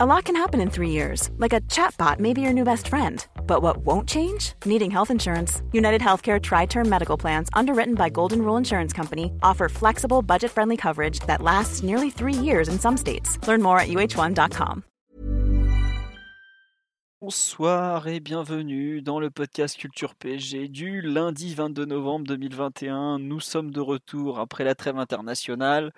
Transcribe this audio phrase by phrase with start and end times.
[0.00, 2.86] A lot can happen in three years, like a chatbot may be your new best
[2.86, 3.26] friend.
[3.48, 4.52] But what won't change?
[4.64, 5.60] Needing health insurance.
[5.72, 10.52] United Healthcare Tri Term Medical Plans, underwritten by Golden Rule Insurance Company, offer flexible, budget
[10.52, 13.44] friendly coverage that lasts nearly three years in some states.
[13.48, 14.84] Learn more at uh1.com.
[17.20, 23.18] Bonsoir et bienvenue dans le podcast Culture PSG du lundi 22 novembre 2021.
[23.18, 25.92] Nous sommes de retour après la trêve internationale.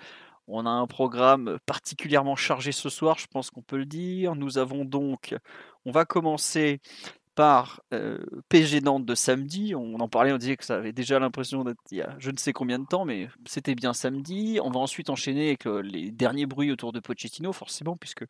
[0.53, 4.35] On a un programme particulièrement chargé ce soir, je pense qu'on peut le dire.
[4.35, 5.37] Nous avons donc,
[5.85, 6.81] on va commencer
[7.37, 8.19] par euh,
[8.49, 9.75] PSG Nantes de samedi.
[9.75, 12.31] On en parlait, on disait que ça avait déjà l'impression d'être il y a je
[12.31, 14.59] ne sais combien de temps, mais c'était bien samedi.
[14.63, 18.25] On va ensuite enchaîner avec les derniers bruits autour de Pochettino, forcément, puisque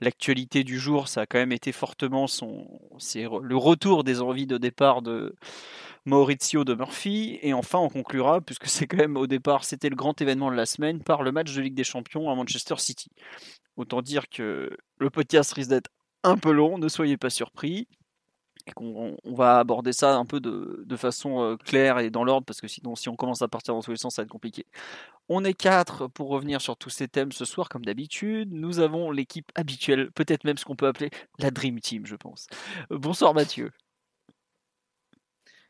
[0.00, 2.66] l'actualité du jour, ça a quand même été fortement son,
[2.98, 5.34] c'est le retour des envies de départ de
[6.04, 7.38] Maurizio de Murphy.
[7.42, 10.56] Et enfin, on conclura, puisque c'est quand même au départ, c'était le grand événement de
[10.56, 13.10] la semaine, par le match de Ligue des Champions à Manchester City.
[13.76, 15.90] Autant dire que le podcast risque d'être
[16.24, 17.88] un peu long, ne soyez pas surpris.
[18.66, 22.44] Et qu'on on va aborder ça un peu de, façon euh, claire et dans l'ordre,
[22.46, 24.30] parce que sinon, si on commence à partir dans tous les sens, ça va être
[24.30, 24.66] compliqué.
[25.28, 28.52] On est quatre pour revenir sur tous ces thèmes ce soir, comme d'habitude.
[28.52, 32.46] Nous avons l'équipe habituelle, peut-être même ce qu'on peut appeler la Dream Team, je pense.
[32.90, 33.72] Bonsoir Mathieu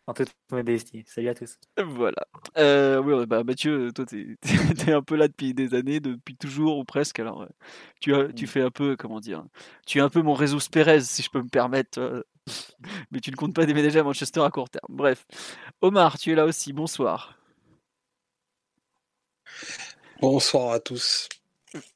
[0.06, 1.04] en toute modestie.
[1.06, 1.58] Salut à tous.
[1.76, 2.26] Voilà.
[2.56, 6.78] Euh, oui, bah, Mathieu, toi, tu es, un peu là depuis des années, depuis toujours
[6.78, 7.20] ou presque.
[7.20, 7.48] Alors, euh,
[8.00, 8.48] tu, as, tu mm.
[8.48, 9.44] fais un peu, comment dire,
[9.86, 12.24] tu es un peu mon réseau Pérez, si je peux me permettre.
[13.10, 14.84] mais tu ne comptes pas déménager à Manchester à court terme.
[14.88, 15.26] Bref.
[15.80, 16.72] Omar, tu es là aussi.
[16.72, 17.38] Bonsoir.
[20.20, 21.28] Bonsoir à tous.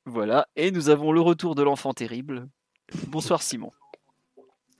[0.05, 0.49] Voilà.
[0.57, 2.49] Et nous avons le retour de l'enfant terrible.
[3.09, 3.73] Bonsoir Simon.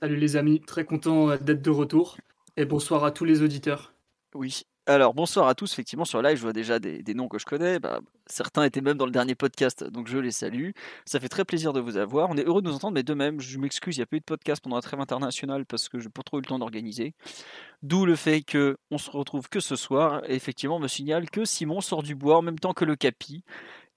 [0.01, 2.17] Salut les amis, très content d'être de retour.
[2.57, 3.93] Et bonsoir à tous les auditeurs.
[4.33, 4.63] Oui.
[4.87, 7.77] Alors bonsoir à tous, effectivement sur live je vois déjà des, noms que je connais,
[7.77, 10.69] bah, certains étaient même dans le dernier podcast, donc je les salue.
[11.05, 13.13] Ça fait très plaisir de vous avoir, on est heureux de nous entendre, mais de
[13.13, 15.89] même, je m'excuse, il n'y a pas eu de podcast pendant la trêve internationale parce
[15.89, 17.13] que je n'ai pas trop eu le temps d'organiser.
[17.83, 21.43] D'où le fait que on se retrouve que ce soir, et effectivement me signale que
[21.43, 23.43] Simon sort du bois en même temps que le Capi.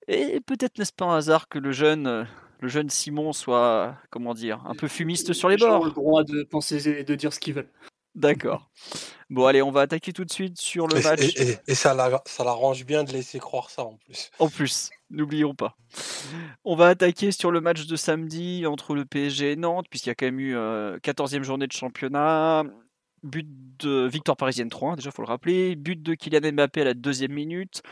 [0.08, 2.26] Et peut-être n'est-ce pas un hasard que le jeune
[2.60, 5.84] le jeune Simon soit, comment dire, un peu fumiste sur les bords.
[5.84, 7.70] le droit de penser et de dire ce qu'ils veulent.
[8.20, 8.70] D'accord.
[9.30, 11.20] Bon, allez, on va attaquer tout de suite sur le match.
[11.66, 14.30] Et, ça l'arrange bien de laisser croire ça en plus.
[14.38, 15.76] En plus, n'oublions pas.
[16.64, 20.12] On va attaquer sur le match de samedi entre le PSG et Nantes, puisqu'il y
[20.12, 22.64] a quand même eu 14e euh, journée de championnat.
[23.22, 23.46] But
[23.78, 25.76] de victoire parisienne 3, déjà, faut le rappeler.
[25.76, 27.82] But de Kylian Mbappé à la deuxième minute.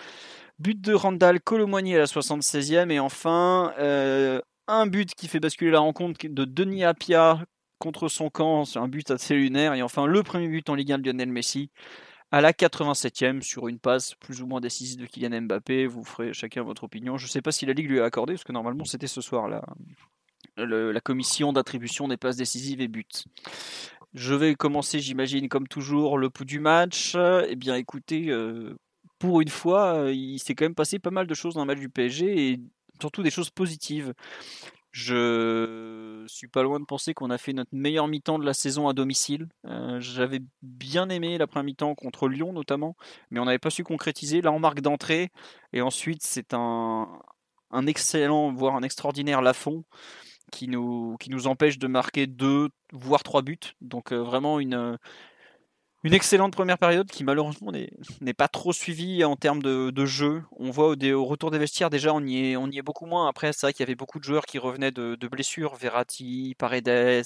[0.58, 2.90] But de Randall Colomwani à la 76e.
[2.90, 7.44] Et enfin, euh, un but qui fait basculer la rencontre de Denis Apia
[7.78, 9.74] contre son camp, c'est un but assez lunaire.
[9.74, 11.70] Et enfin, le premier but en Ligue 1 de Lionel Messi
[12.30, 15.86] à la 87e sur une passe plus ou moins décisive de Kylian Mbappé.
[15.86, 17.16] Vous ferez chacun votre opinion.
[17.16, 19.20] Je ne sais pas si la Ligue lui a accordé, parce que normalement c'était ce
[19.20, 19.64] soir là.
[20.56, 23.06] la commission d'attribution des passes décisives et buts.
[24.14, 27.14] Je vais commencer, j'imagine, comme toujours, le pouls du match.
[27.48, 28.74] Eh bien, écoutez, euh,
[29.18, 31.78] pour une fois, il s'est quand même passé pas mal de choses dans le match
[31.78, 32.60] du PSG et
[33.00, 34.14] surtout des choses positives.
[34.90, 38.88] Je suis pas loin de penser qu'on a fait notre meilleur mi-temps de la saison
[38.88, 39.48] à domicile.
[39.66, 42.96] Euh, j'avais bien aimé la première mi-temps contre Lyon notamment,
[43.30, 44.40] mais on n'avait pas su concrétiser.
[44.40, 45.30] Là, on marque d'entrée
[45.72, 47.06] et ensuite c'est un,
[47.86, 49.84] excellent, voire un extraordinaire Lafont
[50.50, 53.58] qui nous, qui nous empêche de marquer deux, voire trois buts.
[53.82, 54.98] Donc euh, vraiment une,
[56.04, 60.44] une excellente première période qui malheureusement n'est pas trop suivie en termes de, jeu.
[60.52, 63.28] On voit au, retour des vestiaires déjà on y est, beaucoup moins.
[63.28, 65.74] Après c'est vrai qu'il y avait beaucoup de joueurs qui revenaient de, blessures.
[65.74, 67.24] Verratti, Paredes, euh,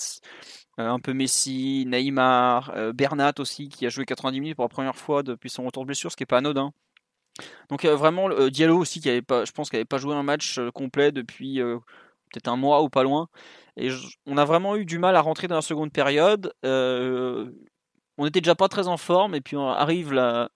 [0.79, 4.97] un peu Messi, Neymar, euh, Bernat aussi qui a joué 90 minutes pour la première
[4.97, 6.73] fois depuis son retour de blessure, ce qui n'est pas anodin.
[7.69, 11.61] Donc euh, vraiment Diallo aussi qui avait pense n'avait pas joué un match complet depuis
[11.61, 13.29] peut-être un mois ou pas loin.
[13.77, 13.91] Et
[14.27, 16.53] on a vraiment eu du mal à rentrer dans la seconde période
[18.19, 20.49] on était déjà pas très en forme et puis arrive la,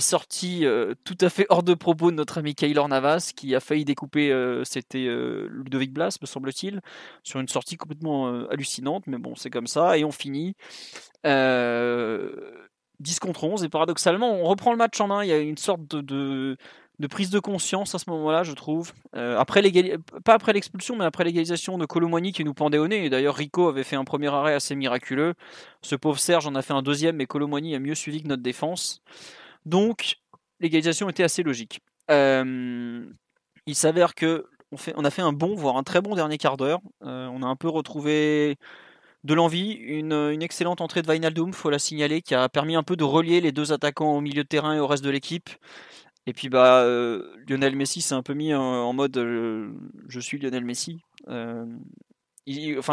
[0.00, 3.60] sortie euh, tout à fait hors de propos de notre ami Kaylor Navas qui a
[3.60, 6.80] failli découper, euh, c'était euh, Ludovic Blas, me semble-t-il,
[7.22, 10.54] sur une sortie complètement hallucinante, mais bon, c'est comme ça, et on finit
[11.24, 15.58] 10 contre 11, et paradoxalement, on reprend le match en main, il y a une
[15.58, 16.56] sorte de
[17.06, 18.92] prise de conscience à ce moment-là, je trouve.
[19.14, 19.42] Euh,
[20.24, 23.10] pas après l'expulsion, mais après l'égalisation de Colomani qui nous pendait au nez.
[23.10, 25.34] D'ailleurs, Rico avait fait un premier arrêt assez miraculeux.
[25.82, 28.42] Ce pauvre Serge en a fait un deuxième, mais Colomani a mieux suivi que notre
[28.42, 29.02] défense.
[29.66, 30.16] Donc,
[30.60, 31.80] l'égalisation était assez logique.
[32.10, 33.04] Euh,
[33.66, 34.46] il s'avère que
[34.96, 36.80] on, a fait un bon, voire un très bon dernier quart d'heure.
[37.04, 38.56] Euh, on a un peu retrouvé
[39.24, 42.96] de l'envie, une, excellente entrée de Wijnaldum, faut la signaler, qui a permis un peu
[42.96, 45.50] de relier les deux attaquants au milieu de terrain et au reste de l'équipe.
[46.26, 49.72] Et puis bah euh, Lionel Messi s'est un peu mis en, mode euh,
[50.08, 51.00] je suis Lionel Messi.
[51.28, 51.64] Euh,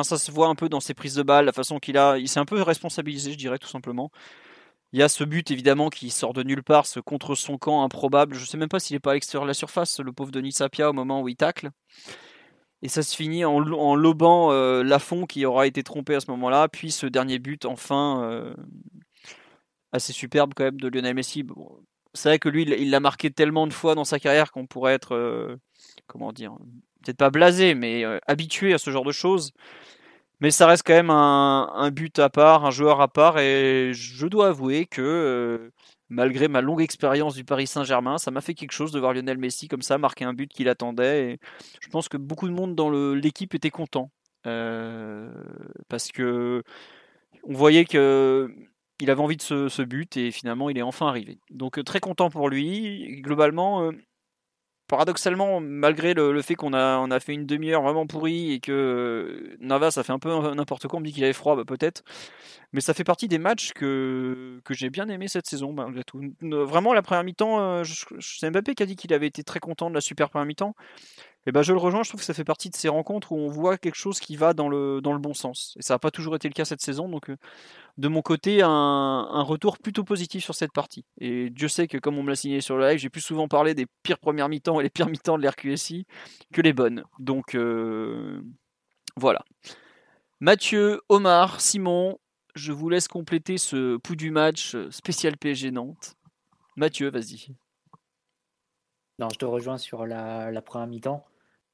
[0.03, 2.17] ça se voit un peu dans ses prises de balles, la façon qu'il a.
[2.19, 4.11] Il s'est un peu responsabilisé, je dirais, tout simplement.
[4.93, 7.83] Il y a ce but évidemment qui sort de nulle part, ce contre son camp
[7.83, 8.35] improbable.
[8.35, 10.89] Je sais même pas s'il est pas à de la surface, le pauvre Denis Sapia
[10.91, 11.71] au moment où il tacle.
[12.83, 14.51] Et ça se finit en, en lobant
[14.83, 16.67] Lafont qui aura été trompé à ce moment-là.
[16.67, 18.53] Puis ce dernier but, enfin,
[19.91, 21.43] assez superbe quand même de Lionel Messi.
[22.13, 24.93] C'est vrai que lui, il l'a marqué tellement de fois dans sa carrière qu'on pourrait
[24.93, 25.57] être, euh,
[26.07, 26.53] comment dire,
[27.03, 29.53] peut-être pas blasé, mais habitué à ce genre de choses.
[30.43, 33.39] Mais ça reste quand même un, but à part, un joueur à part.
[33.39, 35.71] Et je dois avouer que euh,
[36.09, 39.37] malgré ma longue expérience du Paris Saint-Germain, ça m'a fait quelque chose de voir Lionel
[39.37, 41.31] Messi comme ça marquer un but qu'il attendait.
[41.31, 41.39] Et
[41.79, 44.11] je pense que beaucoup de monde dans l'équipe était content.
[44.45, 45.31] Euh,
[45.87, 46.61] parce que
[47.45, 48.53] on voyait que
[49.03, 51.37] il avait envie de ce, but et finalement il est enfin arrivé.
[51.51, 53.21] Donc très content pour lui.
[53.21, 53.91] Globalement, euh,
[54.87, 59.95] paradoxalement, malgré le, fait qu'on a, fait une demi-heure vraiment pourrie et que euh, Navas
[59.97, 62.03] a fait un peu n'importe quoi, on me dit qu'il avait froid, bah, peut-être.
[62.71, 66.21] Mais ça fait partie des matchs que, j'ai bien aimé cette saison, malgré tout.
[66.41, 67.83] Vraiment, la première mi-temps, euh,
[68.19, 70.75] c'est Mbappé qui a dit qu'il avait été très content de la super première mi-temps.
[71.45, 73.37] Et ben je le rejoins, je trouve que ça fait partie de ces rencontres où
[73.37, 75.75] on voit quelque chose qui va dans le, dans le bon sens.
[75.77, 77.35] Et ça n'a pas toujours été le cas cette saison, donc euh,
[77.97, 81.05] de mon côté, un, retour plutôt positif sur cette partie.
[81.19, 83.49] Et Dieu sait que comme on me l'a signé sur le live, j'ai plus souvent
[83.49, 86.05] parlé des pires premières mi-temps et les pires mi-temps de l'RQSI
[86.53, 87.03] que les bonnes.
[87.19, 88.41] Donc euh,
[89.17, 89.43] voilà.
[90.39, 92.19] Mathieu, Omar, Simon,
[92.55, 96.15] je vous laisse compléter ce pouls du match spécial PSG Nantes.
[96.77, 97.47] Mathieu, vas-y.
[99.19, 101.23] Non, je te rejoins sur la première mi-temps.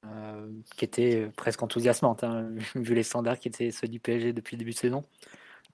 [0.06, 0.48] Euh,
[0.78, 4.60] qui était presque enthousiasmante, hein, vu les standards qui étaient ceux du PSG depuis le
[4.60, 5.04] début de saison.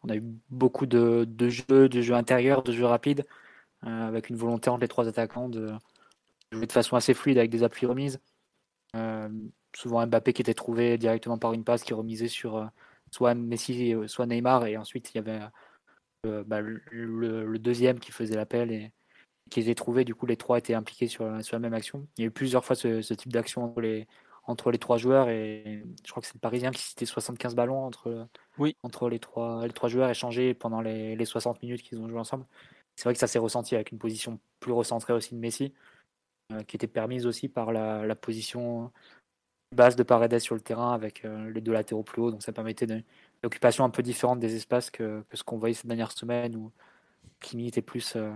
[0.03, 3.23] On a eu beaucoup de, jeux, de jeux intérieurs, de jeux rapides,
[3.85, 5.73] euh, avec une volonté entre les trois attaquants de
[6.51, 8.19] jouer de façon assez fluide avec des appuis remises.
[8.95, 9.29] Euh,
[9.75, 12.67] souvent Mbappé qui était trouvé directement par une passe qui remisait sur
[13.11, 15.41] soit Messi, soit Neymar, et ensuite il y avait
[16.23, 18.91] bah, le, deuxième qui faisait l'appel et,
[19.49, 22.07] qui les trouvé, Du coup, les trois étaient impliqués sur, sur la même action.
[22.17, 24.07] Il y a eu plusieurs fois ce, type d'action entre les,
[24.47, 27.83] entre les trois joueurs et je crois que c'est le Parisien qui citait 75 ballons
[27.85, 28.27] entre,
[28.57, 28.75] oui.
[28.83, 32.19] entre les, trois, les trois joueurs échangés pendant les, les 60 minutes qu'ils ont joué
[32.19, 32.45] ensemble.
[32.95, 35.73] C'est vrai que ça s'est ressenti avec une position plus recentrée aussi de Messi,
[36.51, 38.91] euh, qui était permise aussi par la, la position
[39.71, 42.31] basse de Paredes sur le terrain avec euh, les deux latéraux plus hauts.
[42.31, 43.03] Donc ça permettait une
[43.43, 46.71] occupation un peu différente des espaces que, que ce qu'on voyait ces dernières semaines où
[47.41, 48.31] Kimi était plus, euh,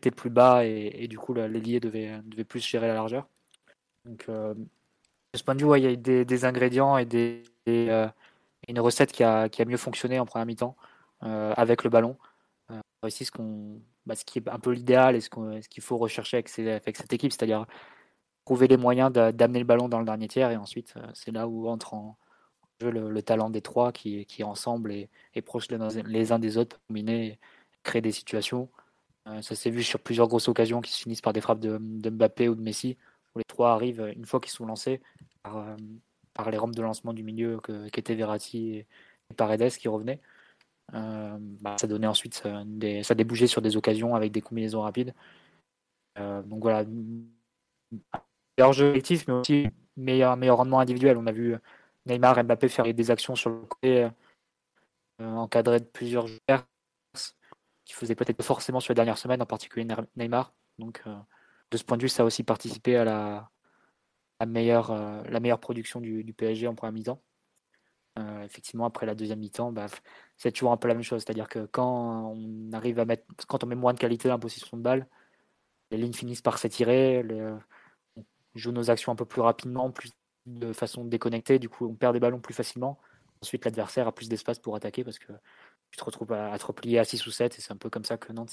[0.00, 3.28] était plus bas et, du coup l'ailier devait, devait plus gérer la largeur.
[4.04, 7.06] Donc euh, de ce point de vue, il y a des, ingrédients et
[7.68, 8.08] euh,
[8.68, 10.76] une recette qui a, qui a, mieux fonctionné en première mi-temps
[11.22, 12.16] euh, avec le ballon.
[13.06, 15.98] ici, ce, qu'on, bah, ce qui est un peu l'idéal et ce, ce qu'il faut
[15.98, 17.66] rechercher avec, cette équipe, c'est-à-dire
[18.44, 21.68] trouver les moyens d'amener le ballon dans le dernier tiers et ensuite c'est là où
[21.68, 22.16] entre en
[22.80, 26.76] jeu le, talent des trois qui, qui ensemble et, et proches les, uns des autres
[26.76, 27.38] pour combiner,
[27.84, 28.68] créer des situations
[29.42, 32.48] ça s'est vu sur plusieurs grosses occasions qui se finissent par des frappes de, Mbappé
[32.48, 32.96] ou de Messi,
[33.34, 35.00] où les trois arrivent une fois qu'ils sont lancés
[35.42, 35.76] par, euh,
[36.50, 37.60] les rampes de lancement du milieu
[37.92, 38.86] qu'étaient Verratti et,
[39.36, 40.20] Paredes qui revenaient.
[40.94, 45.14] Euh, bah, ça donnait ensuite des, ça débouchait sur des occasions avec des combinaisons rapides.
[46.16, 46.84] donc voilà,
[48.58, 49.66] meilleur jeu collectif, mais aussi
[49.96, 51.16] meilleur, meilleur rendement individuel.
[51.16, 51.54] On a vu
[52.06, 54.08] Neymar et Mbappé faire des actions sur le côté,
[55.20, 56.64] encadré de plusieurs joueurs
[57.94, 60.52] faisait peut-être forcément sur les dernières semaines, en particulier Neymar.
[60.78, 61.16] Donc, euh,
[61.70, 65.60] de ce point de vue, ça a aussi participé à la, meilleure, euh, la meilleure
[65.60, 67.22] production du, PSG en première mi-temps.
[68.18, 69.86] Euh, effectivement, après la deuxième mi-temps, bah,
[70.36, 71.22] c'est toujours un peu la même chose.
[71.22, 74.40] C'est-à-dire que quand on arrive à mettre, quand on met moins de qualité dans la
[74.40, 75.06] position de balle,
[75.90, 77.24] les lignes finissent par s'étirer,
[78.16, 80.12] on joue nos actions un peu plus rapidement, plus
[80.46, 82.98] de façon déconnectée, du coup on perd des ballons plus facilement.
[83.42, 85.32] Ensuite, l'adversaire a plus d'espace pour attaquer parce que
[85.90, 88.04] tu te retrouves à, te replier à 6 ou 7 et c'est un peu comme
[88.04, 88.50] ça que Nantes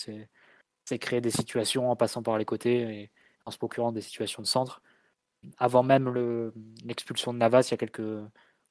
[0.86, 3.12] s'est créé des situations en passant par les côtés et
[3.46, 4.82] en se procurant des situations de centre.
[5.58, 6.14] Avant même
[6.84, 8.02] l'expulsion de Navas, il y a quelques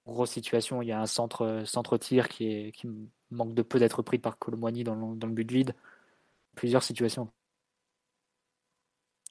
[0.06, 0.82] grosses situations.
[0.82, 2.88] Il y a un centre, centre tir qui, est, qui
[3.30, 5.74] manque de peu d'être pris par Colomboigny dans le, dans le but vide.
[6.54, 7.30] Plusieurs situations.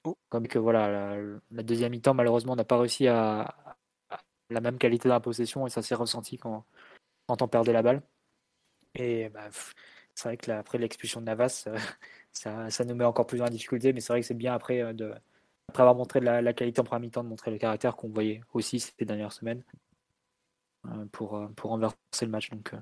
[0.04, 0.18] Oh.
[0.30, 1.18] Comme que voilà,
[1.52, 3.76] la, deuxième mi-temps, malheureusement, n'a pas réussi à,
[4.50, 6.66] la même qualité de la possession et ça s'est ressenti quand,
[7.28, 8.02] quand on perdait la balle.
[8.96, 9.50] Et bah,
[10.16, 11.78] c'est vrai que après l'expulsion de Navas, euh,
[12.32, 14.82] ça, ça, nous met encore plus en difficulté, mais c'est vrai que c'est bien après,
[14.82, 15.14] euh, de,
[15.70, 18.42] après avoir montré la, la, qualité en première mi-temps, de montrer le caractère qu'on voyait
[18.54, 19.64] aussi ces dernières semaines
[20.88, 22.50] euh, pour, pour renverser le match.
[22.50, 22.74] Donc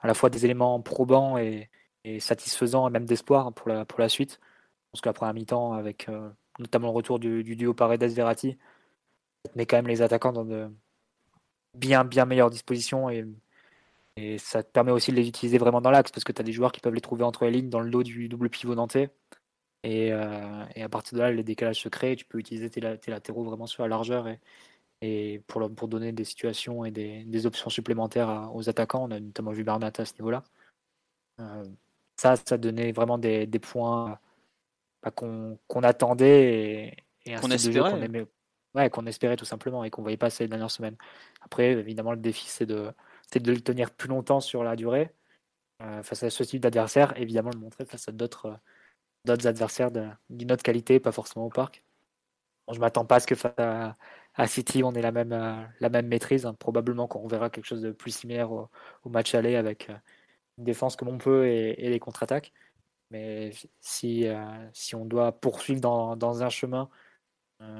[0.00, 1.70] à la fois des éléments probants et,
[2.18, 4.38] satisfaisants et même d'espoir pour la, pour la suite.
[4.92, 6.08] Parce que la première mi-temps, avec
[6.58, 8.58] notamment le retour du, du duo Paredes-Verratti,
[9.56, 10.70] met quand même les attaquants dans de,
[11.74, 13.24] bien, bien meilleure disposition et,
[14.16, 16.44] et ça te permet aussi de les utiliser vraiment dans l'axe parce que tu as
[16.44, 18.74] des joueurs qui peuvent les trouver entre les lignes dans le dos du double pivot
[18.74, 19.10] nantais.
[19.82, 22.16] Et, euh, et à partir de là, les décalages se créent.
[22.16, 24.40] Tu peux utiliser tes, latéraux vraiment sur la largeur et,
[25.02, 29.04] et pour, pour donner des situations et des, des options supplémentaires aux attaquants.
[29.04, 30.44] On a notamment vu Bernat à ce niveau-là.
[31.40, 31.64] Euh,
[32.16, 34.18] ça, ça donnait vraiment des, des points
[35.02, 36.94] bah, qu'on attendait
[37.24, 37.90] et, et un qu'on espérait.
[37.90, 38.26] qu'on aimait,
[38.74, 40.96] ouais, qu'on espérait tout simplement et qu'on voyait pas ces dernières semaines.
[41.42, 42.92] Après, évidemment, le défi, c'est de,
[43.40, 45.14] de le tenir plus longtemps sur la durée
[45.82, 47.14] euh, face à ce type d'adversaire.
[47.18, 48.58] Évidemment, le montrer face à d'autres
[49.24, 49.90] d'autres adversaires
[50.30, 51.84] d'une autre qualité, pas forcément au parc.
[52.66, 55.62] Bon, je m'attends pas à ce que face à, City, on ait la même, euh,
[55.80, 56.46] la même maîtrise.
[56.46, 56.54] Hein.
[56.54, 58.68] Probablement qu'on verra quelque chose de plus similaire au,
[59.06, 59.96] match aller avec euh,
[60.58, 62.52] une défense comme on peut et, les contre-attaques.
[63.10, 66.90] Mais si, euh, si on doit poursuivre dans, dans un chemin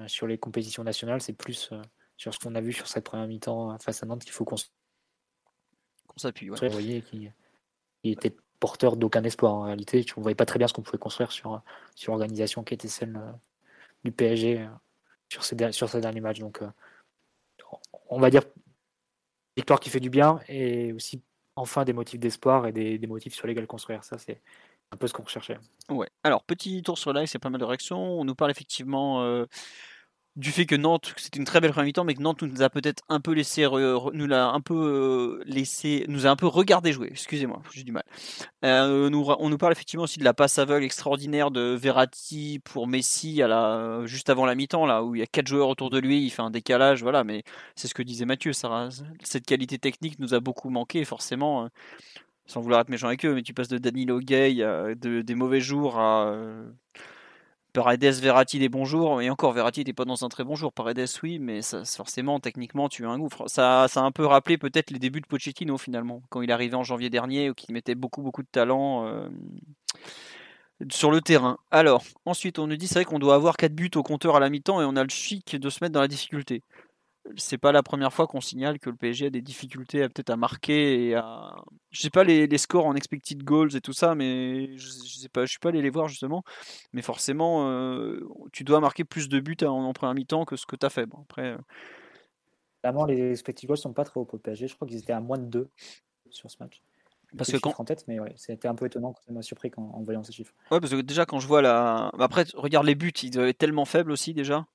[0.07, 1.71] sur les compétitions nationales, c'est plus
[2.17, 4.57] sur ce qu'on a vu sur cette première mi-temps face à Nantes qu'il faut qu'on
[6.21, 6.51] s'appuie.
[6.51, 6.69] Ouais.
[6.69, 7.29] voyez, qui,
[8.03, 10.05] qui était porteur d'aucun espoir en réalité.
[10.17, 11.61] On ne voyait pas très bien ce qu'on pouvait construire sur,
[11.95, 13.33] sur l'organisation qui était celle euh,
[14.05, 14.67] du PSG euh,
[15.29, 16.39] sur ces, sur ces derniers matchs.
[16.39, 16.69] Donc, euh,
[18.09, 18.43] on va dire
[19.57, 21.23] victoire qui fait du bien et aussi
[21.57, 24.03] enfin des motifs d'espoir et des, des, motifs sur lesquels construire.
[24.03, 24.41] Ça, c'est
[24.91, 25.59] un peu ce qu'on recherchait.
[25.91, 26.09] Ouais.
[26.23, 28.19] Alors, petit tour sur live, c'est pas mal de réactions.
[28.19, 29.23] On nous parle effectivement
[30.37, 32.69] du fait que Nantes, c'était une très belle première mi-temps, mais que Nantes nous a
[32.69, 33.67] peut-être un peu laissé,
[34.13, 37.09] nous un peu euh, laissé, nous a un peu regardé jouer.
[37.11, 38.03] Excusez-moi, j'ai du mal.
[38.65, 43.43] Euh, on nous parle effectivement aussi de la passe aveugle extraordinaire de Verratti pour Messi
[43.43, 45.99] à la, juste avant la mi-temps, là où il y a quatre joueurs autour de
[45.99, 47.23] lui, il fait un décalage, voilà.
[47.23, 47.45] Mais
[47.77, 48.89] c'est ce que disait Mathieu, ça,
[49.23, 51.65] cette qualité technique nous a beaucoup manqué, forcément.
[51.65, 51.69] Euh,
[52.47, 55.63] sans vouloir être méchant avec eux, mais tu passes de Danilo Gay, de, des mauvais
[55.63, 56.31] jours à
[57.75, 60.73] Paredes, Verratti des bons jours, et encore Verratti n'était pas dans un très bon jour.
[60.73, 63.49] Paredes, oui, mais ça, forcément, techniquement, tu as un gouffre.
[63.49, 66.85] Ça, a un peu rappelé peut-être les débuts de Pochettino finalement, quand il arrivait en
[66.85, 69.29] janvier dernier, ou qu'il mettait beaucoup, beaucoup de talent euh,
[70.89, 71.59] sur le terrain.
[71.73, 74.41] Alors, ensuite, on nous dit c'est vrai qu'on doit avoir 4 buts au compteur à
[74.41, 76.63] la mi-temps et on a le chic de se mettre dans la difficulté
[77.37, 80.31] c'est pas la première fois qu'on signale que le PSG a des difficultés à peut-être
[80.31, 81.57] à marquer et à
[81.91, 85.47] je sais pas les, scores en expected goals et tout ça mais je, sais pas
[85.47, 86.45] je suis pas allé les voir justement.
[86.93, 88.21] Mais forcément euh,
[88.53, 91.07] tu dois marquer plus de buts en, première mi-temps que ce que tu as fait.
[91.07, 91.57] Bon, après
[92.85, 93.07] euh...
[93.07, 95.21] les expected goals sont pas trop hauts pour le PSG je crois qu'ils étaient à
[95.21, 95.69] moins de 2
[96.31, 96.83] sur ce match.
[97.37, 99.83] Parce que quand en tête mais ouais, c'était un peu étonnant ça m'a surpris quand,
[99.83, 100.53] en voyant ces chiffres.
[100.71, 103.59] Ouais parce que déjà quand je vois la après regarde les buts ils doivent être
[103.59, 104.67] tellement faibles aussi déjà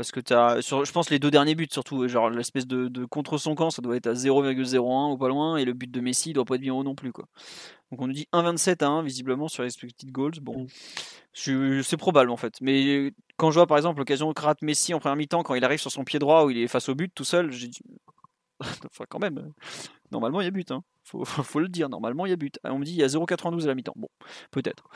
[0.00, 3.04] parce que tu as, sur, je pense, les deux derniers buts, surtout, genre l'espèce de,
[3.04, 6.00] contre son camp, ça doit être à 0,01 ou pas loin, et le but de
[6.00, 7.12] Messi, il doit pas être bien haut non plus.
[7.12, 7.26] Quoi.
[7.90, 10.40] Donc on nous dit 1,27 à 1, visiblement, sur les expected goals.
[10.40, 10.66] Bon,
[11.46, 11.82] mm.
[11.82, 12.62] c'est probable en fait.
[12.62, 15.66] Mais quand je vois par exemple l'occasion que rate Messi en première mi-temps, quand il
[15.66, 17.82] arrive sur son pied droit où il est face au but tout seul, j'ai dit.
[18.86, 19.52] enfin, quand même,
[20.12, 20.70] normalement il y a but.
[20.70, 20.82] Hein.
[21.04, 22.58] Faut, faut, le dire, normalement il y a but.
[22.64, 23.92] On me dit il y a 0,92 à la mi-temps.
[23.96, 24.08] Bon,
[24.50, 24.88] peut-être.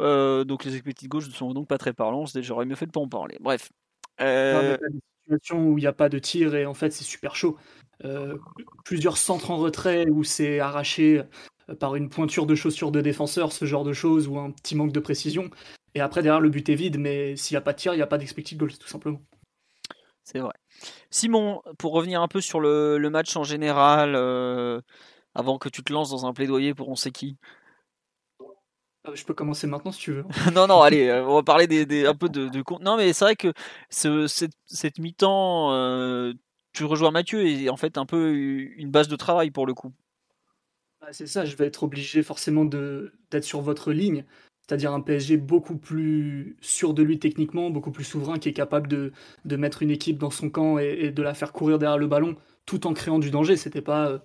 [0.00, 2.24] Euh, donc les expected goals ne sont donc pas très parlants.
[2.36, 3.36] J'aurais mieux fait de pas en parler.
[3.40, 3.68] Bref.
[4.20, 4.76] Euh...
[4.76, 7.56] des situations où il n'y a pas de tir et en fait c'est super chaud.
[8.04, 8.36] Euh,
[8.84, 11.22] plusieurs centres en retrait où c'est arraché
[11.70, 14.74] euh, par une pointure de chaussure de défenseur, ce genre de choses, ou un petit
[14.74, 15.50] manque de précision.
[15.94, 17.96] Et après, derrière, le but est vide, mais s'il n'y a pas de tir, il
[17.96, 19.22] n'y a pas d'expected goals, tout simplement.
[20.24, 20.52] C'est vrai.
[21.10, 24.80] Simon, pour revenir un peu sur le, match en général, euh,
[25.34, 27.38] avant que tu te lances dans un plaidoyer pour on sait qui,
[29.14, 30.24] je peux commencer maintenant si tu veux.
[30.54, 33.24] non, non, allez, euh, on va parler des, un peu de, de Non, mais c'est
[33.24, 33.52] vrai que
[33.90, 34.26] ce,
[34.66, 36.32] cette, mi-temps, euh,
[36.72, 39.92] tu rejoins Mathieu, et en fait un peu une base de travail pour le coup.
[41.00, 44.24] Bah, c'est ça, je vais être obligé forcément d'être sur votre ligne,
[44.66, 48.88] c'est-à-dire un PSG beaucoup plus sûr de lui techniquement, beaucoup plus souverain, qui est capable
[48.88, 49.12] de,
[49.44, 52.08] de mettre une équipe dans son camp et, et, de la faire courir derrière le
[52.08, 52.36] ballon
[52.66, 53.56] tout en créant du danger.
[53.56, 54.18] C'était pas euh,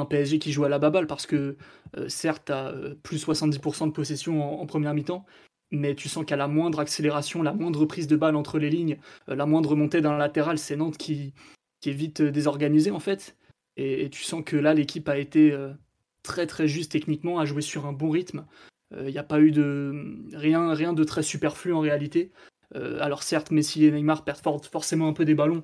[0.00, 1.56] un PSG qui joue à la baballe parce que
[1.96, 5.24] euh, certes, tu as euh, plus 70% de possession en, première mi-temps,
[5.70, 8.98] mais tu sens qu'à la moindre accélération, la moindre prise de balle entre les lignes,
[9.28, 11.34] euh, la moindre montée d'un latéral, c'est Nantes qui,
[11.84, 13.36] est vite désorganisée en fait.
[13.76, 15.56] Et, tu sens que là, l'équipe a été
[16.22, 18.44] très très juste techniquement, a joué sur un bon rythme.
[18.98, 22.32] Il n'y a pas eu de rien, rien de très superflu en réalité.
[22.74, 25.62] alors certes, Messi et Neymar perdent forcément un peu des ballons,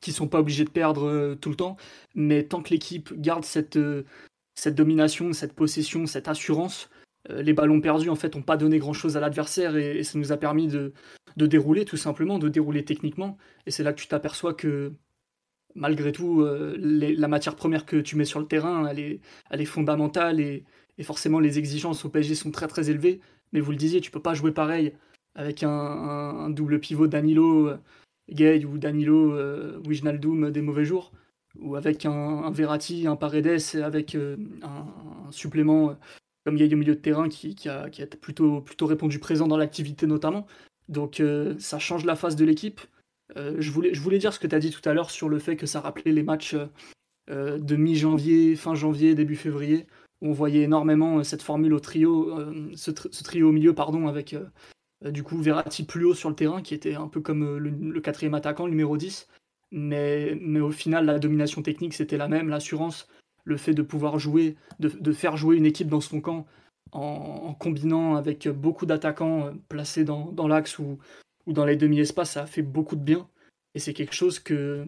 [0.00, 1.76] qui sont pas obligés de perdre euh, tout le temps.
[2.14, 4.04] Mais tant que l'équipe garde cette, euh,
[4.54, 6.90] cette domination, cette possession, cette assurance,
[7.30, 10.18] euh, les ballons perdus en fait n'ont pas donné grand chose à l'adversaire et, ça
[10.18, 10.92] nous a permis de,
[11.36, 13.36] de, dérouler tout simplement, de dérouler techniquement.
[13.66, 14.92] Et c'est là que tu t'aperçois que
[15.76, 19.66] malgré tout, la matière première que tu mets sur le terrain, elle est, elle est
[19.66, 20.64] fondamentale et,
[20.98, 23.20] et, forcément les exigences au PSG sont très très élevées.
[23.52, 24.94] Mais vous le disiez, tu peux pas jouer pareil
[25.36, 27.70] avec un double pivot Danilo
[28.30, 31.12] Gay ou Danilo, euh, Wijnaldum des mauvais jours.
[31.58, 35.96] ou avec un, un Verratti, un Paredes, avec un, un, supplément
[36.44, 37.88] comme il y a au milieu de terrain qui, qui, a,
[38.20, 40.46] plutôt, plutôt répondu présent dans l'activité notamment.
[40.88, 41.22] Donc
[41.58, 42.80] ça change la face de l'équipe.
[43.36, 45.66] je, voulais, dire ce que tu as dit tout à l'heure sur le fait que
[45.66, 46.56] ça rappelait les matchs
[47.28, 49.86] de mi-janvier, fin janvier, début février,
[50.20, 52.34] où on voyait énormément cette formule au trio,
[52.74, 54.44] ce, trio au milieu, pardon, avec euh,
[55.02, 58.00] du coup, Verratti plus haut sur le terrain, qui était un peu comme euh, le,
[58.00, 59.28] quatrième attaquant, le numéro 10.
[59.72, 62.48] Mais, au final, la domination technique, c'était la même.
[62.48, 63.08] L'assurance,
[63.44, 66.46] le fait de pouvoir jouer, de, faire jouer une équipe dans son camp
[66.92, 70.98] en, combinant avec beaucoup d'attaquants euh, placés dans, l'axe ou,
[71.46, 73.28] dans les demi-espaces, ça a fait beaucoup de bien.
[73.74, 74.86] Et c'est quelque chose que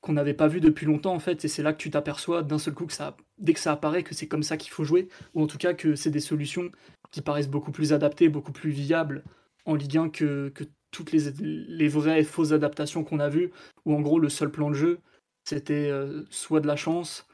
[0.00, 2.58] qu'on n'avait pas vu depuis longtemps en fait et c'est là que tu t'aperçois d'un
[2.58, 5.42] seul coup ça dès que ça apparaît que c'est comme ça qu'il faut jouer ou
[5.42, 6.70] en tout cas que c'est des solutions
[7.10, 9.24] qui paraissent beaucoup plus adaptées beaucoup plus viables
[9.64, 10.52] en Ligue 1 que,
[10.90, 13.50] toutes les, vraies et fausses adaptations qu'on a vues,
[13.84, 15.00] où en gros le seul plan de jeu,
[15.44, 17.26] c'était euh, soit de la chance,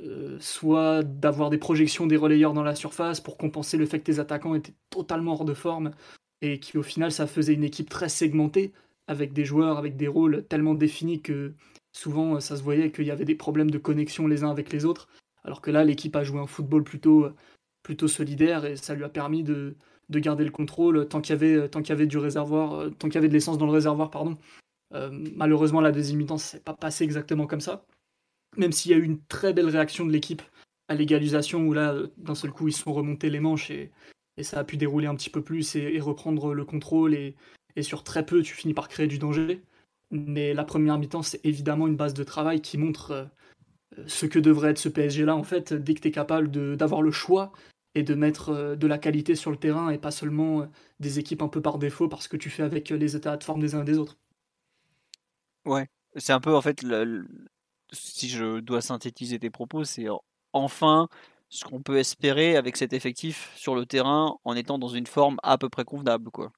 [0.00, 4.04] euh, soit d'avoir des projections des relayeurs dans la surface pour compenser le fait que
[4.04, 5.92] tes attaquants étaient totalement hors de forme,
[6.42, 8.72] et qui au final ça faisait une équipe très segmentée,
[9.06, 11.54] avec des joueurs, avec des rôles tellement définis que
[11.92, 14.84] souvent ça se voyait qu'il y avait des problèmes de connexion les uns avec les
[14.84, 15.08] autres,
[15.42, 17.28] alors que là l'équipe a joué un football plutôt,
[17.82, 19.74] plutôt solidaire, et ça lui a permis de,
[20.10, 22.90] de garder le contrôle tant qu'il y avait, tant qu'il y avait du réservoir, euh,
[22.90, 24.36] tant qu'il y avait de l'essence dans le réservoir, pardon.
[24.92, 27.86] Euh, malheureusement, la deuxième mi-temps, c'est pas passé exactement comme ça.
[28.56, 30.42] Même s'il y a eu une très belle réaction de l'équipe
[30.88, 33.90] à l'égalisation, où là, d'un seul coup, ils se sont remontés les manches et,
[34.42, 37.14] ça a pu dérouler un petit peu plus et, reprendre le contrôle.
[37.14, 37.36] Et,
[37.82, 39.62] sur très peu, tu finis par créer du danger.
[40.10, 43.10] Mais la première mi-temps, c'est évidemment une base de travail qui montre
[43.98, 47.02] euh, ce que devrait être ce PSG-là, en fait, dès que tu es capable d'avoir
[47.02, 47.52] le choix
[47.94, 50.66] et de mettre euh, de la qualité sur le terrain et pas seulement euh,
[51.00, 53.44] des équipes un peu par défaut parce que tu fais avec euh, les états de
[53.44, 54.18] forme des uns et des autres.
[55.64, 56.82] Ouais, c'est un peu en fait,
[57.92, 60.06] si je dois synthétiser tes propos, c'est
[60.52, 61.08] enfin
[61.48, 65.38] ce qu'on peut espérer avec cet effectif sur le terrain en étant dans une forme
[65.42, 66.30] à peu près convenable.
[66.30, 66.52] quoi.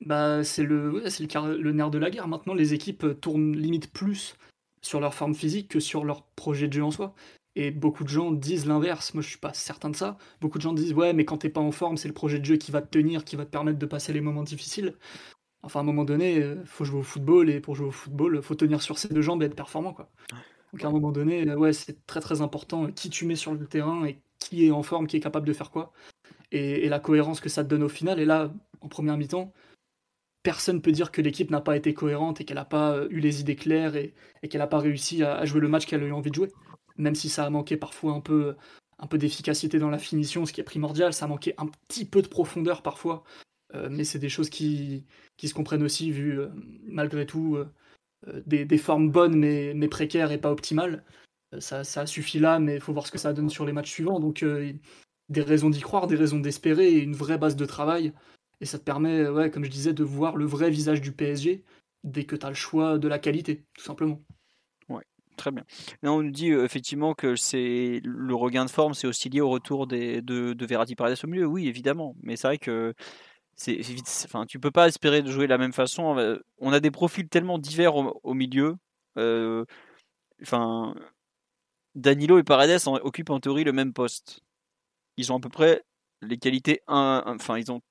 [0.00, 2.26] Bah, c'est le, le, le nerf de la guerre.
[2.28, 4.34] Maintenant, les équipes tournent limite plus
[4.80, 7.14] sur leur forme physique que sur leur projet de jeu en soi.
[7.54, 9.12] Et beaucoup de gens disent l'inverse.
[9.14, 10.16] Moi, je suis pas certain de ça.
[10.40, 12.44] Beaucoup de gens disent ouais, mais quand t'es pas en forme, c'est le projet de
[12.44, 14.94] jeu qui va te tenir, qui va te permettre de passer les moments difficiles.
[15.62, 18.42] Enfin, à un moment donné, euh, faut jouer au football et pour jouer au football,
[18.42, 20.10] faut tenir sur ses deux jambes et être performant, quoi.
[20.72, 23.54] Donc à un moment donné, euh, ouais, c'est très très important qui tu mets sur
[23.54, 25.92] le terrain et qui est en forme, qui est capable de faire quoi,
[26.50, 28.18] et, la cohérence que ça te donne au final.
[28.20, 29.52] Et là, en première mi-temps,
[30.42, 33.20] personne peut dire que l'équipe n'a pas été cohérente et qu'elle n'a pas euh, eu
[33.20, 34.14] les idées claires et,
[34.48, 36.50] qu'elle n'a pas réussi à jouer le match qu'elle a eu envie de jouer
[36.96, 38.56] même si ça a manqué parfois un peu,
[38.98, 42.04] un peu d'efficacité dans la finition, ce qui est primordial, ça a manqué un petit
[42.04, 43.24] peu de profondeur parfois,
[43.74, 45.04] euh, mais c'est des choses qui,
[45.36, 46.48] qui se comprennent aussi, vu euh,
[46.84, 51.04] malgré tout euh, des, des, formes bonnes mais, mais, précaires et pas optimales.
[51.58, 53.90] Ça, ça suffit là, mais il faut voir ce que ça donne sur les matchs
[53.90, 54.20] suivants.
[54.20, 54.44] Donc
[55.28, 58.12] des raisons d'y croire, des raisons d'espérer et une vraie base de travail.
[58.60, 61.62] Et ça te permet, ouais, comme je disais, de voir le vrai visage du PSG
[62.04, 64.22] dès que tu as le choix de la qualité, tout simplement.
[65.42, 65.64] Très bien.
[66.04, 69.88] on nous dit effectivement que c'est le regain de forme, c'est aussi lié au retour
[69.88, 71.46] de, de Verratti Paredes au milieu.
[71.46, 72.14] Oui, évidemment.
[72.22, 72.94] Mais c'est vrai que
[73.56, 73.80] c'est,
[74.24, 76.38] enfin, tu peux pas espérer de jouer de la même façon.
[76.58, 78.76] On a des profils tellement divers au, milieu.
[80.40, 80.94] enfin,
[81.96, 84.42] Danilo et Paredes occupent en théorie le même poste.
[85.16, 85.82] Ils ont à peu près
[86.20, 87.82] les qualités, enfin, ils ont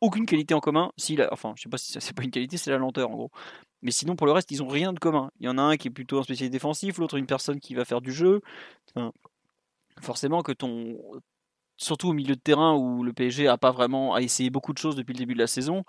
[0.00, 0.90] aucune qualité en commun.
[0.96, 3.30] Si, enfin, je sais pas si c'est pas une qualité, c'est la lenteur en gros.
[3.84, 5.30] Mais sinon, pour le reste, ils ont rien de commun.
[5.38, 7.74] Il y en a un qui est plutôt un spécialiste défensif, l'autre une personne qui
[7.74, 8.40] va faire du jeu.
[10.00, 10.98] forcément que ton,
[11.76, 14.78] surtout au milieu de terrain où le PSG a pas vraiment a essayé beaucoup de
[14.78, 15.84] choses depuis le début de la saison,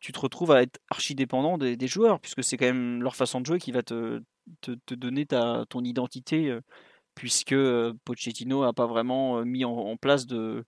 [0.00, 3.40] tu te retrouves à être archi dépendant des, joueurs puisque c'est quand même leur façon
[3.40, 4.22] de jouer qui va te,
[4.60, 6.60] te, donner ta, ton identité euh,
[7.14, 10.64] puisque euh, Pochettino a pas vraiment euh, mis en, place de,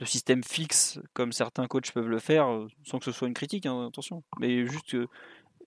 [0.00, 2.48] de, système fixe comme certains coachs peuvent le faire
[2.84, 4.96] sans que ce soit une critique hein, attention mais juste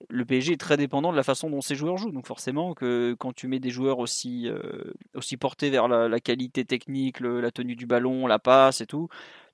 [0.10, 2.12] le PSG est très dépendant de la façon dont ses joueurs jouent.
[2.12, 6.66] Donc forcément que quand tu mets des joueurs aussi, euh, aussi portés vers la, qualité
[6.66, 9.10] technique, la tenue du ballon, la passe et tout,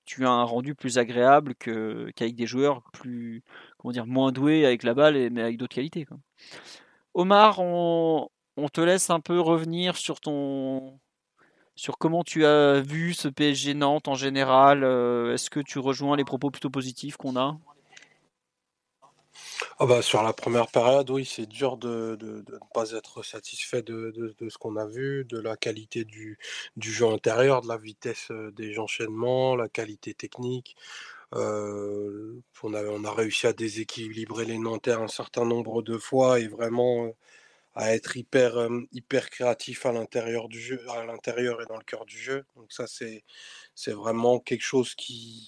[0.05, 3.43] tu as un rendu plus agréable qu'avec des joueurs plus
[3.77, 6.07] comment dire moins doués avec la balle mais avec d'autres qualités.
[7.13, 8.29] Omar, on,
[8.73, 10.99] te laisse un peu revenir sur ton
[11.75, 14.83] sur comment tu as vu ce PSG Nantes en général.
[14.83, 17.57] Euh, est-ce que tu rejoins les propos plutôt positifs qu'on a?
[19.83, 24.35] Ah bah, sur la première période, oui, c'est dur de, ne pas être satisfait de,
[24.39, 26.37] ce qu'on a vu, de la qualité du,
[26.77, 30.75] jeu intérieur, de la vitesse euh, des enchaînements, la qualité technique.
[31.33, 37.05] Euh, on, a, réussi à déséquilibrer les Nanterres un certain nombre de fois et vraiment
[37.05, 37.11] euh,
[37.75, 42.05] à être hyper, hyper créatif à l'intérieur du jeu, à l'intérieur et dans le cœur
[42.05, 42.45] du jeu.
[42.55, 43.23] Donc ça, c'est,
[43.75, 45.43] c'est vraiment quelque chose qui,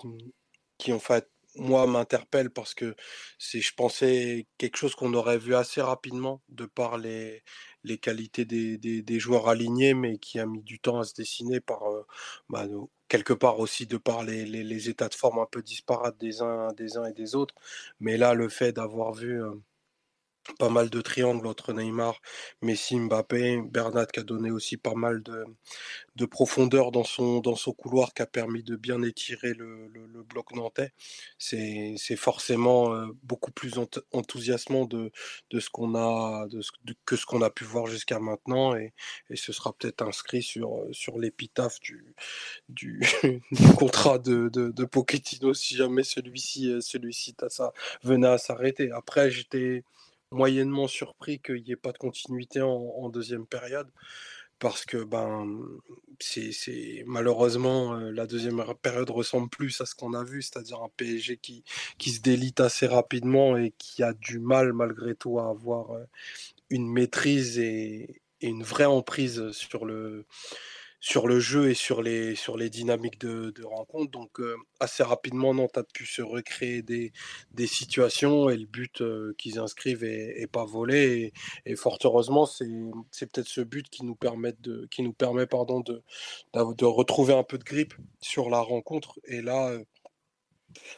[0.79, 2.95] qui en fait, moi, m'interpelle parce que
[3.37, 7.43] c'est, je pensais, quelque chose qu'on aurait vu assez rapidement de par les,
[7.83, 11.59] les qualités des, des, joueurs alignés, mais qui a mis du temps à se dessiner
[11.59, 11.81] par,
[12.49, 12.65] bah,
[13.07, 16.41] quelque part aussi de par les, les, les, états de forme un peu disparates des
[16.41, 17.55] uns, des uns et des autres.
[17.99, 19.41] Mais là, le fait d'avoir vu
[20.59, 22.21] pas mal de triangles entre Neymar,
[22.61, 25.45] Messi, Mbappé, Bernat qui a donné aussi pas mal de,
[26.15, 30.23] de profondeur dans son, dans son couloir qui a permis de bien étirer le, le,
[30.23, 30.91] bloc nantais.
[31.37, 33.73] C'est forcément euh, beaucoup plus
[34.11, 35.11] enthousiasmant de,
[35.49, 36.61] de ce qu'on a de
[37.05, 38.93] que ce qu'on a pu voir jusqu'à maintenant et,
[39.29, 42.15] et, ce sera peut-être inscrit sur, sur l'épitaphe du,
[42.69, 43.01] du,
[43.77, 47.33] contrat de, de, de, Pochettino si jamais celui-ci celui, -ci,
[48.03, 48.91] venait à s'arrêter.
[48.91, 49.83] Après j'étais
[50.33, 53.89] moyennement surpris qu'il n'y ait pas de continuité en, deuxième période.
[54.59, 55.59] Parce que ben,
[56.19, 61.37] c'est malheureusement la deuxième période ressemble plus à ce qu'on a vu, c'est-à-dire un PSG
[61.37, 61.63] qui,
[61.97, 65.97] qui se délite assez rapidement et qui a du mal malgré tout à avoir
[66.69, 70.25] une maîtrise et une vraie emprise sur le,
[71.03, 74.09] sur le jeu et sur les, sur les dynamiques de, rencontre.
[74.09, 77.11] Donc euh, assez rapidement, Nantes a pu se recréer des,
[77.51, 81.33] des situations et le but euh, qu'ils inscrivent est, pas volé.
[81.65, 82.65] Et, fort heureusement, c'est,
[83.19, 86.01] peut-être ce but qui nous permet, de, qui nous permet pardon, de,
[86.53, 89.19] de retrouver un peu de grippe sur la rencontre.
[89.25, 89.83] Et là, euh,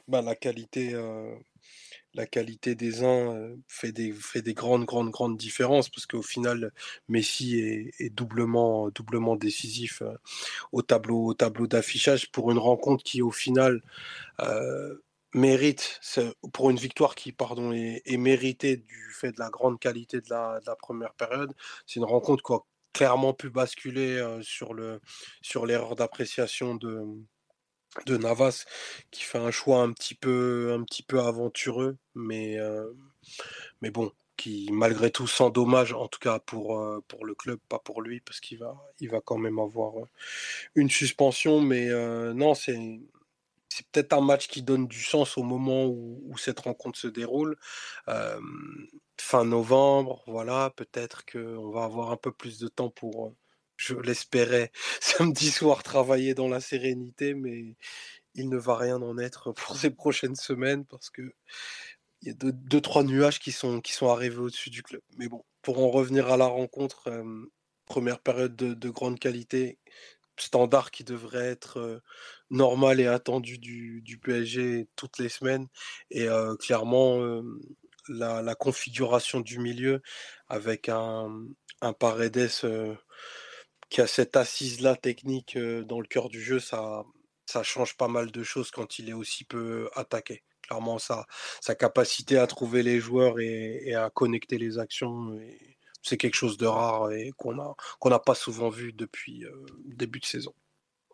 [0.07, 0.93] ben, la qualité
[2.15, 4.13] la qualité des uns fait des,
[4.53, 6.71] grandes, grandes, grandes différences parce qu'au final,
[7.07, 10.01] Messi est, doublement, doublement décisif
[10.71, 13.81] au tableau, au tableau d'affichage pour une rencontre qui, au final,
[15.33, 15.99] mérite,
[16.53, 20.75] pour une victoire qui, pardon, est, méritée du fait de la grande qualité de la,
[20.79, 21.53] première période.
[21.85, 22.59] C'est une rencontre qui a
[22.93, 25.01] clairement pu basculer sur le
[25.41, 27.03] sur l'erreur d'appréciation de
[28.05, 28.65] de Navas
[29.11, 32.91] qui fait un choix un petit peu, un petit peu aventureux, mais, euh,
[33.81, 37.59] mais bon, qui malgré tout sans dommage, en tout cas pour, euh, pour le club,
[37.69, 40.07] pas pour lui, parce qu'il va, il va quand même avoir euh,
[40.75, 41.61] une suspension.
[41.61, 41.89] Mais
[42.33, 42.77] non, c'est,
[43.69, 47.07] c'est peut-être un match qui donne du sens au moment où, où cette rencontre se
[47.07, 47.57] déroule.
[49.17, 53.33] fin novembre, voilà, peut-être qu'on va avoir un peu plus de temps pour
[53.77, 57.75] je l'espérais samedi soir travailler dans la sérénité, mais
[58.35, 61.33] il ne va rien en être pour ces prochaines semaines parce que
[62.21, 65.01] il y a deux, trois nuages qui sont, qui sont arrivés au-dessus du club.
[65.17, 67.23] Mais bon, pour en revenir à la rencontre,
[67.85, 69.77] première période de, grande qualité,
[70.37, 72.01] standard qui devrait être
[72.49, 75.67] normal et attendu du, PSG toutes les semaines.
[76.09, 76.27] Et
[76.59, 77.43] clairement,
[78.07, 80.01] la, la, configuration du milieu
[80.47, 81.29] avec un,
[81.81, 82.49] un Paredes
[83.89, 87.03] qui a cette assise-là technique dans le cœur du jeu, ça,
[87.63, 90.43] change pas mal de choses quand il est aussi peu attaqué.
[90.63, 91.25] Clairement, sa,
[91.77, 95.37] capacité à trouver les joueurs et, à connecter les actions,
[96.01, 99.45] c'est quelque chose de rare et qu'on n'a pas souvent vu depuis
[99.85, 100.53] début de saison.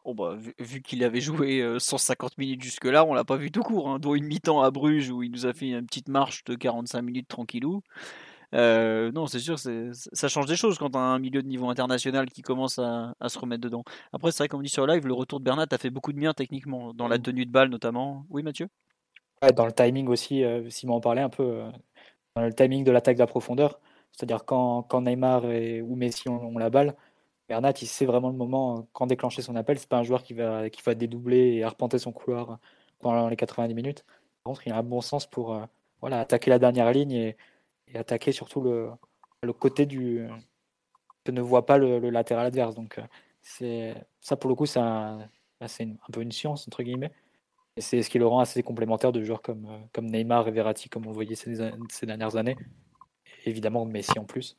[0.03, 3.89] Oh bah, vu, qu'il avait joué 150 minutes jusque-là, on l'a pas vu tout court,
[3.89, 6.55] hein, dont une mi-temps à Bruges où il nous a fait une petite marche de
[6.55, 7.84] 45 minutes tranquillou.
[8.53, 12.29] Euh, non, c'est sûr, ça change des choses quand as un milieu de niveau international
[12.29, 13.83] qui commence à, se remettre dedans.
[14.11, 16.11] Après, c'est vrai, comme on dit sur live, le retour de Bernat a fait beaucoup
[16.11, 17.21] de bien techniquement, dans la mmh.
[17.21, 18.25] tenue de balle notamment.
[18.29, 18.67] Oui, Mathieu?
[19.55, 21.71] Dans le timing aussi, euh, Simon en parlait un peu, euh,
[22.35, 23.79] dans le timing de l'attaque de la profondeur.
[24.11, 26.95] C'est-à-dire quand, quand Neymar et, ou Messi ont, la balle,
[27.49, 29.79] Bernat, il sait vraiment le moment quand déclencher son appel.
[29.79, 32.59] C'est pas un joueur qui va, qui va dédoubler et arpenter son couloir
[32.99, 34.05] pendant les 90 minutes.
[34.43, 35.59] Par contre, il a un bon sens pour
[36.01, 37.37] voilà, attaquer la dernière ligne et,
[37.93, 38.89] et attaquer surtout le,
[39.43, 40.27] le côté du
[41.23, 42.75] que ne voit pas le, latéral adverse.
[42.75, 43.04] Donc euh,
[43.41, 47.12] c'est ça pour le coup, c'est un, bah, un, peu une science entre guillemets.
[47.77, 50.51] Et c'est ce qui le rend assez complémentaire de joueurs comme, euh, comme Neymar et
[50.51, 51.56] Verratti, comme on voyait ces,
[52.04, 52.58] dernières années.
[53.45, 54.58] Et évidemment Messi en plus.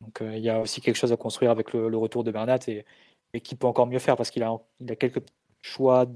[0.00, 2.58] Donc euh, il y a aussi quelque chose à construire avec le, retour de Bernat
[2.68, 2.84] et,
[3.34, 5.22] et qui peut encore mieux faire parce qu'il a, il a quelques
[5.62, 6.06] choix,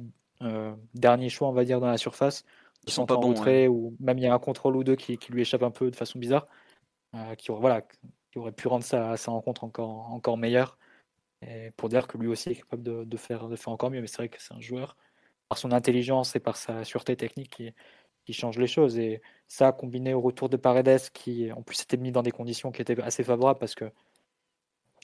[0.94, 2.44] derniers choix on va dire dans la surface
[2.84, 3.34] qui sont pas bons,
[3.68, 5.90] ou même il y a un contrôle ou deux qui, qui, lui échappe un peu
[5.90, 6.46] de façon bizarre,
[7.14, 10.78] euh, qui, voilà, qui aurait pu rendre sa, sa rencontre encore, encore meilleure.
[11.42, 14.00] Et pour dire que lui aussi est capable de, de, faire, de faire encore mieux.
[14.00, 14.96] Mais c'est vrai que c'est un joueur,
[15.48, 17.74] par son intelligence et par sa sûreté technique, qui,
[18.24, 18.98] qui change les choses.
[18.98, 22.72] Et ça, combiné au retour de Paredes, qui en plus était mis dans des conditions
[22.72, 23.90] qui étaient assez favorables, parce que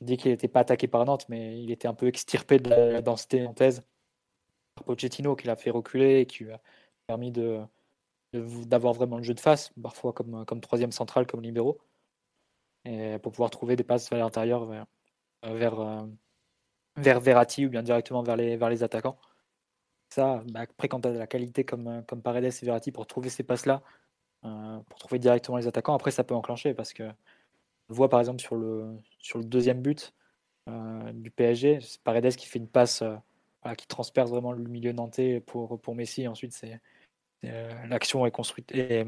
[0.01, 3.03] dit qu'il n'était pas attaqué par Nantes, mais il était un peu extirpé de la,
[3.03, 3.83] densité nantaise
[4.75, 6.47] par Pochettino, qui l'a fait reculer et qui
[7.11, 7.61] permis de
[8.33, 11.79] d'avoir vraiment le jeu de face, parfois comme, comme troisième central, comme libéraux.
[13.23, 14.87] pour pouvoir trouver des passes vers l'intérieur, vers,
[15.43, 16.07] vers,
[16.97, 19.19] vers, Verratti ou bien directement vers les, vers les attaquants.
[20.11, 23.31] Ça, bah, après, quand tu as la qualité comme, comme Paredes et Verratti pour trouver
[23.31, 23.83] ces passes-là,
[24.43, 27.05] pour trouver directement les attaquants, après, ça peut enclencher parce que
[27.89, 30.15] on voit par exemple sur le, sur le deuxième but
[31.15, 33.03] du PSG, c'est Paredes qui fait une passe
[33.77, 36.29] qui transperce vraiment le milieu nantais pour, pour Messi.
[36.29, 36.81] Ensuite, c'est
[37.43, 39.05] l'action est construite et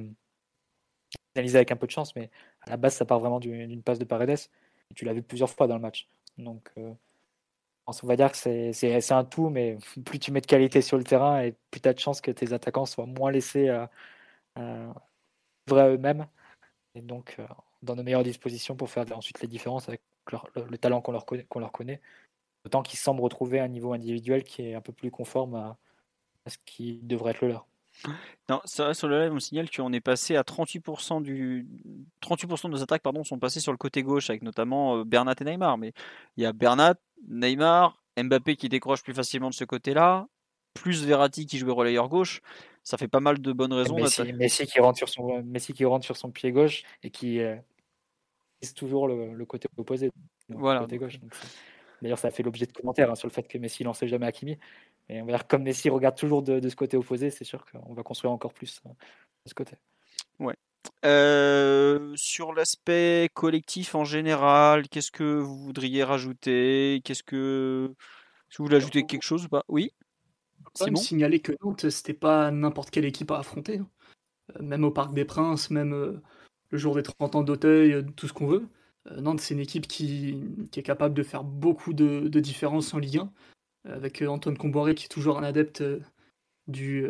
[1.34, 2.30] analysée avec un peu de chance, mais
[2.62, 4.38] à la base, ça part vraiment d'une passe de Paredes.
[4.94, 6.08] Tu l'as vu plusieurs fois dans le match.
[6.38, 6.92] Donc, euh,
[7.86, 11.04] on va dire que c'est un tout, mais plus tu mets de qualité sur le
[11.04, 13.90] terrain et plus tu as de chances que tes attaquants soient moins laissés à,
[15.70, 16.26] eux-mêmes.
[16.94, 17.46] Et donc, euh,
[17.82, 20.02] dans de meilleures dispositions pour faire ensuite les différences avec
[20.56, 22.00] le, talent qu'on leur connaît.
[22.64, 25.76] Autant qu'ils semblent retrouver un niveau individuel qui est un peu plus conforme à,
[26.46, 27.66] ce qui devrait être le leur.
[28.48, 31.66] Non, sur le live, on signale qu'on est passé à 38% du
[32.22, 35.34] 38% de nos attaques pardon, sont passées sur le côté gauche, avec notamment euh, Bernat
[35.40, 35.78] et Neymar.
[35.78, 35.92] Mais
[36.36, 36.96] il y a Bernat,
[37.28, 40.26] Neymar, Mbappé qui décroche plus facilement de ce côté-là,
[40.74, 42.40] plus Verratti qui joue relayeur gauche.
[42.82, 43.96] Ça fait pas mal de bonnes raisons.
[43.96, 47.56] Messi, qui rentre sur son Messi qui rentre sur son pied gauche et qui euh,
[48.74, 50.10] toujours le, côté opposé.
[50.48, 50.86] Voilà.
[50.86, 51.18] Gauche.
[52.02, 54.26] D'ailleurs, ça a fait l'objet de commentaires hein, sur le fait que Messi lançait jamais
[54.26, 54.58] Hakimi.
[55.08, 57.94] Et on va dire, comme Messi regarde toujours de, ce côté opposé, c'est sûr qu'on
[57.94, 59.76] va construire encore plus euh, de ce côté.
[60.38, 60.54] Ouais.
[61.04, 67.00] Euh, sur l'aspect collectif en général, qu'est-ce que vous voudriez rajouter?
[67.04, 67.94] Qu'est-ce que.
[68.48, 69.64] Si vous voulez ajouter quelque chose ou pas?
[69.68, 69.92] Oui
[70.74, 73.78] C'est bon signaler que Nantes, c'était pas n'importe quelle équipe à affronter.
[73.78, 73.88] Hein.
[74.56, 76.20] Euh, même au Parc des Princes, même
[76.70, 78.68] le jour des 30 ans d'Auteuil, tout ce qu'on veut.
[79.10, 80.42] Nantes, c'est une équipe qui,
[80.76, 83.32] est capable de faire beaucoup de, de différences en Ligue 1
[83.84, 86.00] avec euh, Antoine Comboiré qui est toujours un adepte euh,
[86.66, 87.06] du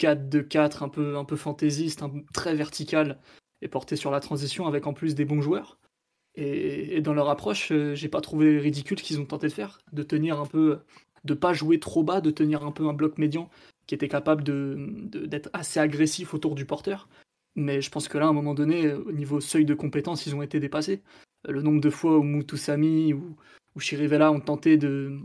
[0.00, 3.18] 4-2-4 euh, un peu, un peu fantaisiste, très vertical
[3.62, 5.78] et porté sur la transition avec en plus des bons joueurs.
[6.34, 10.38] Et, dans leur approche, j'ai pas trouvé ridicule qu'ils ont tenté de faire, de tenir
[10.38, 10.78] un peu,
[11.24, 13.50] de pas jouer trop bas, de tenir un peu un bloc médian
[13.88, 17.08] qui était capable d'être assez agressif autour du porteur.
[17.56, 20.36] Mais je pense que là, à un moment donné, au niveau seuil de compétence, ils
[20.36, 21.02] ont été dépassés.
[21.48, 23.34] Le nombre de fois où Moutoussami ou,
[23.74, 25.18] ou ont tenté de,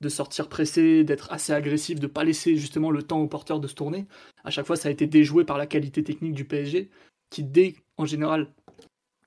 [0.00, 3.68] de sortir pressé, d'être assez agressif, de pas laisser justement le temps au porteur de
[3.68, 4.06] se tourner.
[4.44, 6.90] À chaque fois, ça a été déjoué par la qualité technique du PSG,
[7.30, 8.52] qui dès, en général,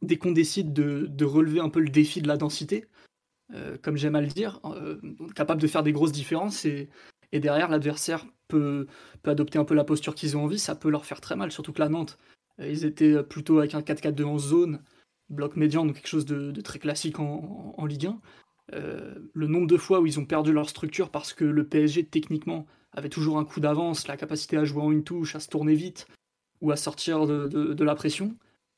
[0.02, 2.86] dès qu'on décide de, relever un peu le défi de la densité,
[3.54, 5.00] euh, comme j'aime à le dire, euh,
[5.36, 6.90] capable de faire des grosses différences et,
[7.34, 8.88] derrière l'adversaire peut,
[9.22, 11.52] peut adopter un peu la posture qu'ils ont envie, ça peut leur faire très mal,
[11.52, 12.18] surtout que la Nantes,
[12.60, 14.84] euh, ils étaient plutôt avec un 4-4-2 en zone,
[15.30, 18.22] bloc médian, donc quelque chose de, très classique en, en Ligue 1.
[18.74, 22.06] Euh, le nombre de fois où ils ont perdu leur structure parce que le PSG
[22.06, 25.48] techniquement avait toujours un coup d'avance, la capacité à jouer en une touche, à se
[25.48, 26.08] tourner vite
[26.62, 28.36] ou à sortir de, la pression,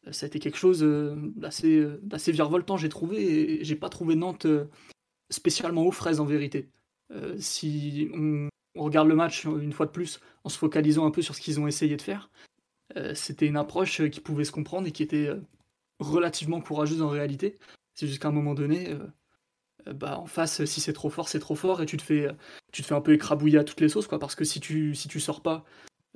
[0.08, 4.15] euh, ça a été quelque chose euh, d'assez virevoltant, j'ai trouvé, et j'ai pas trouvé
[4.15, 4.47] Nantes
[5.30, 6.69] spécialement aux fraises en vérité.
[7.38, 11.36] si on, regarde le match une fois de plus en se focalisant un peu sur
[11.36, 12.30] ce qu'ils ont essayé de faire,
[13.13, 15.30] c'était une approche qui pouvait se comprendre et qui était
[15.99, 17.58] relativement courageuse en réalité.
[17.95, 18.95] C'est jusqu'à un moment donné,
[19.94, 22.28] bah, en face, si c'est trop fort, c'est trop fort et tu te fais,
[22.72, 24.20] tu te fais un peu écrabouiller à toutes les sauces, quoi.
[24.20, 25.65] Parce que si tu, si tu sors pas,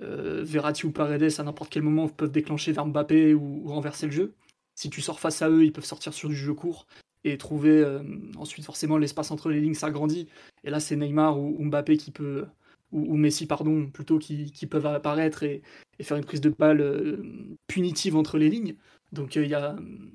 [0.02, 4.12] euh, Verratti ou Paredes à n'importe quel moment peuvent déclencher vers Mbappé ou, renverser le
[4.12, 4.34] jeu.
[4.76, 6.86] Si tu sors face à eux, ils peuvent sortir sur du jeu court
[7.24, 8.04] et trouver euh,
[8.38, 10.28] ensuite forcément l'espace entre les lignes s'agrandit.
[10.64, 12.46] Et là, c'est Neymar ou, Mbappé qui peut
[12.92, 15.62] ou, Messi pardon plutôt qui, qui peuvent apparaître et,
[16.00, 17.20] et, faire une prise de balle
[17.68, 18.76] punitive entre les lignes.
[19.12, 19.58] Donc il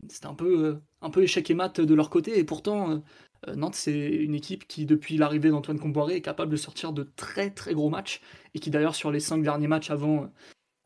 [0.08, 2.98] c'est un peu un peu échec et mat de leur côté et pourtant euh,
[3.54, 7.50] Nantes, c'est une équipe qui, depuis l'arrivée d'Antoine Comboiré, est capable de sortir de très
[7.50, 8.20] très gros matchs
[8.54, 10.30] et qui, d'ailleurs, sur les cinq derniers matchs avant,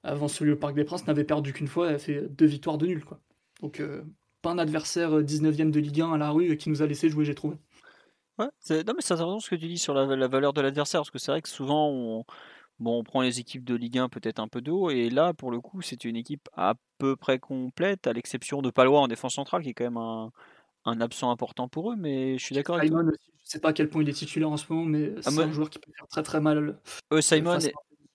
[0.02, 2.78] avant celui au Parc des Princes, n'avait perdu qu'une fois et a fait deux victoires
[2.78, 3.04] de nul.
[3.04, 3.20] Quoi.
[3.60, 4.04] Donc, euh,
[4.42, 7.08] pas un adversaire 19ème euh, de Ligue 1 à la rue qui nous a laissé
[7.08, 7.56] jouer, j'ai trouvé.
[8.38, 11.10] Ouais, non, mais c'est intéressant ce que tu dis sur la, valeur de l'adversaire, parce
[11.10, 12.24] que c'est vrai que souvent, on,
[12.78, 15.34] bon, on prend les équipes de Ligue 1 peut-être un peu de haut, et là,
[15.34, 19.08] pour le coup, c'est une équipe à peu près complète, à l'exception de Palois en
[19.08, 20.32] défense centrale, qui est quand même un,
[20.84, 23.02] un absent important pour eux, mais je suis d'accord avec toi.
[23.02, 25.30] Aussi, je sais pas à quel point il est titulaire en ce moment, mais ah,
[25.30, 26.78] c'est un joueur qui peut faire très très mal.
[27.12, 27.58] Euh, Simon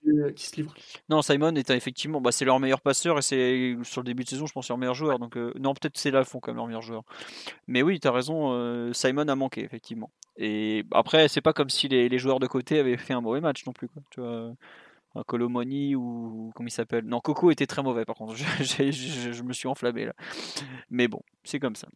[0.06, 0.74] euh, qui se livre.
[1.08, 4.28] Non, Simon est effectivement, bah, c'est leur meilleur passeur et c'est sur le début de
[4.28, 5.18] saison, je pense, leur meilleur joueur.
[5.18, 7.02] Donc euh, non, peut-être c'est là fond comme leur meilleur joueur.
[7.66, 10.10] Mais oui, tu as raison, Simon a manqué effectivement.
[10.36, 13.64] Et après, c'est pas comme si les, joueurs de côté avaient fait un mauvais match
[13.66, 13.88] non plus.
[13.88, 14.02] Quoi.
[14.10, 14.54] Tu vois,
[15.26, 17.04] Colomoni ou comment il s'appelle?
[17.04, 18.34] Non, Coco était très mauvais par contre.
[18.60, 20.14] je, je me suis enflammé là.
[20.88, 21.88] Mais bon, c'est comme ça.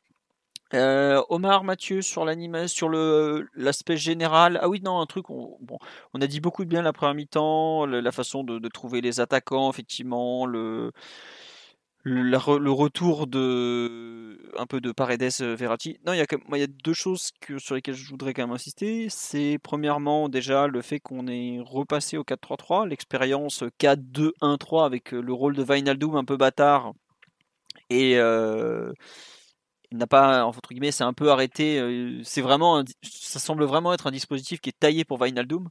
[0.74, 4.58] Euh, Omar, Mathieu, sur l'animation, sur le l'aspect général.
[4.60, 5.30] Ah oui, non, un truc.
[5.30, 5.78] On, bon,
[6.14, 9.70] on a dit beaucoup de bien la première mi-temps, la, façon de, trouver les attaquants,
[9.70, 10.92] effectivement, le
[12.06, 15.98] le, retour de un peu de Paredes Verratti.
[16.06, 18.54] Non, il y a il y a deux choses sur lesquelles je voudrais quand même
[18.54, 19.08] insister.
[19.08, 25.56] C'est premièrement déjà le fait qu'on est repassé au 4-3-3, l'expérience 4-2-1-3 avec le rôle
[25.56, 26.92] de Wijnaldum un peu bâtard
[27.90, 28.18] et
[29.98, 32.20] n'a pas entre guillemets c'est un peu arrêté.
[32.24, 35.68] c'est vraiment ça semble vraiment être un dispositif qui est taillé pour Wijnaldum.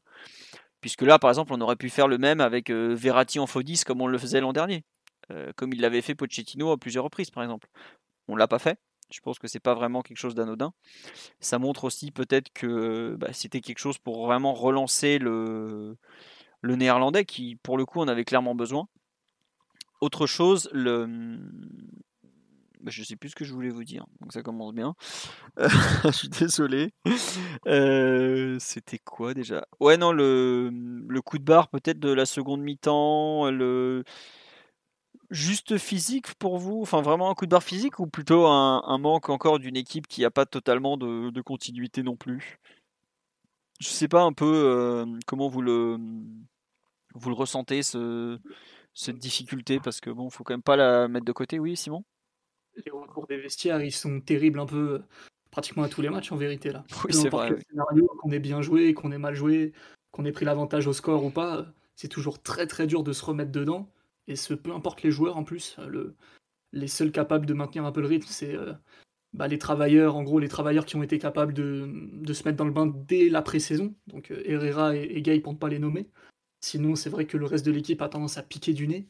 [0.81, 3.85] Puisque là, par exemple, on aurait pu faire le même avec Verratti en faux 10
[3.85, 4.83] comme on le faisait l'an dernier.
[5.31, 7.67] Euh, comme il l'avait fait Pochettino à plusieurs reprises, par exemple.
[8.27, 8.79] On l'a pas fait.
[9.11, 10.73] Je pense que c'est pas vraiment quelque chose d'anodin.
[11.39, 15.97] Ça montre aussi peut-être que bah, c'était quelque chose pour vraiment relancer le,
[16.61, 18.87] le néerlandais qui, pour le coup, en avait clairement besoin.
[20.01, 21.39] Autre chose, le,
[22.87, 24.95] je sais plus ce que je voulais vous dire, donc ça commence bien.
[25.57, 26.93] je suis désolé.
[27.67, 29.65] Euh, c'était quoi déjà?
[29.79, 30.69] Ouais, non, le,
[31.07, 34.03] le, coup de barre peut-être de la seconde mi-temps, le,
[35.29, 36.81] juste physique pour vous?
[36.81, 40.21] Enfin, vraiment un coup de barre physique ou plutôt un, manque encore d'une équipe qui
[40.21, 42.59] n'a pas totalement de, continuité non plus?
[43.79, 45.97] Je sais pas un peu euh, comment vous le,
[47.15, 48.39] vous le ressentez, ce,
[48.93, 52.03] cette difficulté, parce que bon, faut quand même pas la mettre de côté, oui, Simon?
[52.85, 55.01] Les retours des vestiaires, ils sont terribles un peu
[55.51, 56.83] pratiquement à tous les matchs en vérité là.
[57.05, 57.55] Oui, c'est vrai.
[57.69, 59.73] scénario, qu'on ait bien joué, qu'on ait mal joué,
[60.11, 63.23] qu'on ait pris l'avantage au score ou pas, c'est toujours très très dur de se
[63.23, 63.89] remettre dedans.
[64.27, 66.15] Et ce, peu importe les joueurs en plus, le,
[66.71, 68.73] les seuls capables de maintenir un peu le rythme, c'est euh,
[69.33, 72.57] bah, les travailleurs, en gros les travailleurs qui ont été capables de, de se mettre
[72.57, 75.69] dans le bain dès la pré-saison, donc euh, Herrera et, et Gay pour ne pas
[75.69, 76.09] les nommer.
[76.61, 79.05] Sinon, c'est vrai que le reste de l'équipe a tendance à piquer du nez.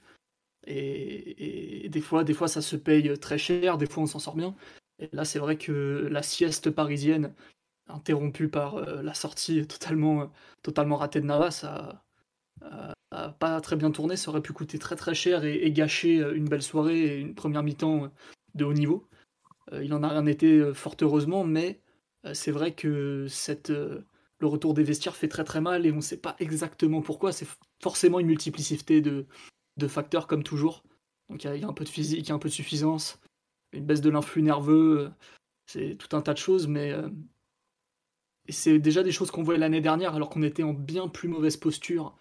[0.67, 4.35] Et, des, fois, des fois, ça se paye très cher, des fois, on s'en sort
[4.35, 4.55] bien.
[4.99, 7.33] Et là, c'est vrai que la sieste parisienne,
[7.87, 12.03] interrompue par euh, la sortie totalement, totalement ratée de Navas, a,
[13.39, 16.45] pas très bien tourné, ça aurait pu coûter très très cher et, gâcher euh, une
[16.45, 18.07] belle soirée et une première mi-temps euh,
[18.55, 19.07] de haut niveau.
[19.81, 21.79] Il en a rien été fort heureusement, mais
[22.33, 23.27] c'est vrai que
[24.39, 27.31] le retour des vestiaires fait très très mal et on ne sait pas exactement pourquoi.
[27.31, 27.47] C'est
[27.81, 29.25] forcément une multiplicité de,
[29.77, 30.83] de facteurs comme toujours.
[31.29, 33.19] Il y, a un peu de physique, un peu de suffisance,
[33.71, 35.11] une baisse de l'influx nerveux,
[35.65, 36.93] c'est tout un tas de choses, mais
[38.49, 41.57] c'est déjà des choses qu'on voyait l'année dernière alors qu'on était en bien plus mauvaise
[41.57, 42.15] posture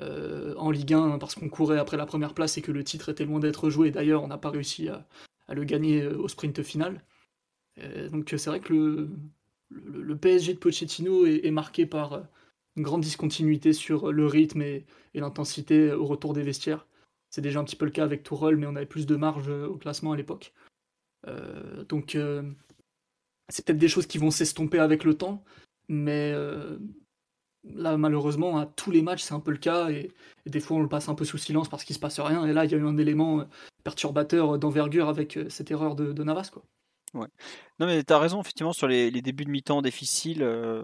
[0.00, 3.10] euh, en Ligue 1 parce qu'on courait après la première place et que le titre
[3.10, 3.90] était loin d'être joué.
[3.90, 5.06] D'ailleurs, on n'a pas réussi à,
[5.48, 7.04] le gagner euh, au sprint final.
[7.78, 9.08] Euh, donc c'est vrai que
[9.70, 12.22] le, PSG de Pochettino est, marqué par
[12.76, 16.86] une grande discontinuité sur le rythme et, l'intensité au retour des vestiaires.
[17.36, 19.48] C'est déjà un petit peu le cas avec Tourelle, mais on avait plus de marge
[19.48, 20.54] au classement à l'époque.
[21.90, 22.16] donc
[23.48, 25.44] c'est peut-être des choses qui vont s'estomper avec le temps,
[25.88, 26.32] mais
[27.74, 30.12] Là, malheureusement, à tous les matchs, c'est un peu le cas, et,
[30.46, 32.46] des fois, on le passe un peu sous silence parce qu'il se passe rien.
[32.46, 33.44] Et là, il y a eu un élément euh,
[33.82, 36.62] perturbateur d'envergure avec euh, cette erreur de, Navas, quoi.
[37.78, 40.42] Non mais tu as raison effectivement sur les, débuts de mi-temps difficiles.
[40.42, 40.82] Euh,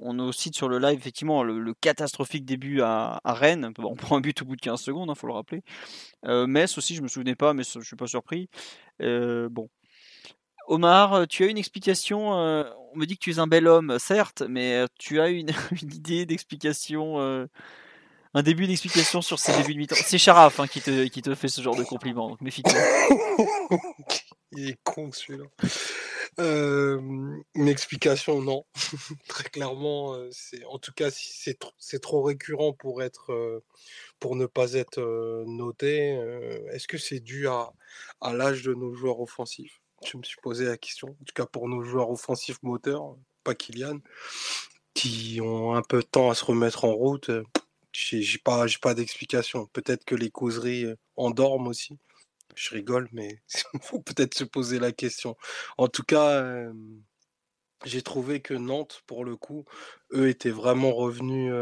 [0.00, 3.72] on cite sur le live effectivement le, catastrophique début à, Rennes.
[3.78, 5.62] on prend un but au bout de 15 secondes, il hein, faut le rappeler.
[6.24, 8.48] Metz aussi, je me souvenais pas, mais je suis pas surpris.
[9.00, 9.68] bon,
[10.68, 12.64] Omar, euh, tu as une explication euh,
[12.94, 15.50] On me dit que tu es un bel homme, certes, mais euh, tu as une,
[15.82, 17.18] idée d'explication,
[18.34, 19.96] un début d'explication sur ces débuts de mi-temps?
[19.98, 22.72] C'est Sharaf hein, qui, te, qui te fait ce genre de compliment, donc méfie-toi.
[24.52, 25.44] Il est con celui-là.
[26.38, 28.64] une explication, non.
[29.28, 33.62] Très clairement, c'est en tout cas, c'est trop récurrent pour être,
[34.20, 35.00] pour ne pas être
[35.46, 36.18] noté.
[36.72, 37.72] Est-ce que c'est dû à,
[38.32, 39.80] l'âge de nos joueurs offensifs?
[40.04, 43.54] Je me suis posé la question, en tout cas pour nos joueurs offensifs moteurs, pas
[43.54, 44.00] Kylian,
[44.94, 47.30] qui ont un peu de temps à se remettre en route.
[47.30, 47.44] Euh,
[47.92, 49.66] j'ai pas, pas d'explication.
[49.66, 51.98] Peut-être que les causeries euh, endorment aussi.
[52.54, 53.40] Je rigole, mais
[53.74, 55.36] il faut peut-être se poser la question.
[55.78, 56.70] En tout cas,
[57.84, 59.64] j'ai trouvé que Nantes, pour le coup,
[60.12, 61.52] eux étaient vraiment revenus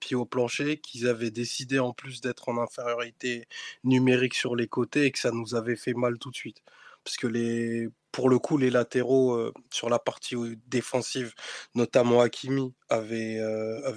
[0.00, 3.46] pied au plancher, qu'ils avaient décidé en plus d'être en infériorité
[3.84, 6.62] numérique sur les côtés et que ça nous avait fait mal tout de suite
[7.04, 10.36] parce que les, pour le coup, les latéraux sur la partie
[10.68, 11.34] défensive,
[11.74, 13.40] notamment Hakimi, avaient,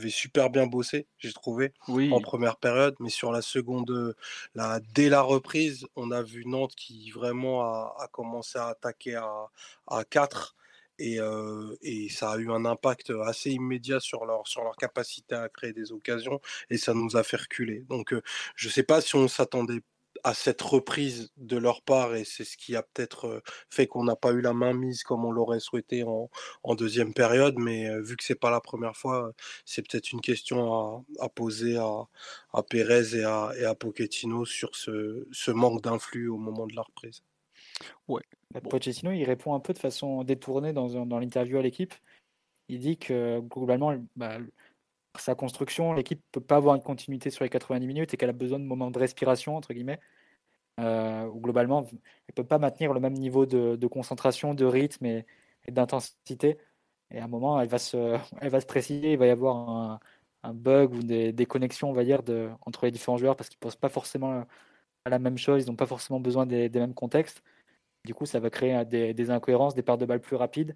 [0.10, 2.96] super bien bossé, j'ai trouvé, en première période.
[3.00, 4.16] Mais sur la seconde,
[4.56, 9.48] la, dès la reprise, on a vu Nantes qui vraiment a, commencé à attaquer à,
[9.88, 10.56] à 4.
[11.00, 11.20] Et,
[11.84, 15.74] et, ça a eu un impact assez immédiat sur leur, sur leur capacité à créer
[15.74, 16.42] des occasions
[16.72, 17.86] et ça nous a fait reculer.
[17.88, 18.16] Donc
[18.56, 19.82] je ne sais pas si on s'attendait
[20.28, 24.18] à cette reprise de leur part et c'est ce qui a peut-être fait qu'on n'a
[24.18, 26.30] pas eu la main mise comme on l'aurait souhaité en,
[26.76, 27.56] deuxième période.
[27.58, 29.32] Mais vu que c'est pas la première fois,
[29.64, 32.08] c'est peut-être une question à, poser à,
[32.52, 36.76] à Pérez et à, et à Pochettino sur ce, ce manque d'influx au moment de
[36.76, 37.24] la reprise.
[38.10, 38.24] Ouais.
[38.54, 41.94] Bah, Pochettino, il répond un peu de façon détournée dans, dans l'interview à l'équipe.
[42.68, 44.40] Il dit que globalement, bah,
[45.20, 48.34] sa construction, l'équipe peut pas avoir une continuité sur les 90 minutes et qu'elle a
[48.34, 50.00] besoin de moments de respiration, entre guillemets.
[50.80, 51.98] Euh, globalement, elle
[52.30, 55.26] ne peut pas maintenir le même niveau de, concentration, de rythme et,
[55.70, 56.58] d'intensité.
[57.12, 60.00] Et à un moment, elle va se, elle va se préciser, il va y avoir
[60.44, 63.58] un, bug ou des, connexions, on va dire, de, entre les différents joueurs parce qu'ils
[63.58, 64.46] ne pensent pas forcément
[65.06, 67.44] à la même chose, ils n'ont pas forcément besoin des, mêmes contextes.
[68.06, 70.76] Du coup, ça va créer des, des incohérences, des pertes de balles plus rapides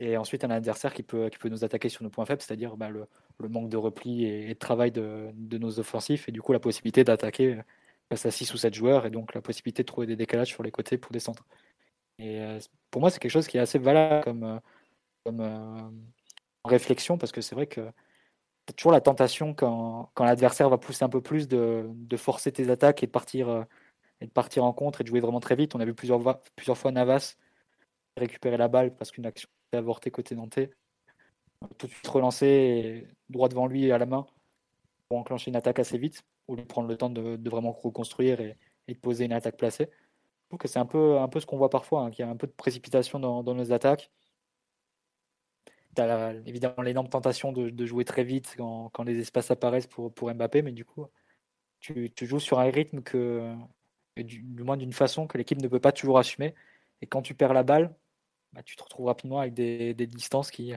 [0.00, 2.76] et ensuite un adversaire qui peut, qui peut nous attaquer sur nos points faibles, c'est-à-dire
[2.76, 3.06] bah, le,
[3.38, 6.60] le, manque de repli et, de travail de, de, nos offensifs, et du coup la
[6.60, 7.60] possibilité d'attaquer
[8.08, 10.62] face à 6 ou 7 joueurs, et donc la possibilité de trouver des décalages sur
[10.62, 11.44] les côtés pour descendre.
[12.18, 12.58] Et euh,
[12.90, 14.58] pour moi, c'est quelque chose qui est assez valable comme, euh,
[15.24, 15.80] comme euh,
[16.64, 17.82] réflexion, parce que c'est vrai que
[18.66, 22.16] tu as toujours la tentation quand, quand l'adversaire va pousser un peu plus de, de,
[22.16, 23.66] forcer tes attaques et de partir
[24.20, 25.74] et de partir en contre et de jouer vraiment très vite.
[25.74, 26.20] On a vu plusieurs,
[26.56, 27.36] plusieurs fois Navas
[28.16, 30.70] récupérer la balle parce qu'une action avorté côté nantais.
[31.78, 34.26] Tout de suite relancer droit devant lui à la main
[35.08, 38.56] pour enclencher une attaque assez vite, ou lui prendre le temps de, vraiment reconstruire et,
[38.88, 39.88] de poser une attaque placée.
[39.88, 42.28] Je trouve que c'est un peu, un peu ce qu'on voit parfois, hein, qu'il y
[42.28, 44.10] a un peu de précipitation dans, nos attaques.
[45.94, 50.32] Tu as évidemment l'énorme tentation de, jouer très vite quand, les espaces apparaissent pour, pour
[50.32, 51.06] Mbappé, mais du coup,
[51.80, 53.54] tu, joues sur un rythme que,
[54.16, 56.54] du moins d'une façon que l'équipe ne peut pas toujours assumer.
[57.02, 57.94] Et quand tu perds la balle,
[58.52, 60.74] bah, tu te retrouves rapidement avec des, distances qui,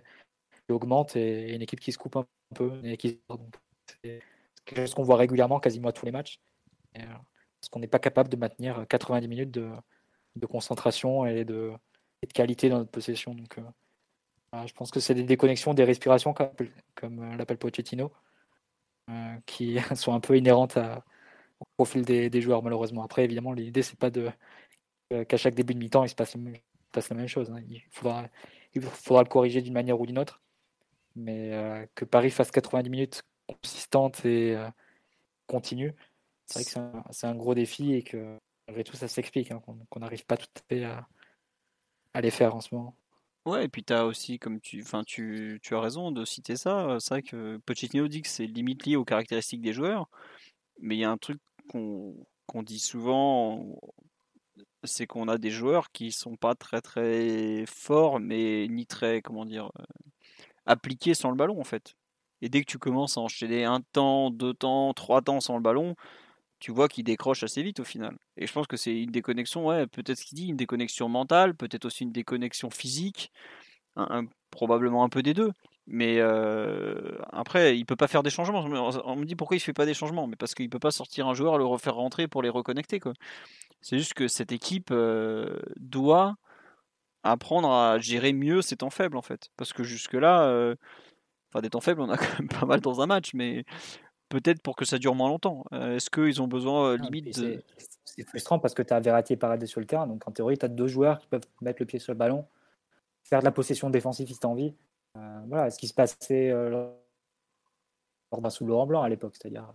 [0.69, 2.71] augmentent et, une équipe qui se coupe un peu.
[2.83, 4.21] c'est
[4.65, 6.39] quelque chose qu'on voit régulièrement, quasiment à tous les matchs.
[6.97, 7.01] Euh,
[7.59, 11.73] parce qu'on n'est pas capable de maintenir 90 minutes de, concentration et de,
[12.33, 13.33] qualité dans notre possession.
[13.33, 18.11] Donc, euh, je pense que c'est des déconnexions, des respirations, comme, euh, l'appelle Pochettino,
[19.45, 20.77] qui sont un peu inhérentes
[21.59, 23.03] au profil des, joueurs, malheureusement.
[23.03, 24.31] Après, évidemment, l'idée, c'est pas de
[25.27, 26.35] qu'à chaque début de mi-temps, il se passe
[26.93, 27.51] passe la même chose.
[27.51, 27.61] Hein.
[27.67, 28.29] Il, faudra,
[28.73, 30.41] il faudra le corriger d'une manière ou d'une autre.
[31.15, 34.69] Mais euh, que Paris fasse 90 minutes consistantes et euh,
[35.47, 35.93] continues,
[36.45, 39.99] c'est vrai que c'est un, gros défi et que malgré tout ça s'explique, hein, qu'on
[39.99, 42.95] n'arrive pas tout à fait à, les faire en ce moment.
[43.45, 46.97] Ouais, et puis as aussi, comme tu, tu, tu as raison de citer ça.
[46.99, 50.09] C'est vrai que Pochettino dit que c'est limite lié aux caractéristiques des joueurs,
[50.79, 53.77] mais il y a un truc qu'on dit souvent
[54.83, 59.45] c'est qu'on a des joueurs qui sont pas très très forts, mais ni très, comment
[59.45, 59.83] dire, euh,
[60.65, 61.95] appliqués sans le ballon en fait.
[62.41, 65.61] Et dès que tu commences à enchaîner un temps, deux temps, trois temps sans le
[65.61, 65.95] ballon,
[66.59, 68.17] tu vois qu'ils décrochent assez vite au final.
[68.37, 71.55] Et je pense que c'est une déconnexion, ouais, peut-être ce qu'il dit, une déconnexion mentale,
[71.55, 73.31] peut-être aussi une déconnexion physique,
[74.49, 75.51] probablement un peu des deux.
[75.85, 78.61] Mais euh, après, il peut pas faire des changements.
[79.05, 81.27] On me dit pourquoi il fait pas des changements, mais parce qu'il peut pas sortir
[81.27, 83.01] un joueur, le refaire rentrer pour les reconnecter.
[83.81, 86.35] C'est juste que cette équipe euh, doit
[87.23, 89.49] apprendre à gérer mieux ses temps faibles en fait.
[89.57, 90.75] Parce que jusque-là, euh,
[91.49, 93.65] enfin des temps faibles, on a quand même pas mal dans un match, mais
[94.29, 95.65] peut-être pour que ça dure moins longtemps.
[95.73, 97.61] Est-ce qu'ils ont besoin limite de...
[98.05, 100.57] C'est frustrant parce que tu as Verratti et Paredes sur le terrain, donc en théorie,
[100.57, 102.45] tu as deux joueurs qui peuvent mettre le pied sur le ballon,
[103.23, 104.73] faire de la possession défensive si tu as envie.
[105.15, 106.95] Voilà, ce qui se passait lors
[108.41, 109.73] d'un sous Laurent Blanc à l'époque, c'est-à-dire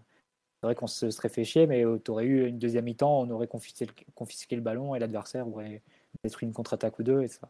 [0.60, 3.30] c'est vrai qu'on se serait fait chier, mais tu aurais eu une deuxième mi-temps, on
[3.30, 3.86] aurait confisqué
[4.56, 5.82] le, ballon et l'adversaire aurait
[6.24, 7.48] détruit une contre-attaque ou deux et ça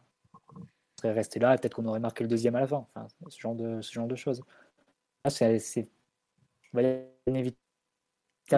[1.01, 1.57] serait resté là.
[1.57, 2.87] Peut-être qu'on aurait marqué le deuxième à la fin.
[3.29, 4.43] Ce genre de, ce genre de choses.
[5.25, 5.89] Ah, c'est
[7.27, 7.57] inévitable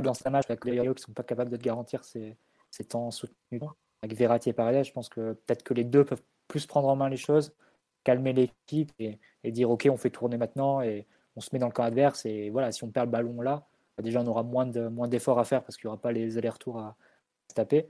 [0.06, 2.36] dans ce match avec les qui ne sont pas capables de garantir ces,
[2.70, 3.62] ces temps soutenus.
[4.02, 6.96] Avec Verratti et Paredes, je pense que peut-être que les deux peuvent plus prendre en
[6.96, 7.54] main les choses,
[8.05, 11.72] calmer l'équipe et, dire ok, on fait tourner maintenant et on se met dans le
[11.72, 12.26] camp adverse.
[12.26, 15.09] Et voilà, si on perd le ballon là, bah, déjà on aura moins de moins
[15.09, 16.96] d'efforts à faire parce qu'il n'y aura pas les allers-retours à
[17.55, 17.88] taper.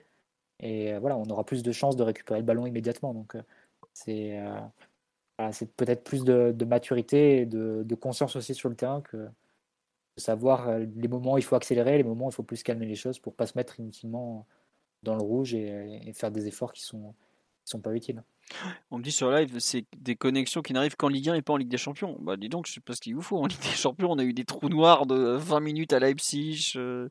[0.61, 3.15] Et euh, voilà, on aura plus de chances de récupérer le ballon immédiatement.
[3.15, 3.43] Donc euh,
[3.93, 4.61] c'est euh,
[5.53, 10.79] c'est peut-être plus de, maturité et de, conscience aussi sur le terrain que de savoir
[10.79, 13.19] les moments où il faut accélérer, les moments où il faut plus calmer les choses
[13.19, 14.47] pour pas se mettre inutilement
[15.03, 17.15] dans le rouge et, faire des efforts qui sont
[17.71, 18.23] sont pas utiles.
[18.91, 21.53] On me dit sur live, c'est des connexions qui n'arrivent qu'en Ligue 1 et pas
[21.53, 22.16] en Ligue des Champions.
[22.21, 23.39] Bah dis donc, je sais pas ce qu'il vous faut.
[23.39, 26.73] En Ligue des Champions, on a eu des trous noirs de 20 minutes à Leipzig.
[26.77, 27.09] Euh,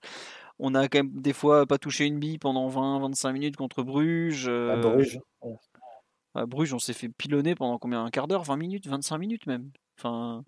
[0.60, 4.48] on a quand même des fois pas touché une bille pendant 20-25 minutes contre Bruges.
[4.48, 5.20] À euh, Bruges.
[6.36, 8.04] À Bruges, on s'est fait pilonner pendant combien?
[8.04, 10.44] Un quart d'heure 20 minutes 25 minutes même Enfin.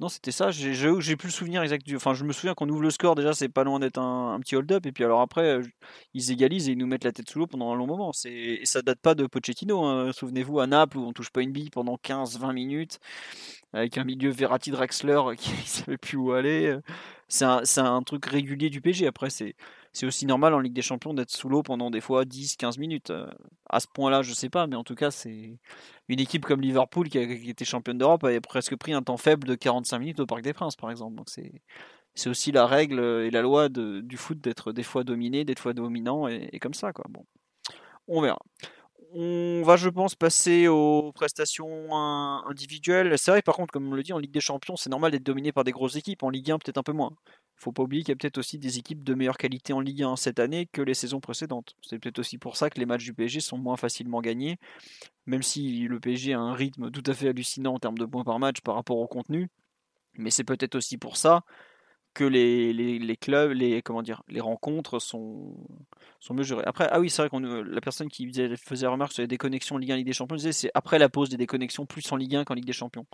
[0.00, 0.52] Non, c'était ça.
[0.52, 1.84] J'ai plus le souvenir exact.
[1.84, 1.96] Du...
[1.96, 4.54] Enfin, je me souviens qu'on ouvre le score, déjà, c'est pas loin d'être un, petit
[4.54, 4.86] hold-up.
[4.86, 5.60] Et puis alors après,
[6.14, 8.12] ils égalisent et ils nous mettent la tête sous l'eau pendant un long moment.
[8.24, 9.84] Et ça date pas de Pochettino.
[9.84, 10.12] Hein.
[10.12, 13.00] Souvenez-vous, à Naples, où on touche pas une bille pendant 15-20 minutes,
[13.72, 16.78] avec un milieu Verratti Draxler qui ne savait plus où aller.
[17.26, 19.06] C'est un, un, truc régulier du PG.
[19.06, 19.56] Après, c'est
[19.98, 23.10] c'est aussi normal en Ligue des Champions d'être sous l'eau pendant des fois 10-15 minutes.
[23.10, 23.26] Euh,
[23.68, 25.58] à ce point-là, je sais pas, mais en tout cas, c'est
[26.08, 29.48] une équipe comme Liverpool qui, a, était championne d'Europe avait presque pris un temps faible
[29.48, 31.16] de 45 minutes au Parc des Princes, par exemple.
[31.16, 31.50] Donc c'est
[32.14, 35.72] c'est aussi la règle et la loi du foot d'être des fois dominé, des fois
[35.72, 37.04] dominant et, comme ça quoi.
[37.08, 37.24] Bon,
[38.06, 38.38] on verra.
[39.14, 41.94] On va, je pense, passer aux prestations
[42.46, 43.18] individuelles.
[43.18, 45.22] C'est vrai, par contre, comme on le dit, en Ligue des Champions, c'est normal d'être
[45.22, 46.22] dominé par des grosses équipes.
[46.22, 47.12] En Ligue 1, peut-être un peu moins
[47.58, 50.04] faut pas oublier qu'il y a peut-être aussi des équipes de meilleure qualité en Ligue
[50.04, 51.74] 1 cette année que les saisons précédentes.
[51.82, 54.58] C'est peut-être aussi pour ça que les matchs du PSG sont moins facilement gagnés,
[55.26, 58.24] même si le PSG a un rythme tout à fait hallucinant en termes de points
[58.24, 59.48] par match par rapport au contenu.
[60.14, 61.42] Mais c'est peut-être aussi pour ça
[62.18, 65.54] que les, les, clubs, les, comment dire, les rencontres sont,
[66.18, 66.64] sont mesurées.
[66.66, 69.92] Après, ah oui, c'est vrai qu'on la personne qui faisait remarque sur les déconnexions Ligue
[69.92, 72.44] 1 Ligue des Champions disait c'est après la pause des déconnexions plus en Ligue 1
[72.44, 73.06] qu'en Ligue des Champions.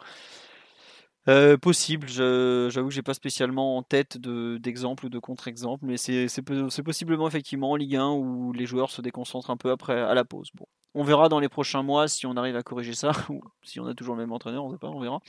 [1.28, 6.82] Euh, possible, j'avoue que j'ai pas spécialement en tête d'exemple ou de contre-exemple, mais c'est
[6.82, 10.24] possiblement effectivement en Ligue 1 où les joueurs se déconcentrent un peu après à la
[10.24, 10.48] pause.
[10.54, 13.80] Bon, on verra dans les prochains mois si on arrive à corriger ça, ou si
[13.80, 15.20] on a toujours le même entraîneur, on sait pas, on verra.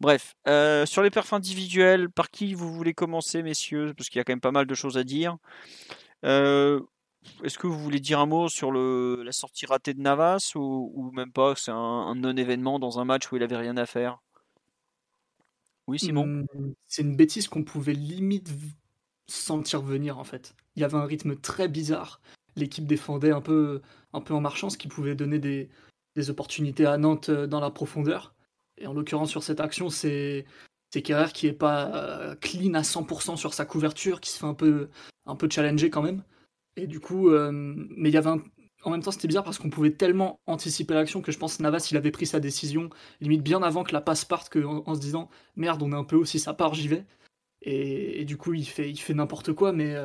[0.00, 3.94] Bref, euh, sur les perfs individuels, par qui vous voulez commencer, messieurs?
[3.96, 5.36] Parce qu'il y a quand même pas mal de choses à dire.
[6.24, 6.80] Euh,
[7.42, 11.32] est-ce que vous voulez dire un mot sur la sortie ratée de Navas ou, même
[11.32, 11.54] pas?
[11.56, 14.20] C'est un, un non-événement dans un match où il avait rien à faire
[15.86, 16.26] oui, Simon?
[16.26, 18.50] Mmh, c'est une bêtise qu'on pouvait limite
[19.28, 20.54] sentir venir en fait.
[20.74, 22.20] Il y avait un rythme très bizarre.
[22.56, 23.82] L'équipe défendait un peu,
[24.12, 25.68] un peu en marchant, ce qui pouvait donner des,
[26.30, 28.34] opportunités à Nantes euh, dans la profondeur.
[28.78, 30.46] Et en l'occurrence, sur cette action, c'est
[31.04, 34.54] Kerrer qui est pas euh, clean à 100% sur sa couverture, qui se fait un
[34.54, 34.88] peu,
[35.26, 36.22] un peu challenger quand même.
[36.76, 38.30] Et du coup, euh, mais il y avait
[38.82, 41.88] en même temps, c'était bizarre parce qu'on pouvait tellement anticiper l'action que je pense Navas,
[41.90, 42.88] il avait pris sa décision
[43.20, 46.04] limite bien avant que la passe parte, que, en, se disant merde, on est un
[46.04, 47.04] peu aussi ça part, j'y vais.
[47.62, 49.96] Et, du coup, il fait, il fait n'importe quoi, mais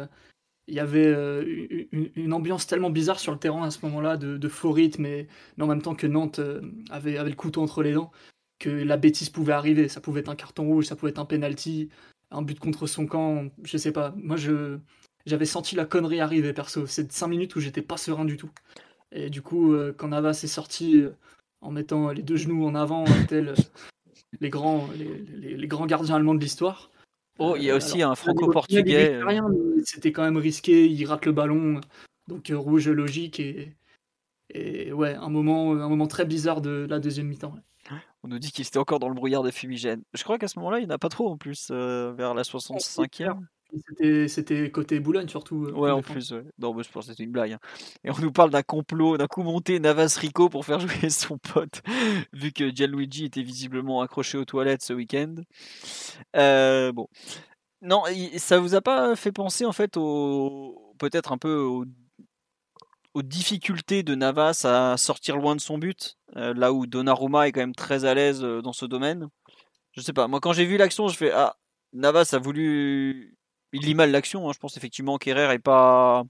[0.72, 1.44] il y avait euh,
[1.92, 5.28] une, ambiance tellement bizarre sur le terrain à ce moment-là, de, faux rythme, mais,
[5.60, 8.10] en même temps que Nantes euh, avait, le couteau entre les dents,
[8.58, 9.90] que la bêtise pouvait arriver.
[9.90, 11.90] Ça pouvait être un carton rouge, ça pouvait être un penalty,
[12.32, 14.14] un but contre son camp, je sais pas.
[14.16, 14.78] Moi, je
[15.26, 16.88] j'avais senti la connerie arriver perso.
[16.88, 18.50] C'est 5 minutes où j'étais pas serein du tout.
[19.12, 21.04] Et du coup, euh, quand Navas est sorti
[21.60, 23.56] en mettant les deux genoux en avant, tel
[24.40, 24.88] les, grands
[25.86, 26.92] gardiens allemands de l'histoire.
[27.40, 29.20] Oh, il y a aussi un franco-portugais.
[29.84, 31.82] C'était quand même risqué, il rate le ballon,
[32.28, 33.76] donc rouge logique et,
[34.54, 37.56] et ouais, un moment, un moment très bizarre de la deuxième mi-temps.
[38.24, 40.04] On nous dit qu'il était encore dans le brouillard de fumigène.
[40.14, 42.44] Je crois qu'à ce moment-là, il n'y en a pas trop en plus, vers la
[42.44, 43.40] 65e.
[44.28, 45.66] C'était côté Boulogne surtout.
[45.66, 46.34] Euh, ouais, en plus.
[46.60, 47.54] Non, mais je pense que c'était une blague.
[47.54, 47.60] Hein.
[48.04, 51.38] Et on nous parle d'un complot, d'un coup monté Navas Rico pour faire jouer son
[51.38, 51.82] pote,
[52.34, 55.36] vu que Gianluigi était visiblement accroché aux toilettes ce week-end.
[56.36, 57.08] Euh, bon.
[57.82, 58.04] Non,
[58.38, 61.86] ça vous a pas fait penser en fait au peut-être un peu aux,
[63.24, 67.60] difficultés de Navas à sortir loin de son but, euh, là où Donnarumma est quand
[67.62, 69.28] même très à l'aise dans ce domaine?
[69.94, 70.28] Je sais pas.
[70.28, 71.58] Moi, quand j'ai vu l'action, je fais ah
[71.94, 73.36] Navas a voulu
[73.74, 74.50] il lit mal l'action.
[74.50, 74.54] Hein.
[74.54, 76.24] Je pense effectivement qu'Herrera est pas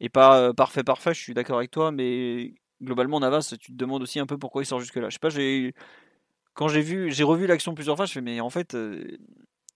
[0.00, 1.14] est pas euh, parfait parfait.
[1.14, 4.62] Je suis d'accord avec toi, mais globalement Navas, tu te demandes aussi un peu pourquoi
[4.62, 5.08] il sort jusque là.
[5.08, 5.74] Je sais pas, j'ai
[6.54, 9.18] quand j'ai vu, j'ai revu l'action plusieurs fois, je fais mais en fait euh,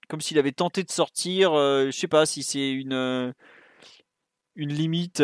[0.09, 1.53] comme s'il avait tenté de sortir.
[1.55, 3.35] Euh, je sais pas si c'est une
[4.57, 5.23] une limite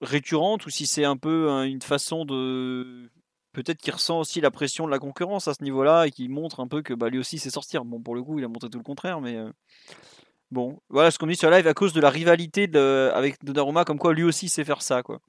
[0.00, 3.10] récurrente ou si c'est un peu une façon de
[3.52, 6.60] peut-être qu'il ressent aussi la pression de la concurrence à ce niveau-là et qu'il montre
[6.60, 7.84] un peu que bah, lui aussi sait sortir.
[7.84, 9.38] Bon, pour le coup, il a montré tout le contraire, mais
[10.50, 13.84] Bon, voilà ce qu'on dit sur live à cause de la rivalité de, avec Donnarumma,
[13.84, 15.20] comme quoi lui aussi sait faire ça, quoi.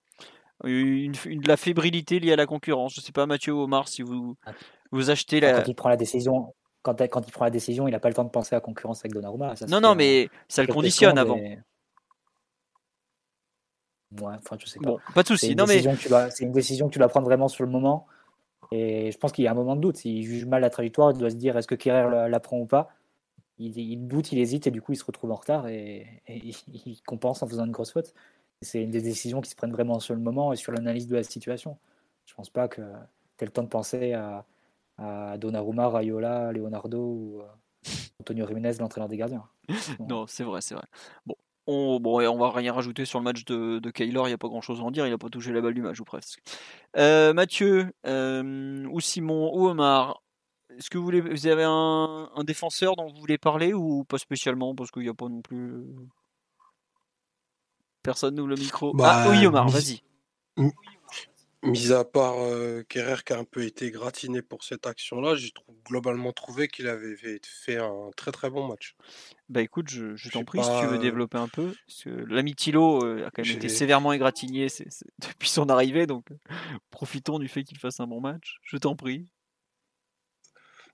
[0.63, 2.93] Une, une, la fébrilité liée à la concurrence.
[2.93, 4.51] Je sais pas, Mathieu Omar, si vous, ah.
[4.91, 5.53] vous achetez la.
[5.53, 8.15] Quand il prend la décision, quand, quand il prend la décision, il n'a pas le
[8.15, 9.53] temps de penser à la concurrence avec Donnarumma.
[9.69, 11.39] non, non, mais ça le conditionne avant.
[14.17, 14.89] Ouais, enfin, je sais pas.
[14.89, 15.55] Bon, pas de souci.
[15.55, 15.81] Non, mais
[16.31, 18.07] c'est une décision que tu dois prendre vraiment sur le moment.
[18.71, 19.97] Et je pense qu'il y a un moment de doute.
[19.97, 22.57] S'il juge mal la trajectoire, il doit se dire est-ce que Kerrer la, la prend
[22.57, 22.89] ou pas?
[23.59, 27.43] Il, doute, il hésite et du coup il se retrouve en retard et, il compense
[27.43, 28.13] en faisant une grosse faute.
[28.61, 31.15] C'est une des décisions qui se prennent vraiment sur le moment et sur l'analyse de
[31.15, 31.77] la situation.
[32.25, 32.81] Je pense pas que
[33.37, 34.45] tu le temps de penser à,
[34.97, 37.45] à Donnarumma, Rayola, Leonardo ou euh,
[38.19, 39.45] Antonio Jiménez, l'entraîneur des gardiens.
[39.99, 40.85] non, c'est vrai, c'est vrai.
[41.25, 41.35] Bon,
[41.67, 44.37] on, bon, on va rien rajouter sur le match de, de Kaylor, il n'y a
[44.37, 46.03] pas grand chose à en dire, il n'a pas touché la balle du match ou
[46.03, 46.41] presque.
[46.97, 50.21] Euh, Mathieu, euh, ou Simon, ou Omar,
[50.79, 54.17] est-ce que vous, voulez, vous avez un, un, défenseur dont vous voulez parler ou pas
[54.17, 55.83] spécialement Parce qu'il n'y a pas non plus.
[58.01, 58.93] Personne n'ouvre le micro?
[58.95, 60.01] ah bah, oui, Omar, vas-y.
[61.61, 65.51] Mis à part euh, qui a un peu été gratiné pour cette action-là, j'ai
[65.85, 68.95] globalement trouvé qu'il avait fait un très très bon match.
[69.49, 71.73] Bah écoute, je, t'en prie, si tu veux euh, développer un peu.
[72.05, 74.67] L'ami Thilo euh, a quand même été sévèrement égratigné
[75.19, 76.27] depuis son arrivée, donc
[76.91, 78.59] profitons du fait qu'il fasse un bon match.
[78.63, 79.27] Je t'en prie.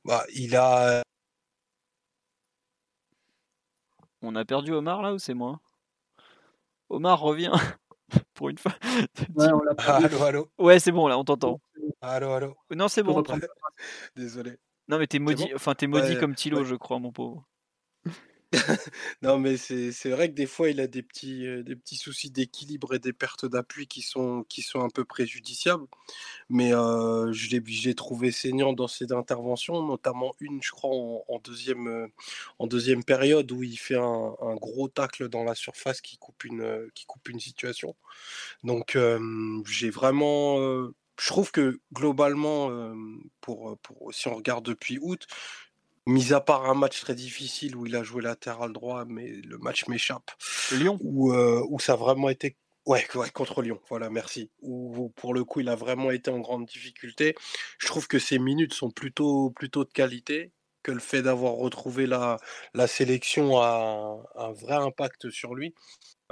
[0.05, 1.01] Bah, il a.
[4.21, 5.59] On a perdu Omar là ou c'est moi?
[6.89, 7.51] Omar, revient
[8.35, 8.73] pour une fois.
[9.35, 10.51] Ouais, on l'a allô, allô.
[10.59, 11.59] Ouais, c'est bon là, on t'entend.
[12.01, 12.55] Allô, allô.
[12.69, 13.23] Non, c'est bon.
[14.15, 14.57] Désolé.
[14.87, 17.43] Non, mais t'es maudit, enfin, t'es maudit comme Thilo, je crois, mon pauvre.
[19.21, 22.29] non, mais c'est vrai que des fois, il a des petits, euh, des petits soucis
[22.31, 25.85] d'équilibre et des pertes d'appui qui sont, qui sont un peu préjudiciables.
[26.49, 31.87] Mais euh, je l'ai trouvé saignant dans ses interventions, notamment une, je crois, en, deuxième,
[31.87, 32.07] euh,
[32.59, 36.89] en deuxième période où il fait un, gros tacle dans la surface qui coupe une,
[36.93, 37.95] qui coupe une situation.
[38.63, 38.97] Donc,
[39.65, 40.57] j'ai vraiment
[41.17, 42.69] je trouve que globalement,
[43.41, 45.27] pour, pour, si on regarde depuis août,
[46.07, 49.57] Mis à part un match très difficile où il a joué latéral droit, mais le
[49.57, 50.29] match m'échappe.
[50.71, 52.57] Lyon où, euh, où ça a vraiment été.
[52.85, 54.51] Ouais, ouais, contre Lyon, voilà, merci.
[54.61, 57.33] Où, pour le coup, il a vraiment été en grande difficulté.
[57.79, 60.51] Je trouve que ses minutes sont plutôt, plutôt de qualité,
[60.83, 62.37] que le fait d'avoir retrouvé la,
[62.75, 65.73] la sélection a un vrai impact sur lui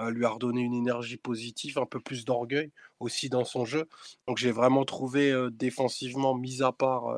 [0.10, 3.88] lui a redonné une énergie positive, un peu plus d'orgueil aussi dans son jeu.
[4.28, 7.16] Donc j'ai vraiment trouvé défensivement, mis à, part,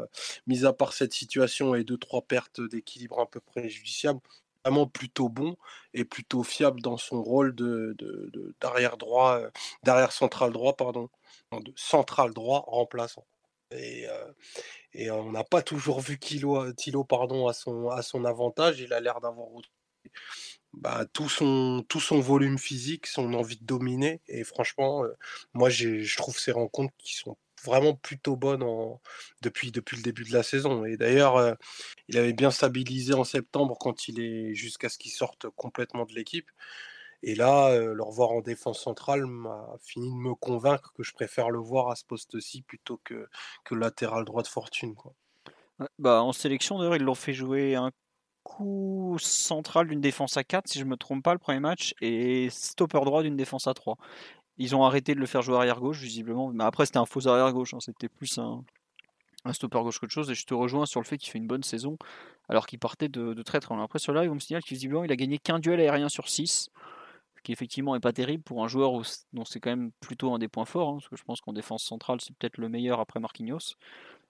[0.47, 4.19] mis à part cette situation et deux, trois pertes d'équilibre un peu préjudiciables,
[4.63, 5.55] vraiment plutôt bon
[5.93, 7.95] et plutôt fiable dans son rôle de,
[8.59, 9.39] d'arrière droit,
[9.83, 11.09] d'arrière central droit, pardon,
[11.51, 13.25] de central droit remplaçant.
[13.71, 14.07] Et,
[15.11, 18.79] on n'a pas toujours vu Kilo, Tilo pardon, à, son, à son avantage.
[18.79, 19.47] Il a l'air d'avoir
[20.77, 24.21] bah, tout, son, tout son volume physique, son envie de dominer.
[24.27, 25.13] Et franchement, euh,
[25.53, 28.63] moi, je trouve ces rencontres qui sont vraiment plutôt bonnes
[29.41, 30.85] depuis, depuis le début de la saison.
[30.85, 31.53] Et d'ailleurs, euh,
[32.07, 36.13] il avait bien stabilisé en septembre quand il est jusqu'à ce qu'il sorte complètement de
[36.13, 36.49] l'équipe.
[37.23, 41.13] Et là, euh, le revoir en défense centrale m'a fini de me convaincre que je
[41.13, 43.27] préfère le voir à ce poste-ci plutôt que,
[43.63, 44.93] que latéral droit de fortune.
[44.93, 45.13] Quoi.
[45.97, 47.91] Bah, en sélection, d'ailleurs, ils l'ont fait jouer un
[48.45, 52.47] coup central d'une défense à 4, si je me trompe pas, le premier match, et
[52.51, 53.97] stopper droit d'une défense à 3.
[54.57, 56.51] Ils ont arrêté de le faire jouer arrière gauche, visiblement.
[56.53, 57.79] Mais après, c'était un faux arrière gauche, hein.
[57.81, 58.63] c'était plus un,
[59.43, 60.29] un stopper gauche qu'autre chose.
[60.29, 61.97] Et je te rejoins sur le fait qu'il fait une bonne saison,
[62.47, 63.83] alors qu'il partait de, de, très très loin.
[63.83, 66.29] Après, cela, ils vont me signaler qu'il visiblement, il a gagné qu'un duel aérien sur
[66.29, 66.69] 6,
[67.35, 68.91] ce qui effectivement est pas terrible pour un joueur
[69.33, 71.53] dont c'est quand même plutôt un des points forts, hein, parce que je pense qu'en
[71.53, 73.75] défense centrale, c'est peut-être le meilleur après Marquinhos.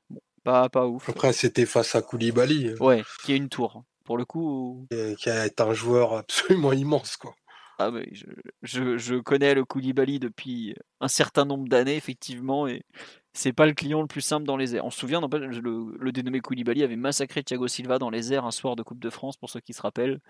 [0.09, 1.09] Bon, pas, pas ouf.
[1.09, 2.75] Après, c'était face à Koulibaly.
[2.79, 4.87] Ouais, qui a une tour pour le coup.
[4.89, 7.35] Qui est un joueur absolument immense, quoi.
[7.77, 8.25] Ah je,
[8.61, 12.83] je, je, connais le Koulibaly depuis un certain nombre d'années, effectivement, et
[13.33, 14.85] c'est pas le client le plus simple dans les airs.
[14.85, 18.51] On se souvient, le, le dénommé Koulibaly avait massacré Thiago Silva dans les airs un
[18.51, 20.21] soir de Coupe de France, pour ceux qui se rappellent,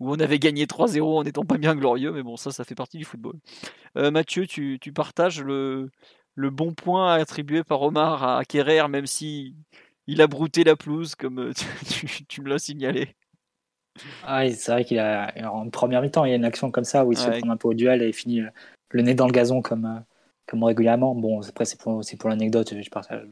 [0.00, 2.74] où on avait gagné 3-0 en n'étant pas bien glorieux, mais bon, ça, ça fait
[2.74, 3.34] partie du football.
[3.96, 5.90] Euh, Mathieu, tu, tu, partages le,
[6.34, 9.54] le bon point attribué par Omar à Kerrer, même si
[10.10, 11.52] il a brouté la pelouse, comme euh,
[12.28, 13.14] tu, me l'as signalé.
[14.24, 17.04] Ah, c'est vrai qu'il a en première mi-temps, il y a une action comme ça
[17.04, 18.48] où il se prend un peu au duel et finit euh,
[18.90, 20.00] le nez dans le gazon comme, euh,
[20.46, 21.14] comme régulièrement.
[21.14, 23.22] Bon, après, c'est pour, pour l'anecdote, je partage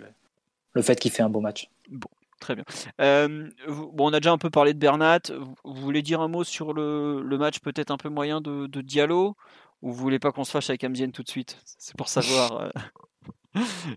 [0.75, 1.69] le, fait qu'il fait un beau match.
[1.91, 2.09] Bon,
[2.39, 2.65] très bien.
[2.99, 5.21] bon, on a déjà un peu parlé de Bernat.
[5.65, 8.81] Vous, voulez dire un mot sur le, le match peut-être un peu moyen de, de
[8.83, 9.37] Diallo
[9.83, 11.59] ou vous voulez pas qu'on se fâche avec Amzien tout de suite?
[11.65, 12.71] C'est pour savoir.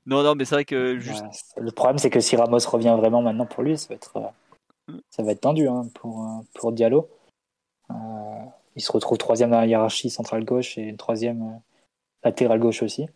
[0.05, 1.25] Non, non, mais c'est vrai que juste.
[1.57, 4.93] le problème, c'est que si Ramos revient vraiment maintenant pour lui, ça va être, euh,
[5.09, 7.09] ça va être tendu hein, pour, euh, pour Diallo.
[7.89, 7.93] Euh,
[8.75, 11.59] il se retrouve troisième dans la hiérarchie centrale gauche et troisième
[12.23, 13.07] latéral gauche aussi.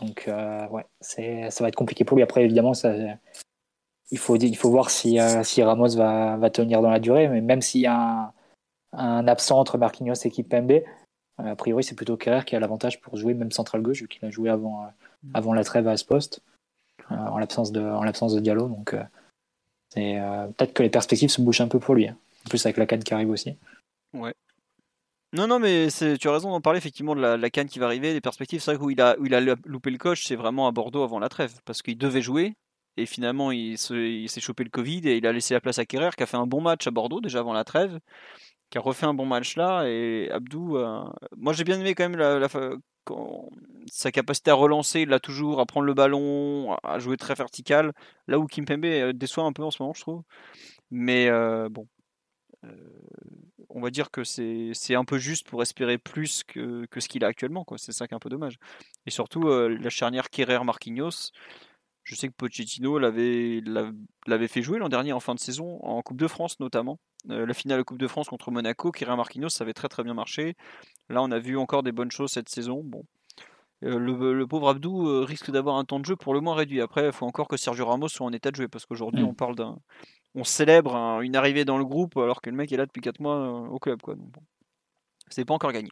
[0.00, 2.22] Donc, ouais, c'est, ça va être compliqué pour lui.
[2.22, 2.94] Après, évidemment, ça,
[4.10, 7.28] il, faut, il faut voir si, si Ramos va, va tenir dans la durée.
[7.28, 8.32] Mais même s'il y a un,
[8.92, 10.82] un absent entre Marquinhos et Kipembe,
[11.38, 14.24] a priori, c'est plutôt Kerrer qui a l'avantage pour jouer même central gauche, vu qu'il
[14.24, 14.88] a joué avant,
[15.32, 16.42] avant la trêve à ce poste,
[17.10, 18.68] euh, en l'absence de, en de Diallo.
[18.68, 19.02] Donc, euh,
[19.90, 22.08] c'est euh, peut-être que les perspectives se bouchent un peu pour lui.
[22.08, 22.16] Hein.
[22.46, 23.56] En plus, avec la canne qui arrive aussi.
[24.12, 24.34] Ouais.
[25.32, 28.12] Non, non, mais tu as raison d'en parler effectivement de la, canne qui va arriver,
[28.12, 28.60] des perspectives.
[28.60, 31.18] C'est vrai où il a, il a loupé le coche, c'est vraiment à Bordeaux avant
[31.18, 32.54] la trêve, parce qu'il devait jouer,
[32.96, 36.10] et finalement il, s'est chopé le Covid et il a laissé la place à Kerrer,
[36.16, 37.98] qui a fait un bon match à Bordeaux déjà avant la trêve,
[38.70, 39.84] qui a refait un bon match là.
[39.86, 40.78] Et Abdou,
[41.36, 42.48] moi j'ai bien aimé quand même la,
[43.90, 47.92] sa capacité à relancer, il a toujours, à prendre le ballon, à jouer très vertical.
[48.26, 50.22] Là où Kimpembe euh, déçoit un peu en ce moment, je trouve.
[50.90, 51.86] Mais euh, bon,
[53.68, 57.24] on va dire que c'est un peu juste pour espérer plus que, que ce qu'il
[57.24, 57.66] a actuellement.
[57.76, 58.56] C'est ça qui est un peu dommage.
[59.06, 61.32] Et surtout, la charnière Kerrer-Marquinhos,
[62.04, 63.62] je sais que Pochettino l'avait
[64.48, 66.98] fait jouer l'an dernier en fin de saison, en Coupe de France notamment.
[67.30, 70.04] Euh, la finale de Coupe de France contre Monaco, Kieran Marquinhos, ça avait très très
[70.04, 70.54] bien marché.
[71.08, 72.82] Là, on a vu encore des bonnes choses cette saison.
[72.84, 73.04] Bon.
[73.82, 76.82] Euh, le, pauvre Abdou euh, risque d'avoir un temps de jeu pour le moins réduit.
[76.82, 79.28] Après, il faut encore que Sergio Ramos soit en état de jouer parce qu'aujourd'hui, mm.
[79.28, 79.78] on parle d'un.
[80.34, 83.20] On célèbre une arrivée dans le groupe alors que le mec est là depuis 4
[83.20, 84.02] mois au club.
[84.02, 84.14] Quoi.
[84.16, 84.42] Donc, bon.
[85.30, 85.90] C'est pas encore gagné.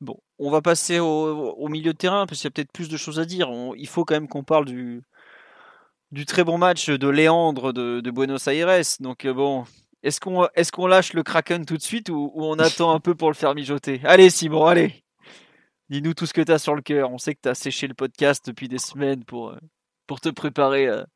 [0.00, 2.96] Bon, on va passer au, milieu de terrain parce qu'il y a peut-être plus de
[2.96, 3.50] choses à dire.
[3.76, 5.02] il faut quand même qu'on parle du,
[6.10, 8.82] du très bon match de Léandre de, Buenos Aires.
[9.00, 9.64] Donc euh, bon,
[10.02, 13.14] est-ce qu'on est qu'on lâche le Kraken tout de suite ou, on attend un peu
[13.14, 14.00] pour le faire mijoter?
[14.04, 15.04] Allez Simon, allez
[15.90, 17.10] Dis-nous tout ce que tu as sur le cœur.
[17.10, 19.58] On sait que tu as séché le podcast depuis des semaines pour, euh,
[20.06, 21.06] pour te préparer à,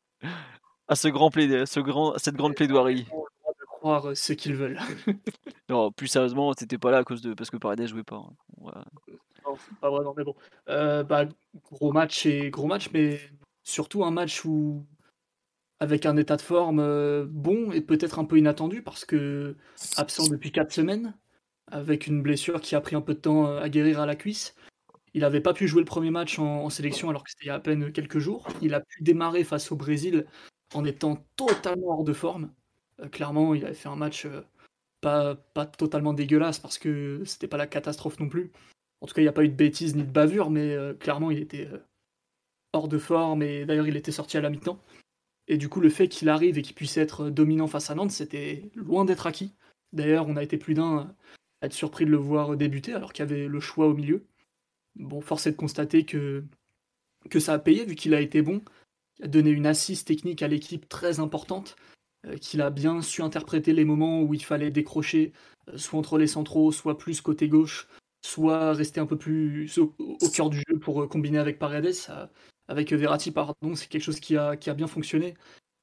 [0.87, 3.03] à ce grand ce grand, cette grande plaidoirie.
[3.03, 4.79] de croire ce qu'ils veulent.
[5.69, 8.23] non, plus sérieusement, t'étais pas là à cause de parce que Paredes jouait pas.
[8.65, 8.83] Hein.
[9.45, 10.35] Non, pas vraiment, mais bon.
[10.69, 11.25] Euh, bah,
[11.71, 13.19] gros match et gros match, mais
[13.63, 14.85] surtout un match où
[15.79, 19.57] avec un état de forme euh, bon et peut-être un peu inattendu parce que
[19.97, 21.13] absent depuis 4 semaines,
[21.67, 24.15] avec une blessure qui a pris un peu de temps euh, à guérir à la
[24.15, 24.55] cuisse.
[25.13, 27.51] Il n'avait pas pu jouer le premier match en, sélection alors que c'était il y
[27.51, 28.47] a à peine quelques jours.
[28.61, 30.25] Il a pu démarrer face au Brésil
[30.73, 32.51] en étant totalement hors de forme.
[32.99, 34.25] Euh, clairement, il avait fait un match
[35.01, 38.51] pas, pas totalement dégueulasse parce que c'était pas la catastrophe non plus.
[39.01, 41.29] En tout cas, il n'y a pas eu de bêtises ni de bavure, mais clairement,
[41.29, 41.67] il était
[42.73, 44.79] hors de forme et d'ailleurs il était sorti à la mi-temps.
[45.47, 48.11] Et du coup, le fait qu'il arrive et qu'il puisse être dominant face à Nantes,
[48.11, 49.53] c'était loin d'être acquis.
[49.91, 51.13] D'ailleurs, on a été plus d'un
[51.61, 54.25] à être surpris de le voir débuter alors qu'il y avait le choix au milieu.
[54.95, 56.43] Bon, force est de constater que,
[57.29, 58.61] que ça a payé vu qu'il a été bon,
[59.19, 61.75] il a donné une assise technique à l'équipe très importante,
[62.25, 65.33] euh, qu'il a bien su interpréter les moments où il fallait décrocher,
[65.69, 67.87] euh, soit entre les centraux, soit plus côté gauche,
[68.21, 69.93] soit rester un peu plus au,
[70.33, 71.95] cœur du jeu pour euh, combiner avec Paredes.
[72.67, 75.35] Avec Verratti, pardon, c'est quelque chose qui a, qui a bien fonctionné.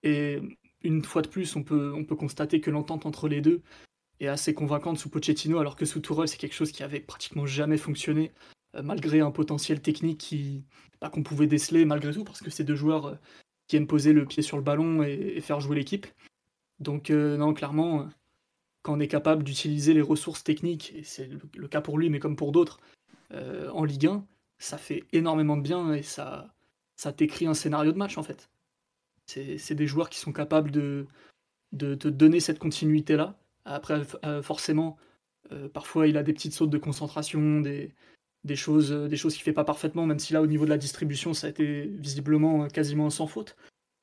[0.03, 0.41] Et
[0.83, 3.63] une fois de plus, on peut, on peut constater que l'entente entre les deux
[4.21, 7.47] est assez convaincante sous Pochettino, alors que sous Tourelle, c'est quelque chose qui avait pratiquement
[7.47, 8.33] jamais fonctionné,
[8.77, 10.65] euh, malgré un potentiel technique qui,
[11.01, 13.15] bah, qu'on pouvait déceler malgré tout, parce que c'est deux joueurs euh,
[13.67, 16.07] qui aiment poser le pied sur le ballon et, faire jouer l'équipe.
[16.81, 18.09] Donc, euh, non, clairement,
[18.83, 22.19] quand on est capable d'utiliser les ressources techniques, et c'est le, cas pour lui, mais
[22.19, 22.81] comme pour d'autres,
[23.33, 24.27] en Ligue 1,
[24.59, 26.53] ça fait énormément de bien et ça,
[27.01, 28.51] ça t'écrit un scénario de match en fait.
[29.25, 31.07] C'est des joueurs qui sont capables de,
[31.79, 33.39] te donner cette continuité-là.
[33.65, 34.99] Après, euh, forcément,
[35.51, 37.95] euh, parfois il a des petites sautes de concentration, des,
[38.55, 41.33] choses, des choses qu'il fait pas parfaitement, même si là au niveau de la distribution
[41.33, 43.57] ça a été visiblement quasiment sans faute.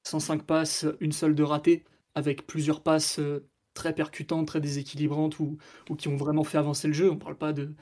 [0.08, 1.84] 105 passes, une seule de ratée,
[2.16, 5.60] avec plusieurs passes euh, très percutantes, très déséquilibrantes ou,
[6.00, 7.12] qui ont vraiment fait avancer le jeu.
[7.12, 7.76] On parle pas de,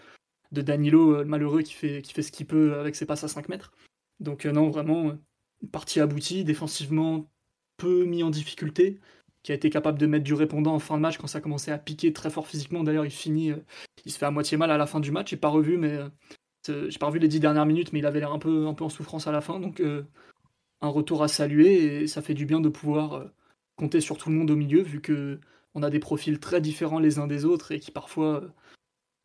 [0.52, 3.72] Danilo malheureux qui fait, qui fait ce qu'il peut avec ses passes à 5 mètres.
[4.20, 5.14] Donc euh, non, vraiment, euh,
[5.62, 7.30] une partie aboutie, défensivement
[7.78, 9.00] peu mis en difficulté,
[9.44, 11.72] qui a été capable de mettre du répondant en fin de match quand ça commençait
[11.72, 12.84] à piquer très fort physiquement.
[12.84, 13.58] D'ailleurs, il finit, euh,
[14.06, 15.30] il se fait à moitié mal à la fin du match.
[15.30, 16.00] J'ai pas revu, mais
[16.68, 19.28] j'ai pas revu les dix dernières minutes, mais il avait l'air un peu, en souffrance
[19.28, 19.60] à la fin.
[19.60, 19.82] Donc
[20.82, 23.26] un retour à saluer et ça fait du bien de pouvoir
[23.76, 25.40] compter sur tout le monde au milieu, vu que
[25.76, 28.44] on a des profils très différents les uns des autres et qui parfois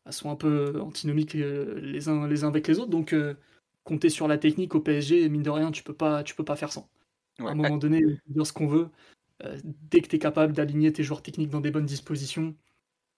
[0.09, 2.89] sont un peu antinomiques les uns, les uns avec les autres.
[2.91, 3.15] Donc
[3.83, 6.55] compter sur la technique au PSG, mine de rien, tu peux pas, tu peux pas
[6.55, 6.89] faire sans.
[7.39, 8.89] À un moment donné, dire ce qu'on veut.
[9.43, 12.55] Euh, dès que tu es capable d'aligner tes joueurs techniques dans des bonnes dispositions,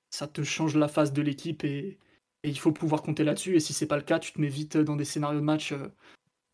[0.10, 2.00] ça te change la phase de l'équipe et,
[2.46, 3.56] il faut pouvoir compter là-dessus.
[3.56, 5.72] Et si c'est pas le cas, tu te mets vite dans des scénarios de match
[5.72, 5.88] euh,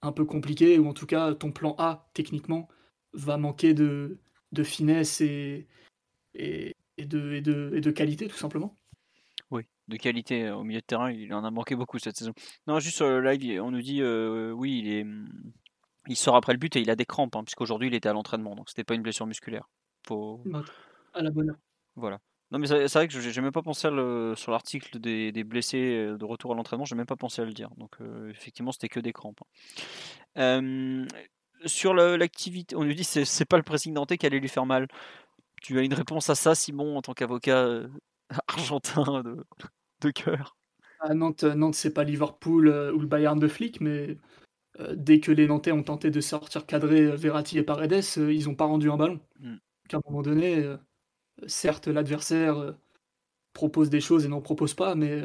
[0.03, 2.67] un peu compliqués ou en tout cas ton plan A techniquement
[3.13, 4.19] va manquer de,
[4.51, 5.67] de finesse et,
[6.35, 8.78] et, de, et, de, et de qualité tout simplement
[9.89, 11.11] de qualité au milieu de terrain.
[11.11, 12.33] Il en a manqué beaucoup cette saison.
[12.67, 15.05] Non, juste sur le live, on nous dit euh, oui, il est,
[16.07, 18.13] il sort après le but et il a des crampes, hein, puisqu'aujourd'hui il était à
[18.13, 19.67] l'entraînement, donc c'était pas une blessure musculaire.
[20.07, 20.41] Faut...
[21.13, 21.57] À la bonne heure.
[21.95, 22.19] Voilà.
[22.51, 23.81] Non, mais c'est vrai que j'ai même pas pensé
[24.35, 27.69] sur l'article des, blessés de retour à l'entraînement, j'ai même pas pensé à le dire.
[27.77, 27.97] Donc
[28.29, 29.41] effectivement, c'était que des crampes.
[30.35, 31.05] Hein.
[31.65, 34.87] sur l'activité, on nous dit c'est pas le pressing nantais qui allait lui faire mal.
[35.61, 37.83] Tu as une réponse à ça, Simon, en tant qu'avocat
[38.47, 39.45] argentin de,
[40.01, 40.57] de cœur.
[40.99, 44.17] À Nantes, Nantes c'est pas Liverpool euh, ou le Bayern de Flick, mais
[44.79, 48.45] euh, dès que les Nantais ont tenté de sortir cadrer euh, Verratti et Paredes, ils
[48.45, 49.19] n'ont pas rendu un ballon.
[49.39, 49.55] Mm.
[49.91, 50.63] À un moment donné,
[51.47, 52.75] certes, l'adversaire
[53.53, 55.23] propose des choses et n'en propose pas, mais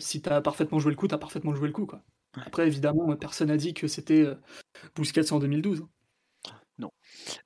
[0.00, 1.86] si tu as parfaitement joué le coup, tu as parfaitement joué le coup.
[1.86, 2.02] Quoi.
[2.34, 4.34] Après, évidemment, personne n'a dit que c'était euh,
[4.94, 5.86] Busquets en 2012.
[6.78, 6.92] Non.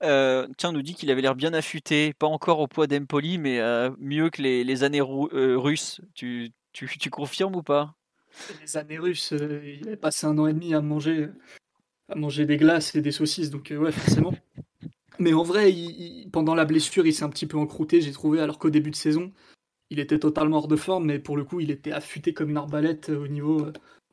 [0.03, 3.61] Euh, tiens, nous dit qu'il avait l'air bien affûté, pas encore au poids d'Empoli, mais
[3.61, 6.01] euh, mieux que les, années russes.
[6.15, 7.95] Tu, tu, tu, confirmes ou pas?
[8.61, 11.29] Les années russes, il avait passé un an et demi à manger,
[12.09, 14.35] à manger des glaces et des saucisses, donc ouais, forcément.
[15.19, 15.73] mais en vrai,
[16.31, 18.97] pendant la blessure, il s'est un petit peu encrouté, j'ai trouvé, alors qu'au début de
[18.97, 19.33] saison,
[19.91, 22.57] il était totalement hors de forme, mais pour le coup, il était affûté comme une
[22.57, 23.67] arbalète au niveau,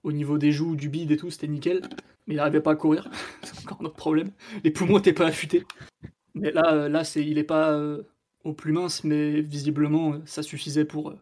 [0.04, 1.82] au niveau des joues, du bide et tout, c'était nickel.
[2.30, 3.10] Mais il n'arrivait pas à courir.
[3.44, 4.32] c'est encore notre problème.
[4.64, 5.66] Les poumons n'étaient pas affûtés.
[6.36, 8.04] Mais là, euh, là c'est, il n'est pas euh,
[8.44, 11.16] au plus mince, mais visiblement, euh, ça suffisait pour,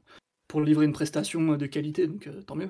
[0.49, 2.69] pour livrer une prestation de qualité, donc tant mieux.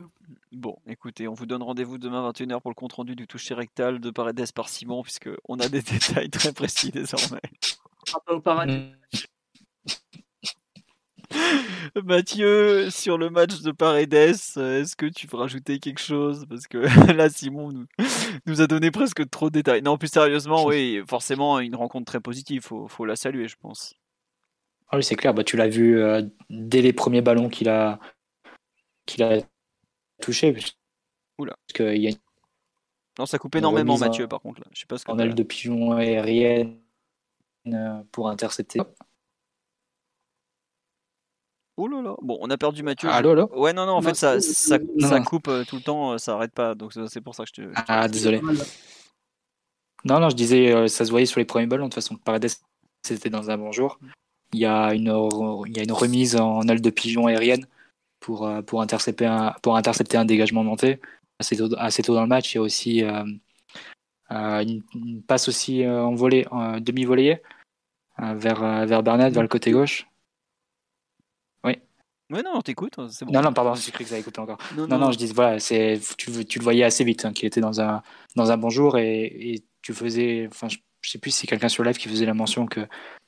[0.51, 4.11] Bon, écoutez, on vous donne rendez-vous demain 21h pour le compte-rendu du toucher rectal de
[4.11, 7.41] Paredes par Simon, puisqu'on a des détails très précis désormais.
[8.27, 8.91] au paradis.
[12.03, 16.45] Mathieu, sur le match de Paredes, est-ce que tu veux rajouter quelque chose?
[16.49, 16.77] Parce que
[17.13, 17.85] là, Simon nous,
[18.45, 19.81] nous, a donné presque trop de détails.
[19.81, 22.65] Non, plus sérieusement, oui, forcément, une rencontre très positive.
[22.71, 23.95] Il faut, la saluer, je pense.
[24.89, 25.33] Ah oui, c'est clair.
[25.33, 27.99] Bah, tu l'as vu euh, dès les premiers ballons qu'il a,
[29.05, 29.41] qu'il a
[30.21, 30.55] touché.
[31.37, 31.55] Oula.
[31.67, 32.11] Parce que y a
[33.19, 34.61] non, ça coupe énormément, Mathieu, par contre.
[34.61, 34.67] Là.
[34.73, 36.79] Je sais pas ce en aile de pigeon aérienne
[37.67, 38.79] euh, pour intercepter.
[41.79, 42.15] Oh là là.
[42.23, 43.07] Bon, on a perdu Mathieu.
[43.07, 46.13] Allô, allô Ouais, non, non, en fait, ça, ça, ça coupe euh, tout le temps,
[46.13, 46.73] euh, ça arrête pas.
[46.73, 47.69] Donc, c'est pour ça que je te.
[47.87, 48.41] Ah, désolé.
[50.03, 51.85] Non, non, je disais, euh, ça se voyait sur les premiers ballons.
[51.85, 52.49] De toute façon, Paredes,
[53.03, 53.99] c'était dans un bon jour.
[54.53, 55.13] Il y a une,
[55.67, 57.67] il y a une remise en aile de pigeon aérienne
[58.19, 60.99] pour, pour, intercepter, un, pour intercepter un dégagement monté
[61.39, 62.53] assez tôt, assez tôt dans le match.
[62.53, 63.03] Il y a aussi
[64.31, 66.45] une, passe aussi en volée,
[66.79, 67.39] demi-volée
[68.17, 70.07] vers, vers Bernat, vers le côté gauche
[72.29, 73.31] Ouais, non, t'écoutes, c'est bon.
[73.31, 74.57] Non, non, pardon, j'ai cru que ça écouté encore.
[74.75, 77.61] Non, non, je dis, voilà, c'est, tu, tu, le voyais assez vite, hein, qu'il était
[77.61, 78.03] dans un,
[78.35, 80.77] dans un bon jour et, et tu faisais, enfin, je,
[81.09, 82.81] sais plus si c'est quelqu'un sur live qui faisait la mention que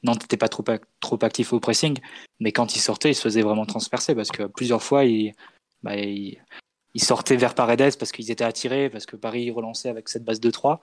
[0.03, 0.65] Nantes n'était pas trop,
[0.99, 1.97] trop actif au pressing,
[2.41, 5.31] mais quand il sortait, il se faisait vraiment transpercer parce que plusieurs fois, il,
[5.81, 6.37] bah, il,
[6.97, 10.51] sortait vers Paredes parce qu'ils étaient attirés, parce que Paris relançait avec cette base de
[10.51, 10.81] 3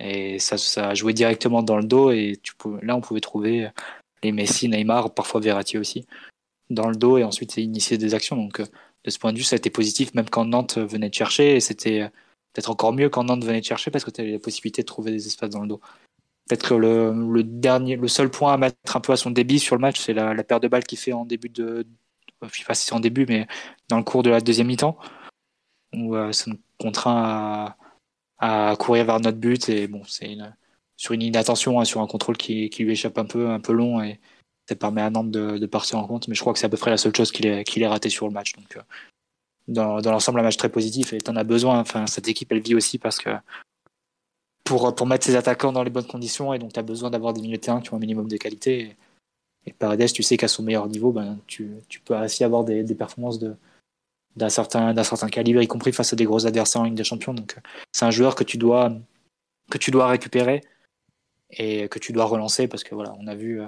[0.00, 3.70] et ça, ça jouait directement dans le dos et tu là, on pouvait trouver
[4.24, 6.06] les Messi, Neymar, parfois Verratti aussi
[6.70, 8.36] dans le dos et ensuite initier des actions.
[8.36, 8.66] Donc euh,
[9.04, 11.56] de ce point de vue, ça a été positif, même quand Nantes venait de chercher,
[11.56, 12.08] et c'était euh,
[12.52, 14.86] peut-être encore mieux quand Nantes venait de chercher parce que tu avais la possibilité de
[14.86, 15.80] trouver des espaces dans le dos.
[16.48, 19.76] Peut-être que le, dernier, le seul point à mettre un peu à son débit sur
[19.76, 21.86] le match, c'est la, la paire de balles qu'il fait en début de,
[22.42, 23.46] je sais pas si c'est en début, mais
[23.88, 24.98] dans le cours de la deuxième mi-temps,
[25.94, 27.76] où euh, ça nous contraint
[28.38, 30.36] à, à, courir vers notre but et bon, c'est
[30.96, 33.72] sur une inattention, hein, sur un contrôle qui, qui, lui échappe un peu, un peu
[33.72, 34.20] long et,
[34.68, 36.28] ça permet à Nantes de, partir en compte.
[36.28, 38.08] Mais je crois que c'est à peu près la seule chose qu'il ait, qu'il raté
[38.08, 38.52] sur le match.
[38.54, 38.80] Donc, euh,
[39.68, 41.80] dans, l'ensemble, un match très positif et tu en as besoin.
[41.80, 43.30] Enfin, cette équipe, elle vit aussi parce que
[44.64, 47.32] pour, pour mettre ses attaquants dans les bonnes conditions et donc tu as besoin d'avoir
[47.32, 48.96] des milieux de terrain qui ont un minimum de qualité.
[49.66, 51.70] Et, Paredes, tu sais qu'à son meilleur niveau, ben, tu,
[52.04, 53.54] peux aussi avoir des, performances de,
[54.36, 57.34] d'un certain, certain calibre, y compris face à des gros adversaires en Ligue des Champions.
[57.34, 57.56] Donc,
[57.92, 58.92] c'est un joueur que tu dois,
[59.70, 60.62] que tu dois récupérer
[61.50, 63.66] et que tu dois relancer parce que voilà, on a vu euh,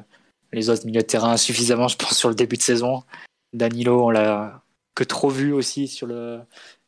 [0.55, 3.03] les autres milieux de terrain suffisamment, je pense, sur le début de saison.
[3.53, 4.63] Danilo, on l'a
[4.95, 6.41] que trop vu aussi sur, le,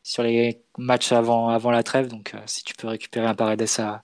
[0.03, 2.07] sur les matchs avant, avant la trêve.
[2.07, 4.03] Donc, euh, si tu peux récupérer un Paredes à,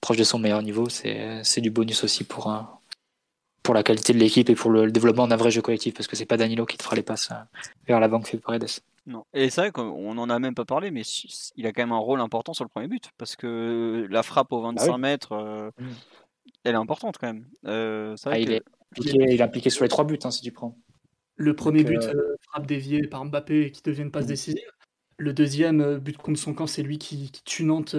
[0.00, 2.78] proche de son meilleur niveau, c'est du bonus aussi pour, un,
[3.62, 5.94] pour la qualité de l'équipe et pour le, développement d'un vrai jeu collectif.
[5.94, 8.38] Parce que c'est pas Danilo qui te fera les passes euh, vers l'avant que fait
[8.38, 8.66] Paredes.
[9.06, 9.24] Non.
[9.34, 11.02] Et c'est vrai qu'on n'en a même pas parlé, mais
[11.56, 13.10] il a quand même un rôle important sur le premier but.
[13.18, 15.86] Parce que la frappe aux 25 bah mètres, euh, mm.
[16.64, 17.46] elle est importante quand même.
[17.64, 18.62] Ah, il, est,
[18.98, 20.78] il est impliqué sur les trois buts, hein, si tu prends.
[21.36, 24.68] Le premier but, euh, euh, frappe déviée par Mbappé qui devient une passe décisive.
[25.18, 27.96] Le deuxième euh, but contre son camp, c'est lui qui, tue Nantes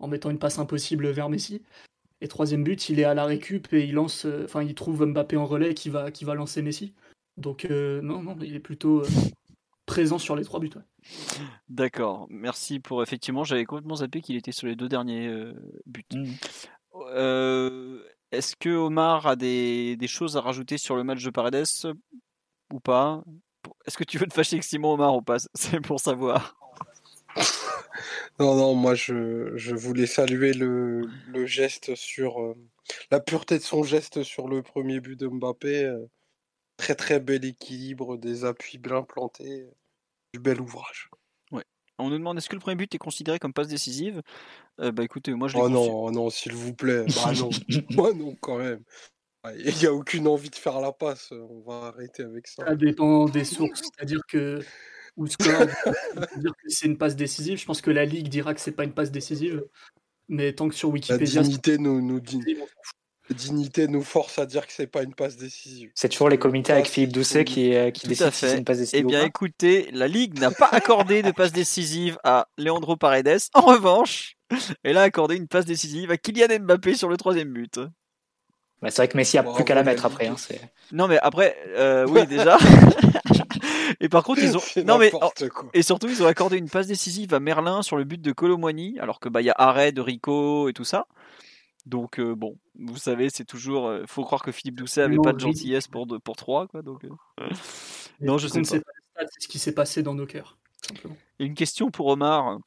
[0.00, 1.62] en mettant une passe impossible vers Messi.
[2.20, 5.36] Et troisième but, il est à la récup et il lance, enfin, il trouve Mbappé
[5.36, 6.92] en relais qui va, qui va lancer Messi.
[7.36, 9.02] Donc non, non, il est plutôt
[9.86, 10.70] présent sur les trois buts.
[11.68, 15.52] D'accord, merci pour effectivement, j'avais complètement zappé qu'il était sur les deux derniers
[15.86, 16.04] buts.
[16.12, 17.98] Mm.
[18.32, 21.66] Est-ce que Omar a des, choses à rajouter sur le match de Paredes
[22.72, 23.22] ou pas?
[23.86, 25.36] Est-ce que tu veux te fâcher avec Simon Omar ou pas?
[25.54, 26.56] C'est pour savoir.
[28.38, 31.06] Non, non, moi je, voulais saluer le,
[31.44, 32.56] geste sur euh,
[33.10, 35.84] la pureté de son geste sur le premier but de Mbappé.
[35.84, 36.06] Euh,
[36.78, 39.68] très très bel équilibre, des appuis bien plantés,
[40.32, 41.10] du bel ouvrage.
[42.02, 44.22] On nous demande est-ce que le premier but est considéré comme passe décisive?
[44.80, 47.04] Euh, Bah écoutez, moi je Oh non, oh non, s'il vous plaît.
[47.06, 47.50] Bah non,
[47.90, 48.82] moi non quand même.
[49.58, 51.32] Il n'y a aucune envie de faire la passe.
[51.32, 52.64] On va arrêter avec ça.
[52.64, 53.82] Ça dépend des sources.
[53.96, 54.60] C'est-à-dire que
[55.16, 55.66] ou score
[56.36, 57.58] dire que c'est une passe décisive.
[57.58, 59.64] Je pense que la Ligue dira que c'est pas une passe décisive.
[60.28, 61.40] Mais tant que sur Wikipédia.
[61.40, 62.40] La dignité nous, nous dit.
[63.32, 65.90] Dignité nous force à dire que c'est pas une passe décisive.
[65.94, 68.78] C'est toujours les comités avec Philippe Doucet qui, euh, qui décident si c'est une passe
[68.78, 69.04] décisive.
[69.04, 73.40] Eh bien, écoutez, la Ligue n'a pas accordé de passe décisive à Leandro Paredes.
[73.54, 74.36] En revanche,
[74.82, 77.78] elle a accordé une passe décisive à Kylian Mbappé sur le troisième but.
[78.82, 80.26] Bah, c'est vrai que Messi a plus qu'à la mettre après.
[80.26, 80.34] Hein,
[80.90, 82.58] non, mais après, euh, oui, déjà.
[84.00, 84.60] et par contre, ils ont.
[84.84, 85.12] Non, mais.
[85.72, 88.98] Et surtout, ils ont accordé une passe décisive à Merlin sur le but de Colomwani,
[88.98, 91.06] alors que bah il y a arrêt de Rico et tout ça.
[91.86, 93.88] Donc euh, bon, vous savez, c'est toujours.
[93.88, 96.82] Euh, faut croire que Philippe Doucet avait pas de gentillesse pour de, pour trois, quoi.
[96.82, 97.04] Donc.
[98.20, 98.90] non, je sais pas.
[99.18, 100.58] C'est ce qui s'est passé dans nos cœurs.
[100.86, 101.16] Simplement.
[101.38, 102.58] Et une question pour Omar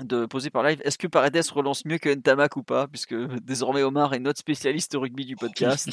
[0.00, 0.80] de poser par live.
[0.84, 2.88] Est-ce que Paredes relance mieux que Ntamak ou pas?
[2.88, 5.90] Puisque désormais Omar est notre spécialiste rugby du podcast.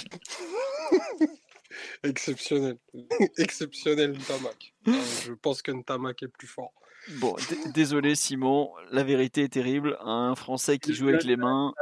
[2.03, 2.78] Exceptionnel.
[3.38, 4.74] Exceptionnel Ntamak.
[4.88, 4.93] Euh,
[5.26, 6.74] je pense que Ntamak est plus fort.
[7.20, 7.36] Bon,
[7.74, 9.97] désolé Simon, la vérité est terrible.
[10.01, 11.74] Un Français qui joue avec les mains.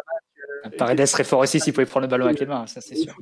[0.78, 3.16] Paredes serait fort aussi s'il pouvait prendre le ballon avec les mains, ça c'est sûr.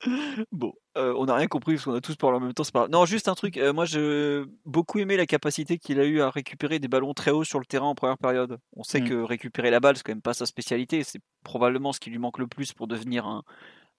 [0.50, 2.62] Bon, euh, on n'a rien compris parce qu'on a tous parlé en même temps.
[2.72, 2.88] Pas...
[2.88, 3.56] Non, juste un truc.
[3.58, 7.30] Euh, moi, j'ai beaucoup aimé la capacité qu'il a eu à récupérer des ballons très
[7.30, 8.58] hauts sur le terrain en première période.
[8.74, 9.08] On sait mm.
[9.08, 11.04] que récupérer la balle, c'est quand même pas sa spécialité.
[11.04, 13.42] C'est probablement ce qui lui manque le plus pour devenir un,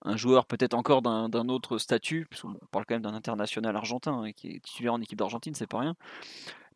[0.04, 2.26] un joueur peut-être encore d'un autre statut.
[2.30, 5.54] Parce on parle quand même d'un international argentin hein, qui est titulaire en équipe d'Argentine,
[5.54, 5.96] c'est pas rien.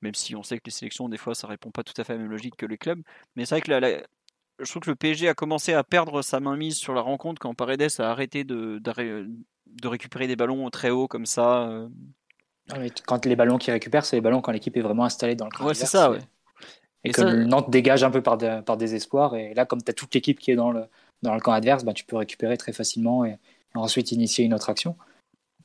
[0.02, 2.14] Même si on sait que les sélections, des fois, ça répond pas tout à fait
[2.14, 3.02] à la même logique que les clubs.
[3.36, 4.04] Mais c'est vrai que la,
[4.60, 7.54] je trouve que le PSG a commencé à perdre sa mainmise sur la rencontre quand
[7.54, 11.64] Paredes a arrêté de, de, récupérer des ballons très hauts comme ça.
[11.64, 11.88] Euh.
[13.06, 15.52] Quand les ballons qu'il récupère, c'est les ballons quand l'équipe est vraiment installée dans le
[15.52, 15.66] camp.
[15.66, 16.20] Ouais, c'est ça, ouais.
[17.04, 19.36] Et, que Nantes dégage un peu par, par désespoir.
[19.36, 20.86] Et là, comme tu as toute l'équipe qui est dans le,
[21.22, 23.38] dans le camp adverse, bah, tu peux récupérer très facilement et,
[23.76, 24.96] ensuite initier une autre action.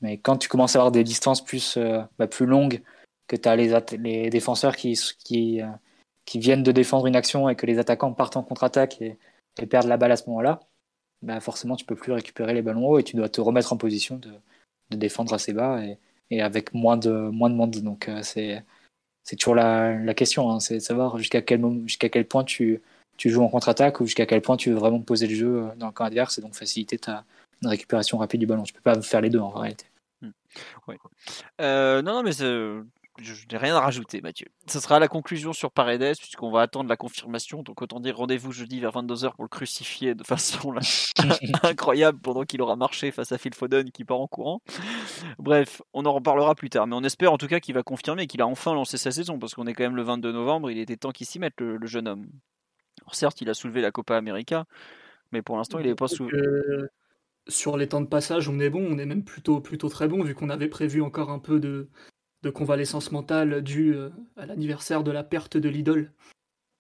[0.03, 2.82] Mais quand tu commences à avoir des distances plus, euh, bah, plus longues,
[3.28, 5.66] que tu as les, les défenseurs qui, qui, euh,
[6.31, 9.18] qui viennent de défendre une action et que les attaquants partent en contre-attaque et,
[9.68, 10.61] perdent la balle à ce moment-là,
[11.22, 13.76] bah forcément tu peux plus récupérer les ballons hauts et tu dois te remettre en
[13.76, 15.83] position de, défendre assez bas
[16.31, 17.76] et, avec moins de, moins de monde.
[17.78, 18.64] Donc euh, c'est
[19.37, 22.81] toujours la, question, hein, c'est de savoir jusqu'à quel, jusqu'à quel point tu,
[23.16, 25.74] tu joues en contre-attaque ou jusqu'à quel point tu veux vraiment poser le jeu euh,
[25.78, 27.24] dans le camp adverse et donc faciliter ta
[27.64, 28.62] récupération rapide du ballon.
[28.62, 29.87] Tu peux pas faire les deux en réalité.
[30.22, 30.31] Hmm.
[31.61, 32.33] Euh, non, non, mais
[33.22, 34.46] je n'ai rien à rajouter, Mathieu.
[34.66, 37.62] Ce sera la conclusion sur Paredes, puisqu'on va attendre la confirmation.
[37.62, 40.74] Donc, autant dire rendez-vous jeudi vers 22h pour le crucifier de façon
[41.62, 44.62] incroyable pendant qu'il aura marché face à Phil Foden qui part en courant.
[45.38, 46.86] Bref, on en reparlera plus tard.
[46.86, 49.38] Mais on espère en tout cas qu'il va confirmer qu'il a enfin lancé sa saison,
[49.38, 50.70] parce qu'on est quand même le 22 novembre.
[50.70, 52.26] Il était temps qu'il s'y mette, le, jeune homme.
[53.12, 54.64] certes, il a soulevé la Copa América,
[55.32, 56.42] mais pour l'instant, il n'est pas soulevé.
[57.48, 60.22] Sur les temps de passage, on est bon, on est même plutôt, plutôt très bon,
[60.22, 61.88] vu qu'on avait prévu encore un peu de,
[62.43, 66.12] de convalescence mentale due euh, à l'anniversaire de la perte de l'idole.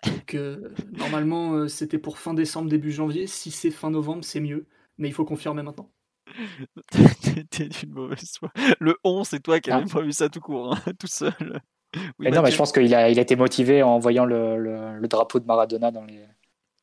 [0.04, 3.26] Donc euh, normalement euh, c'était pour fin décembre, début janvier.
[3.26, 4.66] Si c'est fin novembre, c'est mieux.
[4.98, 5.90] Mais il faut confirmer maintenant.
[7.50, 8.50] T'es d'une mauvaise foi.
[8.78, 9.84] Le 11, c'est toi qui as ah.
[9.90, 11.60] pas vu ça tout court, hein, tout seul.
[12.18, 15.08] mais non, mais je pense qu'il a, il a été motivé en voyant le, le,
[15.08, 16.24] drapeau de Maradona dans les.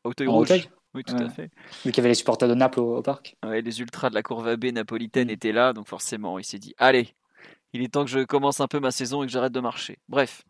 [0.04, 0.70] Auteuil rouge.
[0.94, 1.52] Oui, tout à fait.
[1.86, 3.36] Vu qu'il y avait les supporters de Naples au, parc.
[3.46, 5.32] Ouais, les ultras de la courve AB napolitaine mm.
[5.32, 7.14] étaient là, donc forcément, il s'est dit allez,
[7.78, 10.00] il est temps que je commence un peu ma saison et que j'arrête de marcher.
[10.10, 10.44] Bref.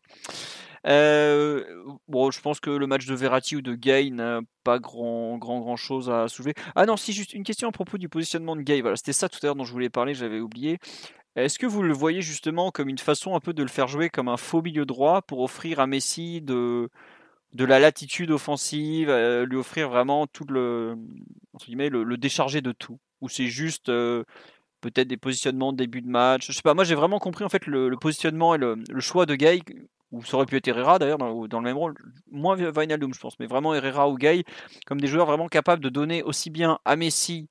[0.86, 1.64] Euh,
[2.08, 5.60] bon, je pense que le match de Verratti ou de Gay n'a pas grand, grand,
[5.60, 6.54] grand chose à soulever.
[6.76, 8.82] Ah non, si, juste une question à propos du positionnement de Gay.
[8.82, 10.80] Voilà, c'était ça tout à l'heure dont je voulais parler, j'avais oublié.
[11.36, 14.10] Est-ce que vous le voyez justement comme une façon un peu de le faire jouer
[14.10, 16.90] comme un faux milieu droit pour offrir à Messi de,
[17.54, 20.96] la latitude offensive, euh, lui offrir vraiment tout le,
[21.68, 23.00] le, le décharger de tout?
[23.22, 23.90] Ou c'est juste.
[23.90, 24.24] Euh,
[24.82, 26.48] peut-être des positionnements de début de match.
[26.48, 29.36] Je sais pas, moi j'ai vraiment compris en fait le, positionnement et le, choix de
[29.36, 29.62] Gay,
[30.12, 31.96] ou ça aurait pu être Herrera d'ailleurs dans, le même rôle,
[32.32, 34.44] moins Vinaldoom je pense, mais vraiment Herrera ou Gay
[34.86, 37.48] comme des joueurs vraiment capables de donner aussi bien à Messi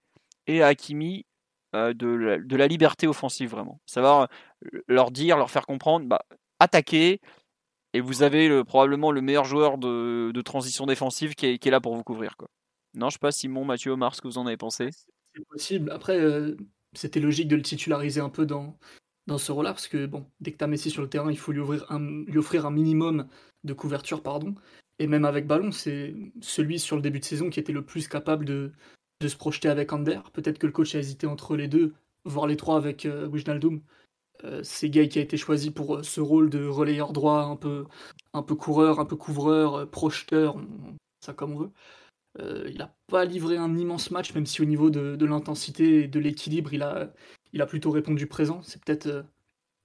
[0.47, 1.27] et à Hakimi
[1.75, 3.81] euh, de, la, liberté offensive vraiment.
[3.87, 4.29] Savoir
[4.65, 6.23] euh, leur dire, leur faire comprendre, bah,
[6.61, 7.21] attaquer,
[7.93, 12.05] et vous avez probablement le meilleur joueur de, transition défensive qui est, là pour vous
[12.05, 12.37] couvrir.
[12.37, 12.49] Quoi.
[12.95, 14.91] Non, je sais pas Simon, Mathieu, Omar, ce que vous en avez pensé?
[15.35, 15.91] C'est possible.
[15.91, 16.57] Après, euh,
[16.97, 18.79] c'était logique de le titulariser un peu dans,
[19.27, 21.39] dans ce rôle-là, parce que bon, dès que tu as Messi sur le terrain, il
[21.39, 23.29] faut lui, un, lui offrir un minimum
[23.65, 24.55] de couverture, pardon.
[24.99, 28.09] Et même avec ballon, c'est celui sur le début de saison qui était le plus
[28.09, 28.73] capable de,
[29.21, 30.21] de se projeter avec Ander.
[30.33, 31.95] Peut-être que le coach a hésité entre les deux,
[32.25, 33.83] voire les trois avec euh, Wijnaldum.
[34.45, 37.57] Euh, c'est Gay qui a été choisi pour euh, ce rôle de relayeur droit, un
[37.57, 37.87] peu,
[38.33, 40.57] un peu coureur, un peu couvreur, projeteur,
[41.21, 41.71] ça comme on veut.
[42.41, 46.09] Euh, il n'a pas livré un immense match, même si au niveau de, l'intensité et
[46.09, 48.63] de l'équilibre, il a, plutôt répondu présent.
[48.63, 49.23] C'est peut-être euh,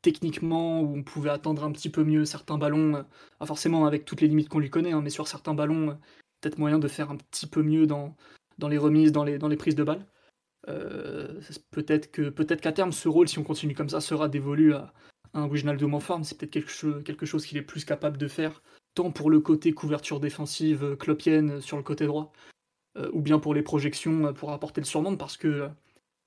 [0.02, 3.06] techniquement, où on pouvait attendre un petit peu mieux certains ballons,
[3.40, 5.98] pas forcément avec toutes les limites qu'on lui connaît, hein, mais sur certains ballons,
[6.42, 8.16] peut-être moyen de faire un petit peu mieux dans,
[8.68, 10.06] les remises, dans les, prises de balles.
[11.72, 14.94] peut-être que peut-être qu'à terme, ce rôle, si on continue comme ça, sera dévolu à,
[15.34, 16.24] un Wijnaldum en forme.
[16.24, 18.62] C'est peut-être quelque chose qu'il est plus capable de faire,
[18.94, 22.32] tant pour le côté couverture défensive clopienne sur le côté droit,
[23.14, 25.70] ou bien pour les projections pour apporter le surnombre, parce que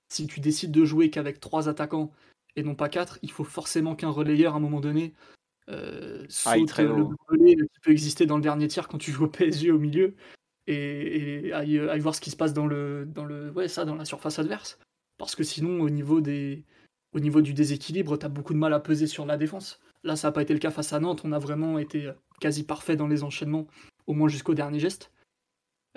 [0.09, 2.11] si tu décides de jouer qu'avec trois attaquants
[2.57, 5.13] et non pas quatre, il faut forcément qu'un relayeur à un moment donné
[5.71, 9.25] euh, ah, saute le relais qui peut exister dans le dernier tiers quand tu joues
[9.25, 10.15] au PSG au milieu
[10.67, 14.05] et, aille, voir ce qui se passe dans le dans le ouais ça dans la
[14.05, 14.79] surface adverse.
[15.19, 16.65] Parce que sinon au niveau des
[17.15, 20.17] au niveau du déséquilibre tu as beaucoup de mal à peser sur la défense là
[20.17, 21.23] ça n'a pas été le cas face à Nantes.
[21.25, 23.67] On a vraiment été quasi parfait dans les enchaînements
[24.07, 25.11] au moins jusqu'au dernier geste.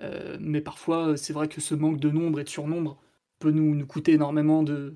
[0.02, 3.00] Euh, mais parfois c'est vrai que ce manque de nombre et de surnombre
[3.40, 4.96] peut nous, coûter énormément de,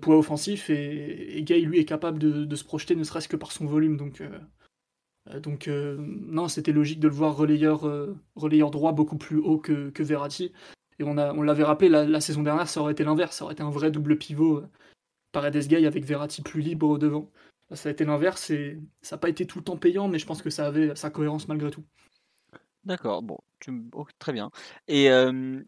[0.00, 3.66] poids offensif et, Gay lui est capable de, se projeter ne serait-ce que par son
[3.66, 3.96] volume.
[3.96, 4.38] Donc euh,
[5.30, 7.82] euh, donc euh, non c'était logique de le voir relayeur
[8.34, 10.52] relayeur droit beaucoup plus haut que, que Verratti.
[10.98, 13.36] Et on a on l'avait rappelé la, saison dernière ça aurait été l'inverse.
[13.36, 14.62] Ça aurait été un vrai double pivot
[15.32, 17.30] Paredes Gay avec Verratti plus libre devant
[17.72, 20.26] ça a été l'inverse et ça n'a pas été tout le temps payant mais je
[20.26, 21.84] pense que ça avait sa cohérence malgré tout
[22.84, 23.36] D'accord, bon,
[23.92, 24.50] oh, très bien.
[24.86, 25.60] Et euh,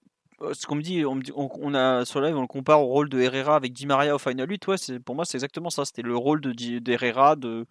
[0.52, 3.56] ce qu'on me dit, on, a sur live, on le compare au rôle de Herrera
[3.56, 4.66] avec Di Maria au Final 8.
[4.68, 5.84] Ouais, pour moi, c'est exactement ça.
[5.84, 7.66] C'était le rôle de d'Herrera, de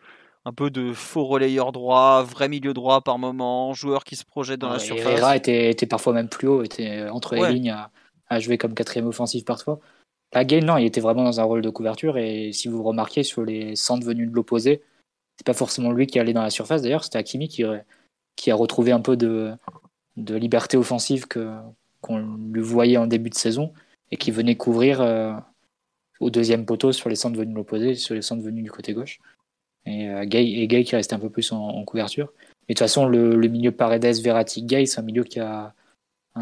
[0.45, 4.59] un peu de faux relayeur droit, vrai milieu droit par moment, joueur qui se projette
[4.59, 5.05] dans la surface.
[5.05, 7.75] Herrera était, était, parfois même plus haut, était entre les lignes
[8.29, 9.79] à, jouer comme quatrième offensif parfois.
[10.33, 12.17] La Gain, non, il était vraiment dans un rôle de couverture.
[12.17, 14.81] Et si vous remarquez sur les centres venus de l'opposé,
[15.37, 16.81] c'est pas forcément lui qui allait dans la surface.
[16.81, 17.63] D'ailleurs, c'était Hakimi qui,
[18.35, 19.53] qui a retrouvé un peu de,
[20.15, 21.55] liberté offensive que,
[22.01, 23.73] qu'on le voyait en début de saison
[24.11, 25.33] et qui venait couvrir euh,
[26.19, 28.93] au deuxième poteau sur les centres venus de l'opposé, sur les centres venus du côté
[28.93, 29.19] gauche.
[29.85, 32.31] Et euh, Gay, et Gay qui restait un peu plus en, couverture.
[32.67, 35.73] Mais de toute façon, le, milieu Paredes, Verratti, Gay, c'est un milieu qui a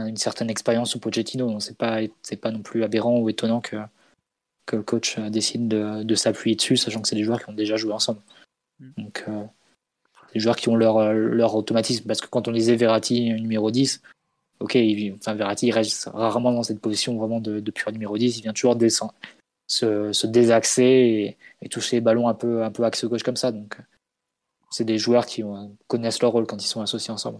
[0.05, 1.47] une certaine expérience au Pochettino.
[1.49, 1.99] Donc c'est pas,
[2.41, 3.77] pas non plus aberrant ou étonnant que,
[4.65, 7.53] que le coach décide de, de s'appuyer dessus, sachant que c'est des joueurs qui ont
[7.53, 8.21] déjà joué ensemble.
[8.79, 8.89] Mm.
[8.97, 9.43] Donc, euh,
[10.33, 12.05] des joueurs qui ont leur, leur automatisme.
[12.07, 14.01] Parce que quand on disait Verratti numéro 10,
[14.59, 18.17] ok, il, enfin, Verratti il reste rarement dans cette position vraiment de, de pur numéro
[18.17, 19.13] 10, il vient toujours descendre,
[19.67, 23.51] se, se désaxer et, toucher les ballons un peu, un peu axe gauche comme ça.
[23.51, 23.77] Donc,
[24.69, 25.43] c'est des joueurs qui
[25.87, 27.39] connaissent leur rôle quand ils sont associés ensemble.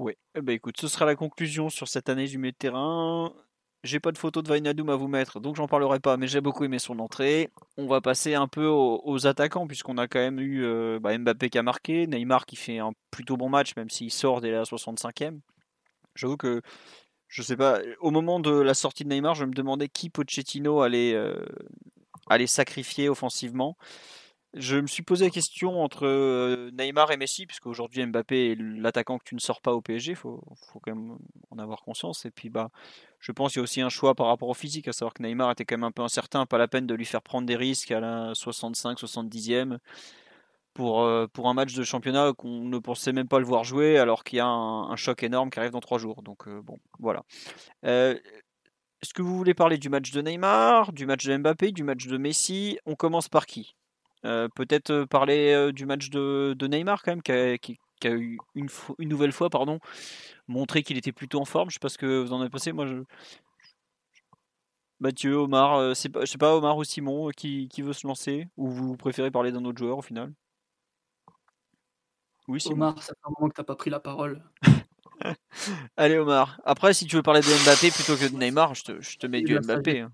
[0.00, 3.34] Oui, eh ben, écoute, ce sera la conclusion sur cette année du milieu de terrain.
[3.84, 6.40] J'ai pas de photo de Vainadoum à vous mettre, donc j'en parlerai pas, mais j'ai
[6.40, 7.50] beaucoup aimé son entrée.
[7.76, 11.50] On va passer un peu aux, attaquants, puisqu'on a quand même eu euh, bah, Mbappé
[11.50, 14.62] qui a marqué, Neymar qui fait un plutôt bon match, même s'il sort dès la
[14.62, 15.38] 65e.
[16.14, 16.62] J'avoue que
[17.28, 17.80] je sais pas.
[18.00, 21.44] Au moment de la sortie de Neymar, je me demandais qui Pochettino allait, euh,
[22.30, 23.76] allait sacrifier offensivement.
[24.54, 28.56] Je me suis posé la question entre euh, Neymar et Messi, puisque aujourd'hui Mbappé est
[28.56, 31.18] l'attaquant que tu ne sors pas au PSG, faut, faut, quand même
[31.50, 32.24] en avoir conscience.
[32.24, 32.70] Et puis bah,
[33.20, 35.22] je pense qu'il y a aussi un choix par rapport au physique, à savoir que
[35.22, 37.54] Neymar était quand même un peu incertain, pas la peine de lui faire prendre des
[37.54, 39.78] risques à la 65-70e
[40.74, 43.98] pour, euh, pour un match de championnat qu'on ne pensait même pas le voir jouer
[43.98, 46.22] alors qu'il y a un, choc énorme qui arrive dans trois jours.
[46.22, 47.22] Donc euh, bon, voilà.
[47.84, 52.06] Est-ce que vous voulez parler du match de Neymar, du match de Mbappé, du match
[52.08, 52.78] de Messi?
[52.84, 53.76] On commence par qui?
[54.22, 58.68] Peut-être parler du match de, de, Neymar quand même, qui a, qui, a eu une,
[58.98, 59.78] une, nouvelle fois pardon,
[60.48, 61.70] montré qu'il était plutôt en forme.
[61.70, 62.72] Je sais pas ce que vous en avez pensé.
[62.72, 63.02] Moi, je,
[65.00, 68.68] Mathieu, Omar, c'est je sais pas, Omar ou Simon qui, qui, veut se lancer Ou
[68.68, 70.32] vous préférez parler d'un autre joueur au final?
[72.48, 74.44] Oui, Omar, ça fait un moment que t'as pas pris la parole.
[75.96, 76.60] Allez Omar.
[76.64, 79.26] Après, si tu veux parler de Mbappé plutôt que de Neymar, je te, je te
[79.26, 80.00] mets du Mbappé.
[80.00, 80.12] Hein.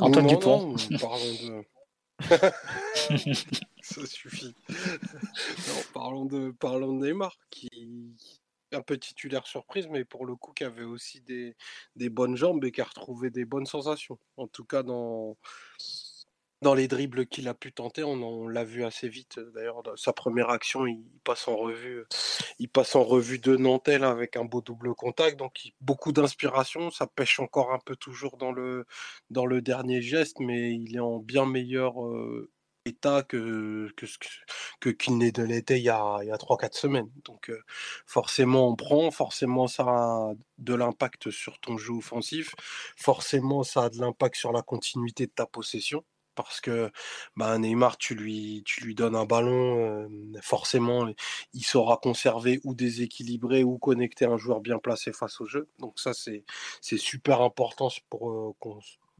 [0.00, 0.76] Antoine Dupont.
[1.00, 1.64] parlons de...
[3.82, 4.54] ça suffit.
[5.92, 7.68] Parlons de, parlons Neymar, qui
[8.72, 11.56] un peu titulaire surprise, mais pour le coup qui avait aussi des,
[11.94, 14.18] des bonnes jambes et qui a retrouvé des bonnes sensations.
[14.36, 15.36] En tout cas dans
[16.62, 19.38] dans les dribbles qu'il a pu tenter, on, l'a vu assez vite.
[19.54, 22.04] D'ailleurs, sa première action, il passe en revue,
[22.58, 25.38] il passe en revue de Nantel avec un beau double contact.
[25.38, 26.90] Donc, beaucoup d'inspiration.
[26.90, 28.86] Ça pêche encore un peu toujours dans le,
[29.30, 32.50] dans le dernier geste, mais il est en bien meilleur euh,
[32.86, 33.88] état que,
[34.98, 37.10] qu'il n'est de l'été il y a, il y a 3-4 semaines.
[37.24, 37.62] Donc, euh,
[38.06, 39.10] forcément, on prend.
[39.10, 42.54] Forcément, ça a de l'impact sur ton jeu offensif.
[42.96, 46.04] Forcément, ça a de l'impact sur la continuité de ta possession
[46.36, 46.90] parce que
[47.36, 50.08] bah, Neymar, tu lui, tu lui donnes un ballon,
[50.42, 51.08] forcément,
[51.54, 55.68] il saura conserver ou déséquilibrer ou connecter un joueur bien placé face au jeu.
[55.80, 56.44] Donc ça, c'est
[56.98, 57.88] super important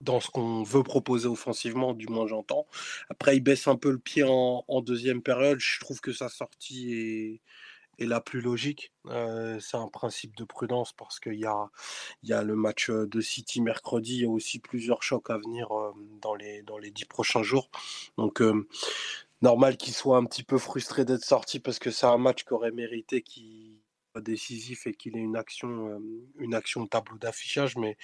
[0.00, 2.66] dans ce qu'on veut proposer offensivement, du moins j'entends.
[3.10, 5.58] Après, il baisse un peu le pied en, deuxième période.
[5.58, 7.40] Je trouve que sa sortie est,
[7.98, 8.92] est la plus logique.
[9.06, 11.70] c'est un principe de prudence parce qu'il y a,
[12.22, 14.16] y a le match de City mercredi.
[14.16, 15.68] Il y a aussi plusieurs chocs à venir
[16.20, 17.70] dans, les, dans les dix prochains jours.
[18.18, 18.42] Donc,
[19.42, 22.52] normal qu'il soit un petit peu frustré d'être sorti parce que c'est un match qui
[22.52, 23.75] aurait mérité qu'il
[24.20, 26.00] décisif et qu'il ait une action,
[26.38, 27.76] une action tableau d'affichage.
[27.76, 27.96] Mais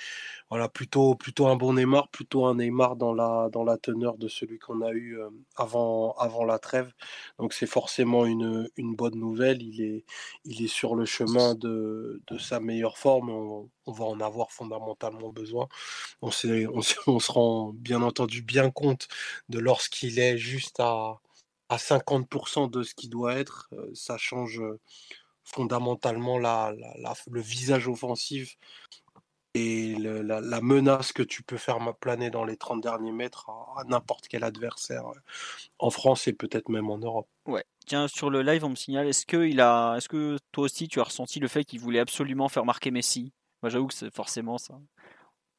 [0.51, 4.29] voilà, plutôt, plutôt un bon Neymar, plutôt un Neymar dans la, dans la teneur de
[4.29, 5.19] celui qu'on a eu
[5.57, 6.93] avant, avant la trêve.
[7.39, 9.63] Donc c'est forcément une, une bonne nouvelle.
[9.63, 10.05] Il est,
[10.45, 13.31] il est sur le chemin de, de sa meilleure forme.
[13.31, 15.69] On, on, va en avoir fondamentalement besoin.
[16.23, 19.09] On, on, on se rend bien entendu bien compte
[19.49, 21.21] de lorsqu'il est juste à
[21.73, 24.61] à 50% de ce qui doit être, ça change
[25.45, 28.57] fondamentalement le visage offensif
[29.55, 34.29] et la, menace que tu peux faire planer dans les 30 derniers mètres à, n'importe
[34.29, 35.21] quel adversaire euh,
[35.79, 37.29] en France et peut-être même en Europe.
[37.47, 37.65] Ouais.
[37.87, 40.89] Tiens, sur le live, on me signale, est-ce que, il a, est-ce que toi aussi
[40.89, 43.33] tu as ressenti le fait qu'il voulait absolument faire marquer Messi?
[43.63, 44.75] Moi j'avoue que c'est forcément ça.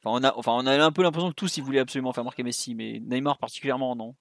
[0.03, 2.23] Enfin on, a, enfin, on a un peu l'impression que tous ils voulaient absolument faire
[2.23, 4.15] marquer Messi, mais Neymar particulièrement, non?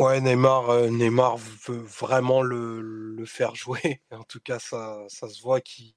[0.00, 4.00] Ouais, Neymar, euh, Neymar veut vraiment le, faire jouer.
[4.10, 5.92] En tout cas, ça, ça se voit qu'il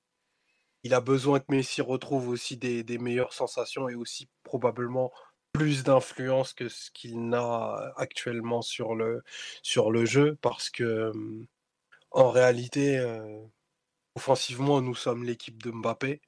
[0.84, 5.12] il a besoin que Messi retrouve aussi des, meilleures sensations et aussi probablement
[5.54, 9.24] plus d'influence que ce qu'il n'a actuellement sur le,
[9.62, 11.12] sur le jeu parce que
[12.12, 13.40] en réalité, euh,
[14.16, 16.22] offensivement, nous sommes l'équipe de Mbappé.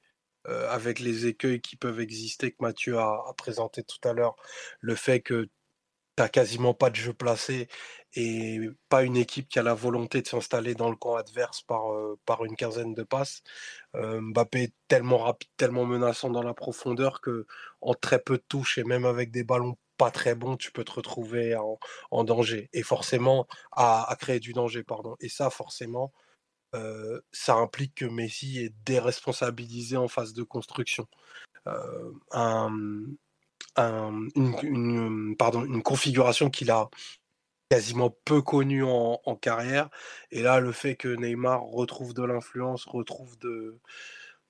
[0.48, 4.36] Euh, avec les écueils qui peuvent exister que Mathieu a, a présenté tout à l'heure,
[4.80, 5.48] le fait que
[6.16, 7.68] t'as quasiment pas de jeu placé
[8.14, 11.92] et pas une équipe qui a la volonté de s'installer dans le camp adverse par,
[11.92, 13.42] euh, une quinzaine de passes.
[13.94, 17.46] Euh, Mbappé est tellement rapide, tellement menaçant dans la profondeur que
[17.82, 20.84] en très peu de touches et même avec des ballons pas très bons, tu peux
[20.84, 21.56] te retrouver
[22.10, 25.16] en, danger et forcément à, créer du danger, pardon.
[25.20, 26.12] Et ça, forcément,
[26.74, 31.06] euh, ça implique que Messi est déresponsabilisé en phase de construction.
[32.32, 32.70] un,
[33.76, 36.90] une, pardon, une configuration qu'il a
[37.70, 39.90] quasiment peu connue en, carrière.
[40.30, 43.36] Et là, le fait que Neymar retrouve de l'influence, retrouve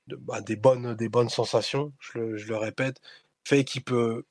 [0.08, 3.00] bah, des, bonnes, des bonnes sensations, je le, je le répète,
[3.44, 4.24] fait qu'il peut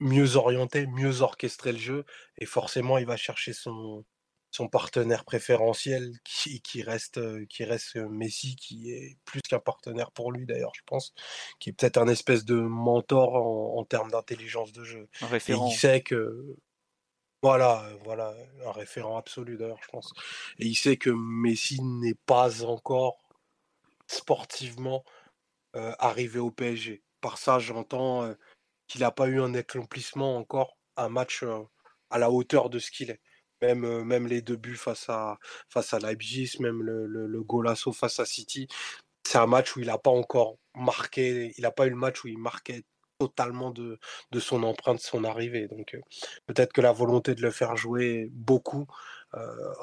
[0.00, 2.04] mieux orienter, mieux orchestrer le jeu.
[2.38, 4.04] Et forcément, il va chercher son,
[4.52, 10.30] son partenaire préférentiel qui, qui, reste, qui reste Messi, qui est plus qu'un partenaire pour
[10.30, 11.14] lui d'ailleurs, je pense,
[11.58, 15.08] qui est peut-être un espèce de mentor en, termes d'intelligence de jeu.
[15.22, 15.66] Un référent.
[15.66, 16.54] Et il sait que.
[17.42, 20.12] Voilà, voilà, un référent absolu d'ailleurs, je pense.
[20.60, 23.18] Et il sait que Messi n'est pas encore
[24.06, 25.02] sportivement
[25.72, 27.02] arrivé au PSG.
[27.20, 28.32] Par ça, j'entends
[28.86, 31.42] qu'il n'a pas eu un accomplissement encore, un match
[32.10, 33.20] à la hauteur de ce qu'il est.
[33.62, 38.20] Même, même les deux buts face à, face à Leipzig, même le, le, golasso face
[38.20, 38.66] à City,
[39.24, 42.24] c'est un match où il n'a pas encore marqué, il n'a pas eu le match
[42.24, 42.82] où il marquait
[43.18, 43.98] totalement de,
[44.32, 45.68] de son empreinte, son arrivée.
[45.68, 45.96] Donc
[46.46, 48.86] peut-être que la volonté de le faire jouer beaucoup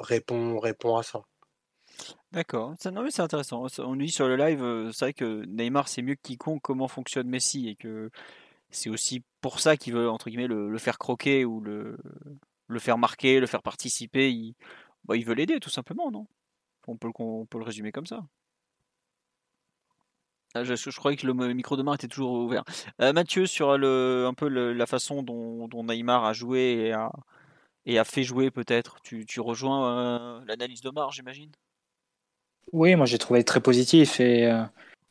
[0.00, 1.22] répond, répond à ça.
[2.32, 3.66] D'accord, c'est intéressant.
[3.78, 6.86] On nous dit sur le live, c'est vrai que Neymar c'est mieux que quiconque comment
[6.86, 8.10] fonctionne Messi et que
[8.70, 11.98] c'est aussi pour ça qu'il veut entre guillemets le, le, faire croquer ou le,
[12.70, 14.54] le faire marquer, le faire participer, il,
[15.04, 16.26] bah, il veut l'aider tout simplement, non?
[16.86, 18.22] On peut, le résumer comme ça.
[20.54, 22.64] Ah, je, je, croyais que le micro de main était toujours ouvert.
[23.00, 26.92] Euh, Mathieu, sur un peu la façon dont, Neymar a joué
[27.86, 31.52] et a, fait jouer peut-être, tu, rejoins euh, l'analyse de Mar, j'imagine?
[32.72, 34.62] Oui, moi j'ai trouvé très positif et euh,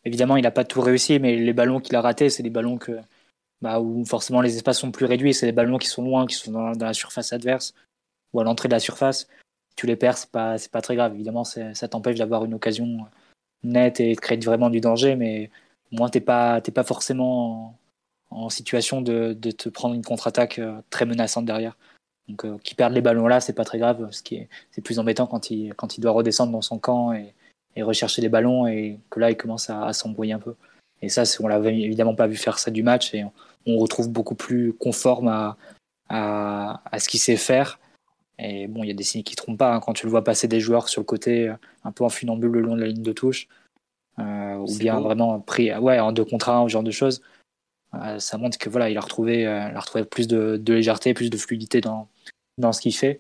[0.06, 2.78] évidemment il n'a pas tout réussi, mais les ballons qu'il a ratés, c'est des ballons
[2.78, 3.00] que,
[3.62, 6.36] bah, où forcément les espaces sont plus réduits, c'est des ballons qui sont loin, qui
[6.36, 7.74] sont dans, la surface adverse
[8.34, 9.28] ou à l'entrée de la surface.
[9.76, 11.14] Tu les perds, c'est pas, pas très grave.
[11.16, 13.06] Évidemment, ça t'empêche d'avoir une occasion
[13.64, 15.50] nette et de créer vraiment du danger, mais
[15.92, 17.78] au moins t'es pas, pas forcément
[18.30, 21.78] en, situation de, te prendre une contre-attaque euh, très menaçante derrière.
[22.28, 24.10] Donc, euh, qui perdent les ballons là, c'est pas très grave.
[24.12, 27.14] Ce qui est, c'est plus embêtant quand il, quand il doit redescendre dans son camp
[27.14, 27.34] et,
[27.76, 30.56] et rechercher les ballons et que là, il commence à, s'embrouiller un peu.
[31.02, 33.14] Et ça, on l'avait évidemment pas vu faire ça du match
[33.68, 35.58] retrouve beaucoup plus conforme à,
[36.10, 37.80] à, à ce qu'il sait faire.
[38.38, 39.74] Et bon, il y a des signes qui ne trompent pas.
[39.74, 39.80] Hein.
[39.82, 42.52] quand tu le vois passer des joueurs sur le côté, euh, un peu en funambule
[42.52, 43.48] le long de la ligne de touche,
[44.20, 47.22] euh, ou bien vraiment pris ouais, en deux contre un, ce genre de choses,
[47.96, 50.74] euh, ça montre que voilà, il a retrouvé, euh, il a retrouvé plus de, de,
[50.74, 52.08] légèreté, plus de fluidité dans,
[52.58, 53.20] dans ce qu'il fait.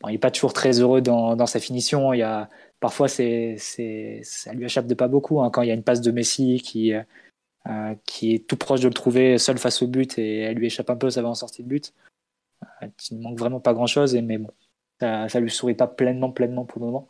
[0.00, 2.12] Bon, il n'est pas toujours très heureux dans, dans sa finition.
[2.12, 2.48] Il y a,
[2.80, 5.40] parfois, c'est, c'est, ça lui échappe de pas beaucoup.
[5.42, 6.92] Hein, quand il y a une passe de Messi qui,
[8.04, 10.90] qui est tout proche de le trouver seul face au but et elle lui échappe
[10.90, 11.92] un peu, ça va en sortie de but.
[13.10, 14.50] il ne manque vraiment pas grand chose, mais bon,
[15.00, 17.08] ça, ne lui sourit pas pleinement, pleinement pour le moment.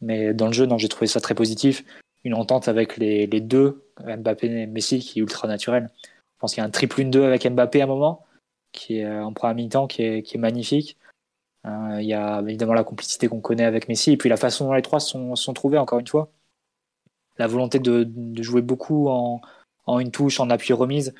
[0.00, 1.84] Mais dans le jeu, j'ai trouvé ça très positif.
[2.24, 5.90] Une entente avec les, les deux, Mbappé et Messi, qui est ultra naturel.
[6.04, 8.24] Je pense qu'il y a un triple 1-2 avec Mbappé à un moment,
[8.72, 10.96] qui est en première mi-temps, qui est, qui est magnifique.
[11.66, 14.66] Euh, il y a évidemment la complicité qu'on connaît avec Messi, et puis la façon
[14.66, 16.32] dont les trois sont, sont trouvés, encore une fois.
[17.38, 19.40] La volonté de, de jouer beaucoup en,
[19.86, 21.14] en, une touche, en appui remise,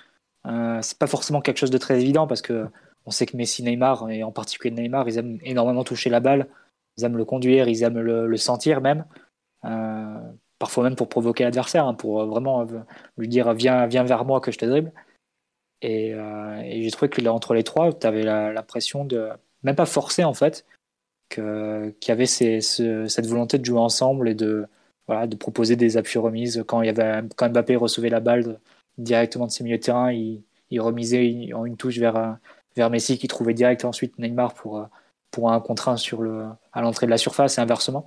[0.47, 2.67] euh, c'est pas forcément quelque chose de très évident parce que
[3.05, 6.49] on sait que Messi, Neymar, et en particulier Neymar, ils aiment énormément toucher la balle,
[6.97, 9.05] ils aiment le conduire, ils aiment le, sentir même.
[9.65, 10.21] Euh,
[10.59, 12.65] parfois même pour provoquer l'adversaire, hein, pour vraiment
[13.17, 14.93] lui dire viens, viens vers moi que je te dribble.
[15.81, 19.31] Et, euh, j'ai trouvé que entre les trois, tu avais l'impression de,
[19.65, 20.65] même pas forcer en fait,
[21.29, 21.43] qu'il
[22.07, 24.67] y avait cette volonté de jouer ensemble et de,
[25.07, 26.65] voilà, de proposer des appuis remises.
[26.67, 28.59] Quand, il y avait, quand Mbappé recevait la balle
[28.99, 32.39] directement de ses milieux de terrain, il, il remisait en une touche vers,
[32.77, 34.89] vers Messi qui trouvait direct ensuite Neymar pour,
[35.31, 38.07] pour un contre un sur le, à l'entrée de la surface et inversement.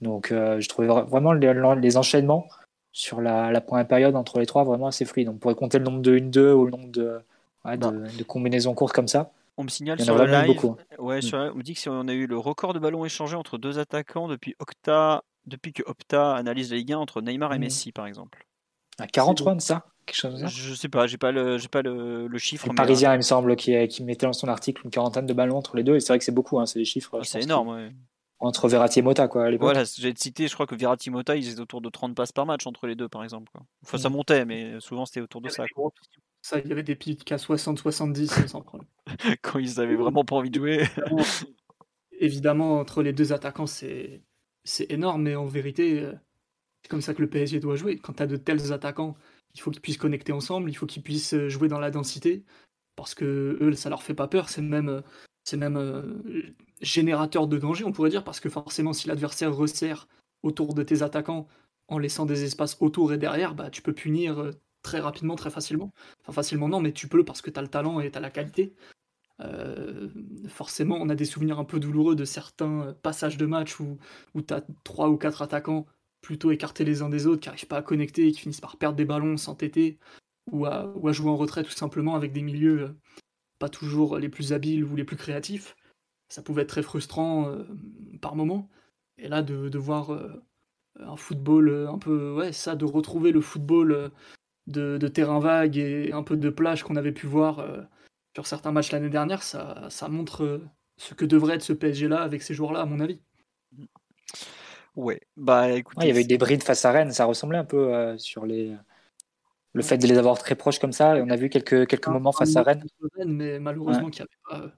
[0.00, 2.48] Donc euh, je trouvais vraiment les, les enchaînements
[2.92, 5.28] sur la, la, première période entre les trois vraiment assez fluides.
[5.28, 7.20] On pourrait compter le nombre de 1-2 ou le nombre de,
[7.64, 7.90] ouais, de, bah.
[7.90, 9.30] de, combinaisons courtes comme ça.
[9.56, 10.74] On me signale sur le live.
[10.98, 11.22] Ouais, mm.
[11.22, 13.58] sur, on me dit que si on a eu le record de ballons échangés entre
[13.58, 17.60] deux attaquants depuis Octa, depuis que Opta analyse la Ligue 1 entre Neymar et mm.
[17.60, 18.46] Messi, par exemple.
[18.98, 19.86] À 43 de ça?
[20.06, 22.68] Quelque chose Je sais pas, j'ai pas le, j'ai pas le, le chiffre.
[22.68, 25.56] Le Parisien, il me semble, qui, qui, mettait dans son article une quarantaine de ballons
[25.56, 27.18] entre les deux, et c'est vrai que c'est beaucoup, hein, c'est des chiffres.
[27.20, 27.92] Ah, c'est énorme, ouais
[28.40, 31.36] entre Verratti et Mota quoi à Voilà, j'ai cité, je crois que Verratti et Mota,
[31.36, 33.62] ils étaient autour de 30 passes par match entre les deux par exemple quoi.
[33.84, 34.12] Enfin ça mm.
[34.12, 35.64] montait mais souvent c'était autour de ça.
[36.42, 38.88] Ça, il y avait des pics à 60-70 sans problème.
[39.42, 40.88] Quand ils avaient vraiment pas envie de jouer.
[42.18, 44.22] Évidemment, entre les deux attaquants, c'est
[44.64, 46.12] c'est énorme, mais en vérité, euh,
[46.82, 47.98] c'est comme ça que le PSG doit jouer.
[47.98, 49.16] Quand tu as de tels attaquants,
[49.54, 52.44] il faut qu'ils puissent connecter ensemble, il faut qu'ils puissent euh, jouer dans la densité,
[52.96, 55.02] parce que eux, ça leur fait pas peur, c'est même euh,
[55.44, 56.22] c'est même
[56.82, 60.06] générateur de danger, on pourrait dire, parce que forcément, si l'adversaire resserre
[60.42, 61.48] autour de tes attaquants
[61.88, 65.92] en laissant des espaces autour et derrière, bah, tu peux punir très rapidement, très facilement.
[66.20, 68.20] Enfin, facilement, non, mais tu peux parce que tu as le talent et tu as
[68.20, 68.74] la qualité.
[69.40, 70.08] Euh,
[70.48, 73.98] forcément, on a des souvenirs un peu douloureux de certains passages de match où,
[74.34, 75.86] où tu as trois ou quatre attaquants
[76.20, 78.76] plutôt écartés les uns des autres, qui n'arrivent pas à connecter et qui finissent par
[78.76, 79.98] perdre des ballons, s'entêter,
[80.52, 82.88] ou à, ou à jouer en retrait tout simplement avec des milieux euh,
[83.58, 85.76] pas toujours les plus habiles ou les plus créatifs
[86.30, 87.64] ça pouvait être très frustrant euh,
[88.22, 88.70] par moment.
[89.18, 90.42] Et là, de, voir euh,
[90.98, 94.10] un football euh, un peu, ouais, ça, de retrouver le football
[94.66, 97.66] de, terrain vague et un peu de plage qu'on avait pu voir
[98.34, 100.60] sur certains matchs l'année dernière, ça, ça montre
[100.96, 103.20] ce que devrait être ce PSG-là avec ces joueurs-là, à mon avis.
[104.96, 106.06] Ouais, bah écoutez.
[106.06, 108.74] il y avait eu des brides face à Rennes, ça ressemblait un peu sur les.
[109.72, 112.08] Le fait de les avoir très proches comme ça, et on a vu quelques, quelques
[112.08, 112.84] moments face à Rennes.
[113.24, 114.74] Mais malheureusement, qu'il n'y avait pas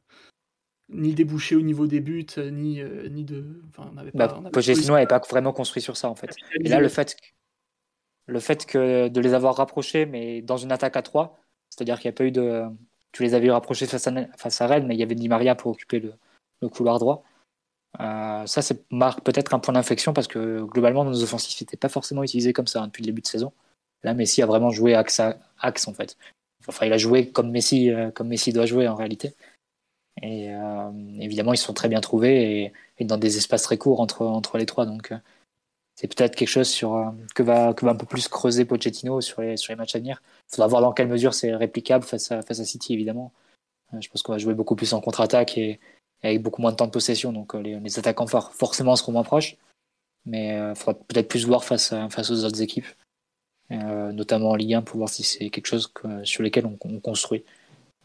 [0.93, 3.63] ni débouché au niveau des buts, euh, ni, euh, ni de.
[3.69, 6.35] Enfin, on bah, Pochettino n'avait pas vraiment construit sur ça en fait.
[6.61, 7.17] Et là, le fait,
[8.27, 11.39] le fait que de les avoir rapprochés, mais dans une attaque à 3,
[11.71, 12.65] c'est-à-dire qu'il n'y a pas eu de.
[13.13, 15.55] Tu les avais rapprochés face à, face à Rennes, mais il y avait Di Maria
[15.55, 16.15] pour occuper le,
[16.61, 17.25] le couloir droit.
[18.01, 21.91] Euh, ça, c'est marque peut-être un point d'inflexion parce que globalement, nos offensifs n'étaient pas
[21.91, 23.53] forcément utilisés comme ça hein, depuis le début de saison.
[24.03, 25.21] Là, Messi a vraiment joué axe,
[25.61, 26.17] axe en fait.
[26.67, 29.35] Enfin, il a joué comme Messi, comme Messi doit jouer en réalité.
[30.21, 30.91] Et euh,
[31.21, 34.67] évidemment, ils sont très bien trouvés et, dans des espaces très courts entre, entre les
[34.67, 34.85] trois.
[34.85, 35.17] Donc, euh,
[36.03, 39.21] c'est peut-être quelque chose sur, euh, que, va, que va un peu plus creuser Pochettino
[39.21, 40.21] sur les, sur les matchs à venir.
[40.49, 43.33] Il faudra voir dans quelle mesure c'est réplicable face à, face à City, évidemment.
[44.01, 45.79] Je pense qu'on va jouer beaucoup plus en contre-attaque et,
[46.25, 47.33] avec beaucoup moins de temps de possession.
[47.33, 49.57] Donc, les, les attaquants forcément seront moins proches.
[50.27, 52.87] Mais il faudra peut-être plus voir face, face aux autres équipes,
[53.71, 55.93] notamment en Ligue 1, pour voir si c'est quelque chose
[56.25, 57.45] sur lequel on, on construit.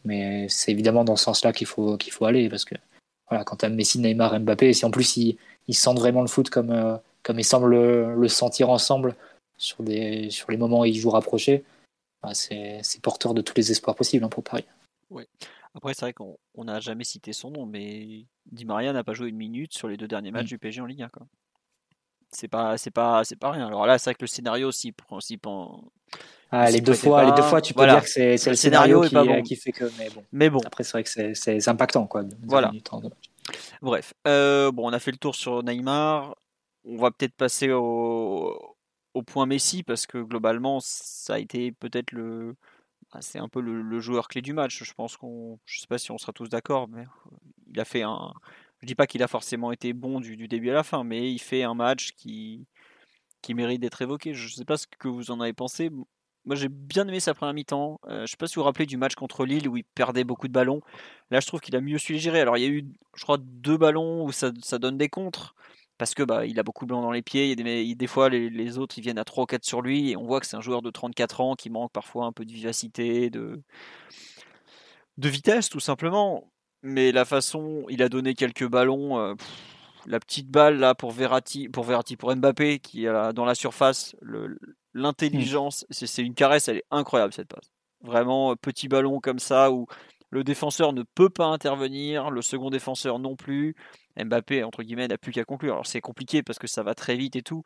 [0.04, 2.74] Mais c'est évidemment dans ce sens-là qu'il faut, faut aller, parce que
[3.28, 5.38] voilà, quand tu as Messi, Neymar, Mbappé, si en plus ils,
[5.68, 9.14] ils sentent vraiment le foot comme, euh, comme ils semblent le, sentir ensemble
[9.56, 11.64] sur, des, sur les moments où ils jouent rapprochés,
[12.22, 14.64] bah c'est, porteur de tous les espoirs possibles hein, pour Paris.
[15.10, 15.24] Oui.
[15.74, 19.28] Après, c'est vrai qu'on n'a jamais cité son nom, mais Di Maria n'a pas joué
[19.28, 20.48] une minute sur les deux derniers matchs mm.
[20.48, 21.08] du PSG en Ligue 1.
[21.08, 21.26] Quoi.
[22.30, 23.66] C'est pas, c'est pas, c'est pas rien.
[23.66, 25.38] Alors là, c'est vrai que le scénario, si, si,
[26.50, 29.14] ah, les deux fois, les deux fois, tu peux dire que c'est le, scénario, qui,
[29.14, 29.42] bon.
[29.42, 29.84] qui, fait que.
[29.98, 30.24] Mais bon.
[30.32, 30.60] Mais bon.
[30.64, 32.24] Après, c'est vrai que c'est impactant, quoi.
[32.42, 32.70] Voilà.
[33.82, 36.36] Bref, euh, bon, on a fait le tour sur Neymar.
[36.84, 38.76] On va peut-être passer au,
[39.26, 42.54] point Messi parce que globalement, ça a été peut-être le,
[43.12, 44.82] bah, c'est un peu le, joueur clé du match.
[44.84, 47.04] Je pense qu'on, sais pas si on sera tous d'accord, mais
[47.72, 48.32] il a fait un.
[48.80, 51.40] Je dis pas qu'il a forcément été bon du, début à la fin, mais il
[51.40, 52.66] fait un match qui
[53.54, 54.34] mérite d'être évoqué.
[54.34, 55.90] Je sais pas ce que vous en avez pensé
[56.44, 58.00] Moi, j'ai bien aimé sa première mi-temps.
[58.06, 59.84] Euh, je ne sais pas si vous vous rappelez du match contre Lille où il
[59.84, 60.80] perdait beaucoup de ballons.
[61.30, 62.40] Là, je trouve qu'il a mieux su les gérer.
[62.40, 62.86] Alors, il y a eu,
[63.16, 65.54] je crois, deux ballons où ça, donne des contres
[65.98, 67.50] parce que bah, il a beaucoup de ballons dans les pieds.
[67.50, 70.16] Il des, des, fois, les, autres ils viennent à 3 ou 4 sur lui et
[70.16, 72.52] on voit que c'est un joueur de 34 ans qui manque parfois un peu de
[72.52, 73.60] vivacité, de,
[75.18, 76.50] de vitesse, tout simplement.
[76.82, 79.18] Mais la façon, il a donné quelques ballons.
[79.18, 79.34] Euh,
[80.06, 84.14] la petite balle là pour Verratti, pour Verratti, pour Mbappé qui est dans la surface,
[84.94, 87.70] l'intelligence, c'est une caresse, elle est incroyable cette passe.
[88.00, 89.86] Vraiment petit ballon comme ça où
[90.30, 93.74] le défenseur ne peut pas intervenir, le second défenseur non plus.
[94.16, 95.74] Mbappé entre guillemets n'a plus qu'à conclure.
[95.74, 97.62] Alors c'est compliqué parce que ça va très vite et tout,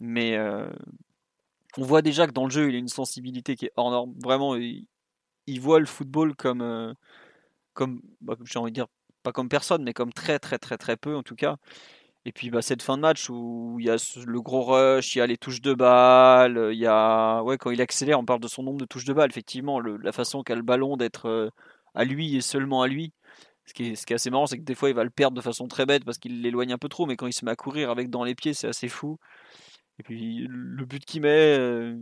[0.00, 0.68] mais euh,
[1.78, 4.14] on voit déjà que dans le jeu il a une sensibilité qui est hors norme.
[4.22, 4.86] Vraiment, il,
[5.60, 6.92] voit le football comme euh,
[7.74, 8.88] comme bah, j'ai envie de dire
[9.22, 11.56] pas comme personne, mais comme très très très très peu en tout cas.
[12.26, 13.96] Et puis bah, cette fin de match où il y a
[14.26, 17.70] le gros rush, il y a les touches de balle, il y a ouais quand
[17.70, 19.30] il accélère, on parle de son nombre de touches de balle.
[19.30, 21.50] Effectivement, la façon qu'a le ballon d'être euh,
[21.96, 23.12] à lui et seulement à lui.
[23.64, 25.10] Ce qui, est, ce qui est assez marrant, c'est que des fois il va le
[25.10, 27.44] perdre de façon très bête parce qu'il l'éloigne un peu trop, mais quand il se
[27.44, 29.18] met à courir avec dans les pieds, c'est assez fou.
[29.98, 31.98] Et puis le but qu'il met, euh,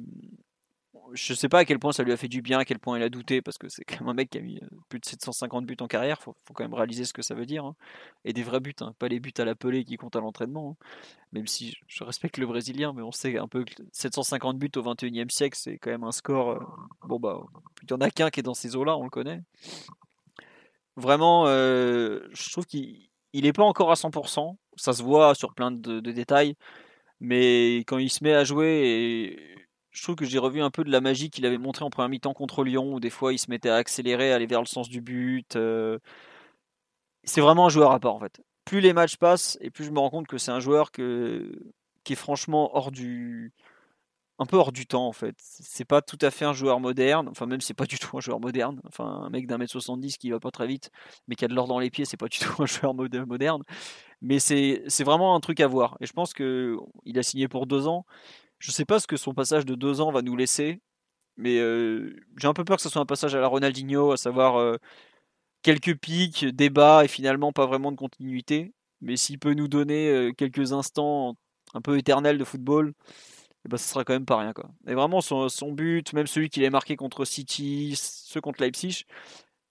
[1.13, 2.99] je sais pas à quel point ça lui a fait du bien, à quel point
[2.99, 4.99] il a douté, parce que c'est quand même un mec qui a mis euh, plus
[4.99, 7.65] de 750 buts en carrière, faut, faut quand même réaliser ce que ça veut dire.
[7.65, 7.77] Hein.
[8.25, 10.77] Et des vrais buts, hein, pas les buts à la qui comptent à l'entraînement.
[10.81, 10.87] Hein.
[11.33, 14.83] Même si je respecte le Brésilien, mais on sait un peu que 750 buts au
[14.83, 16.51] 21e siècle, c'est quand même un score.
[16.51, 16.61] Euh,
[17.07, 17.41] bon, bah,
[17.83, 19.43] il y en a qu'un qui est dans ces eaux-là, on le connaît.
[20.97, 25.73] Vraiment, euh, je trouve qu'il n'est pas encore à 100%, ça se voit sur plein
[25.73, 26.57] de, détails,
[27.21, 29.64] mais quand il se met à jouer
[29.95, 32.09] je trouve que j'ai revu un peu de la magie qu'il avait montré en première
[32.09, 34.67] mi-temps contre Lyon, où des fois il se mettait à accélérer, à aller vers le
[34.67, 35.57] sens du but.
[35.57, 35.99] Euh.
[37.23, 38.43] C'est vraiment un joueur à part en fait.
[38.65, 41.03] Plus les matchs passent, et plus je me rends compte que c'est un joueur qui
[41.03, 43.53] est franchement hors du,
[44.39, 45.37] un peu hors du temps en fait.
[45.39, 48.21] C'est pas tout à fait un joueur moderne, enfin même c'est pas du tout un
[48.21, 48.81] joueur moderne.
[48.87, 50.91] Enfin un mec d'un mètre 70 qui va pas très vite,
[51.29, 53.63] mais qui a de l'or dans les pieds, c'est pas du tout un joueur moderne.
[54.23, 55.97] Mais c'est vraiment un truc à voir.
[56.01, 58.07] Et je pense que il a signé pour deux ans.
[58.65, 60.81] Je sais pas ce que son passage de deux ans va nous laisser,
[61.37, 64.17] mais euh, j'ai un peu peur que ce soit un passage à la Ronaldinho, à
[64.17, 64.79] savoir euh,
[65.61, 68.73] quelques pics, débats et finalement pas vraiment de continuité.
[69.03, 71.37] Mais s'il peut nous donner euh, quelques instants
[71.75, 72.93] un peu éternels de football, et
[73.67, 74.55] eh ben, sera quand même pas rien.
[74.55, 74.71] Quoi.
[74.87, 79.05] Et vraiment, son, but, même celui qu'il a marqué contre City, ceux contre Leipzig,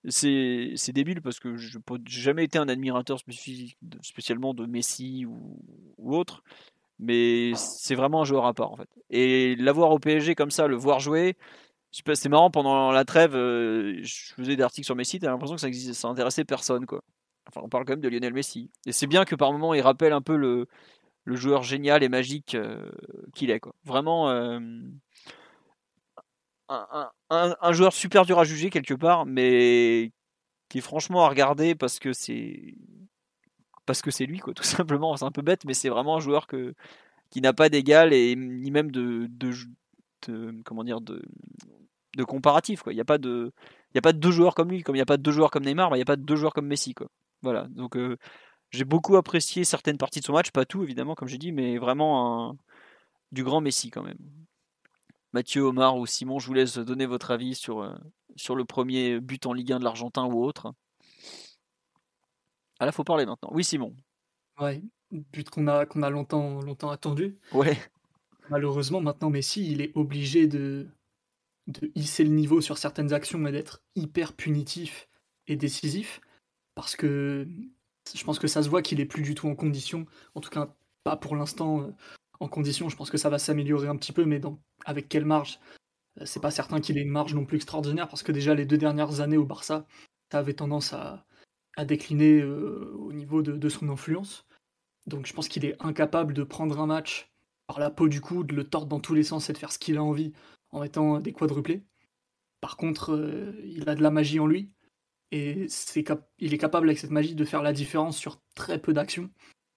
[0.07, 3.20] c'est, débile parce que je n'ai jamais été un admirateur
[4.03, 6.44] spécialement de Messi ou autre
[6.99, 8.90] mais c'est vraiment un joueur à part en fait.
[9.10, 11.38] Et l'avoir au PSG comme ça, le voir jouer,
[11.91, 15.61] c'est marrant pendant la trêve, euh, je faisais des articles sur Messi, t'as l'impression que
[15.61, 17.03] ça, existe, ça intéressait personne quoi.
[17.48, 18.72] Enfin, on parle quand même de Lionel Messi.
[18.86, 20.68] Et c'est bien que par moment il rappelle un peu le,
[21.26, 22.91] joueur génial et magique euh,
[23.36, 23.76] qu'il est quoi.
[23.84, 24.60] Vraiment euh,
[26.70, 30.11] un, un, joueur super dur à juger quelque part, mais
[30.70, 32.76] qui est franchement à regarder parce que c'est
[33.86, 35.16] parce que c'est lui, quoi, tout simplement.
[35.18, 38.72] C'est un peu bête, mais c'est vraiment un joueur qui n'a pas d'égal et ni
[38.72, 39.30] même de,
[40.64, 41.22] comment dire de,
[42.26, 42.84] comparatif.
[42.88, 43.52] Il n'y a pas de
[43.96, 45.32] y a pas de deux joueurs comme lui, comme il n'y a pas de deux
[45.32, 46.96] joueurs comme Neymar, il n'y a pas de deux joueurs comme Messi.
[47.42, 47.68] Voilà.
[47.70, 48.18] Donc euh,
[48.72, 51.78] j'ai beaucoup apprécié certaines parties de son match, pas tout évidemment, comme j'ai dit, mais
[51.78, 52.58] vraiment
[53.32, 54.18] du grand Messi quand même.
[55.34, 57.96] Mathieu, Omar ou Simon, je vous laisse donner votre avis sur, euh,
[58.36, 60.74] sur le premier but en Ligue 1 de l'Argentin ou autre.
[62.80, 63.50] Ah là, faut parler maintenant.
[63.52, 63.95] Oui, Simon.
[64.60, 64.82] Ouais,
[65.12, 67.38] but qu'on a, qu'on a longtemps, longtemps attendu.
[67.52, 67.78] Ouais.
[68.50, 70.88] Malheureusement, maintenant, Messi, il est obligé de,
[71.68, 75.08] de hisser le niveau sur certaines actions et d'être hyper punitif
[75.48, 76.22] et décisif.
[76.76, 77.48] Parce que
[78.14, 80.06] je pense que ça se voit qu'il est plus du tout en condition.
[80.36, 81.91] En tout cas, pas pour l'instant euh,
[82.40, 82.90] en condition.
[82.90, 85.60] Je pense que ça va s'améliorer un petit peu, mais dans, avec quelle marge?
[86.20, 88.66] Euh, C'est pas certain qu'il ait une marge non plus extraordinaire parce que déjà les
[88.66, 89.86] deux dernières années au Barça,
[90.32, 91.26] ça avait tendance à,
[91.76, 94.45] à décliner euh, au niveau de, son influence.
[95.08, 97.32] Donc je pense qu'il est incapable de prendre un match
[97.68, 99.72] par la peau du cou, de le tordre dans tous les sens et de faire
[99.72, 100.34] ce qu'il a envie
[100.70, 101.84] en mettant des quadruplés.
[102.62, 104.72] Par contre, euh, il a de la magie en lui
[105.32, 105.68] et
[106.40, 109.32] il est capable avec cette magie de faire la différence sur très peu d'actions.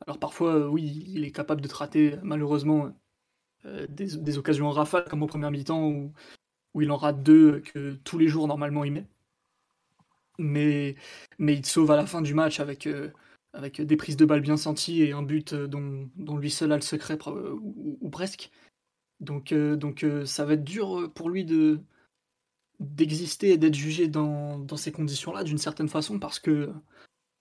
[0.06, 2.92] Alors parfois, euh, oui, il est capable de trater malheureusement
[3.88, 6.12] des, occasions en rafale comme au premier mi-temps où,
[6.74, 9.08] où il en rate deux que tous les jours normalement il met
[10.38, 10.96] mais,
[11.38, 13.10] mais il sauve à la fin du match avec, euh,
[13.52, 16.72] avec des prises de balles bien senties et un but euh, dont, dont lui seul
[16.72, 18.50] a le secret, ou, presque.
[19.20, 21.80] Donc, euh, donc ça va être dur pour lui de
[22.78, 26.70] d'exister et d'être jugé dans, dans ces conditions-là d'une certaine façon parce que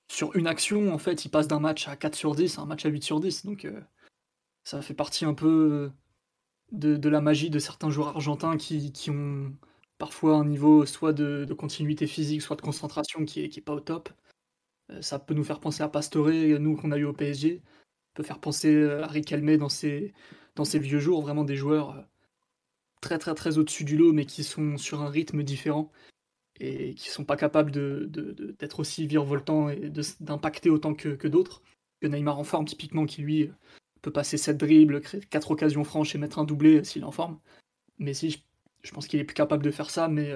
[0.10, 2.66] sur une action, en fait, il passe d'un match à 4 sur 10 à un
[2.66, 3.46] match à 8 sur 10.
[3.46, 3.68] Donc
[4.64, 5.92] ça fait partie un peu
[6.72, 9.54] de, la magie de certains joueurs argentins qui, ont
[9.98, 14.10] parfois un niveau soit de, continuité physique, soit de concentration qui est, pas au top.
[14.92, 17.62] Euh, ça peut nous faire penser à Pastore, nous qu'on a eu au PSG.
[18.14, 20.14] peut faire penser à Riquelme dans ses,
[20.56, 22.06] dans ses vieux jours, vraiment des joueurs
[23.02, 25.92] très très très au-dessus du lot, mais qui sont sur un rythme différent
[26.60, 31.28] et qui sont pas capables d'être de, de, aussi virevoltants et d'impacter autant que, que
[31.28, 31.62] d'autres.
[32.02, 33.52] Que Neymar en forme, typiquement, qui lui
[34.02, 37.12] peut passer 7 dribbles, créer 4 occasions franches et mettre un doublé s'il est en
[37.12, 37.40] forme.
[38.00, 38.40] Mais si, je,
[38.92, 40.34] pense qu'il est plus capable de faire ça, mais,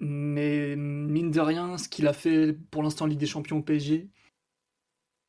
[0.00, 3.62] mais mine de rien, ce qu'il a fait pour l'instant en Ligue des Champions au
[3.62, 4.08] PSG,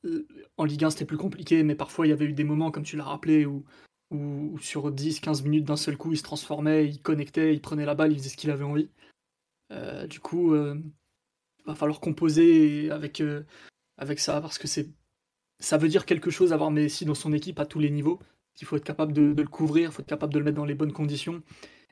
[0.06, 0.28] euh,
[0.58, 2.84] en Ligue 1 c'était plus compliqué, mais parfois il y avait eu des moments, comme
[2.84, 3.64] tu l'as rappelé, où,
[4.12, 7.96] où, sur 10-15 minutes d'un seul coup il se transformait, il connectait, il prenait la
[7.96, 8.90] balle, il faisait ce qu'il avait envie.
[9.72, 10.76] Euh, du coup, euh,
[11.60, 13.44] il va falloir composer avec, euh,
[13.98, 14.90] avec ça parce que c'est
[15.60, 18.20] ça veut dire quelque chose avoir Messi dans son équipe à tous les niveaux.
[18.60, 20.66] Il faut être capable de, le couvrir, il faut être capable de le mettre dans
[20.66, 21.42] les bonnes conditions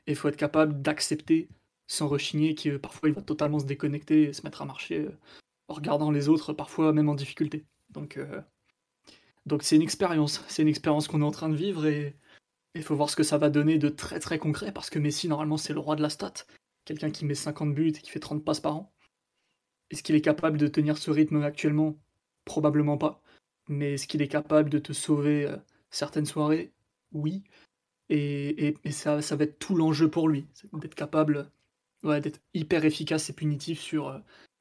[0.06, 1.48] et il faut être capable d'accepter
[1.86, 5.08] sans rechigner que parfois il va totalement se déconnecter et se mettre à marcher
[5.68, 7.66] en regardant les autres, parfois même en difficulté.
[7.90, 8.18] Donc
[9.46, 12.16] donc c'est une expérience, c'est une expérience qu'on est en train de vivre et
[12.74, 15.28] il faut voir ce que ça va donner de très très concret parce que Messi
[15.28, 16.32] normalement c'est le roi de la stat
[16.84, 18.92] quelqu'un qui met 50 buts et qui fait 30 passes par an.
[19.90, 21.98] Est-ce qu'il est capable de tenir ce rythme actuellement?
[22.44, 23.22] Probablement pas.
[23.68, 25.56] Mais est-ce qu'il est capable de te sauver euh,
[25.90, 26.72] certaines soirées?
[27.12, 27.44] Oui.
[28.14, 31.50] Et, ça, va être tout l'enjeu pour lui, d'être capable
[32.04, 34.18] d'être hyper efficace et punitif sur euh,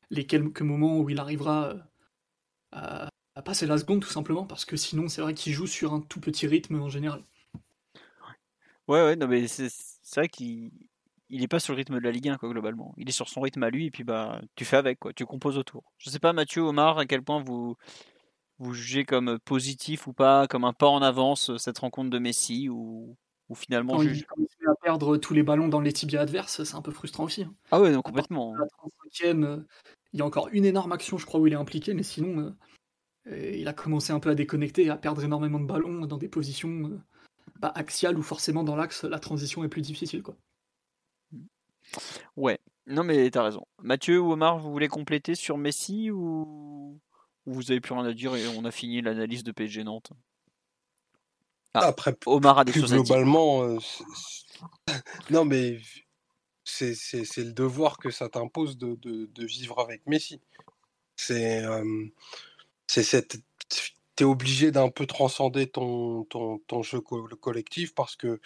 [0.09, 1.73] les quelques moments où il arrivera
[2.75, 3.05] euh,
[3.35, 5.99] à, passer la seconde, tout simplement, parce que sinon, c'est vrai qu'il joue sur un
[6.01, 7.23] tout petit rythme en général.
[8.87, 9.69] Ouais, ouais, non, mais c'est
[10.15, 10.71] vrai qu'il
[11.29, 12.93] il n'est pas sur le rythme de la Ligue 1 quoi, globalement.
[12.97, 15.25] Il est sur son rythme à lui et puis bah tu fais avec quoi, tu
[15.25, 15.93] composes autour.
[15.97, 17.77] Je sais pas Mathieu, Omar, à quel point vous
[18.59, 22.67] vous jugez comme positif ou pas, comme un pas en avance cette rencontre de Messi
[22.67, 23.15] ou,
[23.51, 24.25] ou finalement Quand il
[24.67, 27.43] à perdre tous les ballons dans les tibias adverses, c'est un peu frustrant aussi.
[27.43, 27.53] Hein.
[27.71, 28.55] Ah ouais, non, complètement.
[28.55, 29.57] la 35e, euh,
[30.13, 32.55] il y a encore une énorme action, je crois, où il est impliqué, mais sinon,
[33.27, 36.29] euh, il a commencé un peu à déconnecter, à perdre énormément de ballons dans des
[36.29, 36.99] positions euh,
[37.59, 40.23] bah, axiales où forcément dans l'axe, la transition est plus difficile.
[40.23, 40.35] quoi.
[42.37, 43.65] Ouais, non mais t'as raison.
[43.81, 46.99] Mathieu ou Omar, vous voulez compléter sur Messi ou,
[47.45, 50.11] vous avez plus rien à dire et on a fini l'analyse de PSG Nantes?
[51.73, 53.77] Ah, Après, Omar a des plus globalement, euh,
[55.29, 55.79] non mais
[56.63, 60.39] c'est le devoir que ça t'impose de, de, vivre avec Messi.
[61.15, 62.05] C'est euh,
[62.87, 63.37] c'est cette
[64.15, 68.39] t'es obligé d'un peu transcender ton, ton, ton jeu collectif parce que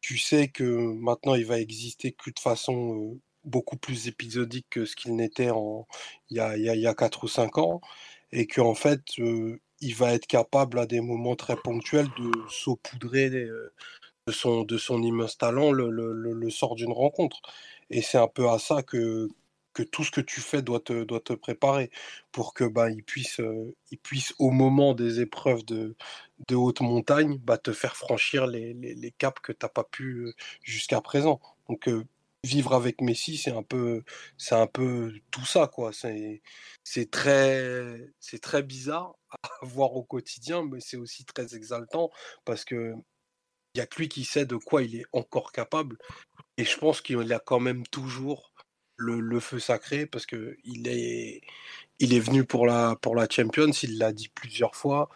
[0.00, 4.96] tu sais que maintenant il va exister que de façon beaucoup plus épisodique que ce
[4.96, 5.86] qu'il n'était en
[6.30, 7.80] il y a, il y a 4 ou 5 ans
[8.32, 9.02] et qu'en fait
[9.80, 15.02] il va être capable à des moments très ponctuels de saupoudrer de son, de son
[15.02, 17.40] immense talent le, le, sort d'une rencontre.
[17.90, 19.28] Et c'est un peu à ça que,
[19.72, 21.90] que tout ce que tu fais doit te, doit te préparer
[22.32, 23.40] pour que bah, il puisse,
[23.90, 25.96] il puisse au moment des épreuves de,
[26.48, 29.84] de haute montagne bah, te faire franchir les, les, les caps que tu n'as pas
[29.84, 30.32] pu
[30.62, 31.40] jusqu'à présent.
[31.68, 31.88] Donc
[32.46, 34.02] vivre avec Messi, c'est un peu,
[34.38, 35.92] c'est un peu tout ça quoi.
[35.92, 36.42] C'est,
[36.84, 42.10] c'est très, c'est très bizarre à voir au quotidien, mais c'est aussi très exaltant
[42.44, 42.94] parce que
[43.74, 45.98] il y a que lui qui sait de quoi il est encore capable.
[46.56, 48.52] Et je pense qu'il a quand même toujours
[48.96, 51.42] le, feu sacré parce que il est,
[51.98, 55.10] il est venu pour la, pour la Champions, il l'a dit plusieurs fois.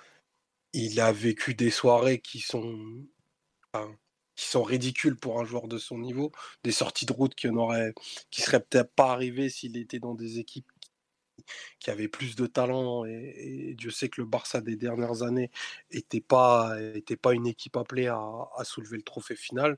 [0.74, 3.06] Il a vécu des soirées qui sont,
[4.40, 6.32] qui sont ridicules pour un joueur de son niveau,
[6.64, 7.92] des sorties de route qui n'auraient,
[8.30, 10.72] qui seraient peut-être pas arrivées s'il était dans des équipes
[11.78, 15.50] qui avaient plus de talent et, Dieu sait que le Barça des dernières années
[15.92, 19.76] n'était pas, était pas une équipe appelée à, soulever le trophée final.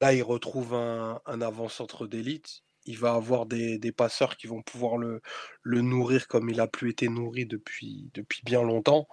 [0.00, 4.96] Là, il retrouve un, un avant-centre d'élite il va avoir des, passeurs qui vont pouvoir
[4.96, 5.20] le,
[5.62, 9.08] le, nourrir comme il a plus été nourri depuis, depuis bien longtemps.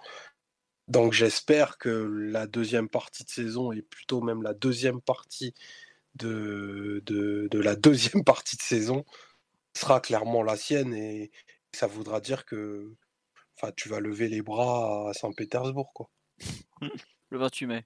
[0.88, 5.54] Donc j'espère que la deuxième partie de saison, et plutôt même la deuxième partie
[6.14, 9.04] de, de, la deuxième partie de saison,
[9.76, 11.30] sera clairement la sienne et
[11.72, 12.94] ça voudra dire que
[13.56, 15.92] enfin, tu vas lever les bras à Saint-Pétersbourg.
[15.92, 16.10] quoi.
[17.30, 17.84] Le 28 mai.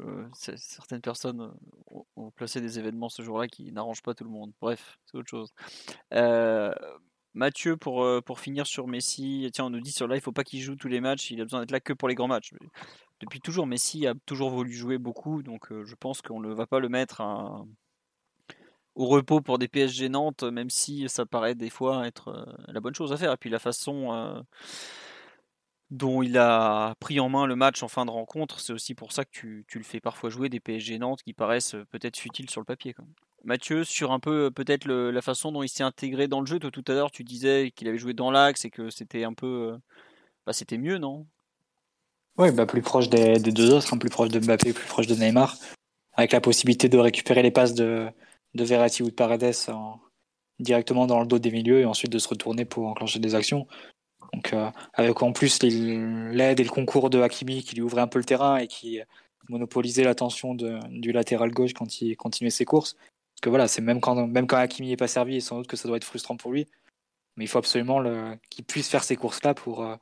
[0.00, 4.30] Euh, certaines personnes euh, ont, placé des événements ce jour-là qui n'arrangent pas tout le
[4.30, 4.52] monde.
[4.60, 5.52] Bref, c'est autre chose.
[6.14, 6.72] Euh,
[7.34, 10.44] Mathieu, pour, pour finir sur Messi, tiens, on nous dit sur là, il faut pas
[10.44, 12.52] qu'il joue tous les matchs, il a besoin d'être là que pour les grands matchs.
[13.20, 16.80] Depuis toujours, Messi a toujours voulu jouer beaucoup, donc je pense qu'on ne va pas
[16.80, 17.22] le mettre
[18.94, 22.94] au repos pour des PSG Nantes, même si ça paraît des fois être la bonne
[22.94, 23.32] chose à faire.
[23.32, 24.44] Et puis la façon
[25.92, 28.60] dont il a pris en main le match en fin de rencontre.
[28.60, 31.76] C'est aussi pour ça que tu, le fais parfois jouer des PSG Nantes qui paraissent
[31.90, 32.96] peut-être futiles sur le papier.
[33.44, 36.84] Mathieu, sur un peu peut-être la façon dont il s'est intégré dans le jeu, tout
[36.86, 39.76] à l'heure tu disais qu'il avait joué dans l'axe et que c'était un peu...
[40.46, 41.26] Bah, c'était mieux, non?
[42.38, 45.14] Oui, bah, plus proche des, deux autres, hein, plus proche de Mbappé, plus proche de
[45.14, 45.56] Neymar,
[46.14, 48.08] avec la possibilité de récupérer les passes de,
[48.54, 49.54] de Verratti ou de Paredes
[50.58, 53.66] directement dans le dos des milieux et ensuite de se retourner pour enclencher des actions.
[54.32, 58.06] Donc, euh, avec en plus l'aide et le concours de Hakimi qui lui ouvrait un
[58.06, 59.00] peu le terrain et qui
[59.48, 62.96] monopolisait l'attention du latéral gauche quand il continuait ses courses.
[63.42, 65.88] Que voilà, c'est même quand, même quand Hakimi n'est pas servi, sans doute que ça
[65.88, 66.66] doit être frustrant pour lui.
[67.36, 68.02] Mais il faut absolument
[68.48, 69.96] qu'il puisse faire ces courses-là pour, euh,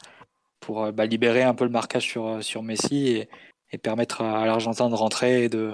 [0.61, 3.29] pour euh, bah, libérer un peu le marquage sur, sur Messi et,
[3.73, 5.73] et permettre à, l'Argentin de rentrer et de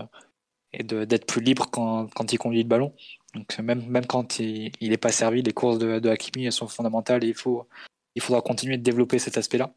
[0.73, 2.93] et d'être plus libre quand, quand, il conduit le ballon.
[3.35, 7.29] Donc même, même quand il n'est pas servi, les courses de, Hakimi sont fondamentales et
[7.29, 7.67] il faut,
[8.15, 9.73] il faudra continuer de développer cet aspect-là.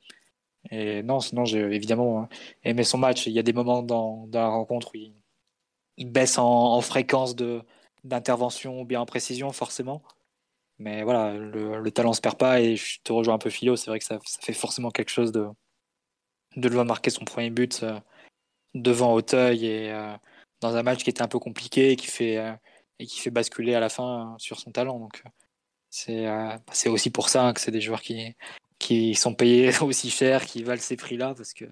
[0.72, 2.28] Et non, sinon j'ai évidemment
[2.64, 3.28] aimé son match.
[3.28, 4.98] Il y a des moments dans, la rencontre où
[5.98, 7.62] il baisse en, fréquence de
[8.04, 10.02] d'intervention bien en précision forcément.
[10.80, 13.76] Mais voilà, le, le, talent se perd pas et je te rejoins un peu philo.
[13.76, 15.48] C'est vrai que ça, fait forcément quelque chose de
[16.56, 18.00] de le voir marquer son premier but euh,
[18.74, 20.16] devant Auteuil et euh,
[20.62, 22.54] dans un match qui était un peu compliqué et qui fait euh,
[23.00, 25.00] et qui fait basculer à la fin sur son talent.
[25.00, 25.24] Donc
[25.90, 28.36] c'est aussi pour ça que c'est des joueurs qui,
[28.78, 31.66] qui sont payés aussi cher, qui valent ces prix-là, parce que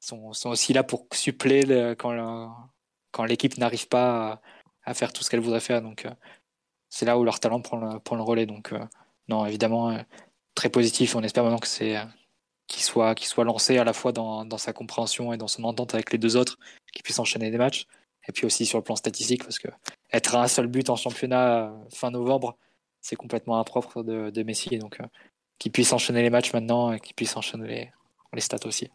[0.00, 2.56] sont, sont aussi là pour suppléer quand,
[3.12, 4.40] quand l'équipe n'arrive pas à,
[4.94, 5.82] faire tout ce qu'elle voudrait faire.
[5.82, 6.10] Donc, euh,
[6.88, 8.46] c'est là où leur talent prend le, relais.
[8.46, 8.84] Donc, euh,
[9.28, 9.96] non, évidemment,
[10.54, 11.14] très positif.
[11.14, 11.96] On espère maintenant que c'est
[12.66, 15.94] qu'il soit, qu'il soit lancé à la fois dans, sa compréhension et dans son entente
[15.94, 16.58] avec les deux autres,
[16.92, 17.86] qu'il puisse enchaîner des matchs.
[18.28, 19.68] Et puis aussi sur le plan statistique, parce que
[20.12, 22.56] être à un seul but en championnat fin novembre,
[23.00, 24.78] c'est complètement impropre de, de Messi.
[24.78, 25.06] Donc, euh,
[25.58, 27.92] qu'il puisse enchaîner les matchs maintenant et qu'il puisse enchaîner
[28.32, 28.90] les, stats aussi.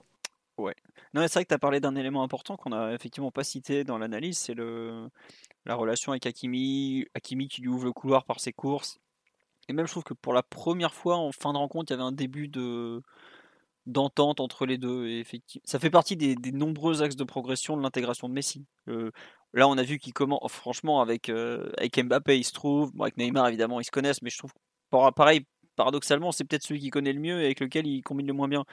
[0.58, 0.76] Ouais.
[1.16, 3.86] Non, c'est vrai que tu as parlé d'un élément important qu'on n'a effectivement pas cité
[3.86, 5.10] dans l'analyse, c'est le,
[5.66, 9.00] la relation avec Hakimi, Hakimi qui lui ouvre le couloir par ses courses.
[9.70, 11.96] Et même, je trouve que pour la première fois en fin de rencontre, il y
[11.96, 13.02] avait un début de
[13.86, 15.08] d'entente entre les deux.
[15.08, 18.66] Effectivement, ça fait partie des, nombreux axes de progression de l'intégration de Messi.
[18.90, 19.12] Euh,
[19.56, 22.92] Là, on a vu qu'il commence, franchement, avec, euh, avec Mbappé, il se trouve.
[23.00, 24.52] avec Neymar, évidemment, ils se connaissent, mais je trouve,
[24.90, 25.46] pareil,
[25.78, 28.50] paradoxalement, c'est peut-être celui qui connaît le mieux et avec lequel il combine le moins
[28.50, 28.66] bien.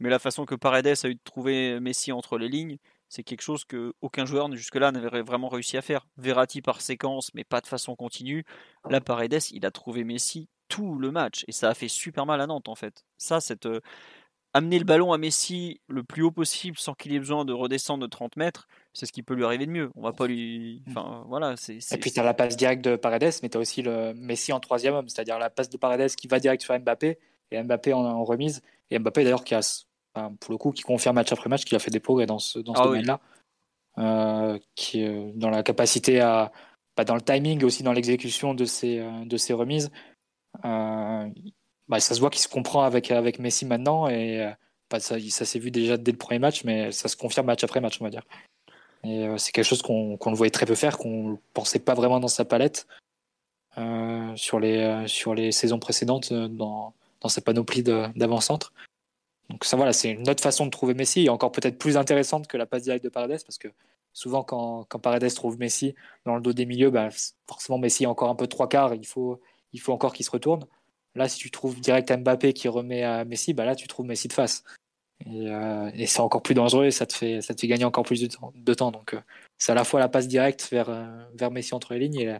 [0.00, 3.42] Mais la façon que Paredes a eu de trouver Messi entre les lignes, c'est quelque
[3.42, 6.06] chose que aucun joueur jusque-là n'avait vraiment réussi à faire.
[6.16, 8.44] Verratti par séquence, mais pas de façon continue.
[8.90, 12.40] Là, Paredes, il a trouvé Messi tout le match et ça a fait super mal
[12.40, 13.04] à Nantes en fait.
[13.18, 13.80] Ça, cette euh,
[14.54, 18.02] amener le ballon à Messi le plus haut possible sans qu'il ait besoin de redescendre
[18.02, 19.90] de 30 mètres, c'est ce qui peut lui arriver de mieux.
[19.96, 20.82] On va pas lui.
[20.86, 20.90] Mmh.
[20.90, 21.56] Enfin, voilà.
[21.56, 24.14] c'est Et puis, tu as la passe directe de Paredes, mais tu as aussi le
[24.14, 27.18] Messi en troisième homme, c'est-à-dire la passe de Paredes qui va direct sur Mbappé,
[27.50, 28.62] et Mbappé en, remise.
[28.90, 29.60] Et Mbappé, d'ailleurs, qui a,
[30.40, 32.58] pour le coup, qui confirme match après match qu'il a fait des progrès dans ce,
[32.58, 33.20] dans ce ah domaine-là.
[33.96, 36.52] Euh, qui est dans la capacité à.
[36.96, 39.90] Pas dans le timing, aussi dans l'exécution de ses, euh, de ses remises.
[40.64, 41.28] Euh,
[41.88, 44.08] bah, ça se voit qu'il se comprend avec, avec Messi maintenant.
[44.08, 44.48] Et
[44.90, 47.64] bah, ça, ça s'est vu déjà dès le premier match, mais ça se confirme match
[47.64, 48.22] après match, on va dire.
[49.04, 51.94] Et euh, c'est quelque chose qu'on le voyait très peu faire, qu'on ne pensait pas
[51.94, 52.86] vraiment dans sa palette
[53.76, 56.94] euh, sur, les, euh, sur les saisons précédentes dans,
[57.24, 58.72] dans sa panoplie d'avant-centre.
[59.48, 62.46] Donc ça voilà, c'est une autre façon de trouver Messi, et encore peut-être plus intéressante
[62.46, 63.68] que la passe directe de Paredes, parce que
[64.12, 65.94] souvent quand, Paredes trouve Messi
[66.26, 67.08] dans le dos des milieux, bah,
[67.48, 69.40] forcément Messi est encore un peu trois quarts, il faut,
[69.72, 70.66] il faut encore qu'il se retourne.
[71.14, 74.28] Là, si tu trouves direct Mbappé qui remet à Messi, bah là tu trouves Messi
[74.28, 74.64] de face.
[75.26, 78.04] Euh, et, c'est encore plus dangereux et ça te fait, ça te fait gagner encore
[78.04, 78.90] plus de temps.
[78.90, 79.20] Donc, euh,
[79.56, 82.38] c'est à la fois la passe directe vers, euh, vers Messi entre les lignes et,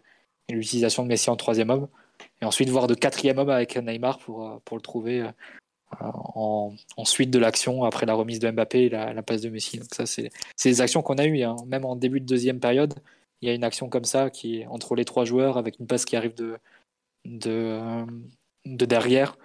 [0.51, 1.89] l'utilisation de Messi en troisième homme.
[2.41, 5.29] Et ensuite, voir de quatrième homme avec Neymar pour, pour le trouver
[6.01, 9.79] en, suite de l'action après la remise de Mbappé et la, passe de Messi.
[9.79, 10.31] Donc, ça, c'est
[10.65, 11.43] des actions qu'on a eues.
[11.43, 11.57] Hein.
[11.67, 12.95] Même en début de deuxième période,
[13.41, 15.87] il y a une action comme ça qui est entre les trois joueurs avec une
[15.87, 16.59] passe qui arrive de,
[17.25, 17.81] de,
[18.65, 19.37] de derrière.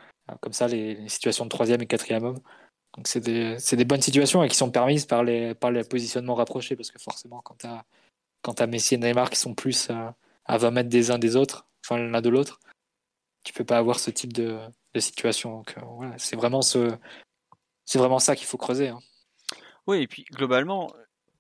[0.42, 2.40] Comme ça, les, les situations de troisième et quatrième homme.
[2.96, 6.36] Donc c'est des, des, bonnes situations et qui sont permises par les, par les positionnements
[6.36, 7.86] rapprochés parce que forcément quand tu as,
[8.58, 10.16] as, Messi et Neymar qui sont plus à,
[10.46, 12.60] à 20 mètres des uns des autres, enfin l'un de l'autre,
[13.44, 14.60] tu peux pas avoir ce type de,
[14.98, 15.58] situation.
[15.58, 16.98] Donc euh, voilà, c'est vraiment, ce,
[17.96, 18.90] vraiment ça qu'il faut creuser.
[18.90, 19.00] Hein.
[19.88, 20.94] Oui, et puis globalement,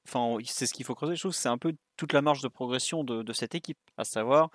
[0.07, 1.15] enfin, c'est ce qu'il faut creuser.
[1.15, 4.49] Je trouve c'est un peu toute la marge de progression de, cette équipe, à savoir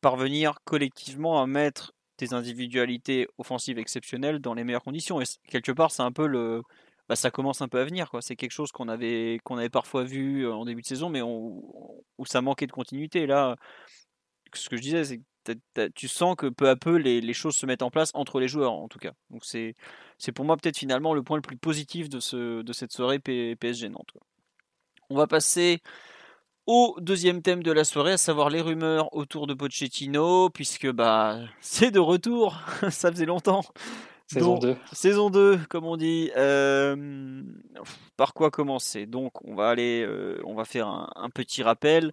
[0.00, 5.20] parvenir collectivement à mettre tes individualités offensives exceptionnelles dans les meilleures conditions.
[5.20, 6.62] Et quelque part, c'est un peu le.
[7.08, 8.10] Bah, ça commence un peu à venir.
[8.20, 11.22] C'est quelque chose qu'on avait, qu'on avait parfois vu euh, en début de saison, mais
[11.22, 13.26] où ça manquait de continuité.
[13.26, 13.56] Là,
[14.54, 15.20] ce que je disais, c'est
[15.94, 18.72] tu sens que peu à peu les, choses se mettent en place entre les joueurs
[18.72, 19.12] en tout cas.
[19.30, 19.74] Donc c'est
[20.34, 23.88] pour moi peut-être finalement le point le plus positif de, ce, de cette soirée PSG
[23.88, 24.16] Nantes.
[25.08, 25.82] On va passer
[26.66, 31.38] au deuxième thème de la soirée, à savoir les rumeurs autour de Pochettino, puisque bah
[31.60, 32.60] c'est de retour,
[32.90, 33.62] ça faisait longtemps.
[34.28, 34.76] Saison 2.
[34.92, 36.32] Saison 2, comme on dit.
[36.36, 37.42] Euh,
[38.16, 39.06] par quoi commencer?
[39.06, 42.12] Donc, on va aller, euh, on va faire un, petit rappel.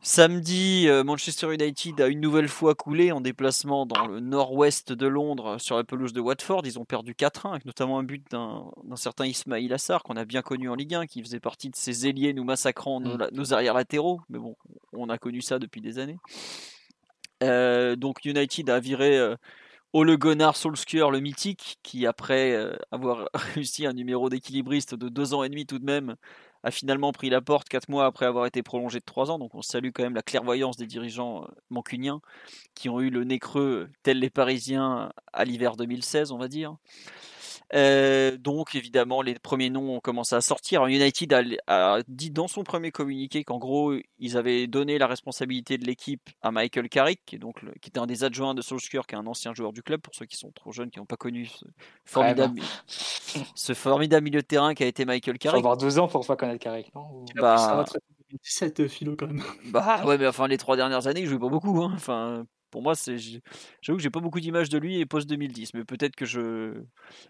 [0.00, 5.06] Samedi, euh, Manchester United a une nouvelle fois coulé en déplacement dans le nord-ouest de
[5.08, 6.62] Londres sur la pelouse de Watford.
[6.64, 10.42] Ils ont perdu 4-1, avec notamment un but d'un certain Ismail Assar qu'on a bien
[10.42, 13.28] connu en Ligue 1, qui faisait partie de ces ailiers nous massacrant nos, mm.
[13.32, 14.20] nos arrières latéraux.
[14.28, 14.56] Mais bon,
[14.92, 16.18] on a connu ça depuis des années.
[17.96, 19.34] donc United a viré
[19.94, 25.32] Ole Gunnar Solskjaer, le mythique, qui après euh, avoir réussi un numéro d'équilibriste de deux
[25.32, 26.16] ans et demi tout de même,
[26.62, 29.38] a finalement pris la porte quatre mois après avoir été prolongé de trois ans.
[29.38, 32.20] Donc on salue quand même la clairvoyance des dirigeants euh, mancuniens
[32.74, 36.76] qui ont eu le nez creux, tels les Parisiens, à l'hiver 2016, on va dire.
[37.74, 40.86] Euh, donc évidemment, les premiers noms ont commencé à sortir.
[40.86, 45.84] United a, dit dans son premier communiqué qu'en gros, ils avaient donné la responsabilité de
[45.84, 49.18] l'équipe à Michael Carrick, qui, donc qui était un des adjoints de Solskjaer, qui est
[49.18, 51.46] un ancien joueur du club, pour ceux qui sont trop jeunes, qui n'ont pas connu
[51.46, 51.64] ce
[52.04, 55.58] formidable, ce formidable milieu de terrain qui a été Michael Carrick.
[55.58, 57.24] Il faut avoir 12 ans pour pas connaître Carrick, non?
[57.36, 57.84] Bah...
[58.42, 59.42] 17 euh, philo quand même.
[59.70, 61.82] Bah ouais, mais enfin les trois dernières années, il jouait pas beaucoup.
[61.82, 61.92] Hein.
[61.94, 63.16] Enfin, pour moi, c'est,
[63.80, 66.74] j'avoue que j'ai pas beaucoup d'images de lui et post 2010, mais peut-être que je,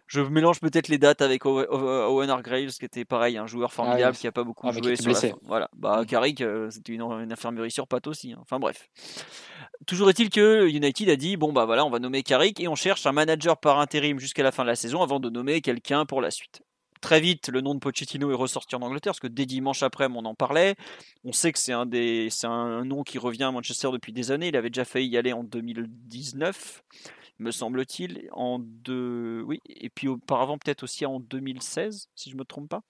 [0.06, 4.16] je mélange peut-être les dates avec Owen Hargreaves, qui était pareil, un joueur ah formidable
[4.16, 6.06] qui a pas beaucoup ah, joué sur la Voilà, bah mmh.
[6.06, 8.32] Carrick, euh, c'était une, infirmerie sur pattes aussi.
[8.32, 8.38] Hein.
[8.40, 8.88] Enfin bref.
[9.86, 12.74] Toujours est-il que United a dit bon bah voilà, on va nommer Carrick et on
[12.74, 16.04] cherche un manager par intérim jusqu'à la fin de la saison avant de nommer quelqu'un
[16.06, 16.62] pour la suite
[17.00, 20.06] très vite, le nom de Pochettino est ressorti en Angleterre, parce que dès dimanche après,
[20.10, 20.76] on en parlait.
[21.24, 24.48] On sait que c'est un, des, c'est nom qui revient à Manchester depuis des années.
[24.48, 26.82] Il avait déjà failli y aller en 2019,
[27.38, 28.28] me semble-t-il.
[28.32, 29.46] En deux...
[29.68, 32.82] Et puis auparavant, peut-être aussi en 2016, si je ne me trompe pas.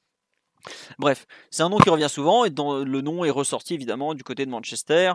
[0.98, 4.24] Bref, c'est un nom qui revient souvent et dont le nom est ressorti évidemment du
[4.24, 5.12] côté de Manchester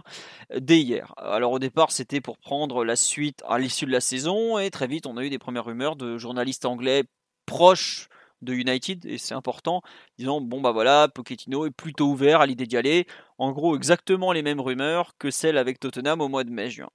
[0.58, 1.14] dès hier.
[1.18, 4.88] Alors au départ c'était pour prendre la suite à l'issue de la saison et très
[4.88, 7.04] vite on a eu des premières rumeurs de journalistes anglais
[7.46, 8.08] proches
[8.44, 9.82] de United et c'est important,
[10.18, 13.08] disant bon bah voilà, Pochettino est plutôt ouvert à l'idée d'y aller.
[13.38, 16.90] En gros, exactement les mêmes rumeurs que celles avec Tottenham au mois de mai-juin.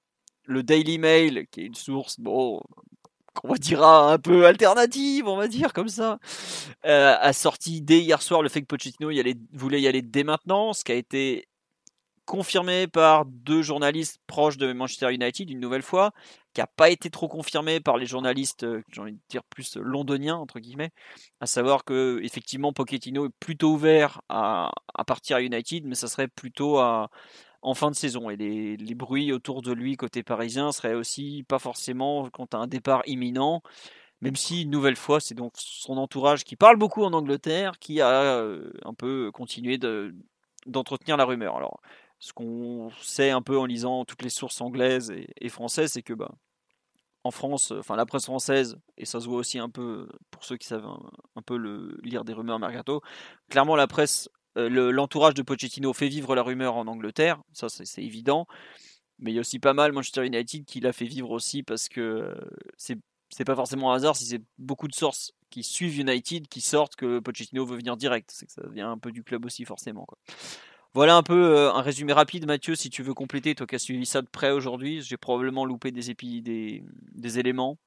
[0.45, 2.61] Le Daily Mail, qui est une source, bon,
[3.35, 6.19] qu'on va dire un peu alternative, on va dire comme ça,
[6.85, 10.01] euh, a sorti dès hier soir le fait que Pochettino y allait, voulait y aller
[10.01, 11.48] dès maintenant, ce qui a été
[12.29, 16.11] confirmé par deux journalistes proches de Manchester United une nouvelle fois,
[16.53, 19.77] qui n'a pas été trop confirmé par les journalistes, euh, j'ai envie de dire plus
[19.77, 20.91] londoniens entre guillemets,
[21.41, 24.69] à savoir que effectivement Pochettino est plutôt ouvert à,
[25.07, 27.09] partir à United, mais ça serait plutôt à,
[27.63, 28.29] en fin de saison.
[28.29, 32.67] Et les, bruits autour de lui côté parisien seraient aussi pas forcément quant à un
[32.67, 33.63] départ imminent.
[34.21, 38.01] Même si, une nouvelle fois, c'est donc son entourage qui parle beaucoup en Angleterre qui
[38.01, 39.79] a euh, un peu continué
[40.67, 41.57] d'entretenir la rumeur.
[41.57, 41.79] Alors,
[42.19, 46.13] ce qu'on sait un peu en lisant toutes les sources anglaises et, françaises, c'est que
[46.13, 46.31] bah,
[47.23, 50.57] en France, enfin la presse française, et ça se voit aussi un peu pour ceux
[50.57, 50.85] qui savent
[51.35, 51.55] un, peu
[52.03, 53.01] lire des rumeurs mercato,
[53.49, 58.03] clairement la presse, euh, l'entourage de Pochettino fait vivre la rumeur en Angleterre, ça c'est
[58.03, 58.47] évident,
[59.17, 61.87] mais il y a aussi pas mal Manchester United qui l'a fait vivre aussi parce
[61.87, 62.35] que euh,
[62.77, 62.97] c'est
[63.31, 66.95] c'est pas forcément un hasard si c'est beaucoup de sources qui suivent United qui sortent
[66.95, 70.05] que Pochettino veut venir direct, c'est que ça vient un peu du club aussi forcément
[70.05, 70.17] quoi.
[70.93, 73.79] Voilà un peu euh, un résumé rapide, Mathieu, si tu veux compléter, toi qui as
[73.79, 76.83] suivi ça de près aujourd'hui, j'ai probablement loupé des, épis, des,
[77.13, 77.77] des éléments.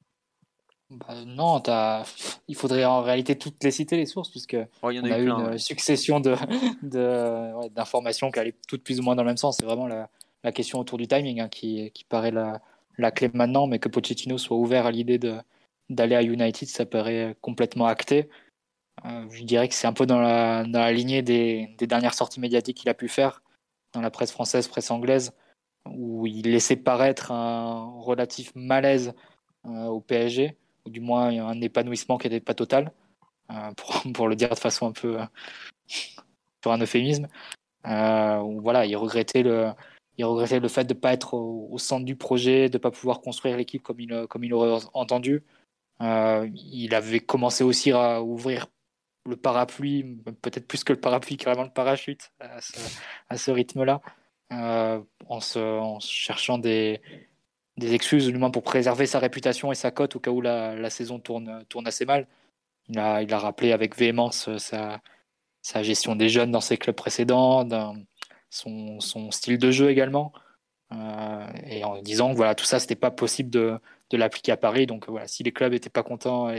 [0.91, 2.05] Bah, non, as...
[2.49, 5.59] il faudrait en réalité toutes les citer, les sources, puisque oh, on a, eu une
[5.59, 6.21] succession
[6.83, 9.57] d'informations de, qui allaient toutes plus ou moins dans le même sens.
[9.59, 10.09] C'est vraiment la,
[10.45, 12.61] la, question autour du timing hein, qui, qui, paraît la,
[12.99, 15.19] la, clé maintenant, mais que Pochettino soit ouvert à l'idée
[15.89, 18.29] d'aller à United, ça paraît complètement acté.
[19.05, 22.15] Euh, je dirais que c'est un peu dans la, dans la lignée des, des, dernières
[22.15, 23.43] sorties médiatiques qu'il a pu faire
[23.93, 25.33] dans la presse française, presse anglaise,
[25.87, 29.15] où il laissait paraître un relatif malaise
[29.67, 30.57] euh, au PSG,
[30.87, 32.93] ou du moins un épanouissement qui n'était pas total,
[33.51, 35.19] euh, pour, pour, le dire de façon un peu
[35.87, 37.29] sur un euphémisme.
[37.85, 39.73] voilà, il regrettait le,
[40.17, 42.91] il regrettait le fait de ne pas être au, centre du projet, de ne pas
[42.91, 45.43] pouvoir construire l'équipe comme il, comme il aurait entendu.
[46.01, 48.69] il avait commencé aussi à ouvrir
[49.27, 54.01] le parapluie, peut-être plus que le parapluie, carrément le parachute à ce, rythme-là,
[54.53, 57.01] euh, en, en, cherchant des,
[57.77, 60.91] des excuses, du moins pour préserver sa réputation et sa cote au cas où la,
[60.91, 62.27] saison tourne, tourne assez mal.
[62.89, 65.01] Il a, il a rappelé avec véhémence sa,
[65.83, 67.67] gestion des jeunes dans ses clubs précédents,
[68.51, 70.33] son, style de jeu également.
[71.67, 73.79] Et en disant voilà, tout ça, c'était pas possible de,
[74.11, 74.87] de l'appliquer à Paris.
[74.87, 76.53] Donc voilà, si les clubs n'étaient pas contents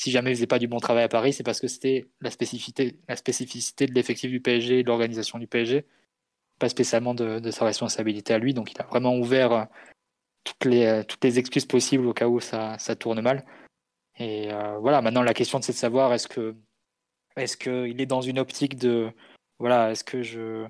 [0.00, 2.30] si jamais ils faisaient pas du bon travail à Paris, c'est parce que c'était la
[2.30, 5.84] spécificité, la spécificité de l'effectif du PSG de l'organisation du PSG,
[6.58, 8.54] pas spécialement de, sa responsabilité à lui.
[8.54, 9.64] Donc il a vraiment ouvert euh,
[10.44, 13.44] toutes les, euh, toutes les excuses possibles au cas où ça, ça tourne mal.
[14.18, 16.56] Et euh, voilà, maintenant la question c'est de savoir est-ce que
[17.36, 19.12] est-ce qu'il est dans une optique de
[19.58, 20.66] voilà, est-ce que je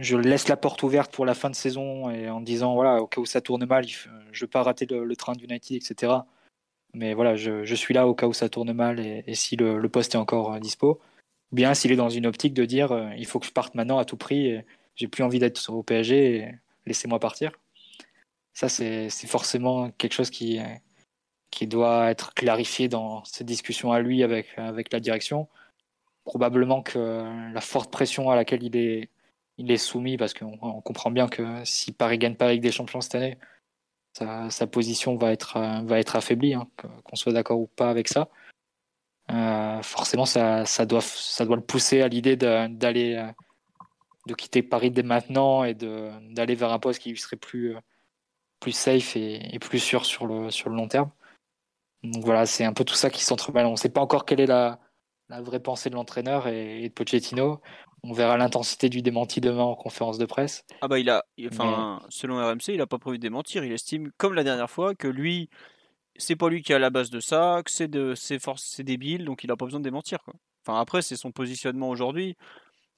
[0.00, 3.06] je laisse la porte ouverte pour la fin de saison et en disant voilà au
[3.06, 6.14] cas où ça tourne mal, je ne veux pas rater le, train d'United, etc.
[6.94, 10.14] Mais voilà, je, suis là au cas où ça tourne mal et, si le, poste
[10.14, 11.00] est encore euh, dispo.
[11.52, 13.74] Ou bien s'il est dans une optique de dire euh, il faut que je parte
[13.74, 14.58] maintenant à tout prix,
[14.96, 16.54] j'ai plus envie d'être au PSG,
[16.86, 17.52] laissez-moi partir.
[18.54, 20.60] Ça, c'est forcément quelque chose qui,
[21.50, 25.48] qui doit être clarifié dans cette discussion à lui avec, avec la direction.
[26.24, 29.08] Probablement que la forte pression à laquelle il est
[29.60, 33.02] il est soumis parce qu'on comprend bien que si Paris gagne pas avec des champions
[33.02, 33.38] cette année,
[34.14, 38.28] sa, position va être, euh, affaiblie, hein, qu'on soit d'accord ou pas avec ça.
[39.30, 41.02] Euh, forcément, ça, doit,
[41.38, 43.30] le pousser à l'idée d'aller euh,
[44.26, 47.76] de, quitter Paris dès maintenant et d'aller vers un poste qui serait plus,
[48.72, 51.10] safe et, plus sûr sur le, long terme.
[52.02, 53.66] Donc voilà, c'est un peu tout ça qui s'entremêle.
[53.66, 54.78] On ne sait pas encore quelle est la
[55.28, 57.60] vraie pensée de l'entraîneur et, de Pochettino.
[58.02, 60.64] On verra l'intensité du démenti demain en conférence de presse.
[60.80, 63.64] Ah bah il a, enfin, selon RMC, il n'a pas prévu de démentir.
[63.64, 65.50] Il estime, comme la dernière fois, que lui,
[66.16, 68.84] c'est pas lui qui est à la base de ça, que c'est de, c'est c'est
[68.84, 70.18] débile, donc il n'a pas besoin de démentir.
[70.64, 72.36] Enfin après, c'est son positionnement aujourd'hui.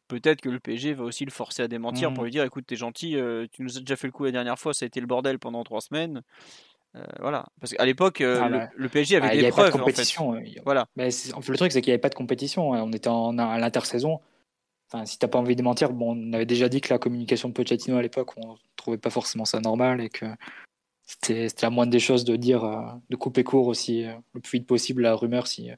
[0.09, 2.15] Peut-être que le PSG va aussi le forcer à démentir mm.
[2.15, 4.31] pour lui dire, écoute, t'es gentil, euh, tu nous as déjà fait le coup la
[4.31, 6.23] dernière fois, ça a été le bordel pendant trois semaines.
[6.95, 9.70] Euh, voilà, parce qu'à l'époque, euh, ah, le, PSG avait ah, des preuves.
[9.70, 10.39] Pas de compétition.
[10.65, 10.87] Voilà.
[10.97, 12.74] Mais le truc, c'est qu'il n'y avait pas de compétition.
[12.74, 12.83] Hein.
[12.83, 14.20] On était en, à l'intersaison.
[14.93, 17.48] Enfin, si t'as pas envie de mentir, bon, on avait déjà dit que la communication
[17.48, 20.27] de Pochettino à l'époque, on trouvait pas forcément ça normal et que
[21.06, 24.05] c'était la moindre des choses de dire, euh, de couper court aussi
[24.35, 25.70] le plus vite possible la rumeur si,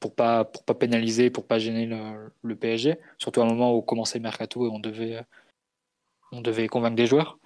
[0.00, 2.98] pour pas pour pas pénaliser, pour pas gêner le, PSG.
[3.18, 5.22] Surtout à un moment où commençait le mercato et on devait
[6.32, 7.38] on devait convaincre des joueurs.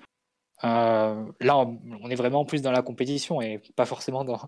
[0.64, 4.40] Euh, là, on, est vraiment plus dans la compétition et pas forcément dans,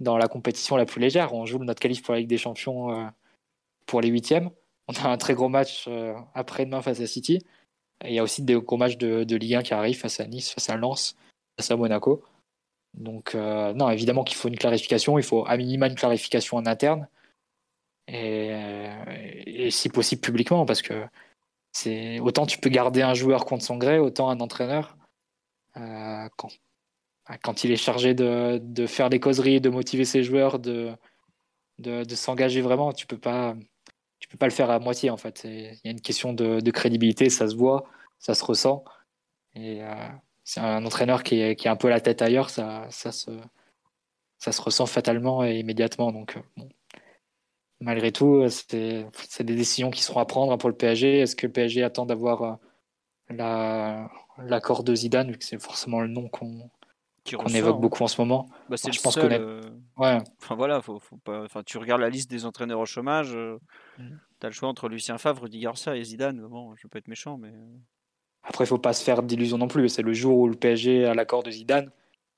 [0.00, 1.34] dans la compétition la plus légère.
[1.34, 3.06] On joue notre qualif pour la Ligue des Champions euh,
[3.86, 4.50] pour les huitièmes.
[4.88, 7.40] On a un très gros match euh, après-demain face à City.
[8.04, 10.50] Il y a aussi des gros matchs de, Ligue 1 qui arrivent face à Nice,
[10.50, 11.16] face à Lens,
[11.58, 12.22] face à Monaco.
[12.94, 15.18] Donc, non, évidemment qu'il faut une clarification.
[15.18, 17.08] Il faut à minima une clarification en interne.
[18.06, 18.52] Et,
[19.46, 21.04] et si possible publiquement, parce que
[21.72, 24.96] c'est autant tu peux garder un joueur contre son gré, autant un entraîneur
[25.76, 30.92] euh, quand, il est chargé de, faire des causeries, de motiver ses joueurs, de,
[31.78, 33.54] de, de s'engager vraiment, tu peux pas
[34.18, 35.42] tu peux pas le faire à moitié en fait.
[35.44, 37.84] Il y a une question de, crédibilité, ça se voit,
[38.18, 38.84] ça se ressent.
[39.54, 40.08] Et euh,
[40.44, 43.30] c'est un entraîneur qui, est, un peu la tête ailleurs, ça, se,
[44.60, 46.12] ressent fatalement et immédiatement.
[46.12, 46.62] Donc, euh,
[47.80, 51.20] malgré tout, c'est des décisions qui seront à prendre pour le PSG.
[51.20, 52.58] Est-ce que le PSG attend d'avoir
[53.28, 56.70] l'accord de Zidane, vu que c'est forcément le nom qu'on
[57.34, 57.80] évoque hein.
[57.80, 58.48] beaucoup en ce moment.
[58.68, 59.60] Bah, je pense que euh,
[59.96, 60.18] ouais.
[60.40, 61.44] Enfin voilà, faut, faut pas...
[61.44, 63.58] enfin, tu regardes la liste des entraîneurs au chômage, euh,
[63.98, 64.08] mm.
[64.40, 66.40] tu as le choix entre Lucien Favre, Rudy Garcia et Zidane.
[66.46, 67.48] Bon, je veux pas être méchant, mais.
[67.48, 67.76] Euh.
[68.42, 69.88] Après, il faut pas se faire d'illusions non plus.
[69.88, 71.90] C'est le jour où le PSG a l'accord de Zidane,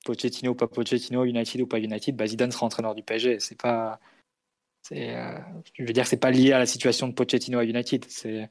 [0.03, 3.39] Pochettino ou pas Pochettino, United ou pas United, bah Zidane sera entraîneur du PSG.
[3.39, 3.99] C'est pas.
[4.89, 8.05] je veux dire, c'est pas lié à la situation de Pochettino à United.
[8.09, 8.49] C'est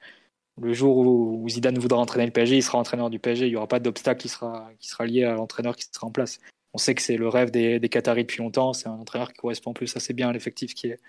[0.60, 3.46] le jour où Zidane voudra entraîner le PSG, il sera entraîneur du PSG.
[3.46, 6.10] Il n'y aura pas d'obstacle qui sera, qui sera lié à l'entraîneur qui sera en
[6.10, 6.38] place.
[6.74, 8.72] On sait que c'est le rêve des, des Qataris depuis longtemps.
[8.72, 11.00] C'est un entraîneur qui correspond plus assez bien à l'effectif qui est,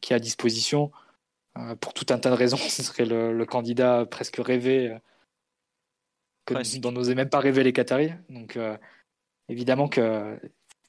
[0.00, 0.92] qui est à disposition.
[1.56, 4.98] Euh, pour tout un tas de raisons, ce serait le, candidat presque rêvé, euh,
[6.44, 8.12] que, dont n'osaient même pas rêver les Qataris.
[8.28, 8.76] Donc, euh,
[9.48, 10.38] évidemment que,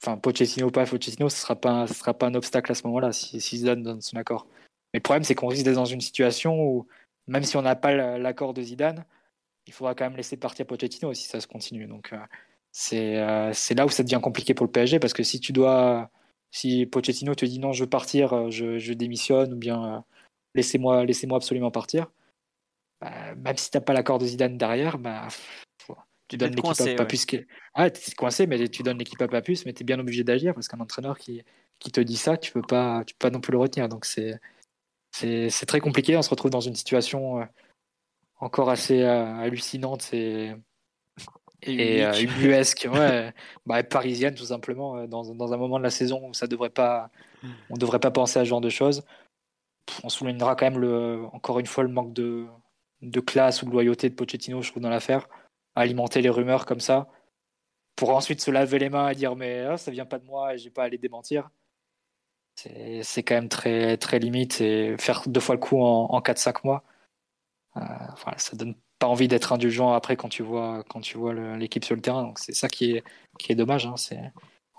[0.02, 2.76] enfin, Pochettino ou pas Pochettino, ce ne sera, pas, ce sera pas un obstacle à
[2.76, 4.48] ce moment-là si, si Zidane donne son accord.
[4.94, 6.88] Mais le problème, c'est qu'on risque d'être dans une situation où
[7.30, 9.06] même si on n'a pas l'accord de Zidane,
[9.68, 11.86] il faudra quand même laisser partir Pochettino si ça se continue.
[11.86, 12.18] Donc euh,
[12.94, 16.10] euh, c'est là où ça devient compliqué pour le PSG parce que si tu dois,
[16.52, 20.04] si Pochettino te dit non, je veux partir, euh, je, démissionne ou bien
[20.56, 22.08] laissez-moi laissez absolument partir,
[23.00, 25.28] bah, même si tu n'as pas l'accord de Zidane derrière, bah,
[26.28, 27.26] tu donnes l'équipe à Papus.
[27.74, 30.24] Ah, tu es coincé, mais tu donnes l'équipe à Papus, mais tu es bien obligé
[30.24, 31.44] d'agir parce qu'un entraîneur qui,
[31.80, 33.90] qui te dit ça, tu peux pas, tu peux pas non plus le retenir.
[33.90, 34.40] Donc c'est
[35.11, 36.15] c'est très compliqué.
[36.18, 37.45] On se retrouve dans une situation euh,
[38.40, 40.53] encore assez euh, hallucinante et,
[41.64, 43.34] et, euh, ubuesque, ouais,
[43.65, 47.10] bah, parisienne tout simplement, dans, dans, un moment de la saison où ça devrait pas,
[47.69, 49.03] on ne devrait pas penser à ce genre de choses.
[50.03, 52.45] On soulignera quand même le, encore une fois le manque de,
[53.02, 55.27] de classe ou de loyauté de Pochettino, je trouve, dans l'affaire.
[55.76, 57.07] alimenter les rumeurs comme ça
[57.95, 60.53] pour ensuite se laver les mains et dire mais oh, ça vient pas de moi
[60.53, 61.49] et j'ai pas à les démentir.
[63.03, 66.61] C'est quand même très, très limite et faire deux fois le coup en, en 4-5
[66.64, 66.84] mois,
[67.77, 67.81] euh,
[68.14, 71.86] enfin, ça donne pas envie d'être indulgent après quand tu vois, quand tu vois l'équipe
[71.86, 72.23] sur le terrain.
[72.23, 73.03] Donc c'est ça qui est,
[73.38, 73.86] qui est dommage.
[73.86, 73.95] Hein.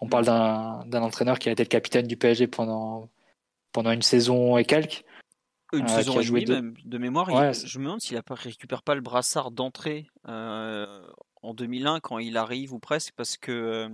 [0.00, 3.08] On parle d'un entraîneur qui a été le capitaine du PSG pendant,
[3.72, 5.04] pendant une saison et quelques.
[5.72, 7.28] Une euh, saison et demie même, de mémoire.
[7.52, 11.00] je me demande s'il ne récupère pas le brassard d'entrée euh,
[11.42, 13.88] en 2001 quand il arrive ou presque parce que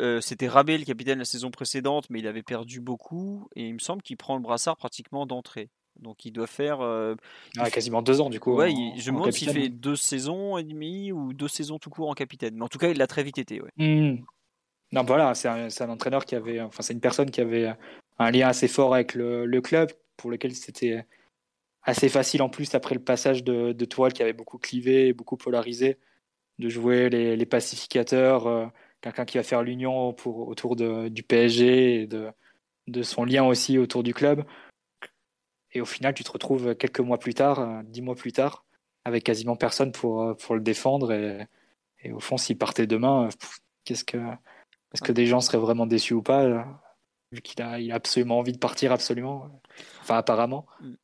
[0.00, 3.74] euh, c'était Rabé le capitaine la saison précédente mais il avait perdu beaucoup et il
[3.74, 5.68] me semble qu'il prend le brassard pratiquement d'entrée.
[5.98, 8.54] Donc il doit faire ah, quasiment deux ans du coup.
[8.54, 12.08] Ouais, je me demande s'il fait deux saisons et demie ou deux saisons tout court
[12.08, 12.54] en capitaine.
[12.54, 13.60] Mais en tout cas, il l'a très vite été.
[13.60, 13.70] Ouais.
[13.76, 14.24] Mmh.
[14.92, 17.72] Non, voilà, c'est un, un, entraîneur qui avait, enfin, c'est une personne qui avait
[18.18, 21.06] un lien assez fort avec le, le club, pour lequel c'était
[21.82, 25.12] assez facile en plus après le passage de, de Toile qui avait beaucoup clivé et
[25.12, 25.98] beaucoup polarisé,
[26.58, 28.66] de jouer les, les pacificateurs, euh,
[29.00, 32.30] quelqu'un qui va faire l'union pour autour de, du PSG et de,
[32.86, 34.44] de son lien aussi autour du club.
[35.72, 38.64] Et au final, tu te retrouves quelques mois plus tard, euh, dix mois plus tard,
[39.04, 41.12] avec quasiment personne pour, euh, pour le défendre.
[41.12, 41.46] Et,
[42.02, 43.28] et au fond, s'il partait demain,
[43.84, 44.18] qu'est-ce que
[44.92, 46.66] est-ce que des gens seraient vraiment déçus ou pas
[47.32, 49.62] Vu qu'il a, il a absolument envie de partir, absolument.
[50.00, 50.66] Enfin, apparemment.
[50.80, 50.94] Mm.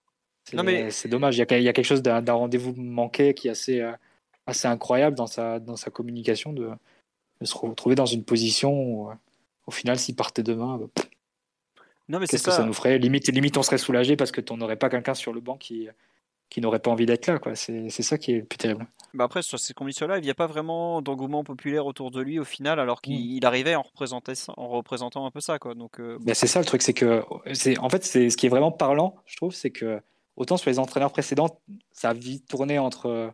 [0.45, 0.91] C'est, mais...
[0.91, 1.37] c'est dommage.
[1.37, 3.93] Il y, a, il y a quelque chose d'un, rendez-vous manqué qui est assez, euh,
[4.47, 6.71] assez incroyable dans sa, dans sa communication de,
[7.41, 9.15] de se retrouver dans une position où, euh,
[9.67, 11.03] au final, s'il partait demain, bah,
[12.09, 12.65] non, mais qu'est-ce que ça.
[12.65, 12.99] nous ferait?
[12.99, 15.89] Limite, limite, on serait soulagé parce que tu n'aurais pas quelqu'un sur le banc qui,
[16.49, 17.39] qui n'aurait pas envie d'être là.
[17.39, 17.57] Quoi.
[17.57, 18.87] C'est, c'est ça qui est le plus terrible.
[19.15, 22.39] Bah après, sur ces conditions-là, il n'y a pas vraiment d'engouement populaire autour de lui
[22.39, 23.45] au final, alors qu'il mm.
[23.45, 25.59] arrivait en représentant, en représentant un peu ça.
[25.59, 25.75] Quoi.
[25.75, 28.51] Donc, euh, c'est ça le truc, c'est que, c'est, en fait, c'est, ce qui est
[28.51, 30.01] vraiment parlant, je trouve, c'est que
[30.37, 31.61] autant sur les entraîneurs précédents,
[31.93, 33.33] ça a vite tourné entre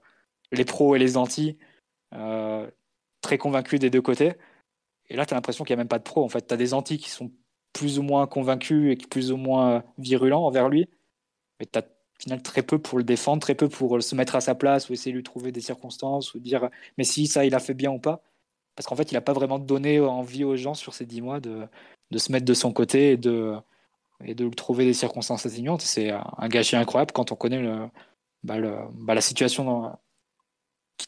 [0.52, 1.58] les pros et les anti,
[2.14, 2.70] euh,
[3.22, 4.34] très convaincus des deux côtés.
[5.08, 6.24] Et là, tu as l'impression qu'il n'y a même pas de pros.
[6.24, 7.32] En fait, tu as des anti qui sont
[7.72, 10.88] plus ou moins convaincus et plus ou moins virulents envers lui.
[11.60, 11.84] Mais tu as
[12.18, 14.92] final très peu pour le défendre, très peu pour se mettre à sa place ou
[14.92, 17.90] essayer de lui trouver des circonstances ou dire mais si ça il a fait bien
[17.90, 18.22] ou pas.
[18.76, 21.40] Parce qu'en fait, il n'a pas vraiment donné envie aux gens sur ces dix mois
[21.40, 21.66] de,
[22.10, 23.54] de se mettre de son côté et de,
[24.24, 25.82] et de trouver des circonstances atténuantes.
[25.82, 27.88] C'est un gâchis incroyable quand on connaît le,
[28.44, 28.56] bah
[28.94, 29.98] bah la situation dans,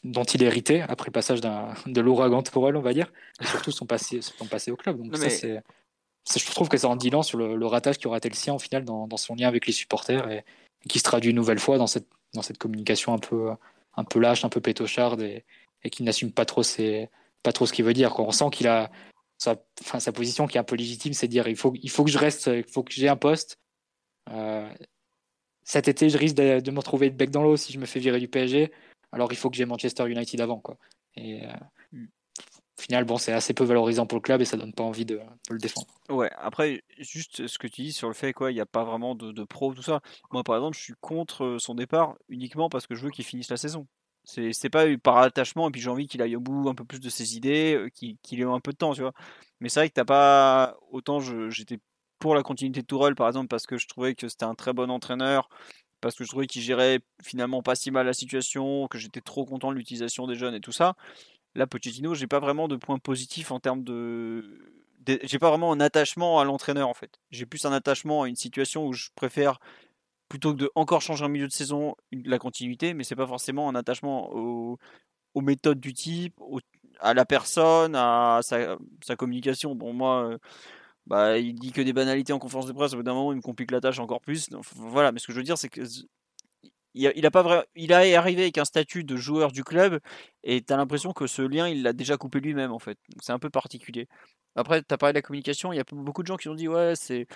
[0.03, 3.11] dont il héritait après le passage de l'ouragan Tourelle, on va dire,
[3.41, 4.97] et surtout son passé, son passé au club.
[4.97, 5.61] Donc ça, c'est,
[6.39, 8.53] je trouve que ça en dit long sur le, ratage qui aura été le sien
[8.53, 10.43] au final dans, dans, son lien avec les supporters et,
[10.87, 13.49] qui se traduit une nouvelle fois dans cette, dans cette communication un peu,
[13.95, 15.43] un peu lâche, un peu pétocharde et,
[15.83, 17.09] et qui n'assume pas trop, ses,
[17.43, 18.11] pas trop ce qu'il veut dire.
[18.11, 18.25] Quoi.
[18.25, 18.91] On sent qu'il a
[19.37, 21.89] sa, enfin, sa position qui est un peu légitime, c'est de dire il faut, il
[21.89, 23.57] faut que je reste, il faut que j'ai un poste.
[24.31, 24.69] Euh,
[25.63, 27.99] cet été, je risque de, me retrouver de bec dans l'eau si je me fais
[27.99, 28.71] virer du PSG.
[29.15, 30.59] Alors il faut que j'ai Manchester United avant.
[30.59, 30.77] Quoi.
[31.15, 31.51] Et, euh,
[31.91, 32.05] mm
[32.77, 35.05] au final, bon, c'est assez peu valorisant pour le club et ça donne pas envie
[35.05, 35.87] de, le défendre.
[36.09, 38.83] Ouais, après, juste ce que tu dis sur le fait quoi, il n'y a pas
[38.83, 40.01] vraiment de, pro, tout ça.
[40.31, 43.23] Moi, par exemple, je suis contre euh, son départ uniquement parce que je veux qu'il
[43.23, 43.87] finisse la saison.
[44.25, 46.99] C'est pas par attachement et puis j'ai envie qu'il aille au bout un peu plus
[46.99, 49.13] de ses idées, euh, qu'il ait un peu de temps, tu vois.
[49.59, 50.75] Mais c'est vrai que t'as pas.
[50.91, 51.19] Autant
[51.49, 51.79] j'étais
[52.17, 54.73] pour la continuité de Tourelle, par exemple, parce que je trouvais que c'était un très
[54.73, 55.47] bon entraîneur,
[56.05, 59.43] parce que je trouvais qu'il gérait finalement pas si mal la situation, que j'étais trop
[59.43, 60.93] content de l'utilisation des jeunes et tout ça.
[61.55, 64.59] Là, Pochettino, j'ai pas vraiment de points positifs en termes de.
[65.23, 67.19] J'ai pas vraiment un attachement à l'entraîneur en fait.
[67.31, 69.59] J'ai plus un attachement à une situation où je préfère
[70.29, 73.67] plutôt que de encore changer en milieu de saison la continuité, mais c'est pas forcément
[73.67, 74.77] un attachement aux,
[75.41, 76.39] méthodes du type,
[76.99, 78.77] à la personne, à sa,
[79.17, 79.73] communication.
[79.73, 80.37] Bon, moi, euh,
[81.07, 83.37] bah, il dit que des banalités en conférence de presse, au bout d'un moment, il
[83.37, 84.49] me complique la tâche encore plus.
[84.75, 85.81] voilà, mais ce que je veux dire, c'est que
[86.95, 89.99] il a, pas il est arrivé avec un statut de joueur du club
[90.43, 92.97] et tu as l'impression que ce lien, il l'a déjà coupé lui-même en fait.
[93.21, 94.07] C'est un peu particulier.
[94.55, 96.55] Après, tu as parlé de la communication, il y a beaucoup de gens qui ont
[96.55, 97.27] dit ouais, c'est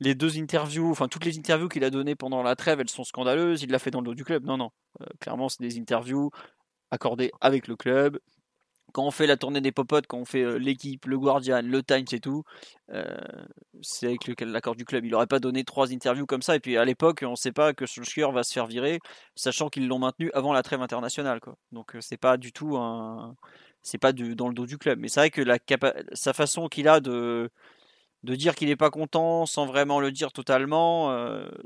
[0.00, 3.04] les deux interviews, enfin toutes les interviews qu'il a données pendant la trêve, elles sont
[3.04, 4.44] scandaleuses, il l'a fait dans le dos du club.
[4.44, 4.70] Non, non.
[5.00, 6.30] Euh, clairement, c'est des interviews
[6.90, 8.18] accordées avec le club,
[8.94, 11.82] quand on fait la tournée des popotes, quand on fait euh, l'équipe, le Guardian, le
[11.82, 12.44] Times et tout,
[12.92, 13.04] euh,
[13.82, 15.04] c'est avec l'accord du club.
[15.04, 16.54] Il n'aurait pas donné trois interviews comme ça.
[16.54, 19.00] Et puis à l'époque, on ne sait pas que Solskjaer va se faire virer,
[19.34, 21.40] sachant qu'ils l'ont maintenu avant la trêve internationale.
[21.40, 21.56] Quoi.
[21.72, 23.34] Donc euh, c'est pas du tout un,
[23.82, 25.00] c'est pas dans le dos du club.
[25.00, 25.58] Mais c'est vrai que la
[26.12, 27.50] sa façon qu'il a de
[28.22, 31.14] de dire qu'il n'est pas content sans vraiment le dire totalement,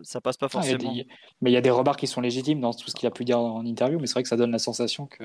[0.03, 0.93] ça passe pas forcément.
[1.41, 3.25] mais il y a des remarques qui sont légitimes dans tout ce qu'il a pu
[3.25, 5.23] dire en interview, mais c'est vrai que ça donne la sensation que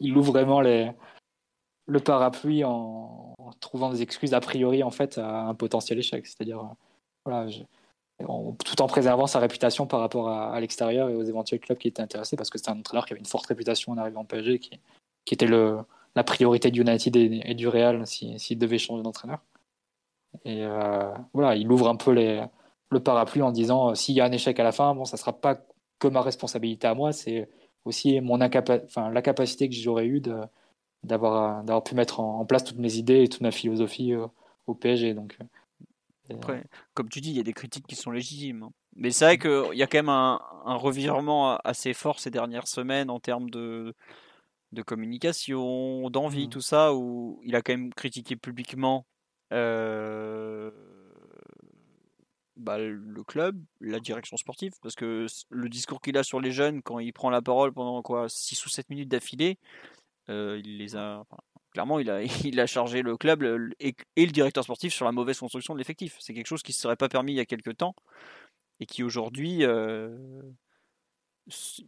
[0.00, 5.54] il, ouvre vraiment le parapluie en, trouvant des excuses a priori en fait à un
[5.54, 6.26] potentiel échec.
[6.26, 6.74] C'est-à-dire,
[7.24, 7.48] voilà,
[8.64, 12.02] tout en préservant sa réputation par rapport à, l'extérieur et aux éventuels clubs qui étaient
[12.02, 14.58] intéressés, parce que c'était un entraîneur qui avait une forte réputation en arrivant en PSG,
[14.58, 14.80] qui,
[15.30, 19.40] était la priorité du United et, du Real s'il devait changer d'entraîneur.
[20.44, 24.24] Et euh, voilà, il ouvre un peu le parapluie en disant euh, s'il y a
[24.24, 25.60] un échec à la fin, bon, ça sera pas
[25.98, 27.48] que ma responsabilité à moi, c'est
[27.84, 30.22] aussi mon enfin, la capacité que j'aurais eue
[31.02, 34.26] d'avoir d'avoir pu mettre en, place toutes mes idées et toute ma philosophie euh,
[34.66, 35.14] au PSG.
[35.14, 35.36] Donc,
[36.30, 36.64] Après,
[36.94, 38.64] comme tu dis, il y a des critiques qui sont légitimes.
[38.64, 38.72] Hein.
[38.94, 42.68] Mais c'est vrai qu'il y a quand même un, un, revirement assez fort ces dernières
[42.68, 43.94] semaines en termes de,
[44.72, 46.50] de communication, d'envie, mmh.
[46.50, 49.06] tout ça, où il a quand même critiqué publiquement
[49.52, 50.70] euh,
[52.56, 56.82] bah, le club, la direction sportive, parce que le discours qu'il a sur les jeunes,
[56.82, 59.58] quand il prend la parole pendant quoi 6 ou 7 minutes d'affilée,
[60.28, 61.24] euh, il les a.
[61.72, 63.42] clairement, il a, il a chargé le club
[63.80, 66.16] et, le directeur sportif sur la mauvaise construction de l'effectif.
[66.20, 67.94] C'est quelque chose qui ne serait pas permis il y a quelques temps
[68.80, 70.42] et qui aujourd'hui euh,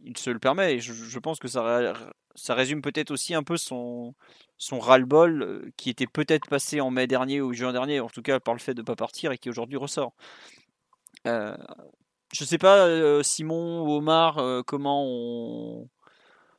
[0.03, 0.75] il se le permet.
[0.75, 1.93] Et je, pense que ça,
[2.35, 4.13] ça résume peut-être aussi un peu son,
[4.57, 8.21] son ras-le-bol euh, qui était peut-être passé en mai dernier ou juin dernier, en tout
[8.21, 10.13] cas par le fait de ne pas partir et qui aujourd'hui ressort.
[11.27, 11.57] Euh,
[12.33, 15.87] je ne sais pas, euh, Simon ou Omar, comment,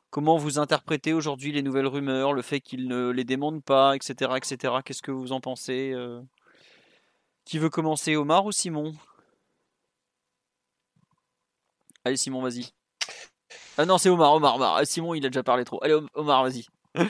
[0.09, 4.37] comment vous interprétez aujourd'hui les nouvelles rumeurs, le fait qu'il ne les démonte pas, etc.
[4.37, 4.75] etc.
[4.83, 5.93] Qu'est-ce que vous en pensez
[7.45, 8.93] Qui veut commencer, Omar ou Simon?
[12.03, 12.76] Allez, Simon, vas-y.
[13.77, 14.85] Ah non, c'est Omar, Omar, Omar.
[14.85, 15.83] Simon, il a déjà parlé trop.
[15.83, 16.65] Allez, Omar, vas-y.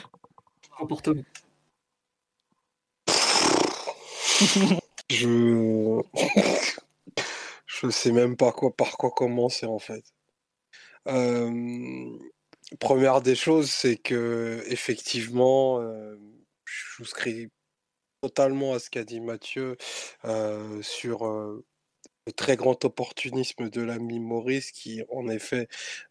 [5.10, 6.00] Je.
[7.66, 10.02] Je sais même pas quoi, par quoi commencer en fait.
[11.06, 12.18] Euh,
[12.80, 16.16] première des choses, c'est que effectivement, euh,
[16.64, 17.48] je souscris
[18.20, 19.76] totalement à ce qu'a dit Mathieu
[20.24, 21.24] euh, sur
[22.28, 25.66] le très grand opportunisme de l'ami Maurice qui en effet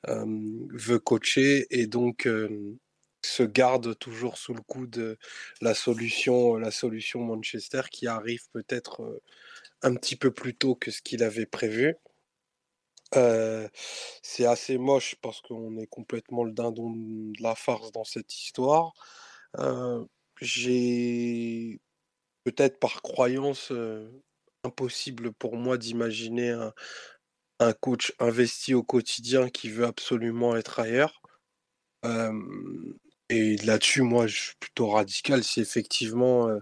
[0.07, 2.27] veut coacher et donc
[3.23, 5.19] se garde toujours sous le coup de
[5.61, 9.21] la solution, la solution Manchester qui arrive peut-être
[9.83, 11.95] un petit peu plus tôt que ce qu'il avait prévu.
[14.23, 18.93] c'est assez moche parce qu'on est complètement le dindon de la farce dans cette histoire.
[20.41, 21.79] J'ai
[22.43, 23.71] peut-être par croyance
[24.63, 26.73] impossible pour moi d'imaginer un,
[27.59, 31.21] un, coach investi au quotidien qui veut absolument être ailleurs.
[33.29, 35.43] Et là-dessus, moi, je suis plutôt radical.
[35.43, 36.59] Si effectivement euh,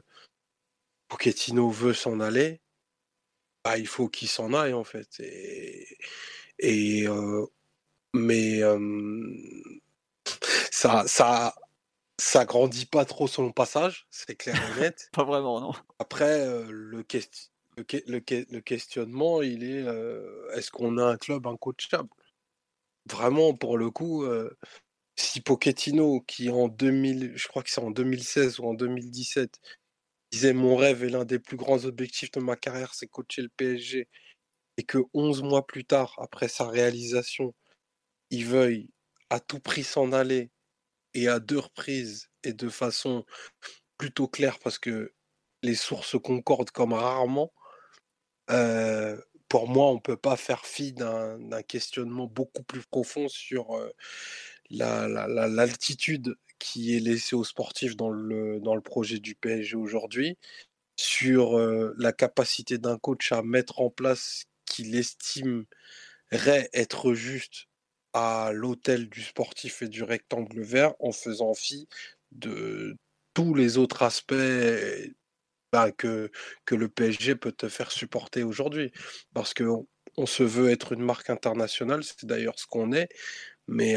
[1.07, 2.61] Pochettino veut s'en aller,
[3.63, 5.19] bah, il faut qu'il s'en aille, en fait.
[5.19, 5.97] Et,
[6.59, 7.45] et euh,
[8.13, 8.61] mais
[10.71, 11.55] ça, ça,
[12.17, 15.09] ça grandit pas trop son passage, c'est clair et net.
[15.13, 15.73] pas vraiment, non.
[15.99, 17.03] Après, le,
[17.77, 19.85] le, questionnement, il est
[20.53, 22.09] est-ce qu'on a un club incoachable
[23.07, 24.25] Vraiment, pour le coup,
[25.15, 29.59] si Pochettino, qui en 2000, je crois que c'est en 2016 ou en 2017,
[30.31, 33.49] disait mon rêve est l'un des plus grands objectifs de ma carrière, c'est coacher le
[33.49, 34.09] PSG,
[34.77, 37.53] et que 11 mois plus tard, après sa réalisation,
[38.29, 38.89] il veuille
[39.29, 40.51] à tout prix s'en aller,
[41.13, 43.25] et à deux reprises, et de façon
[43.97, 45.13] plutôt claire, parce que
[45.63, 47.53] les sources concordent comme rarement,
[48.47, 53.79] pour moi, on ne peut pas faire fi d'un questionnement beaucoup plus profond sur
[54.69, 60.37] l'altitude qui est laissée aux sportifs dans le, projet du PSG aujourd'hui,
[60.95, 61.57] sur
[61.97, 65.65] la capacité d'un coach à mettre en place qu'il estimerait
[66.73, 67.67] être juste
[68.13, 71.87] à l'hôtel du sportif et du rectangle vert en faisant fi
[72.31, 72.95] de
[73.33, 74.33] tous les autres aspects
[75.91, 76.31] que,
[76.65, 78.91] que le PSG peut te faire supporter aujourd'hui.
[79.33, 79.87] Parce qu'on
[80.17, 83.09] on se veut être une marque internationale, c'est d'ailleurs ce qu'on est,
[83.67, 83.95] mais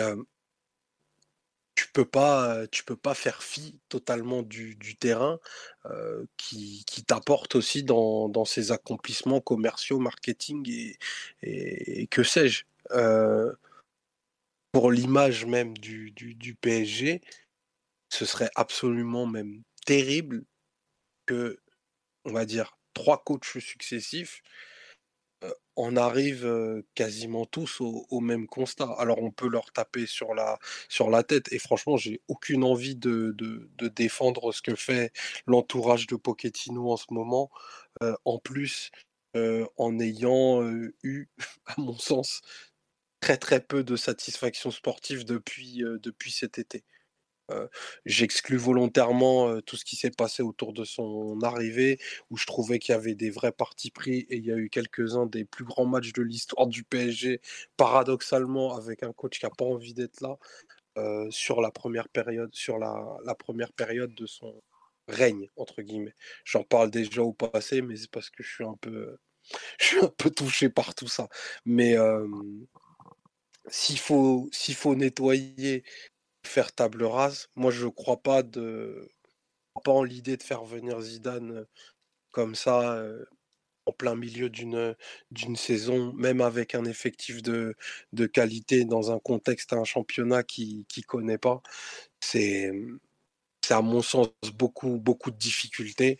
[1.78, 5.38] tu peux peux pas faire fi totalement du, terrain
[6.36, 10.96] qui, t'apporte aussi dans, dans, ses accomplissements commerciaux, marketing
[11.42, 12.64] et, que sais-je.
[14.72, 17.20] pour l'image même du, du, PSG,
[18.08, 20.44] ce serait absolument même terrible
[21.26, 21.60] que,
[22.28, 24.42] on va dire, trois coachs successifs
[25.76, 28.90] on arrive quasiment tous au, même constat.
[28.98, 30.58] Alors on peut leur taper sur la,
[31.22, 33.34] tête et franchement j'ai aucune envie de,
[33.94, 35.12] défendre ce que fait
[35.46, 37.50] l'entourage de Pochettino en ce moment.
[38.24, 38.90] en plus,
[39.34, 40.68] en ayant
[41.02, 41.28] eu,
[41.66, 42.42] à mon sens,
[43.20, 46.84] très très peu de satisfaction sportive depuis cet été.
[48.04, 51.98] J'exclus volontairement tout ce qui s'est passé autour de son arrivée,
[52.30, 54.68] où je trouvais qu'il y avait des vrais partis pris et il y a eu
[54.68, 57.40] quelques-uns des plus grands matchs de l'histoire du PSG,
[57.76, 60.38] paradoxalement, avec un coach qui n'a pas envie d'être là
[61.30, 64.62] sur la première période, sur la, première période de son
[65.06, 66.14] règne entre guillemets.
[66.44, 69.16] J'en parle déjà au passé, mais c'est parce que je suis un peu,
[69.80, 71.28] je suis un peu touché par tout ça.
[71.64, 71.96] Mais
[73.68, 75.84] s'il faut, s'il faut nettoyer
[76.48, 77.48] faire table rase.
[77.56, 79.08] Moi, je crois pas de
[79.84, 81.66] pas en l'idée de faire venir Zidane
[82.32, 83.00] comme ça
[83.88, 87.74] en plein milieu d'une saison, même avec un effectif de,
[88.32, 91.62] qualité dans un contexte, un championnat qui qui connaît pas.
[92.20, 92.72] C'est
[93.70, 96.18] à mon sens beaucoup beaucoup de difficultés.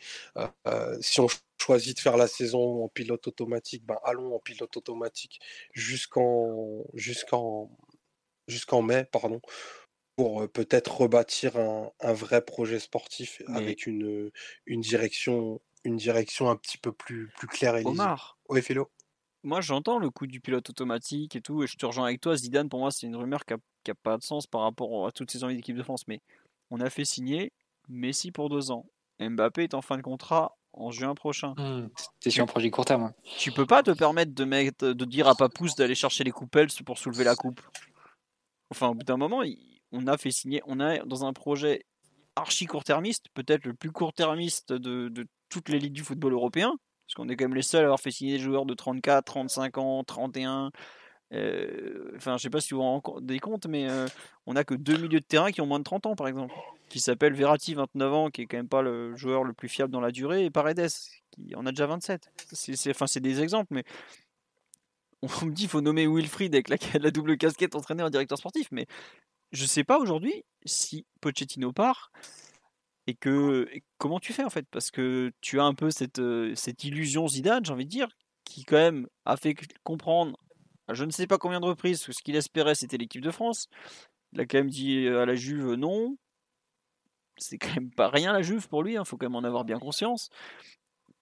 [1.00, 1.28] si on
[1.60, 5.40] choisit de faire la saison en pilote automatique, ben allons en pilote automatique
[5.72, 7.70] jusqu'en jusqu'en
[8.48, 9.40] jusqu'en mai, pardon,
[10.18, 14.32] pour peut-être rebâtir un, vrai projet sportif avec une,
[14.66, 18.00] une, direction, une direction un petit peu plus, plus claire et lisible.
[18.00, 18.36] Omar.
[18.48, 18.90] Oui, Philo.
[19.44, 22.34] Moi, j'entends le coup du pilote automatique et tout, et je te rejoins avec toi.
[22.34, 25.30] Zidane, pour moi, c'est une rumeur qui n'a pas de sens par rapport à toutes
[25.30, 26.08] ces envies d'équipe de France.
[26.08, 26.20] Mais
[26.72, 27.52] on a fait signer
[27.88, 28.86] Messi pour deux ans.
[29.20, 31.54] Mbappé est en fin de contrat en juin prochain.
[31.56, 33.04] Mmh, c'est sur un projet court terme.
[33.04, 33.14] Hein.
[33.38, 36.70] Tu peux pas te permettre de, mettre, de dire à Papousse d'aller chercher les coupelles
[36.84, 37.60] pour soulever la coupe.
[38.72, 39.44] Enfin, au bout d'un moment,
[39.92, 41.84] on a fait signer, on a dans un projet
[42.36, 46.74] archi court-termiste, peut-être le plus court-termiste de, de toutes les ligues du football européen,
[47.06, 49.24] parce qu'on est quand même les seuls à avoir fait signer des joueurs de 34,
[49.24, 50.70] 35 ans, 31.
[51.32, 54.06] Euh, enfin, je sais pas si vous vous rendez compte, mais euh,
[54.46, 56.54] on a que deux milieux de terrain qui ont moins de 30 ans, par exemple,
[56.88, 59.92] qui s'appelle Verratti, 29 ans, qui est quand même pas le joueur le plus fiable
[59.92, 60.88] dans la durée, et Paredes,
[61.30, 62.30] qui en a déjà 27.
[62.52, 63.84] C'est, enfin, c'est des exemples, mais
[65.22, 68.38] on me dit qu'il faut nommer Wilfried avec la, la double casquette entraîneur en directeur
[68.38, 68.86] sportif, mais
[69.52, 72.10] je sais pas aujourd'hui si Pochettino part
[73.06, 74.66] et que comment tu fais en fait?
[74.70, 78.08] Parce que tu as un peu cette, euh, illusion Zidane, j'ai envie de dire,
[78.44, 80.36] qui quand même a fait comprendre
[80.90, 83.68] je ne sais pas combien de reprises que ce qu'il espérait c'était l'équipe de France.
[84.32, 86.16] Il a quand même dit à la Juve non.
[87.36, 89.44] C'est quand même pas rien la Juve pour lui, il hein, faut quand même en
[89.44, 90.28] avoir bien conscience.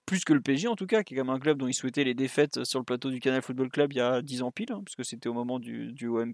[0.05, 1.73] Plus que le PSG en tout cas, qui est quand même un club dont il
[1.73, 4.51] souhaitait les défaites sur le plateau du Canal Football Club il y a 10 ans
[4.51, 6.31] pile, hein, puisque c'était au moment du, du OM.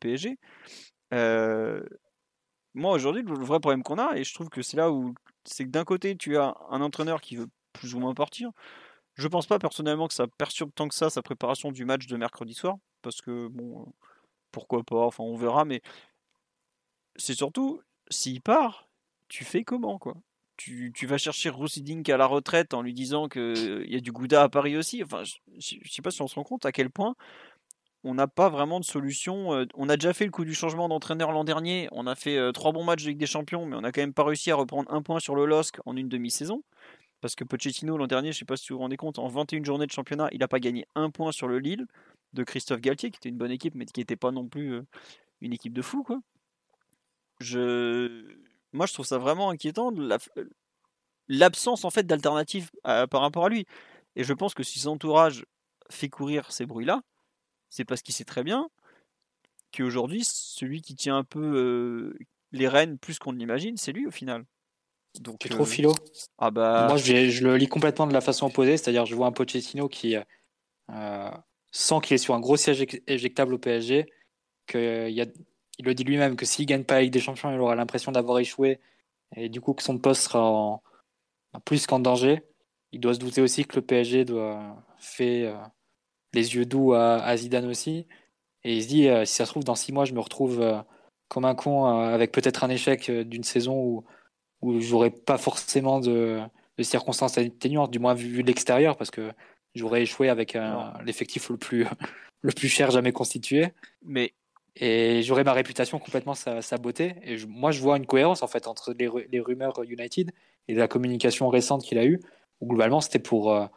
[1.13, 1.83] Euh,
[2.73, 5.13] moi aujourd'hui, le vrai problème qu'on a, et je trouve que c'est là où
[5.45, 8.51] c'est que d'un côté tu as un entraîneur qui veut plus ou moins partir.
[9.15, 12.17] Je pense pas personnellement que ça perturbe tant que ça sa préparation du match de
[12.17, 13.93] mercredi soir, parce que bon,
[14.51, 15.81] pourquoi pas, enfin on verra, mais
[17.15, 18.89] c'est surtout s'il part,
[19.27, 20.15] tu fais comment quoi?
[20.57, 24.11] Tu, tu, vas chercher Roussidink à la retraite en lui disant qu'il y a du
[24.11, 25.03] Gouda à Paris aussi?
[25.03, 27.15] Enfin, je sais pas si on se rend compte à quel point
[28.03, 29.53] on n'a pas vraiment de solution.
[29.53, 31.87] Euh, on a déjà fait le coup du changement d'entraîneur l'an dernier.
[31.91, 34.13] On a fait euh, trois bons matchs de des Champions, mais on n'a quand même
[34.13, 36.63] pas réussi à reprendre un point sur le LOSC en une demi-saison.
[37.21, 39.27] Parce que Pochettino, l'an dernier, je ne sais pas si vous vous rendez compte, en
[39.27, 41.87] 21 journées de championnat, il n'a pas gagné un point sur le Lille
[42.33, 44.85] de Christophe Galtier, qui était une bonne équipe, mais qui n'était pas non plus euh,
[45.39, 46.05] une équipe de fou.
[47.39, 48.25] Je...
[48.73, 49.93] Moi, je trouve ça vraiment inquiétant,
[51.29, 53.65] l'absence en fait d'alternative par rapport à lui.
[54.15, 55.45] Et je pense que si son entourage
[55.89, 57.01] fait courir ces bruits-là,
[57.73, 58.69] c'est parce qu'il sait très bien
[59.75, 62.17] qu'aujourd'hui, celui qui tient un peu euh,
[62.51, 64.45] les rênes plus qu'on ne l'imagine, c'est lui au final.
[65.19, 65.95] Donc, c'est trop euh, philo.
[66.37, 66.85] Ah bah...
[66.87, 70.15] Moi, je, le lis complètement de la façon opposée, c'est-à-dire je vois un Pochettino qui
[70.91, 71.31] euh,
[71.71, 74.05] sent qu'il est sur un gros siège éjectable au PSG,
[74.67, 75.33] qu'il
[75.79, 78.37] il le dit lui-même que s'il gagne pas avec des champions, il aura l'impression d'avoir
[78.37, 78.79] échoué,
[79.35, 80.83] et du coup que son poste sera en,
[81.65, 82.43] plus qu'en danger.
[82.91, 85.71] Il doit se douter aussi que le PSG doit faire
[86.33, 88.07] les yeux doux à, Zidane aussi.
[88.63, 90.61] Et il se dit, euh, si ça se trouve, dans six mois, je me retrouve
[90.61, 90.79] euh,
[91.27, 94.05] comme un con euh, avec peut-être un échec d'une saison où,
[94.61, 96.41] où j'aurais pas forcément de,
[96.81, 99.31] circonstances atténuantes, du moins vu, de l'extérieur, parce que
[99.75, 100.57] j'aurais échoué avec
[101.05, 101.85] l'effectif le plus,
[102.41, 103.69] le plus cher jamais constitué.
[104.03, 104.33] Mais
[104.75, 107.15] et j'aurais ma réputation complètement sabotée.
[107.21, 110.31] Et moi, je vois une cohérence en fait entre les, les rumeurs United
[110.67, 112.19] et la communication récente qu'il a eue,
[112.59, 113.69] où globalement c'était pour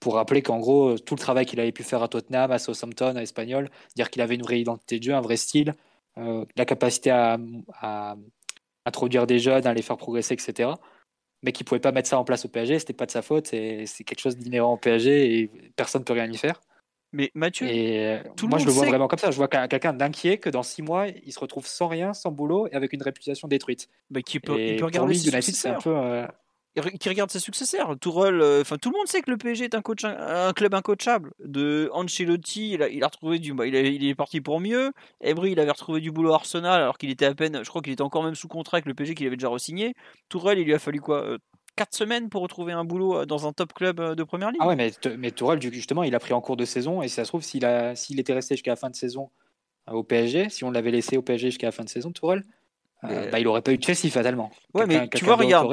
[0.00, 2.58] pour rappeler qu'en gros, euh, tout le travail qu'il avait pu faire à Tottenham, à
[2.58, 5.74] Southampton, à Espagnol, dire qu'il avait une vraie identité de jeu, un vrai style,
[6.18, 7.38] euh, la capacité à,
[8.86, 10.70] introduire des jeunes, à les faire progresser, etc.
[11.42, 13.22] Mais qu'il ne pouvait pas mettre ça en place au PSG, c'était pas de sa
[13.22, 16.60] faute, c'est quelque chose d'inhérent au PSG et personne ne peut rien y faire.
[17.12, 19.30] Mais Mathieu, et euh, moi je le vois vraiment comme ça.
[19.30, 22.66] Je vois quelqu'un d'inquiet que dans six mois, il se retrouve sans rien, sans boulot
[22.66, 23.88] et avec une réputation détruite.
[24.10, 26.26] Mais qui peut, il peut regarder lui, United, c'est un peu.
[26.82, 27.96] Qui regarde ses successeurs.
[27.98, 30.74] Tourelle, euh, enfin tout le monde sait que le PSG est un, coach, un, club
[30.74, 31.32] incoachable.
[31.44, 34.92] De Ancelotti, il a, il a retrouvé du, bah, il, il, est parti pour mieux.
[35.20, 37.80] Emery, il avait retrouvé du boulot à Arsenal alors qu'il était à peine, je crois
[37.80, 39.94] qu'il était encore même sous contrat avec le PSG qu'il avait déjà re-signé.
[40.28, 41.36] Tourelle, il lui a fallu quoi
[41.76, 44.60] 4 euh, semaines pour retrouver un boulot euh, dans un top club de première ligne.
[44.60, 47.14] Ah ouais, mais, mais Tourelle, justement, il a pris en cours de saison et si
[47.14, 49.30] ça se trouve, s'il a, s'il était resté jusqu'à la fin de saison
[49.86, 52.44] au PSG, si on l'avait laissé au PSG jusqu'à la fin de saison, Tourelle,
[53.02, 54.50] bah, il aurait pas eu de Chelsea fatalement.
[54.72, 55.68] Ouais, mais tu vois, regarde,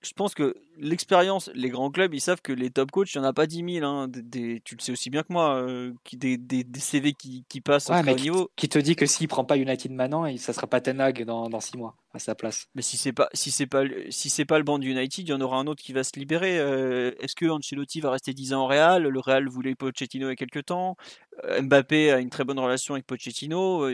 [0.00, 3.26] je pense que l'expérience, les grands clubs, ils savent que les top coachs, il n'y
[3.26, 3.86] en a pas 10 000.
[3.86, 6.38] Hein, des, tu le sais aussi bien que moi, euh, des,
[6.78, 8.48] CV qui, qui passent ouais, au niveau.
[8.54, 11.48] Qui te dit que s'il prend pas United maintenant, ça sera pas Ten Hag dans,
[11.48, 12.66] dans 6 mois à sa place.
[12.76, 15.30] Mais si c'est pas si c'est pas si c'est pas le banc de United, il
[15.30, 16.58] y en aura un autre qui va se libérer.
[16.58, 19.02] Euh, est-ce que Ancelotti va rester 10 ans au Real?
[19.02, 20.96] Le Real voulait Pochettino il y a quelques temps.
[21.44, 23.88] Euh, Mbappé a une très bonne relation avec Pochettino.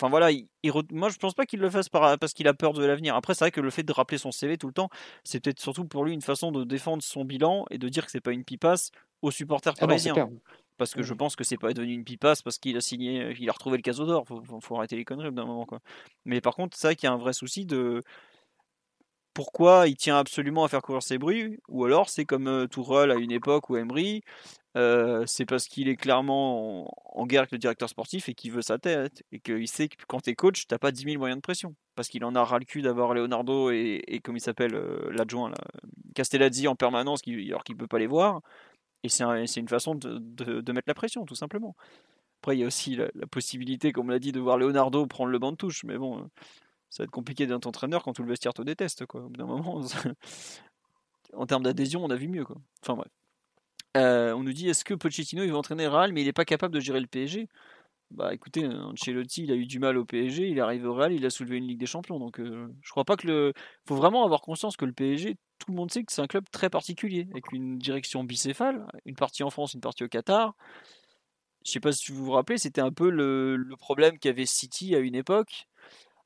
[0.00, 0.48] Enfin voilà, il,
[0.92, 3.14] moi je pense pas qu'il le fasse parce qu'il a peur de l'avenir.
[3.14, 4.88] Après, c'est vrai que le fait de rappeler son CV tout le temps,
[5.24, 8.10] c'est peut-être surtout pour lui une façon de défendre son bilan et de dire que
[8.10, 10.30] c'est pas une pipasse aux supporters ah parisiens.
[10.78, 13.50] parce que je pense que c'est pas devenu une pipasse parce qu'il a signé, il
[13.50, 14.26] a retrouvé le caso d'or.
[14.26, 15.80] Faut, faut, arrêter les conneries d'un moment quoi.
[16.24, 18.02] Mais par contre, c'est vrai qu'il y a un vrai souci de
[19.34, 23.10] pourquoi il tient absolument à faire courir ses bruits, ou alors c'est comme euh, Tourelle
[23.10, 24.22] à une époque ou Emery,
[25.26, 28.78] c'est parce qu'il est clairement en, guerre avec le directeur sportif et qu'il veut sa
[28.78, 31.74] tête et qu'il sait que quand t'es coach, t'as pas 10 000 moyens de pression
[31.96, 34.80] parce qu'il en a ras le cul d'avoir Leonardo et, comme il s'appelle
[35.10, 35.52] l'adjoint
[36.14, 38.42] Castellazzi en permanence alors qu'il peut pas les voir
[39.02, 41.74] et c'est une façon de, mettre la pression tout simplement.
[42.42, 45.30] Après il y a aussi la, possibilité, comme on l'a dit, de voir Leonardo prendre
[45.30, 46.28] le banc de touche, mais bon,
[46.90, 49.22] ça va être compliqué d'être entraîneur quand tout le vestiaire te déteste quoi.
[49.22, 49.80] Au bout d'un moment,
[51.34, 52.56] en termes d'adhésion, on a vu mieux quoi.
[52.82, 53.10] Enfin bref.
[53.96, 56.44] Euh, on nous dit est-ce que Pochettino il va entraîner Real mais il n'est pas
[56.44, 57.48] capable de gérer le PSG
[58.10, 61.24] Bah écoutez, Ancelotti il a eu du mal au PSG, il arrive au Real, il
[61.24, 62.18] a soulevé une Ligue des Champions.
[62.18, 63.52] Donc euh, je crois pas que le.
[63.86, 66.44] faut vraiment avoir conscience que le PSG, tout le monde sait que c'est un club
[66.50, 70.54] très particulier, avec une direction bicéphale, une partie en France, une partie au Qatar.
[71.64, 74.94] Je sais pas si vous vous rappelez, c'était un peu le, le problème qu'avait City
[74.94, 75.68] à une époque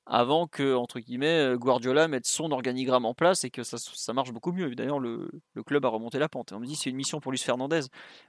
[0.06, 4.12] avant que, entre guillemets, euh, Guardiola mette son organigramme en place et que ça, ça
[4.12, 4.74] marche beaucoup mieux.
[4.74, 6.52] D'ailleurs, le, le, club a remonté la pente.
[6.52, 7.80] on me dit c'est une mission pour Luis Fernandez.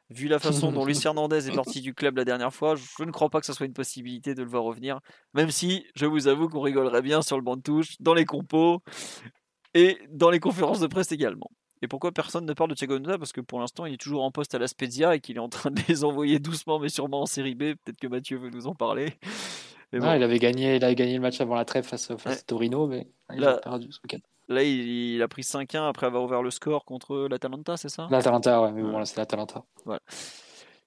[0.09, 3.11] Vu la façon dont Luis Fernandez est parti du club la dernière fois, je ne
[3.11, 4.99] crois pas que ce soit une possibilité de le voir revenir.
[5.33, 8.25] Même si, je vous avoue qu'on rigolerait bien sur le banc de touche, dans les
[8.25, 8.81] compos
[9.73, 11.49] et dans les conférences de presse également.
[11.81, 14.31] Et pourquoi personne ne parle de Thiago Parce que pour l'instant, il est toujours en
[14.31, 17.23] poste à la Spezia et qu'il est en train de les envoyer doucement mais sûrement
[17.23, 17.75] en série B.
[17.83, 19.19] Peut-être que Mathieu veut nous en parler
[19.99, 22.87] il, avait gagné, il avait gagné le match avant la trêve face, face à Torino,
[22.87, 24.19] mais il là, a perdu ce week-end.
[24.47, 28.07] Là, il, a pris 5-1 après avoir ouvert le score contre l'Atalanta, c'est ça?
[28.11, 29.63] L'Atalanta, ouais, mais bon, là, c'est l'Atalanta.
[29.85, 30.01] Voilà.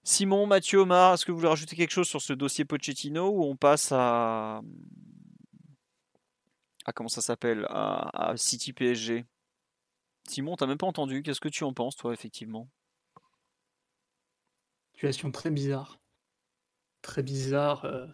[0.05, 3.45] Simon, Mathieu, Omar, est-ce que vous voulez rajouter quelque chose sur ce dossier Pochettino ou
[3.45, 4.63] on passe à.
[6.85, 7.67] à comment ça s'appelle?
[7.69, 9.27] À, à, City PSG
[10.29, 11.23] Simon, t'as même pas entendu.
[11.23, 12.69] Qu'est-ce que tu en penses, toi, effectivement?
[14.95, 15.99] Situation très bizarre.
[17.03, 17.85] Très bizarre.
[17.85, 18.07] Euh,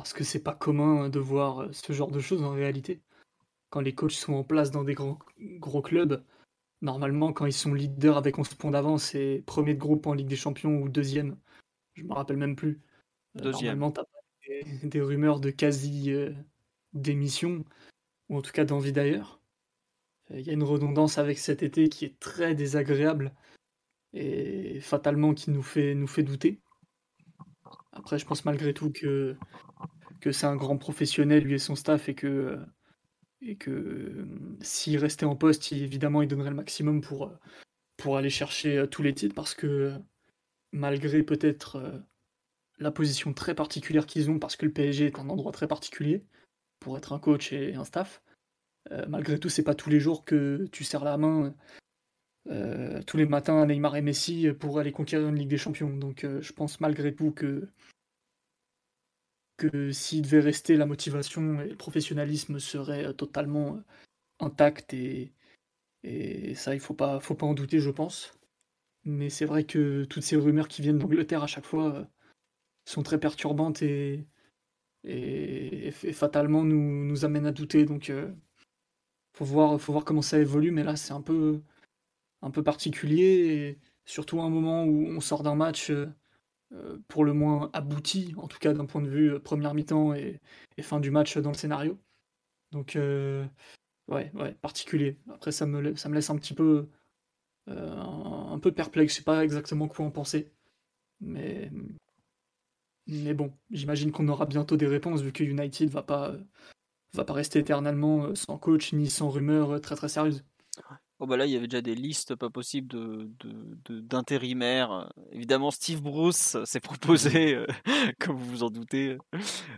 [0.00, 3.02] parce que c'est pas commun de voir euh, ce genre de choses en réalité.
[3.68, 6.24] Quand les coachs sont en place dans des grands, gros clubs,
[6.80, 10.28] normalement, quand ils sont leaders avec 11 points d'avance et premier de groupe en Ligue
[10.28, 11.36] des Champions ou deuxième,
[11.94, 12.80] je me rappelle même plus.
[13.36, 13.78] Euh, deuxième.
[13.78, 14.04] Normalement, t'as
[14.48, 16.32] des, des, rumeurs de quasi euh,
[16.94, 17.64] démission,
[18.28, 19.40] ou en tout cas d'envie d'ailleurs.
[20.30, 23.34] Il y a une redondance avec cet été qui est très désagréable
[24.12, 26.60] et fatalement qui nous fait, nous fait douter.
[27.92, 29.36] Après, je pense malgré tout que,
[30.30, 32.58] c'est un grand professionnel, lui et son staff, et que,
[33.40, 34.26] et que
[34.60, 37.32] s'il restait en poste, évidemment, il donnerait le maximum pour,
[37.96, 39.94] pour aller chercher euh, tous les titres, parce que
[40.72, 41.98] malgré peut-être euh,
[42.78, 46.24] la position très particulière qu'ils ont, parce que le PSG est un endroit très particulier
[46.78, 48.22] pour être un coach et un staff,
[48.92, 51.54] euh, malgré tout, c'est pas tous les jours que tu serres la main
[52.48, 55.94] euh, tous les matins Neymar et Messi pour aller conquérir une Ligue des Champions.
[55.96, 57.68] Donc euh, je pense malgré tout que,
[59.56, 63.82] que s'il devait rester, la motivation et le professionnalisme seraient euh, totalement
[64.40, 65.32] intacts et,
[66.02, 68.32] et ça, il faut pas, faut pas en douter, je pense.
[69.04, 72.08] Mais c'est vrai que toutes ces rumeurs qui viennent d'Angleterre à chaque fois
[72.86, 74.26] sont très perturbantes et,
[75.04, 77.84] et, fatalement nous, nous amènent à douter.
[77.86, 78.12] Donc
[79.34, 81.62] faut voir, faut voir comment ça évolue, mais là c'est un peu
[82.42, 86.06] un peu particulier, et surtout à un moment où on sort d'un match euh,
[86.72, 90.14] euh, pour le moins abouti, en tout cas d'un point de vue euh, première mi-temps
[90.14, 90.40] et,
[90.82, 91.98] fin du match dans le scénario.
[92.72, 95.18] Donc, ouais, ouais, particulier.
[95.30, 96.88] Après, ça me, laisse un petit peu,
[97.66, 99.12] un, peu perplexe.
[99.12, 100.50] Je sais pas exactement quoi en penser.
[101.20, 101.70] Mais,
[103.06, 106.34] mais bon, j'imagine qu'on aura bientôt des réponses vu que United va pas,
[107.14, 110.44] va pas rester éternellement sans coach ni sans rumeur très très sérieuse.
[111.22, 113.28] Oh bah là, il y avait déjà des listes pas possibles de,
[113.90, 115.12] d'intérimaires.
[115.32, 117.66] Évidemment, Steve Bruce s'est proposé, euh,
[118.18, 119.18] comme vous vous en doutez.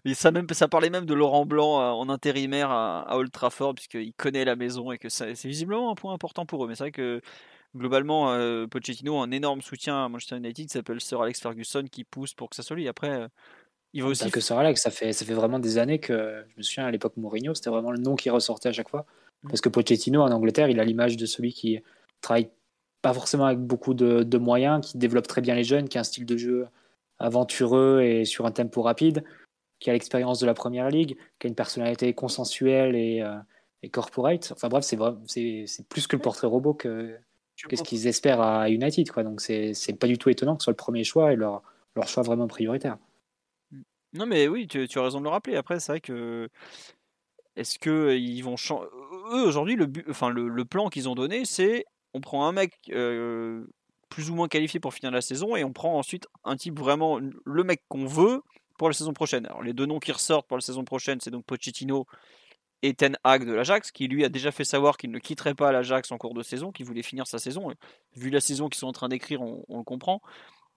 [0.04, 3.74] Et ça, même, ça parlait même de Laurent Blanc euh, en intérimaire à, Old Trafford,
[3.74, 6.68] puisqu'il connaît la maison et que c'est visiblement un point important pour eux.
[6.68, 7.20] Mais c'est vrai que
[7.74, 11.82] globalement, euh, Pochettino a un énorme soutien à Manchester United qui s'appelle Sir Alex Ferguson
[11.90, 12.86] qui pousse pour que ça soit lui.
[12.86, 13.26] Après,
[13.94, 14.30] il va aussi.
[14.30, 16.92] que Sir Alex, ça fait, ça fait vraiment des années que je me souviens à
[16.92, 19.06] l'époque Mourinho, c'était vraiment le nom qui ressortait à chaque fois.
[19.42, 19.48] Mm.
[19.48, 21.80] Parce que Pochettino en Angleterre, il a l'image de celui qui
[22.20, 22.50] travaille
[23.02, 26.04] pas forcément avec beaucoup de, moyens, qui développe très bien les jeunes, qui a un
[26.04, 26.68] style de jeu
[27.18, 29.24] aventureux et sur un tempo rapide,
[29.80, 33.36] qui a l'expérience de la première ligue, qui a une personnalité consensuelle et, euh,
[33.90, 34.52] corporate.
[34.52, 37.16] Enfin bref, c'est plus que le portrait robot que
[37.68, 39.10] qu'est-ce qu'ils espèrent à United.
[39.10, 39.24] Quoi.
[39.24, 41.62] Donc c'est pas du tout étonnant que ce soit le premier choix et leur,
[41.96, 42.98] leur choix vraiment prioritaire.
[44.12, 45.56] Non mais oui, tu, tu as raison de le rappeler.
[45.56, 46.48] Après, c'est vrai que
[47.56, 48.88] est-ce que ils vont changer
[49.30, 51.84] Eux aujourd'hui, le, enfin, le, plan qu'ils ont donné, c'est
[52.14, 52.78] on prend un mec
[54.12, 57.18] plus ou moins qualifié pour finir la saison et on prend ensuite un type vraiment
[57.18, 58.42] le mec qu'on veut
[58.76, 59.46] pour la saison prochaine.
[59.46, 62.06] Alors les deux noms qui ressortent pour la saison prochaine, c'est donc Pochettino
[62.82, 65.72] et Ten Hag de l'Ajax, qui lui a déjà fait savoir qu'il ne quitterait pas
[65.72, 67.72] l'Ajax en cours de saison, qu'il voulait finir sa saison.
[68.16, 70.20] vu la saison qu'ils sont en train d'écrire, on, le comprend.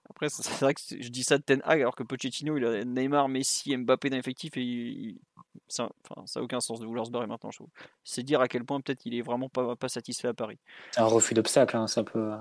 [0.08, 2.84] Après, c'est vrai que je dis ça de Ten Hag, alors que Pochettino, il a
[2.84, 5.16] Neymar, Messi, Mbappé dans l'effectif, et
[5.68, 7.68] ça n'a aucun sens de vouloir se barrer maintenant, je trouve.
[8.04, 10.58] C'est dire à quel point peut-être il est vraiment pas, pas satisfait à Paris.
[10.92, 12.32] C'est un refus d'obstacle, hein, ça peut.
[12.32, 12.36] Euh,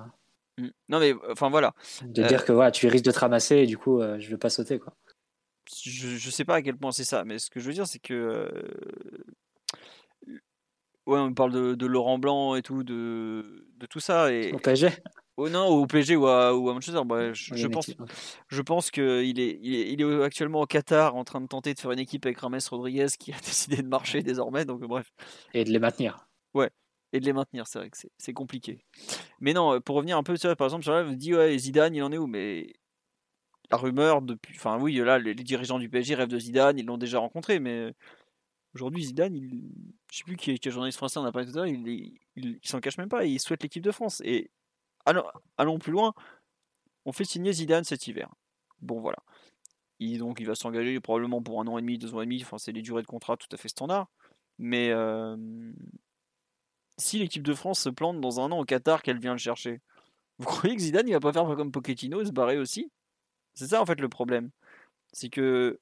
[0.59, 0.69] mmh.
[0.89, 1.73] Non, mais enfin voilà.
[2.03, 4.25] De dire euh, que voilà, tu risques de te ramasser et du coup, euh, je
[4.25, 4.79] ne vais pas sauter.
[4.79, 4.93] quoi.
[5.83, 7.87] Je ne sais pas à quel point c'est ça, mais ce que je veux dire,
[7.87, 8.51] c'est que.
[11.07, 14.31] Ouais, on parle de, de, Laurent Blanc et tout, de, de tout ça.
[14.31, 14.51] Et...
[14.53, 14.89] Au PSG
[15.37, 17.01] Oh non, au PSG ou à, ou à Manchester.
[17.05, 17.91] Bah, je, pense,
[18.47, 19.03] je pense qu'il
[19.39, 21.99] est, il est, il est actuellement au Qatar en train de tenter de faire une
[21.99, 24.63] équipe avec Rames Rodriguez qui a décidé de marcher désormais.
[24.63, 25.11] Donc bref.
[25.53, 26.29] Et de les maintenir.
[26.53, 26.69] Ouais,
[27.11, 28.85] et de les maintenir, c'est vrai que c'est compliqué.
[29.41, 32.03] Mais non, pour revenir un peu, sur, par exemple, sur là, vous ouais, Zidane, il
[32.03, 32.27] en est où?
[32.27, 32.73] Mais
[33.71, 34.55] la rumeur depuis.
[34.55, 37.93] Enfin, oui, là, les, dirigeants du PSG rêvent de Zidane, ils l'ont déjà rencontré, mais
[38.73, 39.63] aujourd'hui, Zidane, il,
[40.11, 41.67] je sais plus qui est, qui est journaliste français, on a parlé tout à l'heure,
[41.67, 44.21] il, il, il s'en cache même pas, il souhaite l'équipe de France.
[44.23, 44.51] Et
[45.05, 46.13] allons, plus loin.
[47.05, 48.29] On fait signer Zidane cet hiver.
[48.81, 49.17] Bon, voilà.
[49.99, 52.41] Il, donc, il va s'engager probablement pour un an et demi, deux ans et demi.
[52.43, 54.07] Enfin, c'est des durées de contrat tout à fait standard.
[54.57, 55.37] Mais euh,
[56.97, 59.81] si l'équipe de France se plante dans un an au Qatar qu'elle vient le chercher,
[60.39, 62.91] vous croyez que Zidane il va pas faire comme Pochettino et se barrer aussi?
[63.53, 64.51] C'est ça en fait le problème.
[65.13, 65.79] C'est que,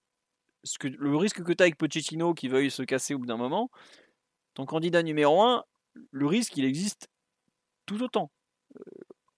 [0.63, 3.25] ce que le risque que tu as avec Pochettino qui veuille se casser au bout
[3.25, 3.71] d'un moment,
[4.53, 5.63] ton candidat numéro un,
[6.11, 7.09] le risque il existe
[7.85, 8.31] tout autant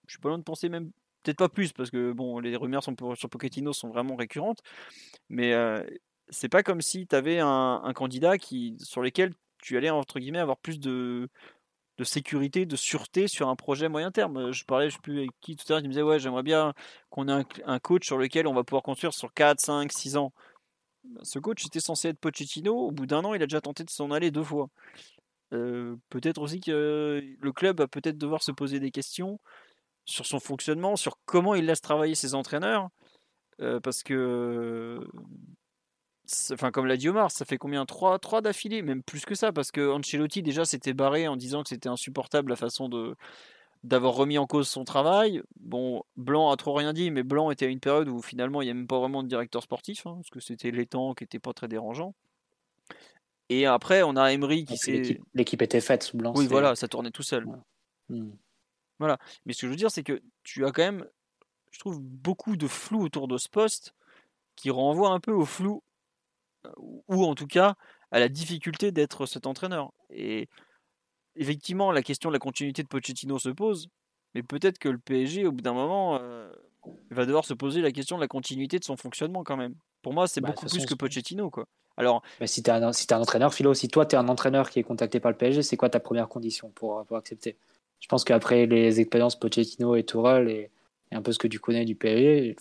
[0.06, 0.90] je suis pas loin de penser même
[1.22, 4.62] peut-être pas plus parce que bon les rumeurs sur Pochettino sont vraiment récurrentes
[5.28, 5.84] mais euh,
[6.28, 10.38] c'est pas comme si tu avais un, candidat qui sur lequel tu allais entre guillemets
[10.38, 11.28] avoir plus de
[11.98, 14.52] de sécurité, de sûreté sur un projet moyen terme.
[14.52, 16.42] Je parlais, je sais plus avec qui tout à l'heure, qui me disait ouais j'aimerais
[16.42, 16.74] bien
[17.10, 20.32] qu'on ait un, coach sur lequel on va pouvoir construire sur 4, 5, 6 ans.
[21.04, 23.84] Ben, ce coach était censé être Pochettino, au bout d'un an il a déjà tenté
[23.84, 24.68] de s'en aller deux fois.
[25.52, 29.38] Euh, peut-être aussi que le club va peut-être devoir se poser des questions
[30.06, 32.88] sur son fonctionnement, sur comment il laisse travailler ses entraîneurs.
[33.60, 35.00] Euh, parce que,
[36.52, 39.52] enfin, comme l'a dit Omar, ça fait combien 3, 3 d'affilée, même plus que ça,
[39.52, 43.14] parce que Ancelotti déjà s'était barré en disant que c'était insupportable la façon de
[43.84, 45.42] d'avoir remis en cause son travail.
[45.60, 48.64] Bon, Blanc a trop rien dit, mais Blanc était à une période où finalement il
[48.64, 51.38] n'y a même pas vraiment de directeur sportif, hein, parce que c'était l'étang qui n'était
[51.38, 52.14] pas très dérangeant.
[53.48, 55.20] Et après, on a Emery qui s'est.
[55.34, 56.32] L'équipe était faite sous Blanc.
[56.36, 57.46] Oui, voilà, ça tournait tout seul.
[58.08, 58.30] Hmm.
[58.98, 59.18] Voilà.
[59.44, 61.06] Mais ce que je veux dire, c'est que tu as quand même,
[61.70, 63.94] je trouve, beaucoup de flou autour de ce poste
[64.56, 65.82] qui renvoie un peu au flou,
[66.66, 67.76] euh, ou en tout cas
[68.10, 69.92] à la difficulté d'être cet entraîneur.
[70.10, 70.48] Et
[71.36, 73.88] effectivement, la question de la continuité de Pochettino se pose,
[74.34, 76.50] mais peut-être que le PSG, au bout d'un moment, euh,
[77.10, 79.74] va devoir se poser la question de la continuité de son fonctionnement quand même.
[80.02, 81.66] Pour moi, c'est bah, beaucoup plus que Pochettino, quoi.
[81.96, 84.78] Alors, bah, si tu es, un, entraîneur, Philo, si toi tu es un entraîneur qui
[84.78, 87.56] est contacté par le PSG, c'est quoi ta première condition pour, pour accepter?
[88.00, 90.70] Je pense qu'après les expériences Pochettino et Tourelle et,
[91.12, 92.56] un peu ce que tu connais du PSG,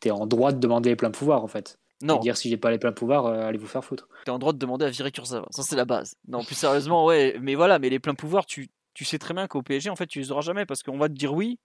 [0.00, 1.78] tu es en droit de demander les pleins pouvoirs en fait.
[2.02, 2.18] Non.
[2.18, 4.08] dire si j'ai pas les pleins pouvoirs, euh, allez vous faire foutre.
[4.24, 5.48] Tu es en droit de demander à virer Kurzawa.
[5.50, 6.14] Ça, c'est la base.
[6.28, 7.36] Non, plus sérieusement, ouais.
[7.40, 10.06] Mais voilà, mais les pleins pouvoirs, tu, tu sais très bien qu'au PSG, en fait,
[10.06, 11.58] tu les auras jamais parce qu'on va te dire oui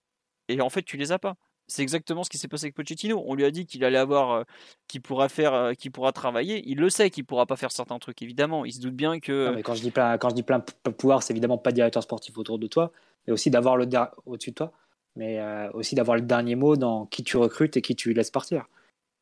[0.48, 1.36] et en fait, tu les as pas.
[1.66, 3.22] C'est exactement ce qui s'est passé avec Pochettino.
[3.26, 4.42] On lui a dit qu'il allait avoir, euh,
[4.86, 6.62] qu'il pourra faire, euh, qu'il pourra travailler.
[6.66, 8.64] Il le sait qu'il pourra pas faire certains trucs, évidemment.
[8.64, 9.52] Il se doute bien que.
[9.54, 12.36] mais quand je dis plein, quand je dis plein pouvoir, c'est évidemment pas directeur sportif
[12.36, 12.92] autour de toi,
[13.26, 13.86] mais aussi d'avoir le
[14.26, 14.72] au-dessus de toi,
[15.16, 18.30] mais euh, aussi d'avoir le dernier mot dans qui tu recrutes et qui tu laisses
[18.30, 18.66] partir.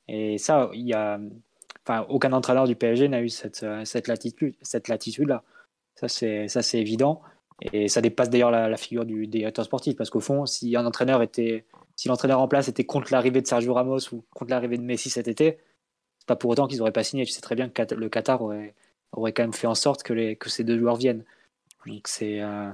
[0.08, 1.20] Et ça, il y a,
[1.86, 3.62] enfin, aucun entraîneur du PSG n'a eu cette,
[4.08, 5.44] latitude, cette latitude là.
[5.94, 7.22] Ça c'est, ça c'est évident.
[7.70, 11.22] Et ça dépasse d'ailleurs la, figure du directeur sportif, parce qu'au fond, si un entraîneur
[11.22, 11.64] était,
[12.02, 15.08] si l'entraîneur en place était contre l'arrivée de Sergio Ramos ou contre l'arrivée de Messi
[15.08, 15.58] cet été,
[16.18, 17.24] c'est pas pour autant qu'ils n'auraient pas signé.
[17.24, 18.74] Tu sais très bien que le Qatar aurait,
[19.12, 21.24] aurait quand même fait en sorte que, les, que ces deux joueurs viennent.
[21.86, 22.72] Donc c'est euh,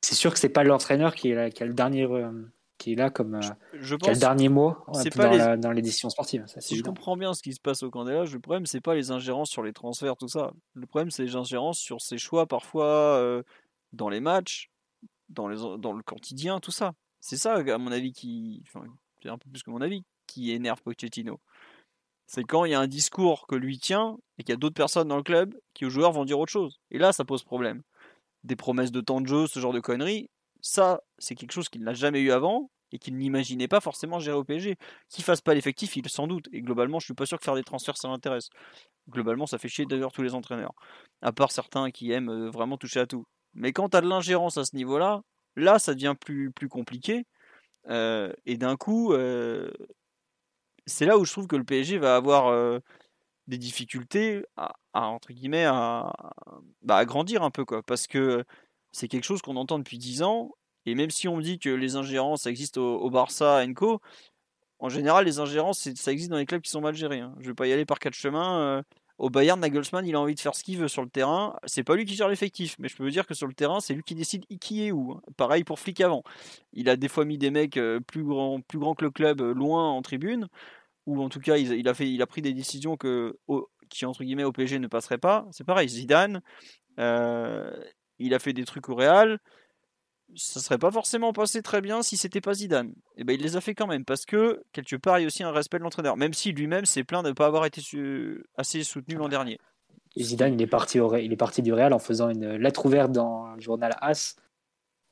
[0.00, 2.32] c'est sûr que c'est pas l'entraîneur qui, est qui a le dernier euh,
[2.76, 3.40] qui est là comme euh,
[3.74, 6.44] je pense, le dernier mot dans, l'édition sportive.
[6.58, 9.12] si je comprends bien ce qui se passe au Candela, le problème c'est pas les
[9.12, 10.50] ingérences sur les transferts tout ça.
[10.74, 13.44] Le problème c'est les ingérences sur ses choix parfois
[13.92, 14.72] dans les matchs,
[15.28, 16.94] dans, les, dans le quotidien, tout ça.
[17.24, 18.62] C'est ça à mon avis qui,
[19.22, 21.40] c'est un peu plus que mon avis, qui énerve Pochettino.
[22.26, 24.74] C'est quand il y a un discours que lui tient et qu'il y a d'autres
[24.74, 26.80] personnes dans le club qui aux joueurs vont dire autre chose.
[26.90, 27.82] Et là, ça pose problème.
[28.42, 30.28] Des promesses de temps de jeu, ce genre de conneries,
[30.60, 34.36] ça, c'est quelque chose qu'il n'a jamais eu avant et qu'il n'imaginait pas forcément gérer
[34.36, 34.76] au PSG.
[35.08, 36.50] Qu'il fasse pas l'effectif, il sans doute.
[36.52, 38.50] Et globalement, je suis pas sûr que faire des transferts, ça l'intéresse.
[39.08, 40.74] Globalement, ça fait chier d'ailleurs tous les entraîneurs.
[41.22, 43.24] À part certains qui aiment euh, vraiment toucher à tout.
[43.54, 45.22] Mais quand tu de l'ingérence à ce niveau-là,
[45.56, 47.26] là, ça devient plus, plus compliqué.
[47.88, 49.70] Euh, et d'un coup, euh,
[50.86, 52.80] c'est là où je trouve que le PSG va avoir euh,
[53.46, 56.12] des difficultés à, entre guillemets à,
[56.82, 58.44] bah, grandir un peu quoi parce que
[58.92, 60.52] c'est quelque chose qu'on entend depuis 10 ans
[60.86, 64.00] et même si on me dit que les ingérences existent au, Barça à Enco
[64.78, 67.34] en général les ingérences ça existe dans les clubs qui sont mal gérés hein.
[67.40, 68.82] je vais pas y aller par quatre chemins
[69.18, 71.56] au Bayern, Nagelsmann, il a envie de faire ce qu'il veut sur le terrain.
[71.66, 73.80] C'est pas lui qui gère l'effectif, mais je peux vous dire que sur le terrain,
[73.80, 75.12] c'est lui qui décide qui est où.
[75.12, 75.22] Hein.
[75.36, 76.24] Pareil pour Flick avant.
[76.72, 79.40] Il a des fois mis des mecs euh, plus grands, plus grands que le club
[79.40, 80.48] loin en tribune
[81.06, 83.38] ou en tout cas il, a fait, il a pris des décisions que,
[83.88, 85.46] qui entre guillemets au PSG ne passeraient pas.
[85.52, 86.40] C'est pareil, Zidane,
[86.98, 87.70] euh,
[88.18, 89.38] il a fait des trucs au Real.
[90.36, 92.88] Ça serait pas forcément passé très bien si c'était pas Zidane.
[92.88, 95.24] Et eh ben il les a fait quand même parce que quelque part il y
[95.24, 97.66] a aussi un respect de l'entraîneur, même si lui-même s'est plaint de ne pas avoir
[97.66, 97.80] été
[98.56, 99.58] assez soutenu l'an dernier.
[100.18, 103.12] Zidane il est parti au, il est parti du Real en faisant une lettre ouverte
[103.12, 104.36] dans le journal As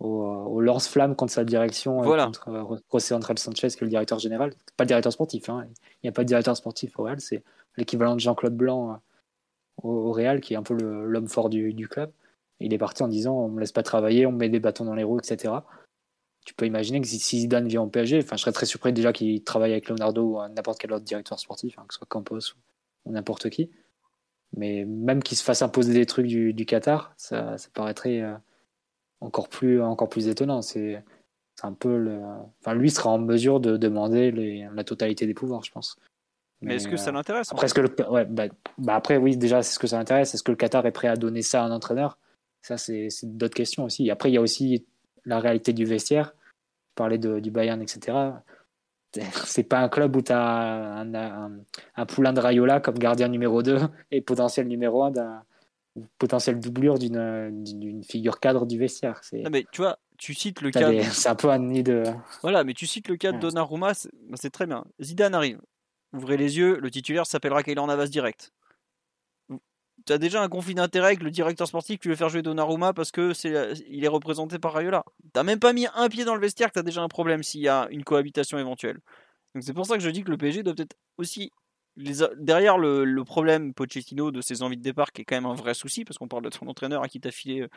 [0.02, 2.26] au, lance-flamme contre sa direction, euh, voilà.
[2.26, 4.52] contre euh, José Andrés Sanchez, qui est le directeur général.
[4.76, 5.64] Pas le directeur sportif, hein.
[5.66, 7.43] il n'y a pas de directeur sportif au Real, c'est
[7.76, 8.97] l'équivalent de Jean-Claude Blanc euh,
[9.82, 12.10] au, Real, qui est un peu l'homme fort du, club.
[12.64, 14.84] Il est parti en disant on me laisse pas travailler, on me met des bâtons
[14.84, 15.55] dans les roues, etc.
[16.44, 19.12] Tu peux imaginer que si Zidane vient au PSG, enfin, je serais très surpris déjà
[19.12, 22.55] qu'il travaille avec Leonardo ou n'importe quel autre directeur sportif, hein, que ce soit Campos
[23.06, 23.70] ou, n'importe qui.
[24.56, 28.22] Mais même qu'il se fasse imposer des trucs du, Qatar, ça, ça paraîtrait
[29.20, 30.62] encore plus, encore plus étonnant.
[30.62, 31.02] C'est
[31.62, 32.20] un peu le...
[32.60, 35.97] enfin, lui sera en mesure de demander les, la totalité des pouvoirs, je pense.
[36.60, 38.10] Mais, est-ce que ça euh, l'intéresse après, le...
[38.10, 38.44] ouais, bah,
[38.78, 40.34] bah, après, oui, déjà, c'est ce que ça l'intéresse.
[40.34, 42.18] Est-ce que le Qatar est prêt à donner ça à un entraîneur?
[42.62, 44.10] Ça, c'est d'autres questions aussi.
[44.10, 44.86] Après, il y a aussi
[45.24, 46.34] la réalité du vestiaire.
[46.94, 48.16] Parler de, du Bayern, etc.
[49.44, 51.52] C'est pas un club où tu as un, un,
[51.97, 53.78] un, poulain de Rayola comme gardien numéro 2
[54.10, 55.43] et potentiel numéro 1 d'un
[56.18, 59.20] potentielle doublure d'une figure cadre du vestiaire.
[59.32, 60.90] Non, mais tu vois, tu cites le cas.
[61.12, 62.05] C'est un peu un nid de.
[62.43, 63.93] Voilà, mais tu cites le cas de Donnarumma,
[64.28, 64.84] bah, c'est très bien.
[65.01, 65.60] Zidane arrive.
[66.12, 68.52] Ouvrez les yeux, le titulaire s'appellera Kaylor Navas direct.
[70.07, 72.93] Tu as déjà un conflit d'intérêt avec le directeur sportif qui veut faire jouer Donnarumma
[72.93, 75.05] parce que c'est il est représenté par Rayola.
[75.33, 77.43] T'as même pas mis un pied dans le vestiaire que tu as déjà un problème
[77.43, 78.99] s'il y a une cohabitation éventuelle.
[79.55, 81.53] Donc c'est pour ça que je dis que le PSG doit peut-être aussi
[81.97, 85.74] derrière le, problème Pochettino de ses envies de départ, qui est quand même un vrai
[85.74, 87.69] souci, parce qu'on parle de ton entraîneur à qui t'a filé euh,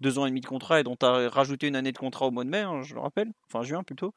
[0.00, 2.26] deux ans et demi de contrat et dont tu as rajouté une année de contrat
[2.26, 4.14] au mois de mai, hein, je le rappelle, enfin juin plutôt,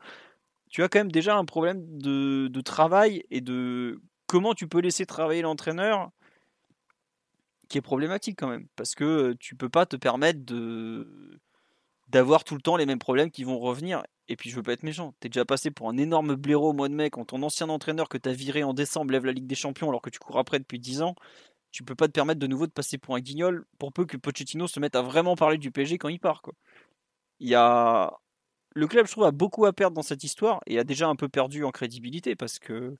[0.70, 5.06] tu as quand même déjà un problème de travail et de comment tu peux laisser
[5.06, 6.12] travailler l'entraîneur
[7.68, 11.40] qui est problématique quand même, parce que tu peux pas te permettre de
[12.08, 14.04] d'avoir tout le temps les mêmes problèmes qui vont revenir.
[14.28, 16.74] Et puis je veux pas être méchant, t'es déjà passé pour un énorme blaireau au
[16.74, 19.48] mois de mai quand ton ancien entraîneur que t'as viré en décembre lève la Ligue
[19.48, 21.16] des Champions alors que tu cours après depuis 10 ans.
[21.72, 24.18] Tu peux pas te permettre de nouveau de passer pour un guignol pour peu que
[24.18, 26.42] Pochettino se mette à vraiment parler du PSG quand il part.
[26.42, 26.54] Quoi.
[27.40, 27.56] Il.
[28.78, 31.16] Le club, je trouve, a beaucoup à perdre dans cette histoire et a déjà un
[31.16, 32.98] peu perdu en crédibilité parce que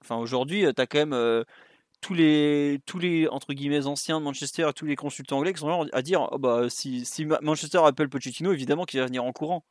[0.00, 1.44] enfin, aujourd'hui, t'as quand même
[2.06, 5.68] tous les, tous les entre guillemets anciens de Manchester tous les consultants anglais qui sont
[5.68, 7.04] là à dire oh, bah, si,
[7.42, 9.64] Manchester appelle Pochettino, évidemment qu'il va venir en courant.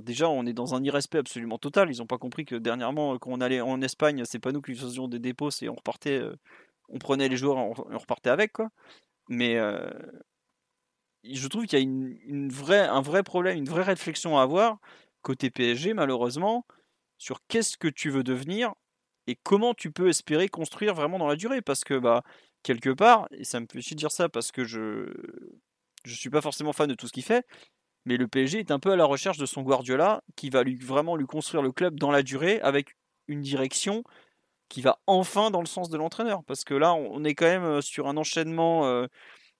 [0.00, 1.90] déjà, on est dans un irrespect absolument total.
[1.92, 4.74] Ils n'ont pas compris que dernièrement, quand on allait en Espagne, c'est pas nous qui
[4.74, 6.34] faisions des dépôts, c'est on repartait, euh,
[6.88, 8.70] on prenait les joueurs, on, repartait avec quoi.
[9.28, 9.90] Mais euh,
[11.24, 14.78] je trouve qu'il y a une vraie, un vrai problème, une vraie réflexion à avoir
[15.20, 16.64] côté PSG malheureusement
[17.18, 18.72] sur qu'est-ce que tu veux devenir
[19.26, 21.62] et comment tu peux espérer construire vraiment dans la durée?
[21.62, 22.22] Parce que, bah,
[22.62, 25.12] quelque part, et ça me fait chier dire ça parce que je
[26.04, 27.46] je suis pas forcément fan de tout ce qu'il fait,
[28.06, 30.76] mais le PSG est un peu à la recherche de son Guardiola qui va lui,
[30.76, 32.96] vraiment lui construire le club dans la durée avec
[33.28, 34.04] une direction
[34.68, 36.44] qui va enfin dans le sens de l'entraîneur.
[36.44, 39.06] Parce que là, on est quand même euh, sur un enchaînement euh,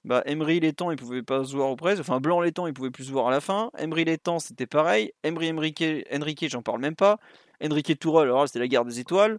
[0.05, 2.01] Bah, Emery temps il pouvait pas se voir au presse.
[2.01, 3.71] Enfin, Blanc temps il pouvait plus se voir à la fin.
[3.79, 5.13] Emery temps c'était pareil.
[5.25, 7.19] Emery Enrique, Enrique j'en parle même pas.
[7.65, 9.39] Enrique Tourelle, alors c'était la guerre des étoiles.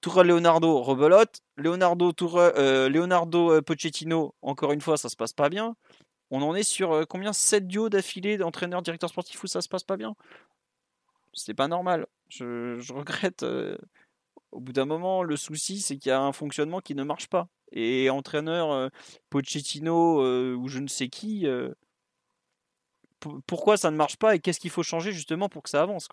[0.00, 1.40] Tourelle Leonardo, rebelote.
[1.56, 5.76] Leonardo, Tourelle, euh, Leonardo euh, Pochettino, encore une fois, ça se passe pas bien.
[6.30, 7.32] On en est sur euh, combien?
[7.32, 10.14] 7 duos d'affilée d'entraîneurs, directeurs sportifs où ça se passe pas bien?
[11.32, 12.06] C'est pas normal.
[12.28, 13.44] Je, regrette.
[14.52, 17.28] au bout d'un moment, le souci, c'est qu'il y a un fonctionnement qui ne marche
[17.28, 17.48] pas.
[17.72, 18.90] Et entraîneur
[19.28, 20.22] Pochettino
[20.54, 21.46] ou je ne sais qui,
[23.46, 26.08] pourquoi ça ne marche pas et qu'est-ce qu'il faut changer justement pour que ça avance.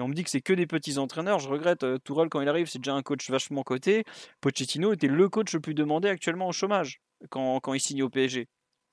[0.00, 1.38] On me dit que c'est que des petits entraîneurs.
[1.38, 4.04] Je regrette, euh, Tourelle, quand il arrive, c'est déjà un coach vachement coté.
[4.40, 8.08] Pochettino était le coach le plus demandé actuellement au chômage quand, quand il signe au
[8.08, 8.48] PSG.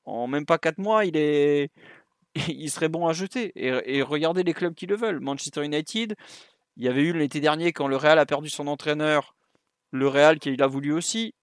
[0.06, 1.72] En même pas 4 mois, il, est...
[2.48, 3.52] il serait bon à jeter.
[3.56, 5.20] Et, regardez les clubs qui le veulent.
[5.20, 6.16] Manchester United,
[6.78, 9.36] il y avait eu l'été dernier quand le Real a perdu son entraîneur.
[9.92, 11.34] Le Real qui l'a voulu aussi.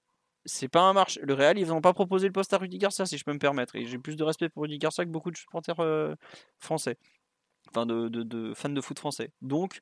[0.47, 1.19] C'est pas un marche.
[1.23, 3.39] Le Real, ils n'ont pas proposé le poste à Rudy Garcia, si je peux me
[3.39, 3.77] permettre.
[3.77, 6.15] Et j'ai plus de respect pour Rudy Garcia que beaucoup de supporters euh,
[6.59, 6.99] français
[7.85, 9.31] de, fans de foot français.
[9.43, 9.81] Donc,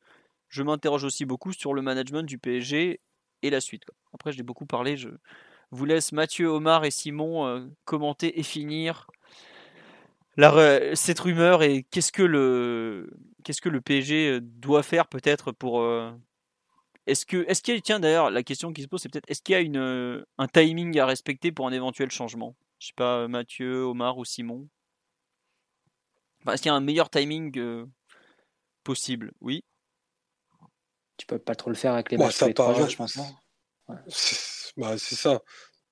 [0.48, 3.00] je m'interroge aussi beaucoup sur le management du PSG
[3.42, 3.84] et la suite.
[4.12, 4.96] Après, j'ai beaucoup parlé.
[4.96, 5.08] Je
[5.70, 9.06] vous laisse Mathieu, Omar et Simon euh, commenter et finir
[10.94, 13.10] cette rumeur et qu'est-ce que le
[13.44, 16.10] qu'est-ce PSG euh, doit faire peut-être pour euh,
[17.06, 19.54] est-ce que est-ce qu'il tiens d'ailleurs la question qui se pose c'est peut-être est-ce qu'il
[19.54, 22.56] y a un timing à respecter pour un éventuel changement?
[22.78, 24.68] Je sais pas Mathieu Omar ou Simon
[26.50, 27.86] est-ce qu'il y a un meilleur timing euh,
[28.84, 29.62] possible Oui.
[31.16, 32.96] Tu peux pas trop le faire avec les bah, matchs tous les trois jours, je
[32.96, 33.18] pense.
[34.76, 35.42] Bah, c'est ça.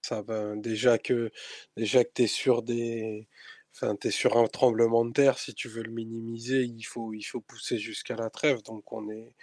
[0.00, 0.24] ça
[0.56, 1.30] déjà que
[1.76, 3.28] déjà que tu es sur des.
[3.74, 7.22] Enfin, es sur un tremblement de terre, si tu veux le minimiser, il faut, il
[7.22, 8.62] faut pousser jusqu'à la trêve.
[8.62, 9.34] Donc on est,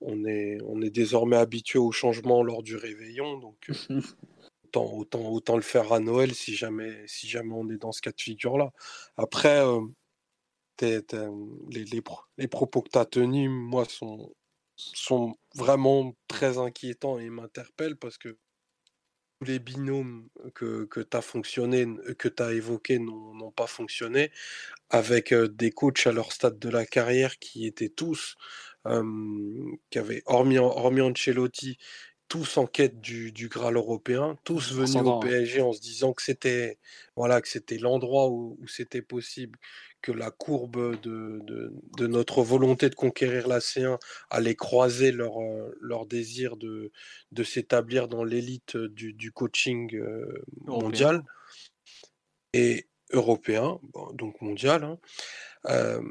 [0.00, 3.38] on est, on est désormais habitué au changement lors du réveillon.
[3.38, 3.74] Donc euh,
[4.64, 8.00] autant, autant, autant le faire à Noël si jamais, si jamais on est dans ce
[8.00, 8.70] cas de figure-là.
[9.16, 9.80] Après, euh,
[10.82, 11.84] les,
[12.36, 14.34] les, propos que tu as tenus, moi, sont,
[14.76, 18.38] sont vraiment très inquiétants et m'interpellent parce que
[19.38, 21.86] tous les binômes que, que tu as fonctionné,
[22.18, 24.30] que tu as évoqués n'ont pas fonctionné,
[24.90, 28.36] avec des coachs à leur stade de la carrière qui étaient tous,
[28.84, 31.78] qui avaient, hormis, hormis Ancelotti,
[32.28, 36.22] tous en quête du, du Graal européen, tous venus au PSG en se disant que
[36.22, 36.78] c'était
[37.16, 39.58] voilà que c'était l'endroit où, où c'était possible,
[40.04, 41.40] que la courbe de,
[41.96, 43.98] de, notre volonté de conquérir la C1
[44.28, 46.92] allait croiser leur, euh, leur désir de,
[47.32, 51.24] de s'établir dans l'élite du, du, coaching euh, mondial
[52.52, 53.80] et européen,
[54.12, 54.84] donc mondial.
[54.84, 54.98] Hein.
[55.70, 56.02] Euh,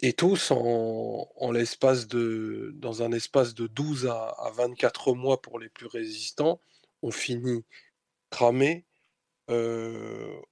[0.00, 5.42] et tous en, en l'espace de dans un espace de 12 à, à, 24 mois
[5.42, 6.62] pour les plus résistants,
[7.02, 7.62] ont fini
[8.30, 8.86] cramés
[9.48, 10.42] en,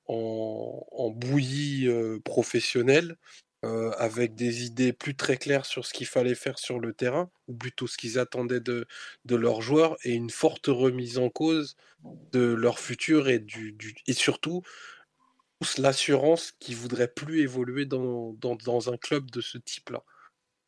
[1.11, 1.89] bouillie
[2.25, 3.17] professionnelle,
[3.63, 7.55] avec des idées plus très claires sur ce qu'il fallait faire sur le terrain, ou
[7.55, 8.87] plutôt ce qu'ils attendaient de,
[9.25, 11.77] de leurs joueurs, et une forte remise en cause
[12.33, 14.63] de leur futur et, du, et surtout
[15.79, 20.05] l'assurance qu'ils voudraient plus évoluer dans, dans, un club de ce type-là.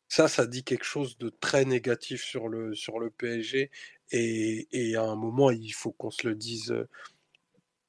[0.08, 3.70] Ça, ça dit quelque chose de très négatif sur le, sur le PSG.
[4.12, 6.74] Et, et à un moment, il faut qu'on se le dise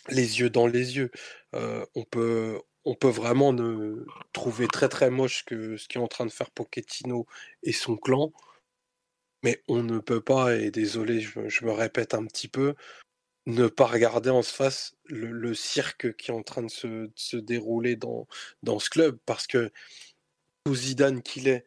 [0.09, 1.11] les yeux dans les yeux.
[1.53, 6.25] on, peut, on peut vraiment ne trouver très très moche ce qui est en train
[6.25, 7.27] de faire Pochettino
[7.63, 8.31] et son clan,
[9.43, 12.75] mais on ne peut pas, et désolé, je, me répète un petit peu,
[13.45, 18.27] ne pas regarder en face le, cirque qui est en train de se, dérouler dans,
[18.63, 19.71] dans ce club, parce que
[20.63, 21.65] tout Zidane qu'il est,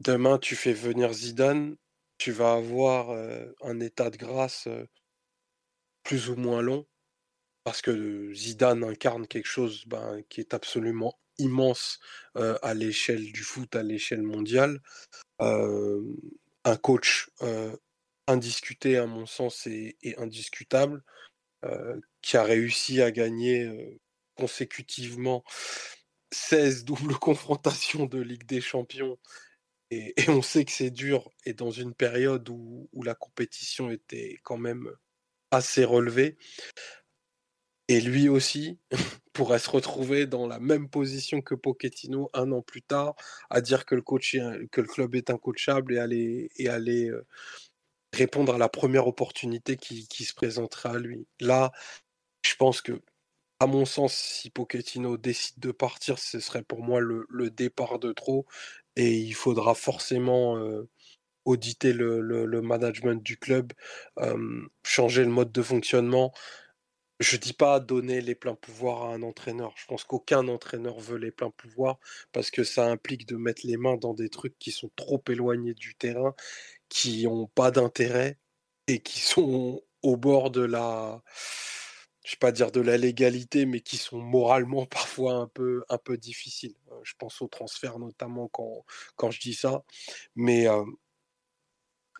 [0.00, 1.76] demain tu fais venir Zidane,
[2.18, 3.10] tu vas avoir
[3.62, 4.68] un état de grâce
[6.02, 6.86] plus ou moins long
[7.64, 11.98] parce que Zidane incarne quelque chose ben, qui est absolument immense
[12.34, 14.80] à l'échelle du foot, à l'échelle mondiale.
[15.38, 17.30] un coach
[18.26, 21.02] indiscuté, à mon sens, et, indiscutable,
[22.20, 23.98] qui a réussi à gagner
[24.36, 25.44] consécutivement
[26.32, 29.18] 16 doubles confrontations de Ligue des Champions.
[29.90, 34.38] Et, on sait que c'est dur, et dans une période où, où la compétition était
[34.42, 34.90] quand même
[35.50, 36.38] assez relevée.
[37.92, 38.78] Et lui aussi
[39.34, 43.14] pourrait se retrouver dans la même position que Pochettino un an plus tard,
[43.50, 44.34] à dire que le, coach
[44.70, 47.26] que le club est incoachable et aller, et aller euh,
[48.14, 51.26] répondre à la première opportunité qui, qui se présenterait à lui.
[51.38, 51.70] Là,
[52.46, 53.02] je pense que,
[53.60, 57.98] à mon sens, si Pochettino décide de partir, ce serait pour moi le, le départ
[57.98, 58.46] de trop.
[58.96, 60.88] Et il faudra forcément euh,
[61.44, 63.74] auditer le, le, management du club,
[64.18, 66.32] euh, changer le mode de fonctionnement
[67.22, 69.74] je dis pas donner les pleins pouvoirs à un entraîneur.
[69.76, 71.98] Je pense qu'aucun entraîneur veut les pleins pouvoirs
[72.32, 75.74] parce que ça implique de mettre les mains dans des trucs qui sont trop éloignés
[75.74, 76.34] du terrain,
[76.88, 78.38] qui n'ont pas d'intérêt
[78.88, 81.22] et qui sont au bord de la,
[82.24, 85.98] je vais pas dire de la légalité, mais qui sont moralement parfois un peu, un
[85.98, 86.74] peu difficiles.
[86.92, 88.84] Euh, je pense au transfert notamment quand,
[89.16, 89.84] quand je dis ça,
[90.36, 90.84] mais euh,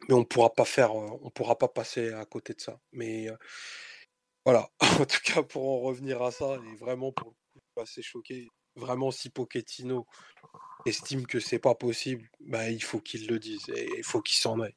[0.08, 2.80] mais on pourra pas faire, euh, on pourra pas passer à côté de ça.
[2.92, 3.28] Mais
[4.44, 4.68] voilà,
[5.00, 8.48] en tout cas, pour en revenir à ça, et vraiment pour le coup, assez choqué.
[8.76, 10.06] Vraiment, si Pochettino
[10.86, 14.38] estime que c'est pas possible, bah, il faut qu'il le dise et il faut qu'il
[14.38, 14.74] s'en aille.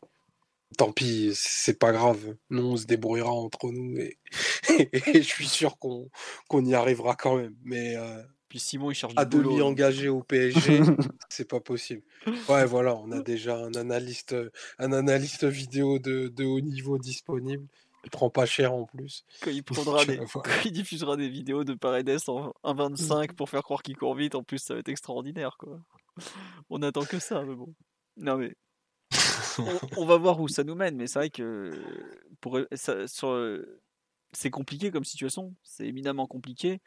[0.77, 2.35] Tant pis, c'est pas grave.
[2.49, 4.17] Nous, on se débrouillera entre nous et,
[5.13, 7.55] je suis sûr qu'on y arrivera quand même.
[7.63, 10.81] Mais euh, puis Simon, il cherche à demi engagé au PSG,
[11.29, 12.01] c'est pas possible.
[12.49, 14.35] Ouais, voilà, on a déjà un analyste,
[14.79, 17.67] un analyste vidéo de, de haut niveau disponible.
[18.05, 19.25] Il prend pas cher en plus.
[19.41, 20.19] Quand il, prendra des,
[20.65, 24.43] il diffusera des vidéos de Paredes en 1.25 pour faire croire qu'il court vite, en
[24.43, 25.79] plus ça va être extraordinaire quoi.
[26.69, 27.73] On attend que ça, mais bon.
[28.17, 28.55] Non mais.
[29.97, 31.71] on, va voir où ça nous mène, mais c'est vrai que
[32.41, 33.05] pour, ça,
[34.33, 36.81] c'est compliqué comme situation, c'est éminemment compliqué.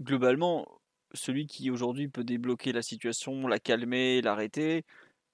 [0.00, 0.80] Globalement,
[1.12, 4.84] celui qui aujourd'hui peut débloquer la situation, la calmer, l'arrêter,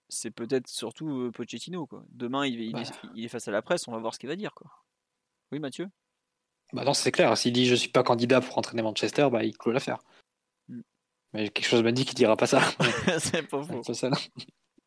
[0.09, 1.87] c'est peut-être surtout Pochettino.
[1.87, 2.05] Quoi.
[2.11, 2.83] Demain, il, bah.
[3.15, 4.55] il, est, face à la presse, on va voir ce qu'il va dire.
[4.55, 4.71] Quoi.
[5.53, 5.89] Oui, Mathieu?
[6.73, 7.37] Bah non, c'est clair.
[7.37, 9.99] S'il dit je suis pas candidat pour entraîner Manchester, bah, il clôt l'affaire.
[10.69, 10.81] Mmh.
[11.33, 12.61] Mais quelque chose m'a dit qu'il dira pas ça.
[13.19, 13.83] c'est pas faux.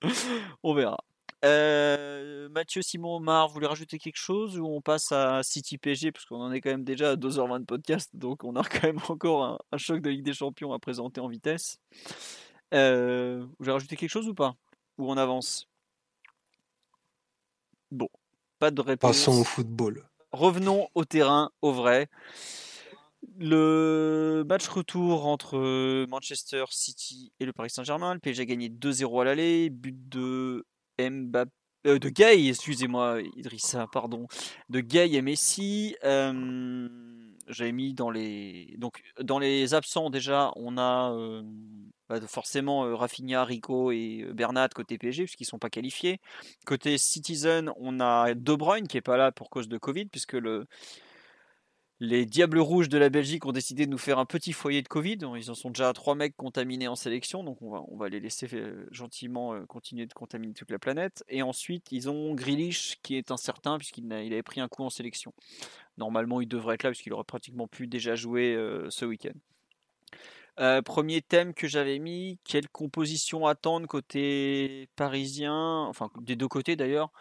[0.63, 0.97] on verra.
[1.45, 6.11] Euh, Mathieu, Simon, Omar, vous voulez rajouter quelque chose ou on passe à City PSG
[6.11, 8.83] parce qu'on en est quand même déjà à 2h20 de podcast, donc on a quand
[8.83, 11.79] même encore un, un choc de Ligue des Champions à présenter en vitesse.
[12.73, 14.55] Euh, vous voulez rajouter quelque chose ou pas?
[14.99, 15.67] Ou on avance
[17.91, 18.09] Bon,
[18.59, 19.17] pas de réponse.
[19.17, 20.07] Passons au football.
[20.31, 22.07] Revenons au terrain, au vrai.
[23.39, 28.13] Le match retour entre Manchester City et le Paris Saint-Germain.
[28.13, 29.71] Le PSG a gagné 2-0 à l'aller.
[29.71, 30.65] But de
[30.99, 31.51] Mbappé.
[31.87, 34.27] Euh, de Gay, excusez-moi, Idrissa, pardon.
[34.67, 35.95] De Gay et Messi.
[36.03, 36.89] Euh,
[37.49, 38.77] j'avais mis dans les.
[39.19, 41.43] Dans les absents, déjà, on a euh,
[42.07, 46.19] bah, forcément euh, Rafinha, Rico et euh, Bernat côté PSG puisqu'ils ne sont pas qualifiés.
[46.65, 50.33] Côté Citizen, on a De Bruyne qui n'est pas là pour cause de Covid puisque
[50.33, 50.67] le,
[51.99, 54.87] les Diables Rouges de la Belgique ont décidé de nous faire un petit foyer de
[54.87, 55.17] Covid.
[55.35, 58.47] Ils en sont déjà à trois mecs contaminés en sélection, donc on va, les laisser
[58.53, 61.23] euh, gentiment continuer de contaminer toute la planète.
[61.29, 64.89] Et ensuite, ils ont Grealish qui est incertain puisqu'il il avait pris un coup en
[64.89, 65.33] sélection.
[65.97, 68.57] Normalement, il devrait être là puisqu'il aurait pratiquement pu déjà jouer
[68.89, 69.37] ce week-end.
[70.59, 76.75] Euh, premier thème que j'avais mis, quelle composition attendre côté parisien, enfin des deux côtés
[76.75, 77.11] d'ailleurs.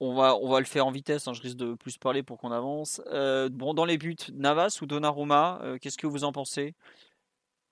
[0.00, 3.00] On va, le faire en vitesse, hein, je risque de plus parler pour qu'on avance.
[3.06, 6.74] Euh, bon, dans les buts, Navas ou Donnarumma, euh, qu'est-ce que vous en pensez?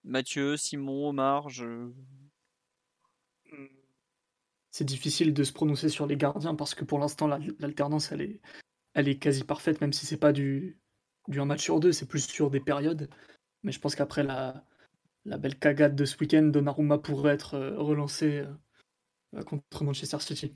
[0.04, 1.90] Mathieu, Simon, Omar, je...
[4.70, 7.26] C'est difficile de se prononcer sur les gardiens parce que pour l'instant,
[7.58, 10.78] l'alternance, elle est, quasi parfaite, même si c'est pas du,
[11.28, 13.08] du un match sur deux, c'est plus sur des périodes.
[13.62, 14.64] Mais je pense qu'après la,
[15.24, 18.44] la belle cagade de ce week-end, Donnarumma pourrait être euh, relancé
[19.46, 20.52] contre Manchester City.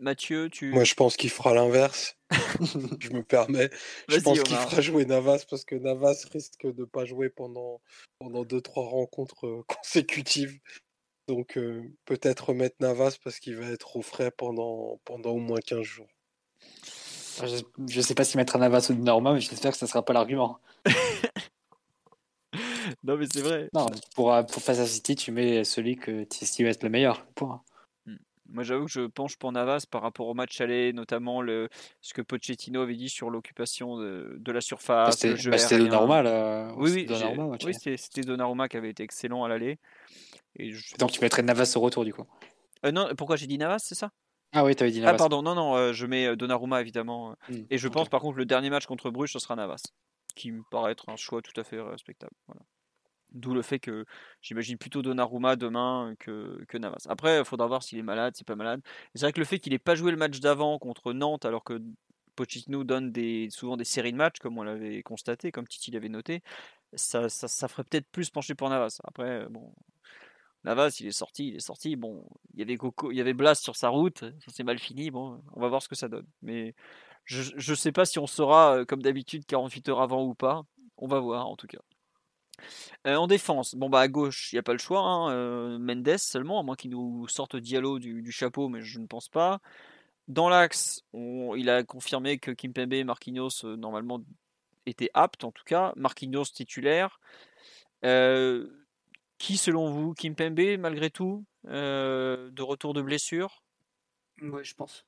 [0.00, 0.72] Mathieu, tu.
[0.72, 2.16] Moi, je pense qu'il fera l'inverse.
[3.00, 3.70] je me permets.
[4.08, 7.80] Je pense qu'il fera jouer Navas parce que Navas risque de ne pas jouer pendant,
[8.18, 10.58] pendant 2-3 rencontres euh, consécutives.
[11.28, 11.56] Donc,
[12.06, 16.08] peut-être remettre Navas parce qu'il va être au frais pendant, pendant au moins 15 jours.
[17.46, 19.88] Je ne sais pas si mettre un Navas ou Donnarumma, mais j'espère que ce ne
[19.88, 20.58] sera pas l'argument.
[23.04, 23.68] non, mais c'est vrai.
[23.72, 26.90] Non, pour, euh, pour face à City, tu mets celui que tu estimes être le
[26.90, 27.26] meilleur.
[27.34, 27.62] Point.
[28.52, 31.68] Moi, j'avoue que je penche pour Navas par rapport au match aller, notamment le,
[32.00, 35.08] ce que Pochettino avait dit sur l'occupation de, de, la surface.
[35.08, 36.22] Bah, c'était bah, Donnarumma.
[36.22, 36.72] Là.
[36.76, 39.78] Oui, oui, Donnarumma, oui c'était Donnarumma qui avait été excellent à l'aller.
[40.98, 42.24] Donc, tu mettrais Navas au retour, du coup
[42.84, 44.10] euh, Non, pourquoi j'ai dit Navas, c'est ça?
[44.52, 45.14] Ah oui, tu avais dit ah, Navas.
[45.14, 47.36] Ah pardon, non, non, euh, je mets Donnarumma évidemment.
[47.48, 49.82] Hmm, et je pense par contre le dernier match contre Bruges, ce sera Navas,
[50.34, 52.32] qui me paraît être un choix tout à fait respectable.
[52.46, 52.62] Voilà.
[53.32, 54.04] D'où le fait que
[54.42, 57.06] j'imagine plutôt Donnarumma demain que, que Navas.
[57.08, 58.80] Après, il faudra voir s'il est malade, s'il n'est pas malade.
[59.14, 61.64] C'est vrai que le fait qu'il n'ait pas joué le match d'avant contre Nantes, alors
[61.64, 61.80] que
[62.36, 63.12] Pochettino donne
[63.50, 66.42] souvent des séries de matchs, comme on l'avait constaté, comme Titi l'avait noté,
[66.94, 68.98] ça, ça, ferait peut-être plus pencher pour Navas.
[69.04, 69.72] Après, bon,
[70.64, 71.96] Navas, il est sorti, il est sorti.
[71.96, 74.78] Bon, il y avait Coco, il y avait Blast sur sa route, ça s'est mal
[74.78, 75.10] fini.
[75.10, 76.26] Bon, on va voir ce que ça donne.
[76.42, 76.74] Mais
[77.24, 80.62] je ne sais pas si on sera, euh, comme d'habitude, 48 heures avant ou pas.
[80.96, 81.80] On va voir, en tout cas.
[83.06, 85.00] Euh, en défense, bon bah à gauche, il n'y a pas le choix.
[85.00, 88.98] Hein, euh, Mendes seulement, à moins qu'il nous sorte Diallo du, du, chapeau, mais je
[88.98, 89.60] ne pense pas.
[90.28, 94.22] Dans l'axe, il a confirmé que Kimpembe et Marquinhos, normalement,
[94.86, 95.92] étaient aptes, en tout cas.
[95.96, 97.18] Marquinhos titulaire.
[98.02, 103.64] qui, selon vous, Kimpembe, malgré tout, de retour de blessure?
[104.40, 105.04] Oui, je pense.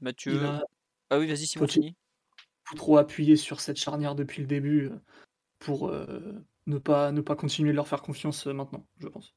[0.00, 0.40] Mathieu?
[1.10, 1.94] Ah oui, vas-y, Simon, fini.
[2.74, 4.90] Trop appuyé sur cette charnière depuis le début
[5.58, 5.92] pour
[6.66, 9.34] ne, pas, ne pas continuer de leur faire confiance maintenant, je pense.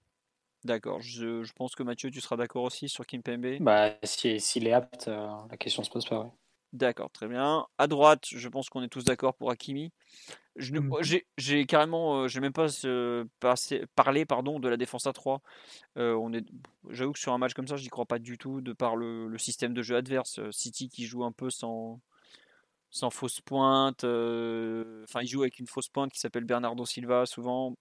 [0.64, 4.60] D'accord, je, je, pense que Mathieu, tu seras d'accord aussi sur Kimpembe Bah, s'il si,
[4.60, 6.30] est apte, la question se pose pas, oui.
[6.74, 7.66] D'accord, très bien.
[7.78, 9.94] À droite, je pense qu'on est tous d'accord pour Hakimi.
[10.58, 11.22] Mmh.
[11.38, 12.68] J'ai carrément, j'ai même pas
[13.96, 15.42] parlé pardon, de la défense à 3.
[15.96, 16.46] on est,
[16.90, 18.96] j'avoue que sur un match comme ça, je n'y crois pas du tout de par
[18.96, 20.40] le, le, système de jeu adverse.
[20.52, 22.02] City qui joue un peu sans,
[22.98, 24.04] sans fausse pointe.
[24.04, 27.76] Enfin, il joue avec une fausse pointe qui s'appelle Bernardo Silva souvent.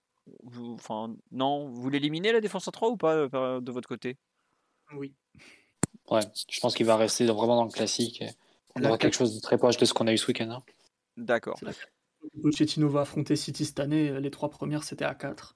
[0.75, 4.17] enfin, non, vous l'éliminez la défense à 3 ou pas de votre côté?
[4.95, 5.15] Oui.
[6.11, 8.23] Ouais, je pense qu'il va rester vraiment dans le classique.
[8.77, 10.51] On aura quelque chose de très proche de ce qu'on a eu ce week-end.
[10.51, 10.63] Hein.
[11.17, 11.59] D'accord.
[12.43, 14.21] Pochettino va affronter City cette année.
[14.21, 15.55] Les trois premières, c'était à 4.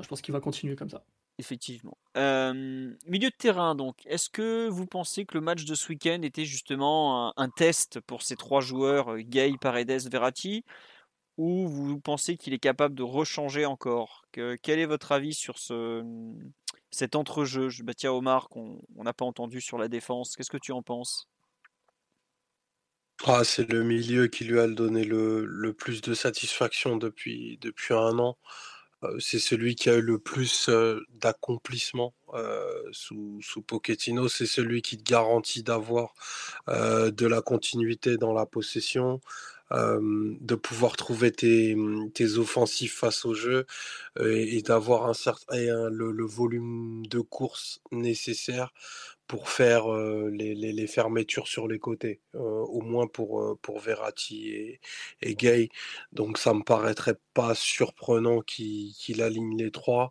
[0.00, 1.04] Je pense qu'il va continuer comme ça.
[1.38, 1.96] Effectivement.
[2.16, 4.04] milieu de terrain, donc.
[4.06, 8.22] Est-ce que vous pensez que le match de ce week-end était justement un, test pour
[8.22, 10.64] ces trois joueurs, euh, Gay, Paredes, Verratti
[11.36, 14.24] Ou vous pensez qu'il est capable de rechanger encore?
[14.32, 16.02] Quel est votre avis sur ce,
[16.90, 17.68] cet entrejeu?
[17.68, 20.34] Je tiens Omar, qu'on n'a pas entendu sur la défense.
[20.34, 21.28] Qu'est-ce que tu en penses?
[23.26, 27.94] Ah, c'est le milieu qui lui a donné le, le plus de satisfaction depuis, depuis
[27.94, 28.38] un an.
[29.20, 30.70] C'est celui qui a eu le plus
[31.20, 32.14] d'accomplissement
[32.92, 34.28] sous, sous Pochettino.
[34.28, 36.14] C'est celui qui te garantit d'avoir
[36.66, 39.20] de la continuité dans la possession,
[39.70, 43.66] de pouvoir trouver tes, mmh, tes offensifs face au jeu
[44.20, 45.56] et, d'avoir un certain
[45.90, 48.72] le, le volume de course nécessaire
[49.28, 49.86] pour faire
[50.30, 54.78] les, fermetures sur les côtés, au moins pour, pour Verratti
[55.22, 55.68] et, Gay.
[56.12, 60.10] Donc ça me paraîtrait pas surprenant qu'il aligne les trois.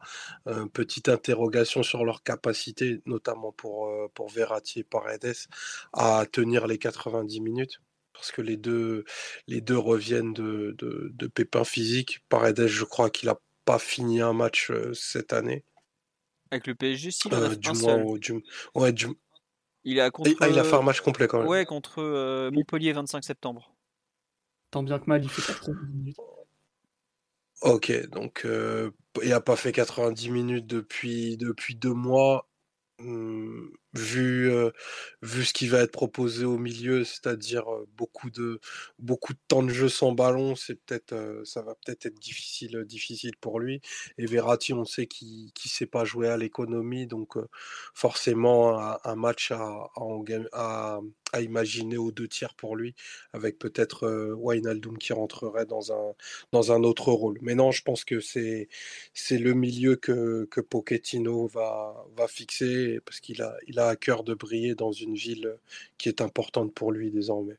[0.74, 5.34] petite interrogation sur leur capacité, notamment pour, pour Verratti et Paredes,
[5.94, 7.82] à tenir les 90 minutes.
[8.14, 9.04] Parce que les deux,
[9.48, 12.22] les deux reviennent de, de, de pépins physiques.
[12.30, 15.64] Paredes, je crois qu'il n'a pas fini un match cette année.
[16.52, 18.44] Avec le PSG, si, il a du moins, du...
[18.76, 19.08] Ouais, du...
[19.84, 20.32] Il a contre.
[20.42, 21.48] Ah, il a fait un match complet quand même.
[21.48, 23.74] Ouais, contre euh, Montpellier 25 septembre.
[24.70, 26.18] Tant bien que mal, il fait 90 minutes.
[27.62, 28.92] Ok, donc euh,
[29.24, 32.50] il n'a pas fait 90 minutes depuis, depuis deux mois.
[33.00, 33.68] Mmh,
[33.98, 34.52] vu,
[35.22, 38.60] vu ce qui va être proposé au milieu, c'est-à-dire beaucoup de,
[39.00, 43.36] beaucoup de temps de jeu sans ballon, c'est peut-être, ça va peut-être être difficile, difficile
[43.40, 43.82] pour lui.
[44.18, 47.36] Et Verratti, on sait qu'il ne sait pas jouer à l'économie, donc
[47.94, 49.90] forcément un, match à,
[50.54, 51.00] à,
[51.42, 52.96] imaginer aux deux tiers pour lui,
[53.34, 56.14] avec peut-être Wijnaldum qui rentrerait dans un,
[56.52, 57.38] dans un autre rôle.
[57.42, 58.68] Mais non, je pense que c'est
[59.32, 64.24] le milieu que, que Pochettino va, va fixer, parce qu'il a, il a à cœur
[64.24, 65.58] de briller dans une ville
[65.98, 67.58] qui est importante pour lui désormais.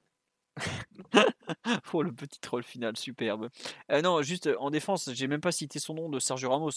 [1.92, 3.48] oh, le petit troll final, superbe.
[3.90, 6.70] Euh, non, juste en défense, j'ai même pas cité son nom de Sergio Ramos.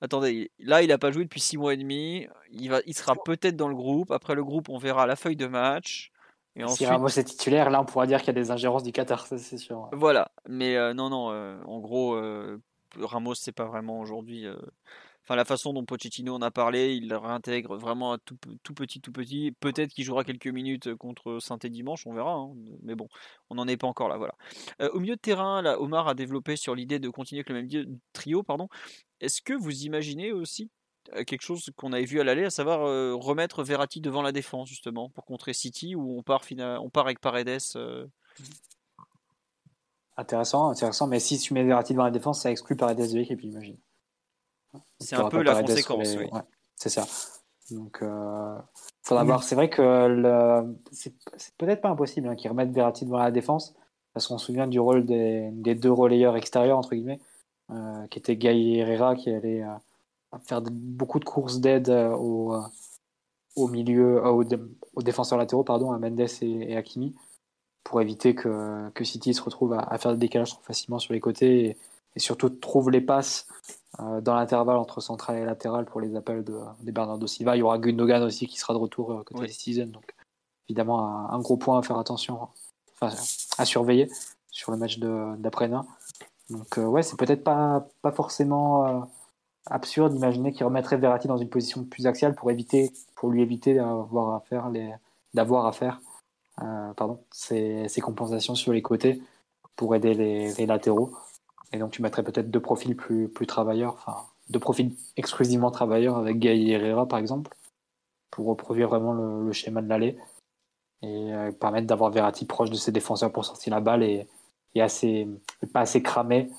[0.00, 2.26] Attendez, là il a pas joué depuis 6 mois et demi.
[2.50, 4.10] Il, va, il sera peut-être dans le groupe.
[4.10, 6.10] Après le groupe, on verra la feuille de match.
[6.56, 8.92] Et si Ramos est titulaire, là on pourra dire qu'il y a des ingérences du
[8.92, 9.88] Qatar, c'est sûr.
[9.92, 12.16] Voilà, mais euh, non, non, euh, en gros,
[13.00, 14.46] Ramos c'est pas vraiment aujourd'hui
[15.24, 18.36] enfin la façon dont Pochettino en a parlé, il le réintègre vraiment tout,
[18.74, 19.52] petit, tout petit.
[19.60, 22.34] Peut-être qu'il jouera quelques minutes contre saint dimanche, on verra.
[22.34, 23.08] Hein, mais bon,
[23.50, 24.18] on n'en est pas encore là.
[24.18, 24.34] Voilà.
[24.80, 27.98] Euh, au milieu de terrain, Omar a développé sur l'idée de continuer avec le même
[28.12, 28.42] trio.
[28.42, 28.68] Pardon.
[29.20, 30.70] Est-ce que vous imaginez aussi
[31.14, 34.32] euh, quelque chose qu'on avait vu à l'aller, à savoir euh, remettre Verratti devant la
[34.32, 37.60] défense justement pour contrer City, où on part, on part avec Paredes.
[40.16, 41.06] Intéressant, intéressant.
[41.06, 43.78] Mais si tu mets Verratti devant la défense, ça exclut Paredes de l'équipe, j'imagine.
[44.98, 46.28] C'est un peu la conséquence, oui.
[46.76, 47.06] c'est ça.
[47.70, 48.58] Donc, euh,
[49.02, 49.42] faudra voir.
[49.42, 50.76] C'est vrai que le...
[50.92, 51.14] c'est
[51.56, 53.74] peut-être pas impossible hein, qu'ils remettent Verratti devant la défense,
[54.12, 57.20] parce qu'on se souvient du rôle des, deux relayeurs extérieurs, entre guillemets,
[57.70, 62.54] euh, qui étaient Guy Herrera, qui allait euh, faire beaucoup de courses d'aide euh, au,
[63.56, 64.44] au milieu, aux,
[65.02, 67.14] défenseurs latéraux, pardon, à Mendes et, et Hakimi,
[67.82, 71.14] pour éviter que, que City se retrouve à, à faire des décalages trop facilement sur
[71.14, 71.76] les côtés et,
[72.16, 73.46] et surtout trouve les passes
[74.00, 77.56] euh, dans l'intervalle entre central et latéral pour les appels de, de, Bernardo Silva.
[77.56, 79.90] Il y aura Gundogan aussi qui sera de retour euh, côté Citizen.
[79.90, 80.04] Donc
[80.68, 82.48] évidemment un, gros point à faire attention,
[82.94, 83.14] enfin,
[83.58, 84.10] à surveiller
[84.50, 85.86] sur le match d'après-demain.
[86.50, 89.08] Donc euh, ouais, c'est peut-être pas, pas forcément
[89.66, 93.74] absurde d'imaginer qu'il remettrait Verratti dans une position plus axiale pour éviter, pour lui éviter
[93.74, 94.92] d'avoir à faire les,
[95.34, 96.00] d'avoir à faire
[96.96, 99.22] pardon, ces, compensations sur les côtés
[99.76, 101.12] pour aider les, latéraux.
[101.74, 104.16] Et donc tu mettrais peut-être deux profils plus, plus travailleurs, enfin
[104.48, 107.50] deux profils exclusivement travailleurs avec et Herrera par exemple,
[108.30, 110.16] pour reproduire vraiment le, schéma de l'aller
[111.02, 114.26] et permettre d'avoir Verratti proche de ses défenseurs pour sortir la balle et,
[114.74, 115.28] et assez,
[115.72, 116.50] pas assez cramé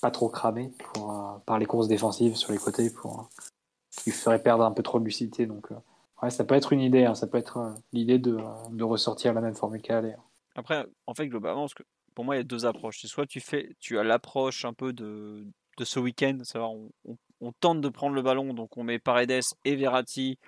[0.00, 3.42] pas trop cramé pour, euh, par les courses défensives sur les côtés pour, euh,
[3.90, 5.46] qui ferait perdre un peu trop de lucidité.
[5.46, 5.76] Donc, euh,
[6.22, 7.04] ouais, ça peut être une idée.
[7.04, 7.14] Hein.
[7.14, 8.38] ça peut être l'idée de,
[8.70, 10.02] de, ressortir la même formule qu'à
[10.54, 11.82] Après, en fait, globalement, que
[12.16, 12.98] pour moi, il y a deux approches.
[13.02, 15.46] C'est soit tu fais, tu as l'approche un peu de,
[15.76, 16.90] de ce week-end, savoir on,
[17.40, 20.38] on, tente de prendre le ballon, donc on met Paredes et Verratti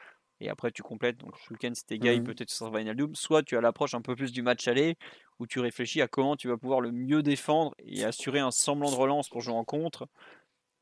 [0.40, 1.18] et après tu complètes.
[1.18, 3.14] Donc ce week-end c'était Guy, mmh peut-être ce sera Vinaldoom.
[3.14, 4.97] Soit tu as l'approche un peu plus du match aller
[5.38, 8.90] où tu réfléchis à comment tu vas pouvoir le mieux défendre et assurer un semblant
[8.90, 10.08] de relance pour jouer en contre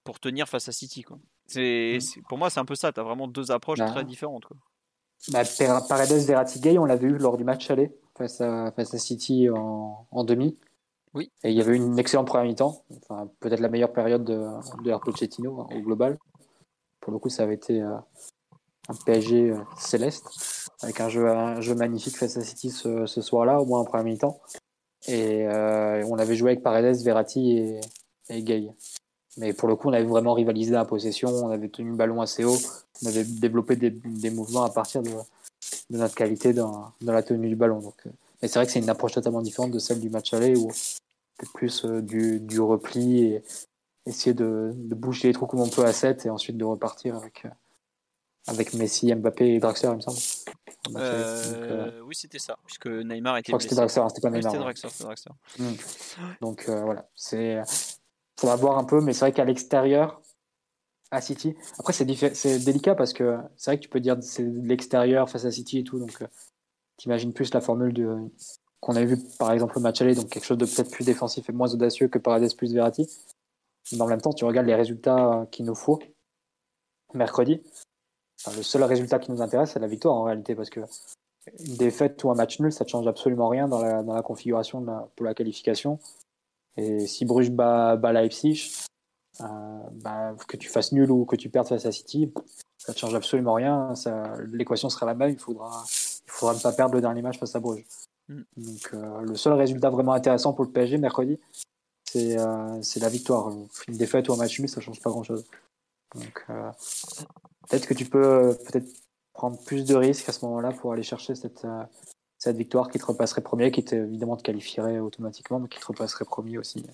[0.05, 1.02] pour tenir face à City.
[1.02, 1.18] Quoi.
[1.47, 2.23] C'est, mmh.
[2.28, 3.90] pour moi c'est un peu ça, tu as vraiment deux approches bah.
[3.90, 4.44] très différentes.
[4.44, 4.56] Quoi.
[5.32, 5.42] Bah,
[5.89, 9.50] Paredes Verratti Gay, on l'a vu lors du match aller face à, face à City
[9.50, 10.56] en, en demi.
[11.23, 14.47] Et il y avait une excellente première mi-temps, enfin, peut-être la meilleure période de,
[14.85, 16.19] de Pochettino hein, au global.
[17.01, 17.97] Pour le coup, ça avait été euh,
[18.89, 20.25] un PSG euh, céleste,
[20.83, 24.41] avec un jeu, magnifique face à City ce, soir-là, au moins en première mi-temps.
[25.09, 27.81] Et euh, on avait joué avec Paredes, Verratti
[28.28, 28.69] et, Gay.
[29.36, 31.97] Mais pour le coup, on avait vraiment rivalisé à la possession, on avait tenu le
[31.97, 32.57] ballon assez haut,
[33.05, 37.49] on avait développé des, mouvements à partir de, de notre qualité dans, dans, la tenue
[37.49, 37.81] du ballon.
[37.81, 38.03] Donc,
[38.41, 40.70] mais c'est vrai que c'est une approche totalement différente de celle du match aller, où
[41.55, 43.42] plus du, du repli et
[44.06, 47.16] essayer de, de boucher les trous comme on peut à 7 et ensuite de repartir
[47.16, 47.47] avec,
[48.47, 50.18] avec Messi, Mbappé et Draxler, il me semble.
[50.94, 53.47] Euh, euh, oui, c'était ça, puisque Neymar était.
[53.47, 54.52] Je crois que c'était Draxler, hein, c'était pas Neymar.
[54.52, 55.32] c'était Draxler, c'était Draxler.
[55.58, 55.74] Hmm.
[56.40, 57.60] Donc euh, voilà, c'est.
[58.39, 60.20] Faudra voir un peu, mais c'est vrai qu'à l'extérieur,
[61.10, 61.56] à City.
[61.78, 65.28] Après, c'est c'est délicat parce que c'est vrai que tu peux dire c'est de l'extérieur
[65.28, 66.23] face à City et tout, donc
[66.98, 68.18] t'imagines plus la formule de
[68.86, 71.48] qu'on avait vu par exemple au match aller, donc quelque chose de peut-être plus défensif
[71.48, 73.08] et moins audacieux que Paredes plus Verratti.
[73.92, 75.98] Mais en même temps, tu regardes les résultats qu'il nous faut
[77.15, 77.62] mercredi
[78.55, 80.81] le seul résultat qui nous intéresse, c'est la victoire en réalité, parce que
[81.60, 84.84] une défaite ou un match nul, ça ne change absolument rien dans la, configuration
[85.15, 85.98] pour la qualification.
[86.76, 88.73] Et si Bruges bat, Leipzig,
[89.40, 89.44] euh,
[89.92, 92.32] bah, que tu fasses nul ou que tu perdes face à City,
[92.78, 93.94] ça ne change absolument rien.
[94.52, 95.31] L'équation sera la même.
[95.31, 95.84] Il faudra
[96.42, 97.86] ne pas perdre le dernier match face à Bruges.
[98.29, 98.43] Mm.
[98.57, 101.39] Donc, euh, le seul résultat vraiment intéressant pour le PSG mercredi,
[102.05, 103.53] c'est euh, la victoire.
[103.89, 105.45] Une défaite ou un match nul, ça change pas grand-chose.
[106.15, 106.71] Donc, euh,
[107.69, 108.89] peut-être que tu peux euh, peut-être
[109.33, 111.67] prendre plus de risques à ce moment-là pour aller chercher cette,
[112.39, 116.25] cette victoire qui te repasserait premier, qui évidemment te qualifierait automatiquement, mais qui te repasserait
[116.25, 116.87] premier aussi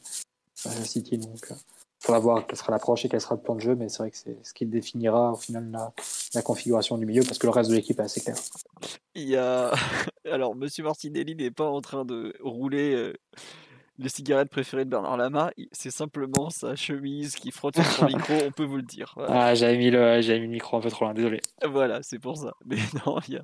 [0.64, 1.18] à City.
[1.18, 1.52] Donc,
[2.02, 4.10] faudra voir quelle sera l'approche et quel sera le plan de jeu, mais c'est vrai
[4.10, 5.92] que c'est ce qui définira au final la,
[6.34, 8.36] la, configuration du milieu parce que le reste de l'équipe est assez clair.
[9.14, 9.72] Il y a.
[10.30, 13.12] Alors, Monsieur Martinelli n'est pas en train de rouler
[13.98, 18.32] les cigarettes préférées de Bernard Lama, c'est simplement sa chemise qui frotte sur son micro,
[18.46, 19.14] on peut vous le dire.
[19.28, 21.40] Ah, j'avais mis, le, mis le micro un peu trop loin, désolé.
[21.68, 22.54] Voilà, c'est pour ça.
[22.64, 23.40] Mais non, il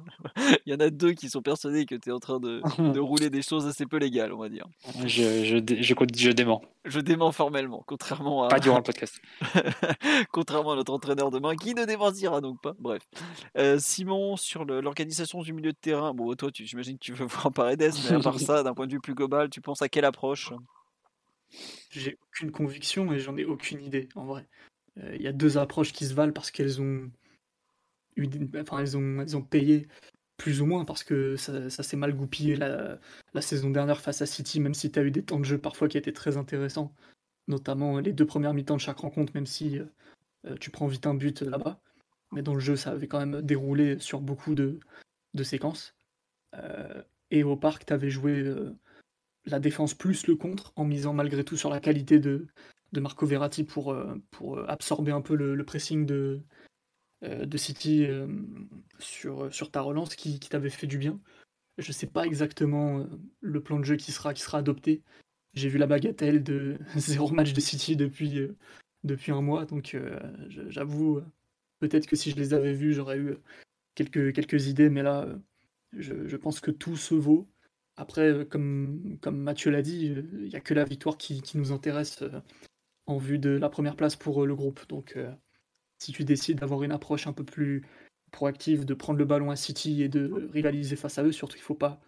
[0.67, 2.63] y, en a deux qui sont persuadés que tu es en train de,
[2.93, 4.67] de, rouler des choses assez peu légales, on va dire.
[5.05, 6.63] Je, je, je, je dément.
[6.85, 8.49] Je dément formellement, contrairement à.
[8.49, 9.21] Pas durant le podcast.
[10.33, 12.73] contrairement à notre entraîneur demain, qui ne démentira donc pas.
[12.79, 13.03] Bref.
[13.59, 17.53] Euh, Simon, sur l'organisation du milieu de terrain, bon, toi, j'imagine que tu veux voir
[17.53, 20.05] Paredes, mais à part ça, d'un point de vue plus global, tu penses à quelle
[20.05, 20.38] approche
[21.91, 24.47] J'ai aucune conviction et j'en ai aucune idée, en vrai.
[24.99, 27.11] Euh, il y a deux approches qui se valent parce qu'elles ont.
[28.57, 29.87] Enfin, elles ont, elles payé
[30.37, 32.99] plus ou moins parce que ça, s'est mal goupillé la,
[33.41, 35.89] saison dernière face à City, même si tu as eu des temps de jeu parfois
[35.89, 36.93] qui étaient très intéressants,
[37.47, 39.79] notamment les deux premières mi-temps de chaque rencontre, même si
[40.47, 41.81] euh, tu prends vite un but là-bas.
[42.33, 44.81] Mais dans le jeu, ça avait quand même déroulé sur beaucoup de,
[45.43, 45.95] séquences.
[46.55, 48.75] Euh, et au parc, tu avais joué euh,
[49.47, 52.47] la défense plus le contre, en misant malgré tout sur la qualité de,
[52.93, 53.97] de Marco Verratti pour,
[54.31, 56.43] pour absorber un peu le pressing de,
[57.25, 58.29] euh, de City euh,
[59.01, 61.21] sur, sur ta relance qui, t'avait fait du bien.
[61.77, 63.07] Je sais pas exactement euh,
[63.41, 65.03] le plan de jeu qui sera, qui sera adopté.
[65.55, 68.41] J'ai vu la bagatelle de zéro match de City depuis,
[69.03, 69.97] depuis un mois, donc
[70.49, 71.21] j'avoue,
[71.81, 73.37] peut-être que si je les avais vus, j'aurais eu
[73.97, 75.27] quelques, quelques idées, mais là,
[75.95, 77.49] je, pense que tout se vaut.
[78.01, 81.73] Après, comme, comme Mathieu l'a dit, il n'y a que la victoire qui, qui, nous
[81.73, 82.23] intéresse
[83.07, 84.89] en vue de la première place pour le groupe.
[84.89, 85.19] Donc,
[85.99, 87.83] si tu décides d'avoir une approche un peu plus
[88.31, 91.61] proactive, de prendre le ballon à City et de rivaliser face à eux, surtout il
[91.61, 92.01] ne faut pas,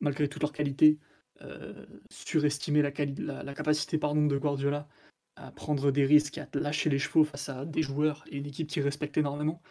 [0.00, 0.98] malgré toute leur qualité,
[1.40, 4.88] euh, surestimer la, la, capacité pardon, de Guardiola
[5.36, 8.68] à prendre des risques, à lâcher les chevaux face à des joueurs et une équipe
[8.68, 9.62] qui respecte énormément.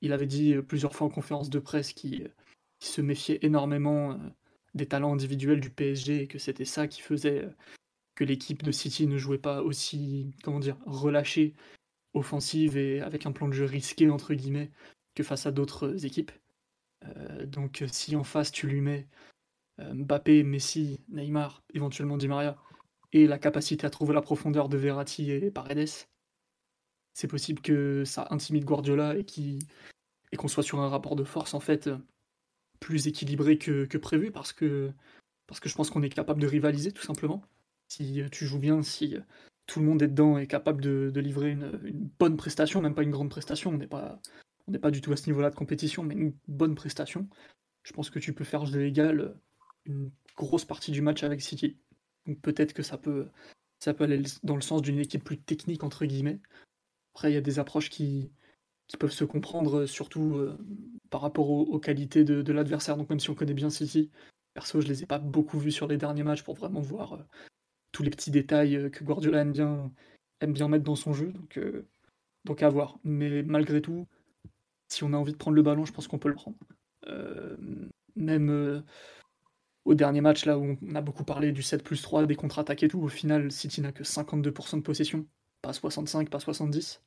[0.00, 2.32] Il avait dit plusieurs fois en conférence de presse qu'il
[2.78, 4.18] se méfiait énormément
[4.74, 7.48] des talents individuels du PSG et que c'était ça qui faisait
[8.14, 11.54] que l'équipe de City ne jouait pas aussi, comment dire, relâchée,
[12.14, 14.70] offensive et avec un plan de jeu risqué, entre guillemets,
[15.14, 16.32] que face à d'autres équipes.
[17.04, 19.08] Euh, donc si en face tu lui mets
[19.80, 22.56] euh, Mbappé, Messi, Neymar, éventuellement Di Maria,
[23.12, 26.06] et la capacité à trouver la profondeur de Verratti et Paredes,
[27.14, 31.60] c'est possible que ça intimide Guardiola et qu'on soit sur un rapport de force en
[31.60, 31.90] fait
[32.80, 34.90] plus équilibré que, prévu parce que,
[35.46, 37.42] parce que je pense qu'on est capable de rivaliser tout simplement.
[37.88, 39.16] Si tu joues bien, si
[39.66, 43.10] tout le monde est dedans et capable de, livrer une, bonne prestation, même pas une
[43.10, 44.20] grande prestation, on n'est pas,
[44.80, 47.28] pas du tout à ce niveau-là de compétition, mais une bonne prestation.
[47.82, 49.34] Je pense que tu peux faire de l'égal
[49.84, 51.76] une grosse partie du match avec City.
[52.26, 53.28] Donc peut-être que ça peut,
[53.78, 56.40] ça peut aller dans le sens d'une équipe plus technique, entre guillemets.
[57.14, 58.30] Après, il y a des approches qui,
[58.90, 60.58] qui peuvent se comprendre, surtout euh,
[61.10, 62.96] par rapport aux, qualités de, l'adversaire.
[62.96, 64.10] Donc même si on connaît bien City,
[64.52, 67.22] perso, je les ai pas beaucoup vus sur les derniers matchs pour vraiment voir euh,
[67.92, 69.92] tous les petits détails euh, que Guardiola aime bien,
[70.40, 71.32] aime bien mettre dans son jeu.
[71.32, 71.60] Donc,
[72.44, 72.98] donc à voir.
[73.04, 74.08] Mais malgré tout,
[74.88, 76.58] si on a envie de prendre le ballon, je pense qu'on peut le prendre.
[77.06, 77.56] Euh,
[78.16, 78.82] même euh,
[79.84, 82.82] au dernier match, là où on a beaucoup parlé du 7 plus 3, des contre-attaques
[82.82, 85.26] et tout, au final, City n'a que 52% de possession,
[85.62, 87.02] pas 65, pas 70.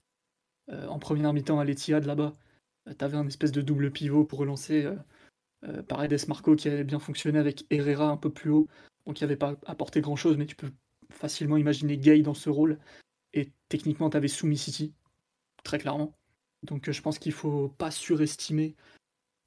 [0.70, 2.34] Euh, en première mi-temps à l'Etihad, là-bas,
[2.98, 4.90] t'avais un espèce de double pivot pour relancer
[5.88, 8.68] Paredes Marco qui avait bien fonctionné avec Herrera un peu plus haut,
[9.06, 10.72] donc il avait pas apporté grand-chose, mais tu peux
[11.10, 12.78] facilement imaginer Gay dans ce rôle.
[13.34, 14.94] Et techniquement, t'avais soumis City,
[15.64, 16.14] très clairement.
[16.64, 18.76] Donc je pense qu'il faut pas surestimer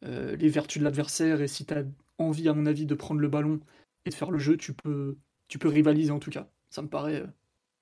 [0.04, 1.84] euh, les vertus de l'adversaire et si tu as
[2.18, 3.60] envie, à mon avis, de prendre le ballon
[4.04, 5.16] et de faire le jeu, tu peux,
[5.48, 6.48] tu peux rivaliser en tout cas.
[6.70, 7.26] Ça me paraît euh,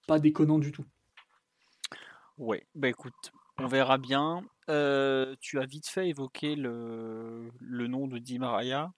[0.06, 0.84] pas déconnant du tout.
[2.38, 4.42] Ouais, bah écoute, on verra bien.
[4.68, 8.92] Euh, tu as vite fait évoquer le, le nom de Di Maria.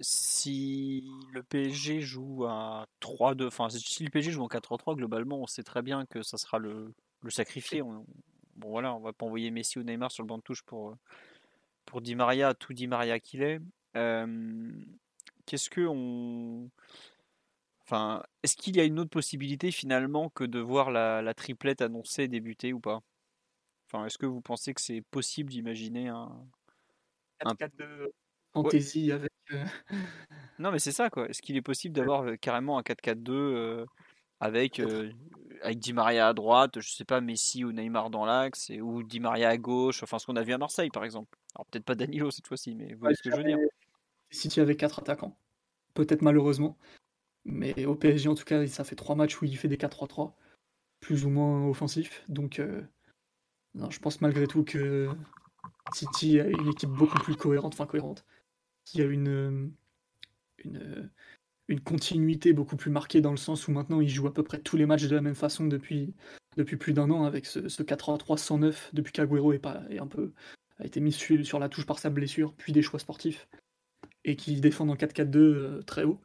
[0.00, 5.46] Si le PSG joue à 3-2, enfin si le PSG joue en 4-3, globalement, on
[5.46, 7.82] sait très bien que ça sera le, le sacrifié.
[7.82, 8.06] On,
[8.56, 10.90] bon voilà, on va pas envoyer Messi ou Neymar sur le banc de touche pour,
[10.90, 10.94] euh,
[11.86, 13.60] pour Di Maria, tout Di Maria qu'il est.
[15.46, 16.70] Qu'est-ce que on.
[17.90, 22.28] Enfin, est-ce qu'il y a une autre possibilité finalement que de voir la, triplette annoncée
[22.28, 23.00] débuter ou pas?
[23.86, 26.46] Enfin, est-ce que vous pensez que c'est possible d'imaginer un.
[27.40, 28.12] 4 de
[28.52, 29.32] fantasy avec.
[29.50, 29.64] Euh,
[30.60, 31.28] non, mais c'est ça quoi.
[31.28, 33.84] Est-ce qu'il est possible d'avoir euh, carrément un 4-4-2
[34.38, 35.10] avec, euh,
[35.62, 39.18] avec Di Maria à droite, je sais pas, Messi ou Neymar dans l'axe, ou Di
[39.18, 41.36] Maria à gauche, enfin ce qu'on a vu à Marseille par exemple.
[41.56, 43.58] Alors peut-être pas Danilo cette fois-ci, mais vous voyez ce que je veux dire.
[44.30, 45.36] City avait quatre attaquants,
[45.94, 46.78] peut-être malheureusement,
[47.44, 50.34] mais au PSG en tout cas, ça fait trois matchs où il fait des 4-3-3,
[51.00, 52.82] plus ou moins offensifs, donc euh,
[53.74, 55.08] non, je pense malgré tout que
[55.94, 58.24] City a une équipe beaucoup plus cohérente, enfin cohérente,
[58.84, 59.72] qui a une,
[60.64, 61.10] une
[61.70, 64.58] une continuité beaucoup plus marquée dans le sens où maintenant il joue à peu près
[64.58, 66.14] tous les matchs de la même façon depuis,
[66.56, 71.12] depuis plus d'un an avec ce, 4-3 109 depuis qu'Aguero est, est a été mis
[71.12, 73.48] sur, la touche par sa blessure, puis des choix sportifs,
[74.24, 76.20] et qui défendent en 4-4-2 euh, très haut.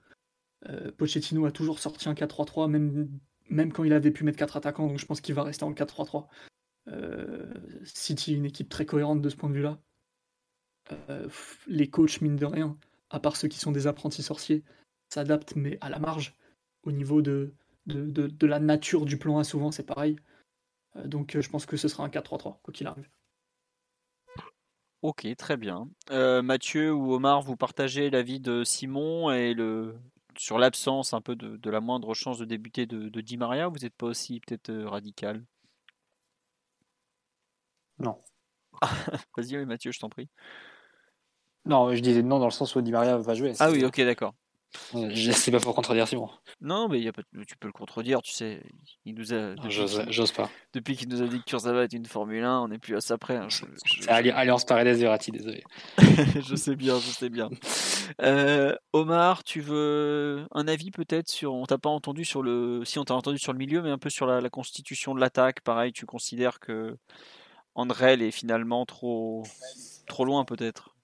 [0.69, 3.09] Euh, Pochettino a toujours sorti un 4-3-3, même,
[3.49, 5.73] même quand il avait pu mettre 4 attaquants, donc je pense qu'il va rester en
[5.73, 6.27] 4-3-3.
[6.87, 7.53] Euh,
[7.83, 9.79] City, une équipe très cohérente de ce point de vue-là.
[11.67, 12.77] les coachs, mine de rien,
[13.09, 14.63] à part ceux qui sont des apprentis sorciers,
[15.09, 16.35] s'adapte, mais à la marge.
[16.83, 17.53] Au niveau de,
[17.87, 20.17] de, la nature du plan souvent, c'est pareil.
[20.95, 23.09] Euh, donc, euh, je pense que ce sera un 4-3-3, quoi qu'il arrive.
[25.01, 25.87] Ok, très bien.
[26.09, 29.95] Euh, Mathieu ou Omar, vous partagez l'avis de Simon et le
[30.38, 33.67] sur l'absence un peu de, la moindre chance de débuter de, de Di Maria.
[33.67, 35.43] Vous n'êtes pas aussi peut-être radical?
[37.99, 38.22] Non.
[39.38, 40.30] Vas-y, Mathieu, je t'en prie.
[41.65, 43.53] Non, je disais non dans le sens où Di Maria va jouer.
[43.59, 44.33] Ah oui, ok, d'accord.
[44.93, 46.29] Je sais pas pour contredire Simon.
[46.61, 48.61] Non, mais y a pas, tu peux le contredire, tu sais.
[49.05, 49.55] Il nous a.
[49.69, 50.49] J'ose pas.
[50.73, 53.01] Depuis qu'il nous a dit que Kurzawa est une Formule 1, on n'est plus à
[53.01, 53.35] ça près.
[53.35, 53.47] Hein.
[53.49, 55.63] C'est Alliance Paredes Verratti, désolé.
[55.97, 57.49] je sais bien, je sais bien.
[58.21, 61.53] Euh, Omar, tu veux un avis peut-être sur.
[61.53, 62.83] On t'a pas entendu sur le.
[62.85, 65.61] Si, on t'a entendu sur le milieu, mais un peu sur la, constitution de l'attaque.
[65.61, 66.97] Pareil, tu considères que
[67.73, 69.43] Andrel est finalement trop,
[70.07, 70.94] trop loin peut-être?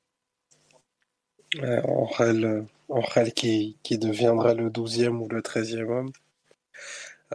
[1.60, 6.12] Euh, Andrel Angel qui, qui deviendrait le 12e ou le 13e homme.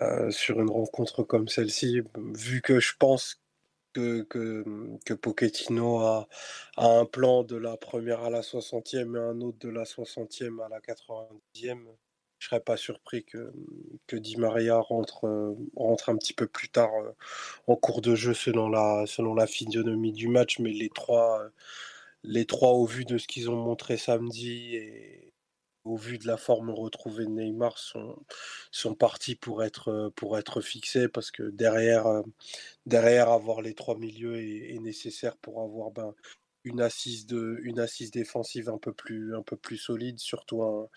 [0.02, 2.02] Euh, sur une rencontre comme celle-ci,
[2.34, 3.40] vu que je pense
[3.94, 4.62] que, que,
[5.06, 6.28] que Pochettino a,
[6.76, 10.62] a, un plan de la première à la 60e et un autre de la 60e
[10.62, 11.78] à la 90e,
[12.38, 13.50] je serais pas surpris que,
[14.06, 17.12] que Di Maria rentre, rentre un petit peu plus tard euh,
[17.66, 21.42] en cours de jeu selon la, selon la physionomie du match, mais les trois
[22.26, 25.32] les trois, au vu de ce qu'ils ont montré samedi et
[25.84, 28.16] au vu de la forme retrouvée de Neymar, sont,
[28.72, 32.22] sont partis pour être, pour être fixés parce que derrière,
[32.86, 36.14] derrière avoir les trois milieux est, nécessaire pour avoir ben,
[36.64, 40.88] une assise de une assise défensive un peu plus un peu plus solide, surtout un,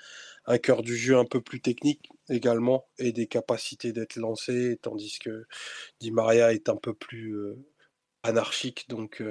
[0.45, 5.19] un cœur du jeu un peu plus technique également et des capacités d'être lancé, tandis
[5.19, 5.45] que
[5.99, 7.35] Di Maria est un peu plus
[8.23, 9.21] anarchique, donc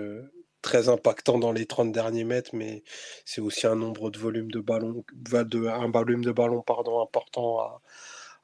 [0.62, 2.82] très impactant dans les 30 derniers mètres, mais
[3.24, 7.80] c'est aussi un nombre de volume de ballon, un volume de ballon pardon, important à,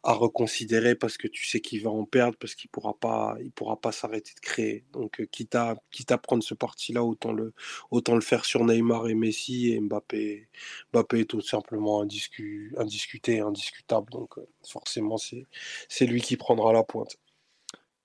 [0.05, 3.91] reconsidérer parce que tu sais qu'il va en perdre parce qu'il pourra pas pourra pas
[3.93, 4.85] s'arrêter de créer.
[4.93, 7.55] Donc euh, quitte à quitte à prendre ce parti là autant le
[7.91, 10.49] autant le faire sur Neymar et Messi et Mbappé
[10.93, 14.11] Mbappé est tout simplement indiscu, indiscuté indiscutable.
[14.13, 17.17] Donc euh, forcément c'est lui qui prendra la pointe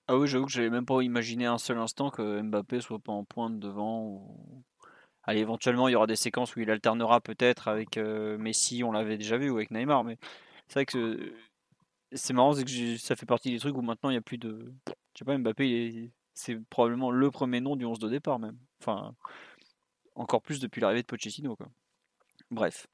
[0.10, 3.14] ah oui j'avoue que j'avais même pas imaginé un seul instant que Mbappé soit pas
[3.14, 4.64] en pointe devant
[5.24, 8.92] Allez, éventuellement il y aura des séquences où il alternera peut-être avec euh, Messi on
[8.92, 10.18] l'avait déjà vu ou avec Neymar mais
[10.68, 11.34] c'est vrai que
[12.14, 14.38] c'est marrant, c'est que ça fait partie des trucs où maintenant il n'y a plus
[14.38, 14.74] de.
[14.88, 18.58] Je sais pas, Mbappé, c'est probablement le premier nom du 11 de départ même.
[18.82, 19.16] Enfin,
[20.16, 21.56] encore plus depuis l'arrivée de Pochettino.
[21.56, 21.68] Quoi.
[22.52, 22.88] Bref.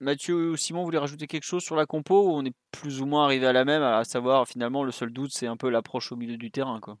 [0.00, 3.00] Mathieu ou Simon, vous voulez rajouter quelque chose sur la compo ou on est plus
[3.00, 5.70] ou moins arrivé à la même, à savoir finalement le seul doute c'est un peu
[5.70, 6.98] l'approche au milieu du terrain quoi?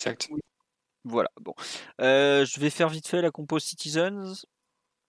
[0.00, 0.28] Exact.
[1.04, 1.54] Voilà, bon.
[2.00, 4.44] Euh, je vais faire vite fait la compo Citizens,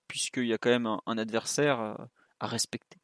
[0.08, 1.80] puisqu'il y a quand même un, adversaire.
[1.80, 1.96] Euh,
[2.40, 2.98] à respecter.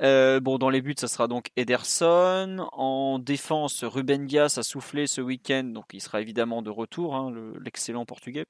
[0.00, 2.68] Euh, bon, dans les buts, ça sera donc Ederson.
[2.72, 7.32] En défense, Ruben Dias a soufflé ce week-end, donc il sera évidemment de retour, hein,
[7.60, 8.46] l'excellent portugais.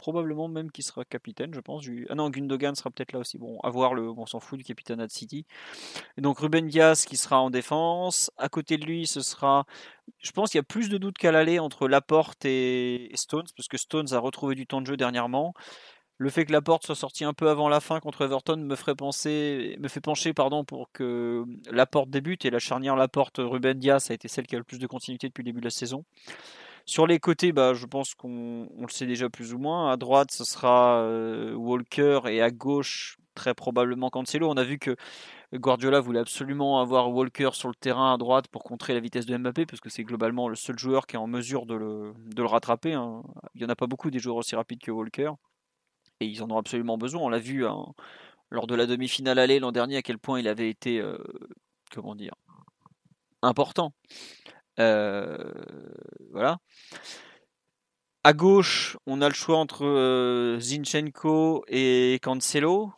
[0.00, 1.84] Probablement même qu'il sera capitaine, je pense.
[2.08, 3.36] Ah non, Gundogan sera peut-être là aussi.
[3.36, 4.08] Bon, à voir, le...
[4.08, 5.44] on s'en fout du capitaine de City.
[6.16, 8.30] Et donc Ruben Dias qui sera en défense.
[8.38, 9.66] À côté de lui, ce sera.
[10.20, 13.68] Je pense qu'il y a plus de doutes qu'à l'aller entre Laporte et Stones, parce
[13.68, 15.52] que Stones a retrouvé du temps de jeu dernièrement.
[16.16, 18.76] Le fait que la porte soit sortie un peu avant la fin contre Everton me
[18.76, 23.08] ferait penser, me fait pencher pardon, pour que la porte débute et la charnière la
[23.08, 25.60] porte Ruben Dias a été celle qui a le plus de continuité depuis le début
[25.60, 26.04] de la saison.
[26.86, 29.90] Sur les côtés, bah, je pense qu'on le sait déjà plus ou moins.
[29.90, 34.48] À droite, ce sera euh, Walker et à gauche, très probablement Cancelo.
[34.50, 34.96] On a vu que
[35.54, 39.36] Guardiola voulait absolument avoir Walker sur le terrain à droite pour contrer la vitesse de
[39.36, 42.94] Mbappé, parce que c'est globalement le seul joueur qui est en mesure de le, rattraper.
[42.94, 43.22] Hein.
[43.54, 45.32] Il n'y en a pas beaucoup des joueurs aussi rapides que Walker
[46.20, 47.22] et ils en ont absolument besoin.
[47.22, 47.86] On l'a vu hein,
[48.50, 51.18] lors de la demi-finale aller l'an dernier à quel point il avait été, euh,
[51.92, 52.34] comment dire,
[53.42, 53.92] important.
[54.80, 55.52] Euh,
[56.32, 56.58] voilà.
[58.24, 62.92] À gauche, on a le choix entre euh, Zinchenko et Cancelo,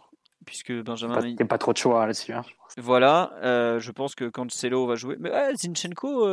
[0.47, 1.21] puisque Benjamin.
[1.23, 2.33] Il n'y a pas trop de choix là-dessus.
[2.33, 2.45] Hein,
[2.79, 5.17] voilà, je pense que Cancelo va jouer.
[5.21, 6.27] Mais Zinchenko,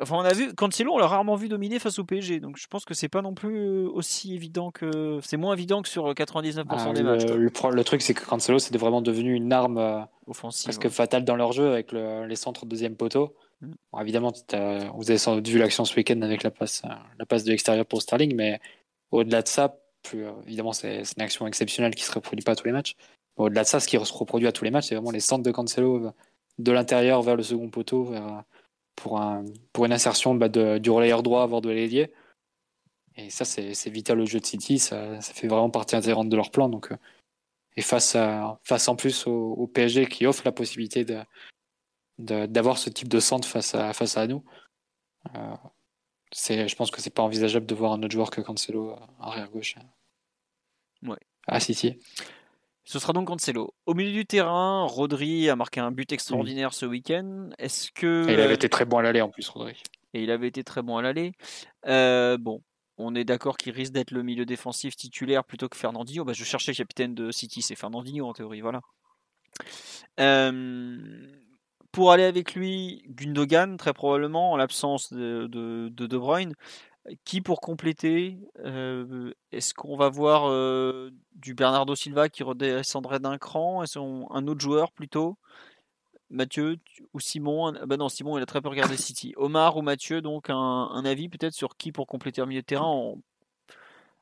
[0.00, 2.66] enfin, on a vu Cancelo, on l'a rarement vu dominer face au PSG, donc je
[2.66, 6.64] pense que c'est pas non plus aussi évident que c'est moins évident que sur 99%
[6.68, 7.24] ah, des matchs.
[7.24, 11.36] Le, truc, c'est que Cancelo, c'est vraiment devenu une arme euh, offensive, presque fatale dans
[11.36, 13.34] leur jeu avec les centres deuxième poteau.
[13.62, 14.00] Mm.
[14.00, 14.32] évidemment,
[14.94, 18.02] vous avez vu l'action ce week-end avec la passe, euh, la passe de l'extérieur pour
[18.02, 18.60] Sterling, mais
[19.10, 19.78] au-delà de ça,
[20.14, 22.96] euh, évidemment, c'est une action exceptionnelle qui se reproduit pas à tous les matchs.
[23.36, 25.44] Au-delà de ça, ce qui se reproduit à tous les matchs, c'est vraiment les centres
[25.44, 26.12] de Cancelo
[26.58, 28.44] de l'intérieur vers le second poteau, vers
[28.96, 32.12] pour, un, pour une insertion bah, du relayeur droit, voire de l'ailier.
[33.16, 36.50] Et ça, c'est vital au jeu de City, ça, fait vraiment partie intégrante de leur
[36.50, 36.68] plan.
[36.68, 36.96] Donc, euh,
[37.76, 41.18] et face, en plus au, PSG qui offre la possibilité de
[42.18, 44.44] d'avoir ce type de centre face à, face à nous,
[45.36, 45.54] euh,
[46.34, 49.50] je pense que c'est pas envisageable de voir un autre joueur que Cancelo euh, arrière
[49.50, 49.76] gauche
[51.02, 51.16] ouais.
[51.46, 51.98] à City.
[52.84, 53.74] Ce sera donc Cancelo.
[53.86, 57.50] Au milieu du terrain, Rodri a marqué un but extraordinaire ce week-end.
[57.58, 59.80] Est-ce que il avait été très bon à l'aller en plus, Rodri.
[60.14, 61.32] Et il avait été très bon à l'aller.
[61.86, 62.62] Euh, bon,
[62.98, 66.24] on est d'accord qu'il risque d'être le milieu défensif titulaire plutôt que Fernandinho.
[66.24, 68.80] Bah, je cherchais le capitaine de City, c'est Fernandinho en théorie, voilà.
[70.18, 71.26] Euh,
[71.92, 76.54] pour aller avec lui, Gundogan, très probablement, en l'absence de, de, de, de Bruyne.
[77.24, 83.38] Qui pour compléter euh, Est-ce qu'on va voir euh, du Bernardo Silva qui redescendrait d'un
[83.38, 83.82] cran?
[83.82, 85.36] Est-ce un autre joueur plutôt?
[86.30, 86.78] Mathieu
[87.12, 89.34] ou Simon Ben non, Simon il a très peu regardé City.
[89.36, 92.86] Omar ou Mathieu, donc un, avis peut-être sur qui pour compléter un milieu de terrain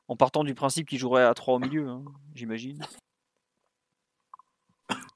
[0.07, 2.03] en, partant du principe qu'il jouerait à 3 au milieu, hein,
[2.35, 2.83] j'imagine.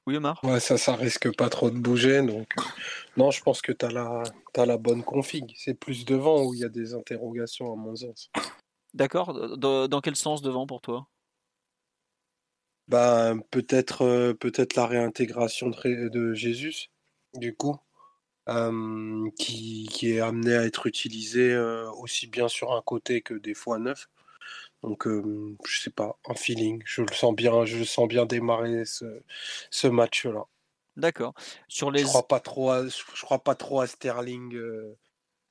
[0.06, 2.22] Oui, Omar Ouais, ça, ça risque pas trop de bouger.
[2.22, 2.54] Donc,
[3.16, 4.22] non, je pense que tu as, la,
[4.56, 5.52] as la bonne config.
[5.56, 8.30] C'est plus devant où il y a des interrogations, à mon sens.
[8.94, 9.58] D'accord.
[9.58, 11.08] Dans, quel sens devant pour toi?
[12.86, 16.86] Ben, peut-être euh, peut-être la réintégration de, de, Jésus,
[17.34, 17.76] du coup.
[19.36, 21.56] qui, qui, est amené à être utilisé
[22.00, 24.08] aussi bien sur un côté que des fois neuf.
[24.86, 26.80] Donc, je sais pas, un feeling.
[26.84, 29.20] Je le sens bien, je le sens bien démarrer ce,
[29.70, 30.46] ce match-là.
[30.96, 31.34] D'accord.
[31.68, 32.00] Sur les...
[32.02, 34.58] Je crois pas trop à, je crois pas trop à Sterling.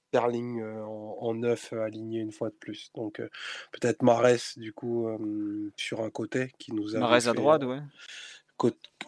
[0.07, 2.91] Sterling en, neuf aligné une fois de plus.
[2.95, 3.21] Donc
[3.73, 5.07] peut-être Marès du coup
[5.75, 6.99] sur un côté qui nous a.
[6.99, 7.81] Marès à droite, ouais.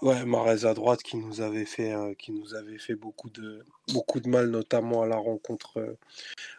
[0.02, 4.20] Ouais, Marès à droite qui nous avait fait, qui nous avait fait beaucoup de, beaucoup
[4.20, 5.98] de mal, notamment à la rencontre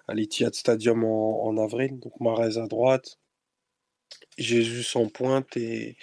[0.09, 2.01] à l'Etihad Stadium en, en, avril.
[2.01, 3.19] Donc Marès à droite,
[4.39, 5.97] Jésus en pointe et,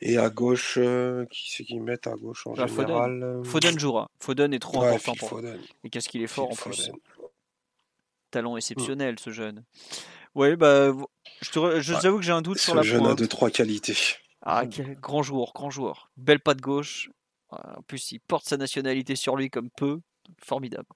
[0.00, 3.78] et à gauche, euh, qui c'est qui mettent à gauche en bah, général euh, Foden.
[3.78, 4.10] jouera.
[4.18, 5.60] Foden est trop important pour Foden.
[5.84, 6.90] Et qu'est-ce qu'il est fort en plus.
[8.30, 9.64] Talent exceptionnel ce jeune.
[10.34, 10.92] Oui, bah,
[11.40, 13.50] je, te, je avoue que j'ai un doute sur la Ce jeune a deux trois
[13.50, 13.96] qualités.
[14.42, 14.64] Ah,
[15.00, 16.10] grand joueur, grand joueur.
[16.16, 17.10] Belle patte gauche.
[17.50, 20.00] En plus, il porte sa nationalité sur lui comme peu
[20.42, 20.88] formidable.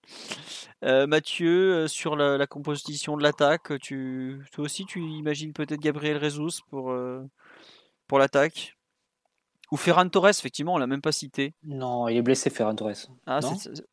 [0.84, 6.16] Euh, Mathieu, euh, sur la, composition de l'attaque, tu, toi aussi, tu imagines peut-être Gabriel
[6.16, 7.22] Rezus pour, euh,
[8.06, 8.76] pour l'attaque?
[9.72, 11.54] Ou Ferran Torres, effectivement, on l'a même pas cité.
[11.62, 13.06] Non, il est blessé, Ferran Torres.
[13.26, 13.38] Ah,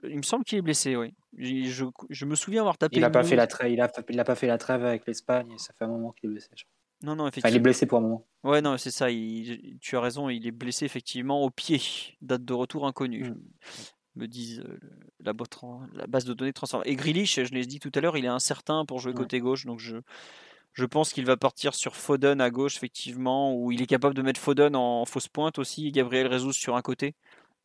[0.04, 1.14] il me semble qu'il est blessé, oui.
[1.38, 2.96] Je, je, me souviens avoir tapé.
[2.96, 5.06] Il n'a pas, fait la trêve, il a, il a pas fait la trêve avec
[5.06, 6.50] l'Espagne, ça fait un moment qu'il est blessé.
[7.04, 7.54] Non, non, effectivement.
[7.54, 8.26] il est blessé pour un moment.
[8.44, 9.08] Ouais, non, c'est ça.
[9.10, 11.80] tu as raison, il est blessé effectivement au pied.
[12.22, 13.30] Date de retour inconnue.
[13.30, 13.36] Mm
[14.18, 14.64] me disent
[15.20, 15.34] la,
[15.94, 16.82] la, base de données de transfert.
[16.86, 19.66] Et Grealish, je l'ai dit tout à l'heure, il est incertain pour jouer côté gauche,
[19.66, 19.98] donc je,
[20.78, 24.22] je pense qu'il va partir sur Foden à gauche, effectivement, où il est capable de
[24.22, 27.16] mettre Foden en fausse pointe aussi, Gabriel Rezus sur un côté.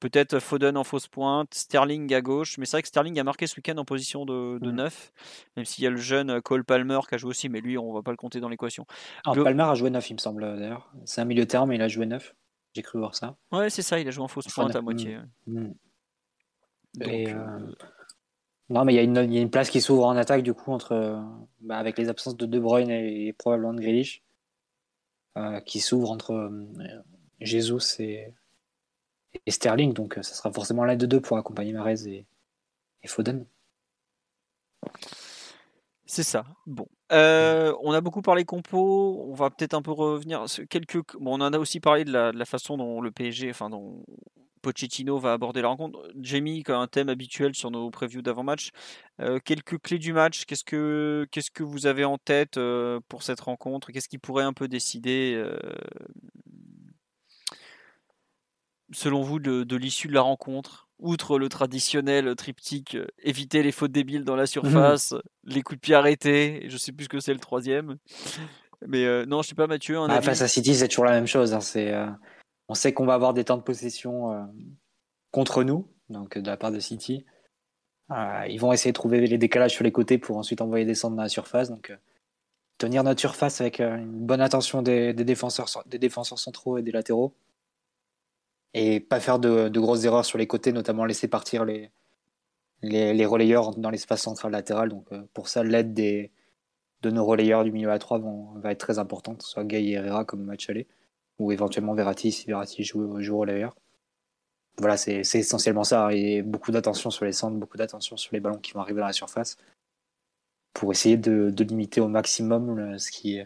[0.01, 3.47] Peut-être Foden en fausse pointe, Sterling à gauche, mais c'est vrai que Sterling a marqué
[3.47, 5.13] ce week-end en position de, de 9,
[5.57, 7.93] même s'il y a le jeune Cole Palmer qui a joué aussi, mais lui, on
[7.93, 8.87] va pas le compter dans l'équation.
[9.25, 10.91] Palmer a joué 9, il me semble, d'ailleurs.
[11.05, 12.35] C'est un milieu terme, mais il a joué 9.
[12.75, 13.37] J'ai cru voir ça.
[13.53, 15.19] Ouais, c'est ça, il a joué en fausse pointe à moitié.
[15.47, 15.73] Mm.
[17.01, 17.73] Euh, euh,
[18.69, 21.23] non, mais il y, y, a une place qui s'ouvre en attaque du coup entre
[21.61, 24.23] bah, avec les absences de De Bruyne et, probablement de Grealish,
[25.37, 26.51] euh, qui s'ouvre entre
[27.41, 28.35] Jesus et,
[29.47, 29.93] et, Sterling.
[29.93, 32.27] Donc ça sera forcément l'aide de deux pour accompagner Marez et,
[33.03, 33.47] et Foden.
[36.05, 36.45] C'est ça.
[36.67, 39.25] Bon, on a beaucoup parlé compo.
[39.29, 40.45] On va peut-être un peu revenir.
[40.69, 41.17] Quelques.
[41.19, 43.71] Bon, on en a aussi parlé de la, de la façon dont le PSG, enfin
[43.71, 44.05] dont
[44.63, 45.99] Pochettino va aborder la rencontre.
[46.21, 48.71] Jamie, un thème habituel sur nos previews d'avant-match,
[49.21, 50.45] euh, quelques clés du match.
[50.47, 53.93] Qu'est-ce que, qu'est-ce que vous avez en tête euh, pour cette rencontre?
[53.93, 55.59] Qu'est-ce qui pourrait un peu décider, euh,
[58.93, 60.89] selon vous, de, l'issue de la rencontre?
[60.99, 65.95] Outre le traditionnel triptyque, éviter les fautes débiles dans la surface, les coups de pied
[65.97, 67.97] arrêtés, je sais plus ce que c'est le troisième.
[68.87, 69.97] Mais non, je sais pas, Mathieu.
[70.07, 71.55] Bah, face à City, c'est toujours la même chose.
[71.55, 71.61] Hein.
[71.61, 71.93] c'est
[72.73, 74.43] on sait qu'on va avoir des temps de possession euh,
[75.31, 77.27] contre nous, donc de la part de City.
[78.11, 81.17] Euh, ils vont essayer de trouver les décalages sur les côtés pour ensuite envoyer descendre
[81.17, 81.69] dans la surface.
[81.69, 81.97] Donc, euh,
[82.79, 87.35] tenir notre surface avec une bonne attention des, défenseurs, des défenseurs centraux et des latéraux.
[88.73, 91.91] Et pas faire de, grosses erreurs sur les côtés, notamment laisser partir les,
[92.81, 94.89] les, relayeurs dans l'espace central latéral.
[94.89, 98.19] Donc, pour ça, l'aide de nos relayeurs du milieu à 3
[98.57, 100.89] va être très importante, soit Gay et Herrera comme match aller
[101.43, 103.75] ou éventuellement Verratti si Verratti joue, joue au l'air.
[104.79, 106.13] Voilà, c'est essentiellement ça.
[106.13, 109.07] Et beaucoup d'attention sur les centres, beaucoup d'attention sur les ballons qui vont arriver dans
[109.07, 109.59] la surface
[110.73, 113.41] pour essayer de, de limiter au maximum ce qui,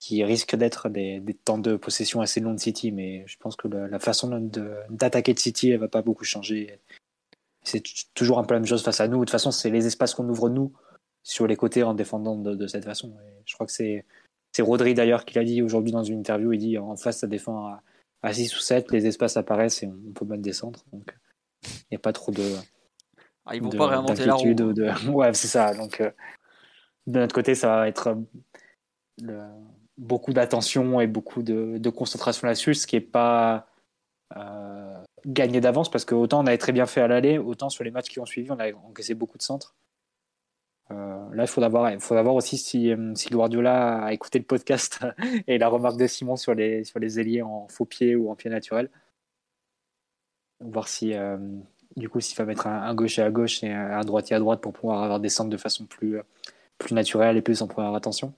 [0.00, 2.90] qui risque d'être des, des, temps de possession assez longs de City.
[2.90, 4.28] Mais je pense que la, façon
[4.90, 6.80] d'attaquer de, City, elle va pas beaucoup changer.
[7.62, 7.82] C'est
[8.14, 9.18] toujours un peu la même chose face à nous.
[9.18, 10.72] De toute façon, c'est les espaces qu'on ouvre nous
[11.22, 13.14] sur les côtés en défendant de, de cette façon.
[13.44, 14.04] Je crois que c'est
[14.52, 16.52] c'est Rodri d'ailleurs qui l'a dit aujourd'hui dans une interview.
[16.52, 17.82] Il dit en face, ça défend à,
[18.22, 20.84] à 6 ou 7, les espaces apparaissent et on, peut mettre des centres.
[20.92, 21.14] Donc
[21.64, 22.42] il n'y a pas trop de.
[23.46, 24.54] Ah, ils vont pas réinventer la roue.
[24.54, 25.08] De...
[25.10, 25.74] Ouais, c'est ça.
[25.74, 26.10] Donc euh,
[27.06, 28.16] de notre côté, ça va être
[29.28, 29.48] euh,
[29.96, 33.66] beaucoup d'attention et beaucoup de, de concentration là-dessus, ce qui n'est pas
[34.36, 37.84] euh, gagné d'avance parce que autant on avait très bien fait à l'aller, autant sur
[37.84, 39.74] les matchs qui ont suivi, on a encaissé beaucoup de centres.
[40.90, 45.00] Euh, là, il faudra voir, aussi si, euh, si Guardiola a écouté le podcast
[45.46, 46.84] et la remarque de Simon sur les,
[47.20, 48.90] ailiers en faux pied ou en pied naturel.
[50.60, 51.38] Voir si, euh,
[51.96, 54.60] du coup, s'il va mettre un, gauche et à gauche et un droitier à droite
[54.60, 56.18] pour pouvoir avoir des centres de façon plus,
[56.90, 58.34] naturelle et plus en première attention.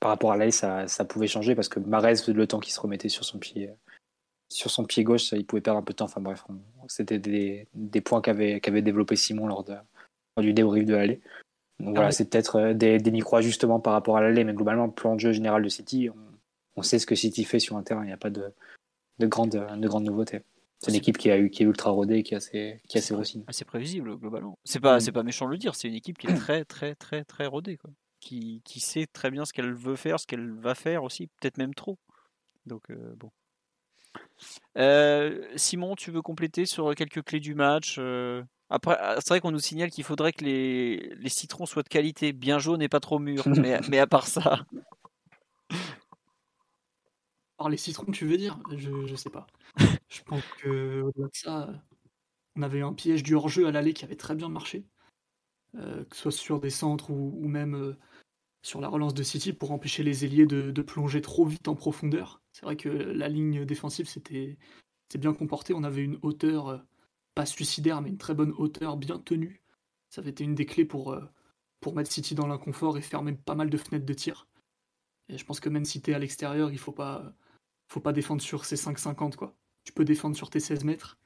[0.00, 3.08] Par rapport à l'aile, ça, pouvait changer parce que Marez, le temps qu'il se remettait
[3.08, 3.74] sur son pied,
[4.98, 6.04] gauche, il pouvait perdre un peu de temps.
[6.04, 6.44] Enfin bref,
[6.86, 9.74] c'était des, points qu'avait qu'avait développé Simon lors de,
[10.42, 11.20] du débrief de l'allée.
[11.80, 14.92] Donc voilà, c'est peut-être euh, des, des micro-ajustements par rapport à l'allée, mais globalement, le
[14.92, 16.08] plan de jeu général de City,
[16.76, 18.52] on, sait ce que City fait sur un terrain, il n'y a pas de,
[19.18, 20.42] de, grande, de grande nouveauté.
[20.78, 23.00] C'est une équipe qui, a eu, qui est ultra rodée, qui est assez, qui est
[23.00, 23.44] assez aussi.
[23.46, 24.58] Assez prévisible, globalement.
[24.64, 26.94] C'est pas, c'est pas méchant de le dire, c'est une équipe qui est très, très,
[26.94, 27.76] très, très rodée.
[27.76, 27.90] Quoi.
[28.20, 31.58] Qui, qui sait très bien ce qu'elle veut faire, ce qu'elle va faire aussi, peut-être
[31.58, 31.98] même trop.
[32.66, 33.30] Donc, euh, bon.
[34.76, 39.40] Euh, Simon, tu veux compléter sur quelques clés du match euh, Après, ah, c'est vrai
[39.40, 42.88] qu'on nous signale qu'il faudrait que les, les, citrons soient de qualité, bien jaunes et
[42.88, 43.46] pas trop mûrs.
[43.46, 44.66] mais, mais à part ça.
[47.58, 48.58] Alors les citrons, tu veux dire?
[48.76, 49.46] Je, je sais pas.
[50.08, 51.68] je pense que au-delà de ça,
[52.56, 54.84] on avait un piège du hors-jeu à l'aller qui avait très bien marché,
[55.76, 57.96] euh, que ce soit sur des centres ou, ou même euh,
[58.62, 61.76] sur la relance de City pour empêcher les ailiers de, de plonger trop vite en
[61.76, 62.42] profondeur.
[62.52, 64.58] C'est vrai que la ligne défensive c'était
[65.18, 65.72] bien comporté.
[65.72, 66.78] On avait une hauteur euh,
[67.36, 69.62] pas suicidaire, mais une très bonne hauteur bien tenue.
[70.08, 71.20] Ça avait été une des clés pour, euh,
[71.80, 74.48] pour mettre City dans l'inconfort et fermer pas mal de fenêtres de tir.
[75.28, 77.34] Et je pense que même si t'es à l'extérieur, il faut pas
[77.88, 79.54] faut pas défendre sur ces 5,50 quoi.
[79.84, 81.18] Tu peux défendre sur tes 16 mètres,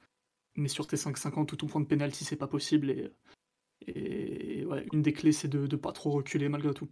[0.55, 3.13] mais sur tes 5,50 ou tout point de pénalty, c'est pas possible.
[3.87, 6.89] Et, une des clés, c'est de ne pas trop reculer malgré tout.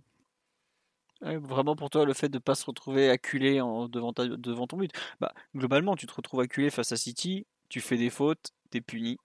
[1.21, 4.77] Vraiment pour toi, le fait de ne pas se retrouver acculé en, devant, devant ton
[4.77, 4.91] but.
[5.19, 9.17] Bah, globalement, tu te retrouves acculé face à City, tu fais des fautes, t'es puni.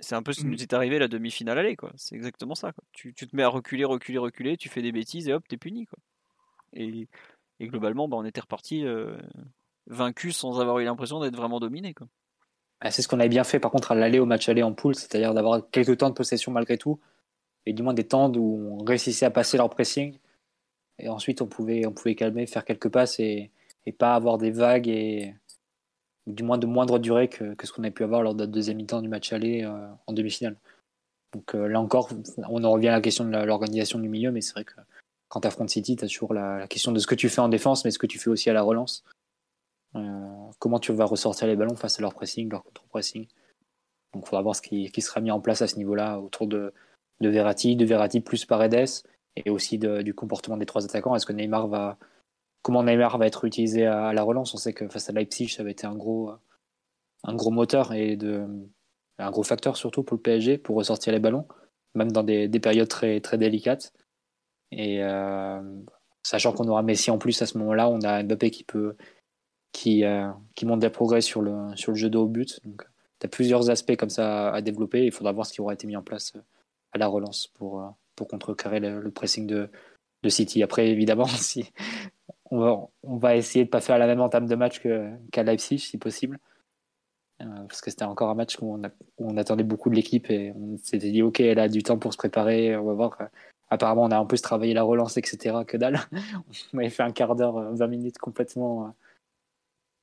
[0.00, 1.90] C'est un peu ce qui nous est arrivé la demi-finale aller, quoi.
[1.96, 2.72] C'est exactement ça.
[2.72, 2.84] Quoi.
[2.92, 5.56] Tu, tu, te mets à reculer, reculer, reculer, tu fais des bêtises et hop, t'es
[5.56, 5.98] puni, quoi.
[6.74, 7.08] Et,
[7.60, 9.16] et globalement, bah, on était reparti euh,
[9.86, 11.94] vaincu sans avoir eu l'impression d'être vraiment dominé.
[11.94, 12.06] Quoi.
[12.80, 14.72] Ah, c'est ce qu'on avait bien fait par contre à l'aller au match aller en
[14.74, 17.00] poule, c'est-à-dire d'avoir quelques temps de possession malgré tout,
[17.64, 20.18] et du moins des temps où on réussissait à passer leur pressing,
[20.98, 23.50] et ensuite on pouvait, on pouvait calmer, faire quelques passes et,
[23.86, 25.34] et pas avoir des vagues et
[26.26, 28.78] du moins de moindre durée que, ce qu'on a pu avoir lors de la deuxième
[28.78, 30.56] mi-temps du match aller euh, en demi-finale.
[31.32, 32.08] Donc euh, là encore,
[32.48, 34.74] on en revient à la question de l'organisation du milieu, mais c'est vrai que
[35.28, 37.48] quand tu affrontes City, tu as toujours la, question de ce que tu fais en
[37.48, 39.04] défense, mais ce que tu fais aussi à la relance.
[39.94, 40.00] Euh,
[40.58, 43.26] comment tu vas ressortir les ballons face à leur pressing, leur contre-pressing.
[44.12, 46.72] Donc il faudra voir ce qui, sera mis en place à ce niveau-là autour de,
[47.20, 48.88] de Verratti, de Verratti plus Paredes,
[49.36, 51.14] et aussi du comportement des trois attaquants.
[51.14, 51.98] Est-ce que Neymar va,
[52.66, 55.62] comment Neymar va être utilisé à, la relance On sait que face à Leipzig, ça
[55.62, 56.32] avait été un gros,
[57.22, 58.18] un gros moteur et
[59.18, 61.46] un gros facteur surtout pour le PSG pour ressortir les ballons,
[61.94, 63.92] même dans des, des périodes très, très délicates.
[64.72, 65.62] Et euh,
[66.24, 68.96] sachant qu'on aura Messi en plus à ce moment-là, on a Mbappé qui peut,
[69.70, 72.58] qui, euh, qui montre des progrès sur le, sur le jeu de haut but.
[72.64, 72.82] Donc,
[73.20, 75.04] tu as plusieurs aspects comme ça à développer.
[75.04, 76.40] Il faudra voir ce qui aura été mis en place euh,
[76.90, 77.86] à la relance pour, euh,
[78.16, 79.70] pour contrecarrer le, le pressing de,
[80.24, 80.64] de City.
[80.64, 81.70] Après, évidemment, si
[82.50, 84.80] on, va, on va essayer de ne pas faire la même entame de match
[85.32, 86.38] qu'à Leipzig, si possible.
[87.42, 89.94] Euh, parce que c'était encore un match où on, a, où on attendait beaucoup de
[89.94, 92.76] l'équipe et on s'était dit, OK, elle a du temps pour se préparer.
[92.76, 93.18] On va voir.
[93.68, 95.58] Apparemment, on a un peu travaillé la relance, etc.
[95.66, 96.00] Que dalle.
[96.72, 98.94] on avait fait un quart d'heure, 20 minutes complètement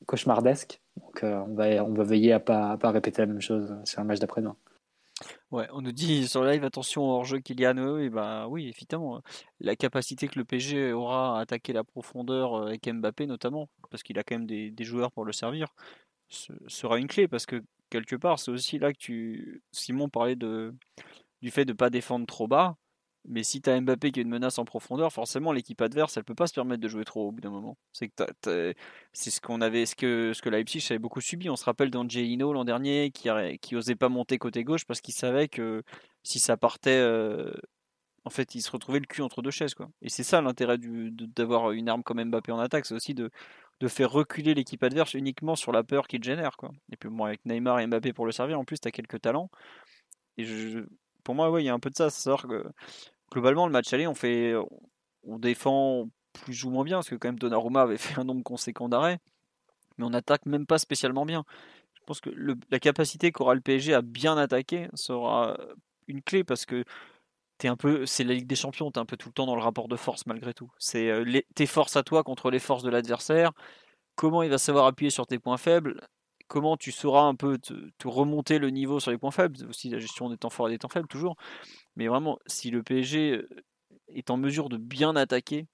[0.05, 0.81] cauchemardesque.
[0.97, 3.75] Donc euh, on, va, on va veiller à pas, à pas répéter la même chose
[3.85, 4.55] sur le match d'après-demain.
[5.51, 9.21] Ouais, on nous dit sur live attention au hors-jeu Kylian et bah oui, évidemment,
[9.59, 14.03] la capacité que le PG aura à attaquer la profondeur euh, avec Mbappé notamment, parce
[14.03, 15.67] qu'il a quand même des, des, joueurs pour le servir,
[16.29, 20.35] ce sera une clé parce que quelque part, c'est aussi là que tu Simon parlait
[20.35, 20.73] de
[21.41, 22.75] du fait de ne pas défendre trop bas.
[23.25, 26.25] Mais si tu as Mbappé qui est une menace en profondeur, forcément l'équipe adverse, elle
[26.25, 27.77] peut pas se permettre de jouer trop au bout d'un moment.
[27.93, 28.73] C'est que
[29.13, 31.49] c'est ce qu'on avait, ce que ce que Leipzig avait beaucoup subi.
[31.49, 33.29] On se rappelle d'Angelino l'an dernier qui
[33.61, 35.83] qui osait pas monter côté gauche parce qu'il savait que
[36.23, 37.53] si ça partait, euh,
[38.25, 39.89] en fait, il se retrouvait le cul entre deux chaises quoi.
[40.01, 43.29] Et c'est ça l'intérêt d'avoir une arme comme Mbappé en attaque, c'est aussi de
[43.79, 46.71] de faire reculer l'équipe adverse uniquement sur la peur qu'il génère quoi.
[46.91, 49.21] Et puis bon avec Neymar et Mbappé pour le servir, en plus tu as quelques
[49.21, 49.49] talents.
[50.37, 50.85] Et je,
[51.23, 52.09] pour moi, ouais, il y a un peu de ça.
[52.09, 52.65] C'est que
[53.33, 57.81] globalement, le match aller, on défend plus ou moins bien, parce que quand même Donnarumma
[57.81, 59.19] avait fait un nombre conséquent d'arrêts,
[59.97, 61.43] mais on attaque même pas spécialement bien.
[61.93, 62.29] Je pense que
[62.69, 65.57] la capacité qu'aura le PSG à bien attaquer sera
[66.07, 66.85] une clé, parce que
[67.67, 69.61] un peu, c'est la Ligue des Champions, tu un peu tout le temps dans le
[69.61, 70.71] rapport de force malgré tout.
[70.77, 73.51] C'est euh, tes forces à toi contre les forces de l'adversaire.
[74.15, 76.01] Comment il va savoir appuyer sur tes points faibles?
[76.47, 79.89] Comment tu sauras un peu te, te, remonter le niveau sur les points faibles, aussi
[79.89, 81.35] la gestion des temps forts et des temps faibles toujours.
[81.95, 83.45] Mais vraiment, si le PSG
[84.09, 85.67] est en mesure de bien attaquer,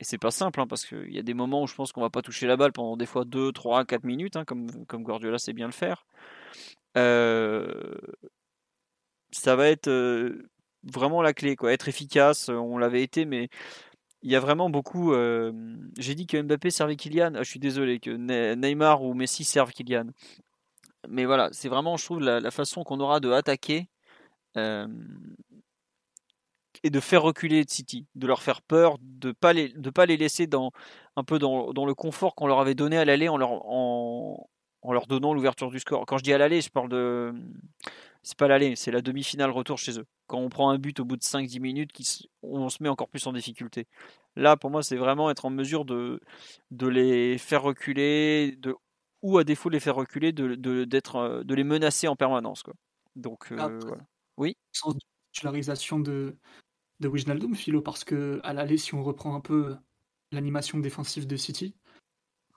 [0.00, 2.02] et c'est pas simple, hein, parce qu'il y a des moments où je pense qu'on
[2.02, 5.02] va pas toucher la balle pendant des fois 2, 3, 4 minutes, hein, comme, comme
[5.02, 6.06] Guardiola sait bien le faire.
[6.96, 7.94] Euh,
[9.32, 10.48] ça va être euh,
[10.82, 11.72] vraiment la clé, quoi.
[11.72, 13.48] Être efficace, on l'avait été, mais
[14.22, 15.12] il y a vraiment beaucoup.
[15.12, 15.52] Euh,
[15.98, 17.34] J'ai dit que Mbappé servait Kylian.
[17.36, 18.10] Ah, je suis désolé que
[18.54, 20.06] Neymar ou Messi servent Kylian.
[21.08, 23.88] Mais voilà, c'est vraiment, je trouve, la, façon qu'on aura de attaquer
[24.56, 24.88] euh,
[26.82, 30.16] et de faire reculer City, de leur faire peur, de pas les, de pas les
[30.16, 30.72] laisser dans
[31.16, 34.48] un peu dans, dans le confort qu'on leur avait donné à l'aller en leur en,
[34.82, 36.06] en leur donnant l'ouverture du score.
[36.06, 37.34] Quand je dis à l'aller, je parle de.
[38.22, 40.06] C'est pas l'aller, c'est la demi-finale retour chez eux.
[40.26, 41.90] Quand on prend un but au bout de 5-10 minutes,
[42.42, 43.86] on se met encore plus en difficulté.
[44.34, 46.20] Là, pour moi, c'est vraiment être en mesure de,
[46.72, 48.74] de les faire reculer, de,
[49.22, 52.62] ou à défaut de les faire reculer, de, de, de les menacer en permanence.
[52.64, 52.74] Quoi.
[53.14, 54.02] Donc, euh, voilà.
[54.36, 54.56] Oui?
[54.72, 54.92] Sans
[55.32, 56.36] titularisation de,
[57.00, 59.76] de Wijnaldum, Philo, parce que à l'aller, si on reprend un peu
[60.32, 61.74] l'animation défensive de City,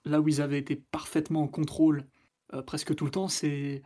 [0.06, 2.06] là où ils avaient été parfaitement en contrôle
[2.54, 3.84] euh, presque tout le temps, c'est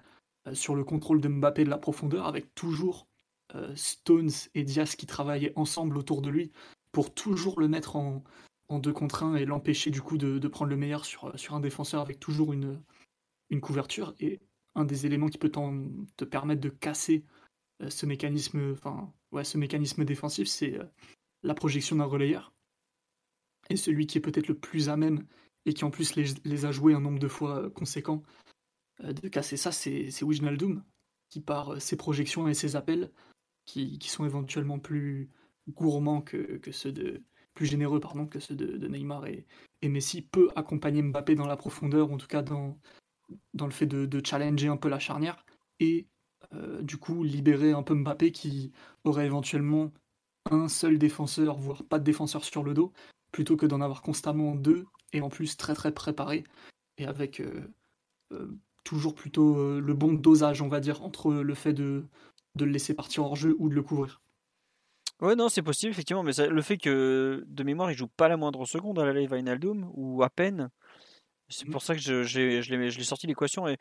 [0.48, 3.08] euh, sur le contrôle de Mbappé de la profondeur, avec toujours
[3.56, 6.52] euh, Stones et Diaz qui travaillaient ensemble autour de lui
[6.92, 8.24] pour toujours le mettre en,
[8.70, 12.20] deux contre un et l'empêcher du coup de, prendre le meilleur sur, un défenseur avec
[12.20, 12.82] toujours une,
[13.62, 14.16] couverture.
[14.20, 14.40] Et
[14.74, 17.24] un des éléments qui peut te permettre de casser
[17.88, 18.76] ce mécanisme,
[19.34, 20.80] ouais, ce mécanisme défensif, c'est
[21.44, 22.54] la projection d'un relayeur.
[23.70, 25.26] Et celui qui est peut-être le plus à même
[25.66, 28.24] et qui en plus les, a joués un nombre de fois conséquent
[29.04, 30.84] euh, de casser ça, c'est Wijnaldum,
[31.30, 33.12] qui par euh, ses projections et ses appels,
[33.66, 35.30] qui, sont éventuellement plus
[35.70, 39.46] gourmands que, ceux de plus généreux pardon que ceux de, Neymar et,
[39.84, 42.78] Messi, peut accompagner Mbappé dans la profondeur, en tout cas dans,
[43.54, 45.46] le fait de, challenger un peu la charnière
[45.80, 46.13] et euh,
[46.82, 48.72] du coup libérer un peu Mbappé qui
[49.04, 49.92] aurait éventuellement
[50.52, 52.92] un seul défenseur, voire pas de défenseur sur le dos,
[53.32, 56.44] plutôt que d'en avoir constamment deux et en plus très très préparé
[56.98, 57.42] et avec
[58.84, 62.06] toujours plutôt euh, le bon dosage, on va dire, entre le fait de,
[62.56, 64.22] de le laisser partir hors jeu ou de le couvrir.
[65.22, 68.38] Ouais, non, c'est possible, effectivement, mais le fait que de mémoire, il joue pas la
[68.38, 70.70] moindre seconde à la Live Vinaldum, ou à peine,
[71.48, 71.72] c'est mm.
[71.72, 73.78] pour ça que je, je, je l'ai sorti l'équation et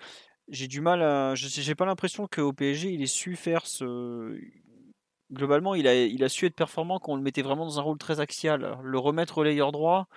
[0.52, 1.34] j'ai du mal à.
[1.34, 4.38] J'ai pas l'impression qu'au PSG, il ait su faire ce.
[5.32, 7.82] Globalement, il a, il a su être performant quand on le mettait vraiment dans un
[7.82, 8.78] rôle très axial.
[8.82, 10.08] Le remettre relayeur droit,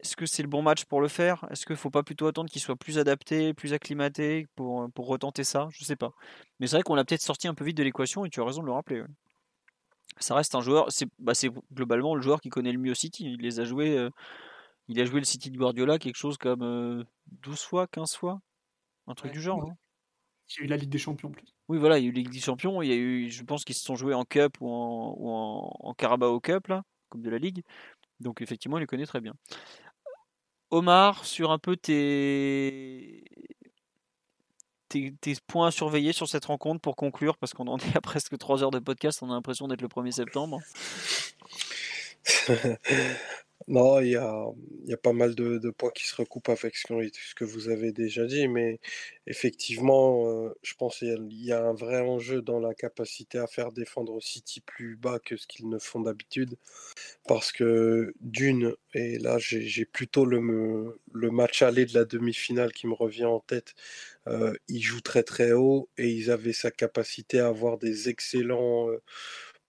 [0.00, 1.44] est-ce que c'est le bon match pour le faire?
[1.50, 5.08] Est-ce qu'il ne faut pas plutôt attendre qu'il soit plus adapté, plus acclimaté pour, pour
[5.08, 5.68] retenter ça?
[5.72, 6.12] Je ne sais pas.
[6.60, 8.44] Mais c'est vrai qu'on l'a peut-être sorti un peu vite de l'équation et tu as
[8.44, 9.02] raison de le rappeler.
[10.18, 11.32] Ça reste un joueur, c'est bah
[11.74, 13.24] globalement le joueur qui connaît le mieux City.
[13.24, 14.10] Il les a joués, euh,
[14.88, 17.04] il a joué le City de Guardiola quelque chose comme
[17.42, 18.40] 12 euh, fois, 15 fois,
[19.06, 19.72] un truc du genre.
[20.48, 21.54] Il y a eu la Ligue des Champions plus.
[21.68, 22.80] Oui, voilà, il y a eu la Ligue des Champions.
[22.82, 25.30] Il y a eu, je pense qu'ils se sont joués en Cup ou en, ou
[25.30, 27.62] en, en Carabao Cup, là, comme de la Ligue.
[28.20, 29.34] Donc effectivement, il les connaît très bien.
[30.70, 33.24] Omar, sur un peu tes...
[34.88, 38.36] tes, points à surveiller sur cette rencontre pour conclure, parce qu'on en est à presque
[38.36, 40.60] 3 heures de podcast, on a l'impression d'être le 1er septembre.
[43.68, 47.34] Non, il y a, pas mal de, points qui se recoupent avec ce que, ce
[47.34, 48.78] que vous avez déjà dit, mais
[49.26, 53.72] effectivement, euh, je pense qu'il y a un vrai enjeu dans la capacité à faire
[53.72, 56.56] défendre City plus bas que ce qu'ils ne font d'habitude,
[57.26, 62.86] parce que d'une, et là j'ai plutôt le, le match aller de la demi-finale qui
[62.86, 63.74] me revient en tête,
[64.28, 68.90] euh, ils jouent très très haut et ils avaient sa capacité à avoir des excellents...
[68.90, 69.02] Euh,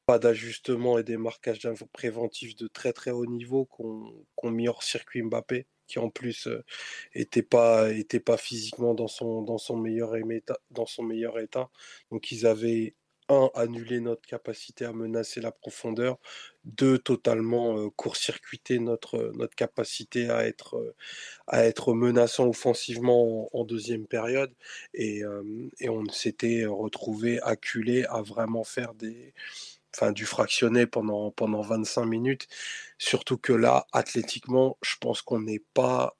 [0.07, 5.21] pas d'ajustement et des marquages préventifs de très très haut niveau qu'on mis hors circuit
[5.21, 6.47] Mbappé, qui en plus
[7.13, 11.69] n'était pas, était pas physiquement dans son, dans, son meilleur état, dans son meilleur état.
[12.09, 12.95] Donc ils avaient,
[13.29, 16.17] un, annulé notre capacité à menacer la profondeur,
[16.63, 20.95] deux, totalement court-circuité notre, notre capacité à être,
[21.47, 24.53] à être menaçant offensivement en, deuxième période,
[24.93, 25.23] et,
[25.79, 29.33] et on s'était retrouvé acculé à vraiment faire des
[29.97, 32.47] enfin du fractionné pendant, pendant 25 minutes.
[32.97, 36.15] Surtout que là, athlétiquement, je pense qu'on n'est pas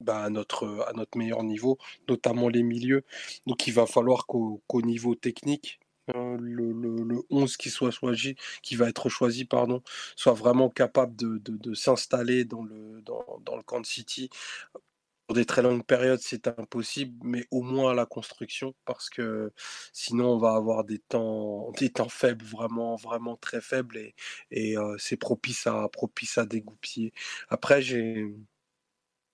[0.00, 3.04] bah, à, notre, à notre meilleur niveau, notamment les milieux.
[3.46, 5.78] Donc il va falloir qu'au niveau technique,
[6.14, 9.82] hein, le, le, 11 qui, soit choisi, qui va être choisi pardon,
[10.16, 13.86] soit vraiment capable de, de, s'installer dans le, dans, dans, le camp de
[15.30, 19.52] Des très longues périodes, c'est impossible, mais au moins à la construction, parce que
[19.92, 24.14] sinon on va avoir des temps, des temps faibles, vraiment, vraiment très faibles, et,
[24.50, 27.12] et euh, c'est propice à, propice à dégoupiller.
[27.48, 28.26] Après, j'ai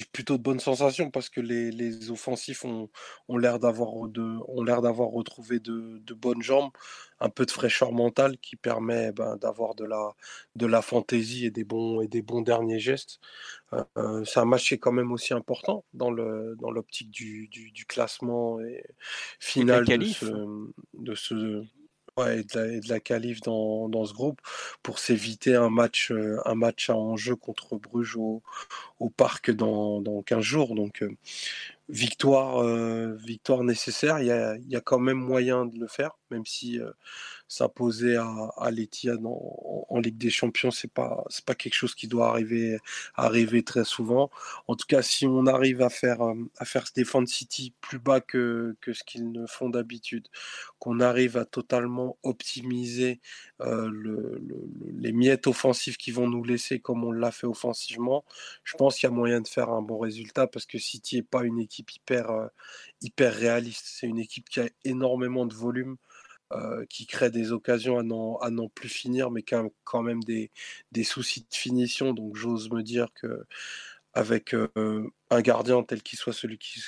[0.05, 2.91] plutôt de bonnes sensations parce que les, les offensifs ont,
[3.29, 6.71] ont l'air d'avoir de, ont l'air d'avoir retrouvé de, de, bonnes jambes,
[7.21, 10.15] un peu de fraîcheur mentale qui permet ben, d'avoir de la,
[10.55, 13.21] de la fantaisie et des bons, et des bons derniers gestes.
[13.73, 17.11] Euh, euh, c'est un match qui est quand même aussi important dans, le, dans l'optique
[17.11, 18.85] du, du, du classement et
[19.41, 20.27] final de ce,
[20.95, 21.65] de ce,
[22.25, 24.41] et de la, la qualif dans, dans, ce groupe
[24.83, 28.43] pour s'éviter un match, euh, un match à enjeu contre Bruges au,
[29.01, 30.75] au parc dans, dans 15 jours.
[30.75, 31.15] Donc, euh,
[31.89, 32.65] victoire,
[33.17, 34.19] victoire nécessaire.
[34.21, 36.81] Il y, a, il y, a, quand même moyen de le faire, même si
[37.49, 42.29] s'imposer à, à l'Etihad en, Ligue des Champions, c'est pas pas quelque chose qui doit
[42.29, 42.79] arriver
[43.15, 44.31] arriver très souvent.
[44.67, 46.21] En tout cas, si on arrive à faire
[46.59, 50.29] à faire se défendre City plus bas que, que ce qu'ils ne font d'habitude,
[50.79, 53.21] qu'on arrive à totalement optimiser
[53.63, 54.57] euh, le, le,
[54.99, 58.25] les miettes offensives qui vont nous laisser comme on l'a fait offensivement,
[58.65, 61.23] je pense qu'il y a moyen de faire un bon résultat parce que City est
[61.23, 62.49] pas une équipe hyper euh,
[63.03, 63.87] hyper réaliste.
[63.89, 65.97] C'est une équipe qui a énormément de volume.
[66.53, 70.53] Euh, qui crée des occasions à n'en, plus finir, mais qui a quand même des,
[71.03, 72.13] soucis de finition.
[72.15, 73.45] Donc j'ose me dire que
[74.15, 76.81] avec euh, un gardien tel qu'il soit celui qui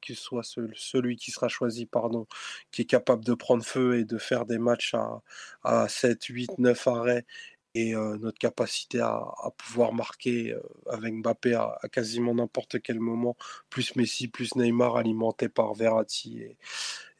[0.00, 2.26] qu'il soit celui, qui sera choisi, pardon,
[2.72, 5.22] qui est capable de prendre feu et de faire des matchs à,
[5.62, 7.26] à 7, 8, 9 arrêts
[7.74, 13.36] et euh, notre capacité à, pouvoir marquer euh, avec Mbappé à, quasiment n'importe quel moment,
[13.68, 16.56] plus Messi, plus Neymar, alimenté par Verratti et,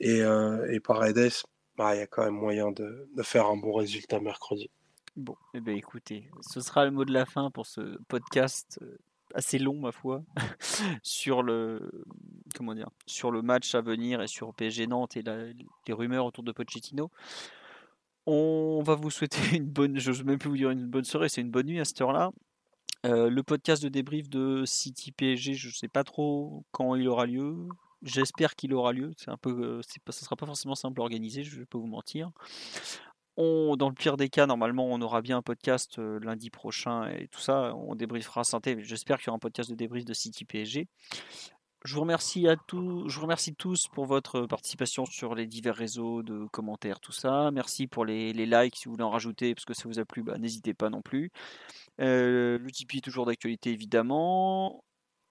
[0.01, 1.31] et, euh, et par Edes,
[1.77, 4.71] bah, il y a quand même moyen de, faire un bon résultat mercredi.
[5.17, 8.99] Bon, eh bien, écoutez, ce sera le mot de la fin pour ce podcast euh,
[9.35, 10.23] assez long, ma foi,
[11.03, 12.05] sur le
[12.55, 16.45] comment dire, sur le match à venir et sur PSG Nantes et les rumeurs autour
[16.45, 17.11] de Pochettino.
[18.33, 21.29] On va vous souhaiter une bonne, je n'ose même plus vous dire une bonne soirée,
[21.29, 22.31] c'est une bonne nuit à cette heure-là.
[23.05, 27.09] Euh, le podcast de débrief de City PSG, je ne sais pas trop quand il
[27.09, 27.67] aura lieu.
[28.03, 29.11] J'espère qu'il aura lieu.
[29.17, 32.31] C'est un peu, euh, sera pas forcément simple à organiser, je vais pas vous mentir.
[33.37, 37.27] Dans le pire des cas, normalement, on aura bien un podcast euh, lundi prochain et
[37.27, 37.75] tout ça.
[37.75, 38.77] On débriefera santé.
[38.81, 40.87] J'espère qu'il y aura un podcast de débrief de City PSG.
[41.85, 45.75] Je vous remercie à tous, je vous remercie tous pour votre participation sur les divers
[45.75, 47.51] réseaux de commentaires, tout ça.
[47.53, 50.05] Merci pour les, les likes si vous voulez en rajouter, parce que ça vous a
[50.05, 51.33] plu, bah, n'hésitez pas non plus.
[52.01, 54.85] Euh, est toujours d'actualité évidemment.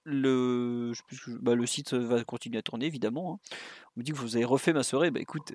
[0.06, 0.94] Le,
[1.42, 3.34] bah, le site va continuer à tourner évidemment.
[3.36, 3.56] Hein.
[3.95, 5.11] On me dit que vous avez refait ma soirée.
[5.11, 5.53] Bah écoute,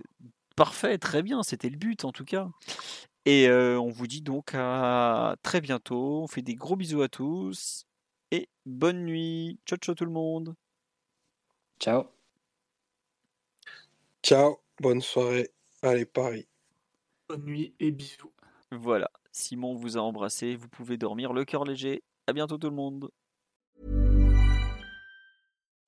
[0.57, 2.49] parfait, très bien, c'était le but en tout cas.
[3.25, 6.23] Et euh, on vous dit donc à très bientôt.
[6.23, 7.85] On fait des gros bisous à tous
[8.31, 9.59] et bonne nuit.
[9.67, 10.55] Ciao ciao tout le monde.
[11.79, 12.11] Ciao.
[14.23, 15.51] Ciao, bonne soirée.
[15.83, 16.47] Allez, Paris.
[17.29, 18.33] Bonne nuit et bisous.
[18.73, 22.03] Voilà, Simon vous a embrassé, vous pouvez dormir le cœur léger.
[22.27, 23.11] À bientôt tout le monde.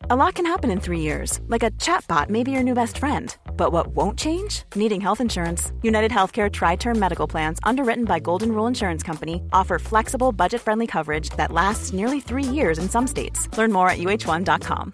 [0.09, 2.99] A lot can happen in three years, like a chatbot may be your new best
[2.99, 3.37] friend.
[3.57, 4.63] But what won't change?
[4.77, 5.73] Needing health insurance.
[5.83, 10.61] United Healthcare Tri Term Medical Plans, underwritten by Golden Rule Insurance Company, offer flexible, budget
[10.61, 13.49] friendly coverage that lasts nearly three years in some states.
[13.59, 14.93] Learn more at uh1.com.